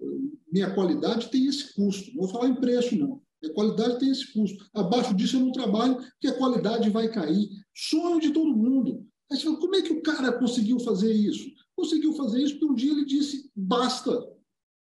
minha 0.52 0.74
qualidade 0.74 1.30
tem 1.30 1.46
esse 1.46 1.74
custo. 1.74 2.10
Não 2.12 2.22
vou 2.24 2.30
falar 2.30 2.50
em 2.50 2.56
preço, 2.56 2.98
não. 2.98 3.22
Minha 3.42 3.54
qualidade 3.54 4.00
tem 4.00 4.10
esse 4.10 4.32
custo. 4.34 4.66
Abaixo 4.74 5.14
disso 5.14 5.38
eu 5.38 5.42
não 5.42 5.52
trabalho, 5.52 5.96
porque 5.96 6.28
a 6.28 6.38
qualidade 6.38 6.90
vai 6.90 7.10
cair. 7.10 7.50
Sonho 7.74 8.20
de 8.20 8.32
todo 8.32 8.56
mundo. 8.56 9.06
Aí 9.32 9.38
você 9.38 9.44
fala, 9.44 9.60
como 9.60 9.76
é 9.76 9.82
que 9.82 9.94
o 9.94 10.02
cara 10.02 10.32
conseguiu 10.32 10.80
fazer 10.80 11.14
isso? 11.14 11.46
Conseguiu 11.80 12.12
fazer 12.12 12.44
isso 12.44 12.60
porque 12.60 12.74
um 12.74 12.76
dia 12.76 12.92
ele 12.92 13.06
disse: 13.06 13.50
basta, 13.56 14.12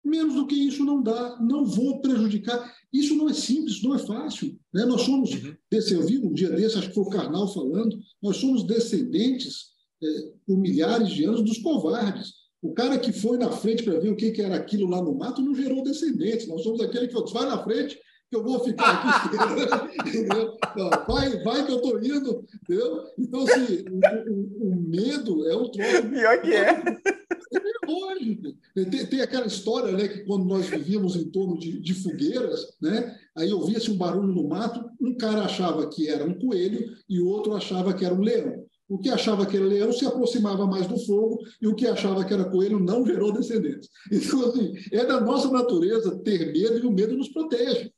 menos 0.05 0.35
do 0.35 0.45
que 0.45 0.53
isso 0.53 0.85
não 0.85 1.01
dá, 1.01 1.39
não 1.41 1.65
vou 1.65 1.99
prejudicar. 2.01 2.71
Isso 2.93 3.15
não 3.15 3.27
é 3.27 3.33
simples, 3.33 3.81
não 3.81 3.95
é 3.95 3.97
fácil. 3.97 4.55
Né? 4.71 4.85
Nós 4.85 5.01
somos, 5.01 5.33
uhum. 5.33 5.55
desse, 5.71 5.95
eu 5.95 6.05
vi 6.05 6.19
um 6.19 6.31
dia 6.31 6.51
desse, 6.51 6.77
acho 6.77 6.89
que 6.89 6.93
foi 6.93 7.03
o 7.03 7.09
Karnal 7.09 7.51
falando, 7.51 7.99
nós 8.21 8.37
somos 8.37 8.63
descendentes, 8.63 9.71
é, 10.03 10.33
por 10.45 10.55
milhares 10.55 11.09
de 11.09 11.23
anos, 11.23 11.41
dos 11.41 11.57
covardes. 11.57 12.33
O 12.61 12.73
cara 12.75 12.99
que 12.99 13.11
foi 13.11 13.39
na 13.39 13.51
frente 13.51 13.81
para 13.81 13.99
ver 13.99 14.11
o 14.11 14.15
que, 14.15 14.29
que 14.29 14.41
era 14.43 14.55
aquilo 14.55 14.87
lá 14.87 15.01
no 15.01 15.17
mato 15.17 15.41
não 15.41 15.55
gerou 15.55 15.81
descendentes. 15.81 16.47
Nós 16.47 16.61
somos 16.61 16.79
aquele 16.79 17.07
que 17.07 17.33
vai 17.33 17.47
na 17.47 17.63
frente 17.63 17.99
que 18.33 18.37
eu 18.37 18.43
vou 18.43 18.59
ficar 18.63 18.89
aqui. 18.89 19.37
Vai, 21.07 21.43
vai 21.43 21.65
que 21.65 21.71
eu 21.71 21.75
estou 21.75 22.03
indo. 22.03 22.45
Entendeu? 22.63 23.03
Então, 23.19 23.43
assim, 23.43 23.85
o, 23.91 24.31
o, 24.31 24.71
o 24.71 24.75
medo 24.75 25.47
é 25.47 25.55
um 25.55 25.69
troço. 25.69 26.09
Pior 26.09 26.41
que 26.41 26.51
é. 26.51 26.69
É 26.71 27.85
lógico. 27.87 28.57
Tem, 28.73 29.05
tem, 29.05 29.21
aquela 29.21 29.45
história, 29.45 29.91
né, 29.91 30.07
que 30.07 30.23
quando 30.25 30.45
nós 30.45 30.67
vivíamos 30.67 31.15
em 31.15 31.29
torno 31.29 31.59
de, 31.59 31.79
de 31.79 31.93
fogueiras, 31.93 32.75
né, 32.81 33.15
aí 33.37 33.53
ouvia-se 33.53 33.91
um 33.91 33.97
barulho 33.97 34.33
no 34.33 34.47
mato, 34.47 34.83
um 34.99 35.15
cara 35.15 35.43
achava 35.43 35.87
que 35.87 36.09
era 36.09 36.25
um 36.25 36.33
coelho 36.39 36.95
e 37.07 37.19
o 37.19 37.27
outro 37.27 37.53
achava 37.53 37.93
que 37.93 38.03
era 38.03 38.15
um 38.15 38.21
leão. 38.21 38.65
O 38.89 38.99
que 38.99 39.09
achava 39.09 39.45
que 39.45 39.55
era 39.55 39.65
leão 39.65 39.91
se 39.91 40.05
aproximava 40.05 40.65
mais 40.67 40.87
do 40.87 40.99
fogo 41.05 41.39
e 41.61 41.67
o 41.67 41.75
que 41.75 41.87
achava 41.87 42.23
que 42.25 42.33
era 42.33 42.49
coelho 42.49 42.79
não 42.79 43.05
gerou 43.05 43.31
descendentes. 43.31 43.89
Então, 44.11 44.49
assim, 44.49 44.73
é 44.91 45.05
da 45.05 45.21
nossa 45.21 45.49
natureza 45.49 46.19
ter 46.23 46.51
medo 46.51 46.79
e 46.79 46.85
o 46.85 46.91
medo 46.91 47.15
nos 47.15 47.29
protege. 47.29 47.91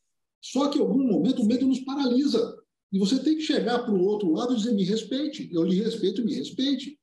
Só 0.51 0.69
que 0.69 0.77
em 0.77 0.81
algum 0.81 1.03
momento 1.07 1.41
o 1.41 1.45
medo 1.45 1.65
nos 1.65 1.79
paralisa. 1.79 2.55
E 2.91 2.99
você 2.99 3.17
tem 3.19 3.35
que 3.35 3.41
chegar 3.41 3.79
para 3.79 3.93
o 3.93 4.03
outro 4.03 4.31
lado 4.31 4.53
e 4.53 4.57
dizer: 4.57 4.73
me 4.73 4.83
respeite, 4.83 5.49
eu 5.51 5.63
lhe 5.63 5.81
respeito, 5.81 6.23
me 6.23 6.35
respeite. 6.35 6.99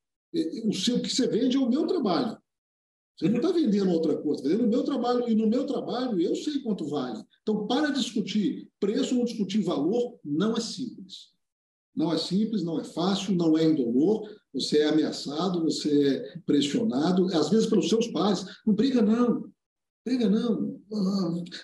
O 0.65 0.73
seu 0.73 1.01
que 1.01 1.09
você 1.09 1.27
vende 1.27 1.57
é 1.57 1.61
o 1.61 1.69
meu 1.69 1.85
trabalho. 1.87 2.39
Você 3.19 3.29
não 3.29 3.37
está 3.37 3.51
vendendo 3.51 3.91
outra 3.91 4.17
coisa, 4.17 4.43
está 4.43 4.49
vendendo 4.49 4.69
o 4.69 4.71
meu 4.71 4.85
trabalho, 4.85 5.29
e 5.29 5.35
no 5.35 5.49
meu 5.49 5.67
trabalho 5.67 6.21
eu 6.21 6.37
sei 6.37 6.61
quanto 6.61 6.89
vale. 6.89 7.21
Então, 7.43 7.67
para 7.67 7.91
discutir 7.91 8.69
preço 8.79 9.19
ou 9.19 9.25
discutir 9.25 9.61
valor, 9.63 10.19
não 10.25 10.57
é 10.57 10.61
simples. 10.61 11.33
Não 11.95 12.13
é 12.13 12.19
simples, 12.19 12.63
não 12.63 12.81
é 12.81 12.85
fácil, 12.85 13.35
não 13.35 13.59
é 13.59 13.65
indolor. 13.65 14.31
Você 14.55 14.79
é 14.79 14.89
ameaçado, 14.89 15.65
você 15.65 16.09
é 16.09 16.39
pressionado, 16.47 17.27
às 17.37 17.51
vezes 17.51 17.67
pelos 17.67 17.89
seus 17.89 18.07
pais. 18.07 18.47
Não 18.65 18.73
briga, 18.73 19.03
não. 19.03 19.52
Briga, 20.05 20.29
não. 20.29 20.81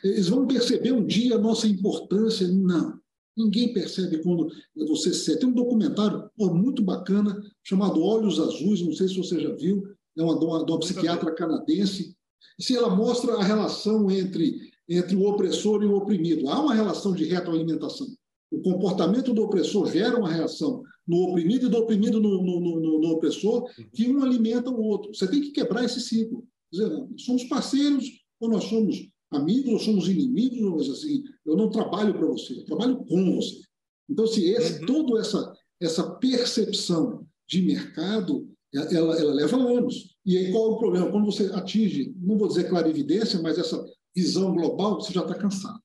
Eles 0.05 0.29
vão 0.29 0.47
perceber 0.47 0.93
um 0.93 1.05
dia 1.05 1.35
a 1.35 1.39
nossa 1.39 1.67
importância. 1.67 2.47
Não. 2.49 2.99
Ninguém 3.37 3.73
percebe 3.73 4.19
quando 4.23 4.49
você 4.75 5.13
se 5.15 5.39
Tem 5.39 5.49
um 5.49 5.53
documentário 5.53 6.29
pô, 6.37 6.53
muito 6.53 6.83
bacana 6.83 7.41
chamado 7.63 8.03
Olhos 8.03 8.41
Azuis, 8.41 8.83
não 8.83 8.93
sei 8.93 9.09
se 9.09 9.17
você 9.17 9.39
já 9.41 9.55
viu, 9.55 9.85
é 10.17 10.23
uma, 10.23 10.37
uma, 10.37 10.63
uma 10.65 10.81
psiquiatra 10.81 11.33
canadense. 11.35 12.17
E 12.59 12.63
se 12.63 12.77
ela 12.77 12.95
mostra 12.95 13.35
a 13.35 13.45
relação 13.45 14.11
entre, 14.11 14.59
entre 14.89 15.15
o 15.15 15.29
opressor 15.29 15.83
e 15.83 15.87
o 15.87 15.97
oprimido. 15.97 16.49
Há 16.49 16.61
uma 16.61 16.75
relação 16.75 17.13
de 17.13 17.25
retroalimentação. 17.25 18.09
O 18.51 18.61
comportamento 18.61 19.33
do 19.33 19.43
opressor 19.43 19.91
gera 19.93 20.19
uma 20.19 20.33
reação 20.33 20.83
no 21.07 21.29
oprimido 21.29 21.67
e 21.67 21.71
do 21.71 21.79
oprimido 21.79 22.21
no, 22.21 22.43
no, 22.43 22.61
no, 22.61 23.01
no 23.01 23.09
opressor, 23.13 23.71
que 23.93 24.09
um 24.09 24.23
alimenta 24.23 24.71
o 24.71 24.83
outro. 24.83 25.15
Você 25.15 25.29
tem 25.29 25.41
que 25.41 25.53
quebrar 25.53 25.85
esse 25.85 26.01
ciclo. 26.01 26.45
Dizer, 26.71 26.91
somos 27.19 27.45
parceiros, 27.45 28.18
ou 28.41 28.49
nós 28.49 28.65
somos 28.65 29.09
amigos 29.31 29.73
ou 29.73 29.79
somos 29.79 30.09
inimigos, 30.09 30.89
mas 30.89 30.99
assim, 30.99 31.23
eu 31.45 31.57
não 31.57 31.71
trabalho 31.71 32.15
para 32.15 32.27
você, 32.27 32.55
eu 32.55 32.65
trabalho 32.65 32.97
com 33.05 33.37
você. 33.37 33.61
Então, 34.09 34.27
se 34.27 34.41
assim, 34.41 34.63
esse, 34.63 34.81
uhum. 34.81 34.87
toda 34.87 35.21
essa, 35.21 35.55
essa 35.81 36.11
percepção 36.17 37.27
de 37.47 37.63
mercado, 37.63 38.49
ela, 38.73 39.19
ela 39.19 39.35
leva 39.35 39.57
anos. 39.57 40.17
E 40.25 40.37
aí 40.37 40.53
qual 40.53 40.73
é 40.73 40.75
o 40.75 40.79
problema? 40.79 41.11
Quando 41.11 41.27
você 41.27 41.47
atinge, 41.53 42.15
não 42.19 42.39
vou 42.39 42.49
dizer 42.49 42.69
clarividência, 42.69 43.41
mas 43.41 43.59
essa 43.59 43.85
visão 44.15 44.55
global, 44.55 45.01
você 45.01 45.13
já 45.13 45.23
está 45.23 45.35
cansado. 45.35 45.81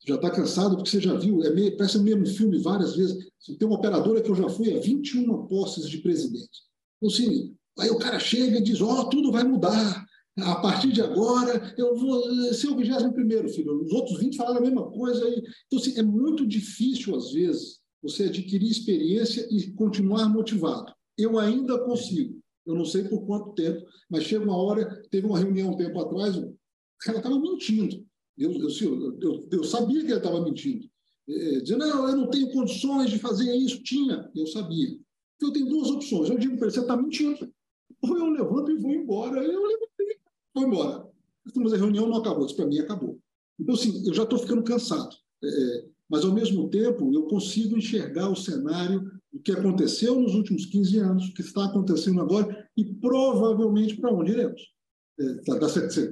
Você 0.00 0.08
já 0.08 0.14
está 0.16 0.30
cansado 0.30 0.76
porque 0.76 0.90
você 0.90 1.00
já 1.00 1.14
viu, 1.14 1.42
é 1.42 1.50
meio, 1.50 1.76
parece 1.76 1.96
o 1.98 2.02
mesmo 2.02 2.26
filme 2.26 2.58
várias 2.58 2.96
vezes. 2.96 3.16
Tem 3.58 3.66
uma 3.66 3.78
operadora 3.78 4.22
que 4.22 4.30
eu 4.30 4.34
já 4.34 4.48
fui 4.48 4.74
a 4.74 4.80
21 4.80 5.46
posses 5.46 5.88
de 5.88 5.98
presidente. 5.98 6.62
Então, 6.96 7.14
assim, 7.14 7.54
aí 7.78 7.90
o 7.90 7.98
cara 7.98 8.18
chega 8.18 8.58
e 8.58 8.62
diz, 8.62 8.80
ó, 8.80 9.00
oh, 9.00 9.08
tudo 9.08 9.32
vai 9.32 9.44
mudar, 9.44 10.04
a 10.38 10.56
partir 10.56 10.92
de 10.92 11.00
agora, 11.00 11.74
eu 11.78 11.94
vou 11.94 12.22
ser 12.52 12.68
o 12.68 12.76
21 12.76 13.48
filho. 13.48 13.82
Os 13.82 13.92
outros 13.92 14.18
20 14.18 14.36
falaram 14.36 14.58
a 14.58 14.62
mesma 14.62 14.90
coisa. 14.90 15.28
Então, 15.28 15.78
assim, 15.78 15.96
é 15.96 16.02
muito 16.02 16.46
difícil, 16.46 17.14
às 17.14 17.32
vezes, 17.32 17.80
você 18.02 18.24
adquirir 18.24 18.68
experiência 18.68 19.46
e 19.50 19.70
continuar 19.72 20.28
motivado. 20.28 20.92
Eu 21.16 21.38
ainda 21.38 21.78
consigo. 21.78 22.40
Eu 22.66 22.74
não 22.74 22.84
sei 22.84 23.04
por 23.04 23.24
quanto 23.26 23.54
tempo, 23.54 23.86
mas 24.10 24.24
chega 24.24 24.44
uma 24.44 24.56
hora, 24.56 25.02
teve 25.10 25.26
uma 25.26 25.38
reunião 25.38 25.72
um 25.72 25.76
tempo 25.76 26.00
atrás, 26.00 26.36
o 26.36 26.56
cara 27.00 27.18
estava 27.18 27.38
mentindo. 27.38 28.04
Eu, 28.36 28.50
eu, 28.52 28.68
eu, 29.20 29.48
eu, 29.52 29.64
sabia 29.64 30.00
que 30.00 30.06
ele 30.06 30.16
estava 30.16 30.42
mentindo. 30.42 30.88
É, 31.28 31.60
dizendo, 31.60 31.86
não, 31.86 32.08
eu 32.08 32.16
não 32.16 32.30
tenho 32.30 32.50
condições 32.52 33.10
de 33.10 33.18
fazer 33.18 33.54
isso. 33.54 33.82
Tinha, 33.82 34.28
eu 34.34 34.46
sabia. 34.46 34.88
Então, 35.36 35.48
eu 35.48 35.52
tenho 35.52 35.68
duas 35.68 35.90
opções. 35.90 36.28
Eu 36.28 36.38
digo 36.38 36.56
para 36.56 36.66
ele, 36.66 36.74
você 36.74 36.80
está 36.80 36.96
mentindo. 36.96 37.52
Ou 38.02 38.18
eu 38.18 38.26
levanto 38.26 38.70
e 38.70 38.76
vou 38.76 38.90
embora. 38.90 39.42
Eu 39.42 39.66
levantei 39.66 39.93
foi 40.54 40.64
embora. 40.64 41.04
Mas 41.56 41.72
a 41.72 41.76
reunião 41.76 42.08
não 42.08 42.16
acabou, 42.16 42.46
isso 42.46 42.56
para 42.56 42.66
mim 42.66 42.78
acabou. 42.78 43.18
Então, 43.60 43.74
assim, 43.74 44.06
eu 44.06 44.14
já 44.14 44.22
estou 44.22 44.38
ficando 44.38 44.62
cansado. 44.62 45.14
É, 45.42 45.48
é, 45.48 45.84
mas, 46.08 46.24
ao 46.24 46.32
mesmo 46.32 46.68
tempo, 46.70 47.12
eu 47.12 47.24
consigo 47.24 47.76
enxergar 47.76 48.30
o 48.30 48.36
cenário 48.36 49.10
do 49.32 49.40
que 49.40 49.52
aconteceu 49.52 50.18
nos 50.20 50.34
últimos 50.34 50.64
15 50.66 50.98
anos, 50.98 51.28
o 51.28 51.34
que 51.34 51.42
está 51.42 51.64
acontecendo 51.64 52.20
agora 52.20 52.68
e 52.76 52.84
provavelmente 52.84 53.96
para 53.96 54.12
onde 54.12 54.32
iremos. 54.32 54.62
É, 55.18 55.34
tá, 55.44 55.58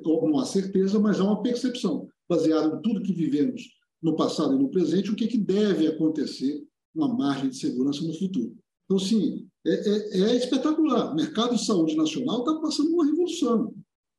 não 0.05 0.39
há 0.39 0.45
certeza, 0.45 0.99
mas 0.99 1.21
há 1.21 1.25
uma 1.25 1.43
percepção, 1.43 2.09
baseada 2.29 2.77
em 2.77 2.83
tudo 2.83 3.03
que 3.03 3.13
vivemos 3.13 3.63
no 4.03 4.17
passado 4.17 4.55
e 4.55 4.59
no 4.59 4.71
presente, 4.71 5.11
o 5.11 5.17
que, 5.17 5.29
que 5.29 5.39
deve 5.39 5.87
acontecer, 5.87 6.65
uma 6.95 7.09
margem 7.09 7.51
de 7.51 7.57
segurança 7.57 8.05
no 8.05 8.13
futuro. 8.15 8.55
Então, 8.85 8.99
sim, 8.99 9.47
é, 9.65 9.73
é, 9.73 10.21
é 10.21 10.37
espetacular. 10.37 11.13
O 11.13 11.15
mercado 11.15 11.55
de 11.55 11.65
saúde 11.65 11.97
nacional 11.97 12.41
está 12.41 12.55
passando 12.61 12.93
uma 12.93 13.07
revolução 13.07 13.73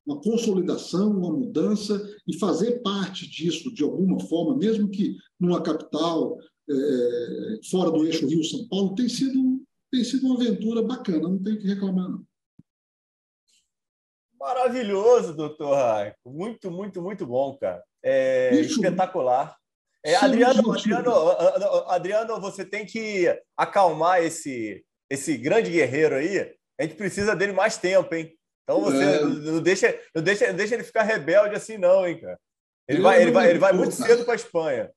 uma 0.05 0.19
consolidação, 0.21 1.11
uma 1.11 1.31
mudança 1.31 2.01
e 2.27 2.37
fazer 2.37 2.81
parte 2.81 3.29
disso 3.29 3.73
de 3.73 3.83
alguma 3.83 4.19
forma, 4.19 4.57
mesmo 4.57 4.89
que 4.89 5.15
numa 5.39 5.61
capital 5.61 6.37
é, 6.69 7.59
fora 7.69 7.91
do 7.91 8.05
eixo 8.05 8.27
Rio-São 8.27 8.67
Paulo, 8.67 8.95
tem 8.95 9.07
sido, 9.07 9.61
tem 9.91 10.03
sido 10.03 10.25
uma 10.25 10.35
aventura 10.35 10.81
bacana, 10.81 11.29
não 11.29 11.41
tem 11.41 11.57
que 11.57 11.67
reclamar, 11.67 12.09
não. 12.09 12.23
Maravilhoso, 14.39 15.33
doutor 15.33 15.73
Raico. 15.73 16.17
Muito, 16.25 16.69
muito, 16.69 17.01
muito 17.01 17.25
bom, 17.25 17.57
cara. 17.57 17.81
É 18.03 18.53
Isso. 18.59 18.73
espetacular. 18.73 19.55
É, 20.05 20.15
Adriano, 20.17 20.73
Adriano, 20.73 21.11
Adriano, 21.87 22.41
você 22.41 22.65
tem 22.65 22.85
que 22.85 23.25
acalmar 23.55 24.21
esse, 24.21 24.83
esse 25.09 25.37
grande 25.37 25.71
guerreiro 25.71 26.15
aí. 26.15 26.53
A 26.77 26.83
gente 26.83 26.95
precisa 26.95 27.33
dele 27.33 27.53
mais 27.53 27.77
tempo, 27.77 28.13
hein? 28.13 28.37
Então 28.63 28.81
você 28.81 29.03
é. 29.03 29.25
não, 29.25 29.61
deixa, 29.61 29.99
não, 30.15 30.21
deixa, 30.21 30.47
não 30.47 30.55
deixa 30.55 30.75
ele 30.75 30.83
ficar 30.83 31.03
rebelde 31.03 31.55
assim, 31.55 31.77
não, 31.77 32.07
hein, 32.07 32.19
cara. 32.19 32.39
Ele 32.87 33.01
vai, 33.01 33.21
ele 33.21 33.31
vai, 33.31 33.49
ele 33.49 33.59
vai 33.59 33.73
muito 33.73 33.93
cedo 33.93 34.23
para 34.23 34.33
a 34.33 34.35
Espanha. 34.35 34.91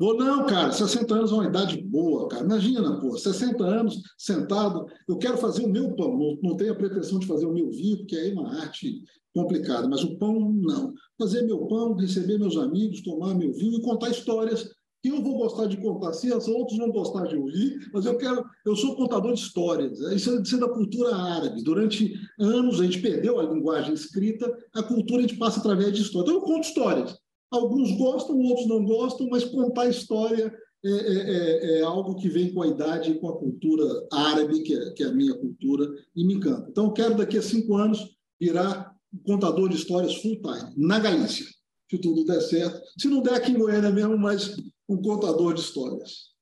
Ou 0.00 0.16
não, 0.16 0.44
cara, 0.46 0.72
60 0.72 1.14
anos 1.14 1.30
é 1.30 1.34
uma 1.34 1.46
idade 1.46 1.80
boa, 1.80 2.28
cara. 2.28 2.44
Imagina, 2.44 3.00
pô, 3.00 3.16
60 3.16 3.64
anos 3.64 4.02
sentado. 4.18 4.86
Eu 5.08 5.16
quero 5.18 5.38
fazer 5.38 5.64
o 5.64 5.68
meu 5.68 5.94
pão, 5.94 6.18
não, 6.18 6.38
não 6.42 6.56
tenho 6.56 6.72
a 6.72 6.76
pretensão 6.76 7.18
de 7.18 7.26
fazer 7.26 7.46
o 7.46 7.52
meu 7.52 7.70
vinho, 7.70 7.98
porque 7.98 8.16
aí 8.16 8.30
é 8.30 8.34
uma 8.34 8.60
arte 8.60 9.02
complicada, 9.32 9.88
mas 9.88 10.02
o 10.02 10.16
pão 10.18 10.52
não. 10.52 10.92
Fazer 11.18 11.42
meu 11.42 11.66
pão, 11.66 11.94
receber 11.94 12.38
meus 12.38 12.56
amigos, 12.56 13.02
tomar 13.02 13.34
meu 13.34 13.52
vinho 13.52 13.78
e 13.78 13.82
contar 13.82 14.10
histórias 14.10 14.68
eu 15.08 15.22
vou 15.22 15.36
gostar 15.36 15.66
de 15.66 15.76
contar 15.76 16.12
ciência, 16.12 16.52
outros 16.52 16.78
vão 16.78 16.90
gostar 16.90 17.26
de 17.26 17.36
ouvir, 17.36 17.78
mas 17.92 18.06
eu 18.06 18.16
quero, 18.16 18.44
eu 18.64 18.76
sou 18.76 18.96
contador 18.96 19.34
de 19.34 19.40
histórias. 19.40 19.98
Isso 20.00 20.30
é, 20.30 20.42
isso 20.42 20.56
é 20.56 20.58
da 20.58 20.68
cultura 20.68 21.14
árabe. 21.14 21.62
Durante 21.62 22.14
anos 22.38 22.80
a 22.80 22.84
gente 22.84 23.00
perdeu 23.00 23.38
a 23.38 23.42
linguagem 23.42 23.94
escrita, 23.94 24.50
a 24.74 24.82
cultura 24.82 25.20
a 25.20 25.26
gente 25.26 25.38
passa 25.38 25.60
através 25.60 25.92
de 25.92 26.02
história. 26.02 26.30
Então 26.30 26.40
eu 26.40 26.46
conto 26.46 26.64
histórias. 26.64 27.18
Alguns 27.50 27.96
gostam, 27.96 28.38
outros 28.38 28.66
não 28.66 28.84
gostam, 28.84 29.28
mas 29.28 29.44
contar 29.44 29.88
história 29.88 30.52
é, 30.84 30.90
é, 30.90 30.96
é, 30.96 31.78
é, 31.78 31.82
algo 31.82 32.14
que 32.16 32.28
vem 32.28 32.52
com 32.52 32.60
a 32.60 32.66
idade 32.66 33.10
e 33.10 33.18
com 33.18 33.28
a 33.30 33.38
cultura 33.38 33.84
árabe, 34.12 34.62
que 34.62 34.74
é, 34.74 34.90
que 34.90 35.02
é 35.02 35.06
a 35.06 35.12
minha 35.12 35.34
cultura, 35.34 35.88
e 36.14 36.26
me 36.26 36.34
encanta. 36.34 36.68
Então, 36.68 36.92
quero 36.92 37.16
daqui 37.16 37.38
a 37.38 37.42
cinco 37.42 37.74
anos 37.74 38.14
virar 38.38 38.94
contador 39.24 39.70
de 39.70 39.76
histórias 39.76 40.16
full 40.16 40.42
time, 40.42 40.74
na 40.76 40.98
Galícia, 40.98 41.46
se 41.90 41.98
tudo 41.98 42.26
der 42.26 42.40
certo. 42.42 42.82
Se 42.98 43.08
não 43.08 43.22
der 43.22 43.32
aqui 43.32 43.52
em 43.52 43.58
Goiânia 43.58 43.90
mesmo, 43.90 44.18
mas 44.18 44.56
um 44.88 45.00
contador 45.00 45.54
de 45.54 45.60
histórias. 45.60 46.34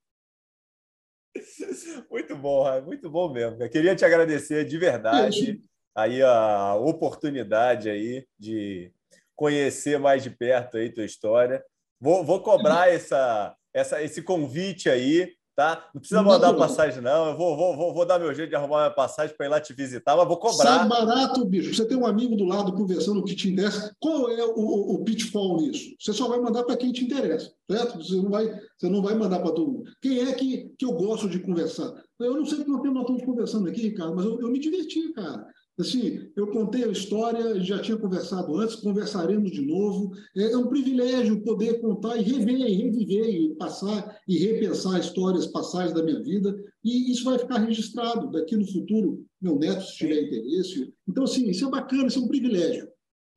Muito 2.10 2.36
bom, 2.36 2.82
muito 2.82 3.10
bom 3.10 3.32
mesmo. 3.32 3.62
Eu 3.62 3.70
queria 3.70 3.96
te 3.96 4.04
agradecer 4.04 4.64
de 4.64 4.76
verdade 4.76 5.60
aí 5.94 6.22
a 6.22 6.74
oportunidade 6.74 7.88
aí 7.88 8.26
de 8.38 8.92
conhecer 9.34 9.98
mais 9.98 10.22
de 10.22 10.30
perto 10.30 10.76
aí 10.76 10.92
tua 10.92 11.04
história. 11.04 11.64
Vou, 12.00 12.24
vou 12.24 12.42
cobrar 12.42 12.88
essa, 12.92 13.56
essa, 13.72 14.02
esse 14.02 14.22
convite 14.22 14.90
aí, 14.90 15.34
tá? 15.54 15.88
Não 15.94 16.00
precisa 16.00 16.22
mandar 16.22 16.54
passagem, 16.54 17.02
não. 17.02 17.30
Eu 17.30 17.36
vou, 17.36 17.56
vou, 17.56 17.76
vou, 17.76 17.94
vou 17.94 18.06
dar 18.06 18.18
meu 18.18 18.34
jeito 18.34 18.50
de 18.50 18.56
arrumar 18.56 18.84
uma 18.84 18.90
passagem 18.90 19.36
para 19.36 19.46
ir 19.46 19.48
lá 19.48 19.60
te 19.60 19.72
visitar, 19.72 20.16
mas 20.16 20.26
vou 20.26 20.36
cobrar. 20.36 20.78
Sai 20.78 20.88
barato, 20.88 21.44
bicho. 21.44 21.74
Você 21.74 21.86
tem 21.86 21.96
um 21.96 22.06
amigo 22.06 22.36
do 22.36 22.44
lado 22.44 22.72
conversando 22.72 23.22
que 23.24 23.34
te 23.34 23.50
interessa. 23.50 23.94
Qual 24.00 24.30
é 24.30 24.44
o, 24.44 24.54
o, 24.58 24.94
o 24.94 25.04
pitfall 25.04 25.60
nisso? 25.60 25.94
Você 25.98 26.12
só 26.12 26.28
vai 26.28 26.40
mandar 26.40 26.64
para 26.64 26.76
quem 26.76 26.92
te 26.92 27.04
interessa, 27.04 27.52
certo? 27.70 27.98
Você 27.98 28.16
não 28.16 28.30
vai, 28.30 28.46
você 28.78 28.88
não 28.88 29.02
vai 29.02 29.14
mandar 29.14 29.40
para 29.40 29.52
todo 29.52 29.72
mundo. 29.72 29.90
Quem 30.00 30.20
é 30.20 30.32
que, 30.32 30.72
que 30.78 30.84
eu 30.84 30.92
gosto 30.92 31.28
de 31.28 31.38
conversar? 31.38 31.92
Eu 32.18 32.36
não 32.36 32.46
sei 32.46 32.64
quanto 32.64 32.82
tempo 32.82 32.94
nós 32.94 33.02
estamos 33.02 33.24
conversando 33.24 33.68
aqui, 33.68 33.82
Ricardo, 33.82 34.14
mas 34.14 34.24
eu, 34.24 34.40
eu 34.40 34.48
me 34.48 34.58
diverti, 34.58 35.12
cara. 35.12 35.46
Assim, 35.78 36.30
eu 36.36 36.48
contei 36.48 36.84
a 36.84 36.88
história, 36.88 37.58
já 37.60 37.78
tinha 37.78 37.96
conversado 37.96 38.54
antes, 38.56 38.76
conversaremos 38.76 39.50
de 39.50 39.62
novo. 39.62 40.12
É, 40.36 40.52
é 40.52 40.56
um 40.56 40.66
privilégio 40.66 41.42
poder 41.42 41.80
contar 41.80 42.16
e 42.18 42.22
rever, 42.22 42.60
e 42.60 42.74
reviver, 42.74 43.28
e 43.28 43.54
passar 43.56 44.18
e 44.28 44.36
repensar 44.38 45.00
histórias, 45.00 45.46
passagens 45.46 45.94
da 45.94 46.02
minha 46.02 46.22
vida. 46.22 46.54
E 46.84 47.10
isso 47.10 47.24
vai 47.24 47.38
ficar 47.38 47.58
registrado 47.58 48.30
daqui 48.30 48.54
no 48.54 48.70
futuro, 48.70 49.24
meu 49.40 49.58
neto, 49.58 49.82
se 49.82 49.96
tiver 49.96 50.22
interesse. 50.22 50.92
Então, 51.08 51.24
assim, 51.24 51.48
isso 51.48 51.66
é 51.66 51.70
bacana, 51.70 52.06
isso 52.06 52.18
é 52.18 52.22
um 52.22 52.28
privilégio. 52.28 52.88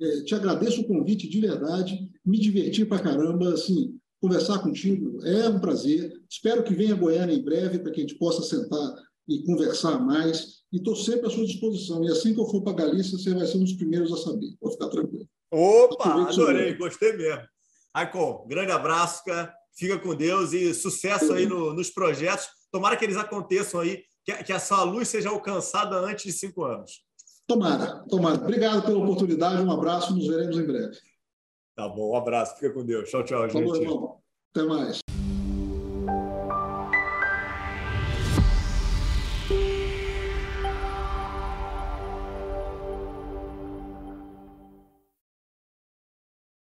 É, 0.01 0.21
te 0.23 0.35
agradeço 0.35 0.81
o 0.81 0.87
convite 0.87 1.29
de 1.29 1.39
verdade, 1.39 1.97
me 2.25 2.37
diverti 2.37 2.83
pra 2.83 2.99
caramba, 2.99 3.53
assim, 3.53 3.97
conversar 4.25 4.59
contigo 4.59 5.23
é 5.23 5.47
um 5.47 5.59
prazer. 5.59 6.11
Espero 6.29 6.63
que 6.63 6.73
venha 6.73 6.93
a 6.93 6.97
Goiânia 6.97 7.35
em 7.35 7.43
breve 7.43 7.79
para 7.79 7.91
que 7.91 7.99
a 7.99 8.03
gente 8.03 8.17
possa 8.17 8.41
sentar 8.41 8.93
e 9.27 9.43
conversar 9.43 9.99
mais. 9.99 10.63
E 10.71 10.77
estou 10.77 10.95
sempre 10.95 11.27
à 11.27 11.29
sua 11.29 11.45
disposição. 11.45 12.03
E 12.03 12.11
assim 12.11 12.33
que 12.33 12.39
eu 12.39 12.45
for 12.45 12.61
para 12.61 12.73
a 12.73 12.87
Galícia, 12.87 13.17
você 13.17 13.33
vai 13.33 13.45
ser 13.45 13.57
um 13.57 13.63
dos 13.63 13.73
primeiros 13.73 14.11
a 14.11 14.17
saber. 14.17 14.55
Pode 14.59 14.73
ficar 14.73 14.89
tranquilo. 14.89 15.27
Opa, 15.51 16.29
adorei, 16.29 16.73
gostei 16.73 17.13
mesmo. 17.13 17.43
Aicon, 17.93 18.45
grande 18.47 18.71
abraço, 18.71 19.23
cara. 19.23 19.53
Fica 19.77 19.97
com 19.99 20.15
Deus 20.15 20.53
e 20.53 20.73
sucesso 20.73 21.33
aí 21.33 21.45
no, 21.45 21.73
nos 21.73 21.89
projetos. 21.89 22.47
Tomara 22.71 22.97
que 22.97 23.05
eles 23.05 23.17
aconteçam 23.17 23.79
aí, 23.79 24.03
que, 24.23 24.33
que 24.43 24.53
essa 24.53 24.83
luz 24.83 25.07
seja 25.07 25.29
alcançada 25.29 25.97
antes 25.99 26.25
de 26.25 26.31
cinco 26.33 26.63
anos. 26.63 27.03
Tomara, 27.47 28.03
tomara. 28.09 28.41
Obrigado 28.41 28.83
pela 28.83 28.97
oportunidade, 28.97 29.61
um 29.61 29.71
abraço, 29.71 30.15
nos 30.15 30.27
veremos 30.27 30.57
em 30.57 30.65
breve. 30.65 30.97
Tá 31.75 31.87
bom, 31.87 32.11
um 32.11 32.15
abraço, 32.15 32.55
fica 32.55 32.71
com 32.71 32.83
Deus. 32.83 33.09
Tchau, 33.09 33.23
tchau, 33.23 33.43
gente. 33.43 33.53
Falou, 33.53 33.75
irmão. 33.75 34.17
Até 34.53 34.65
mais. 34.65 35.04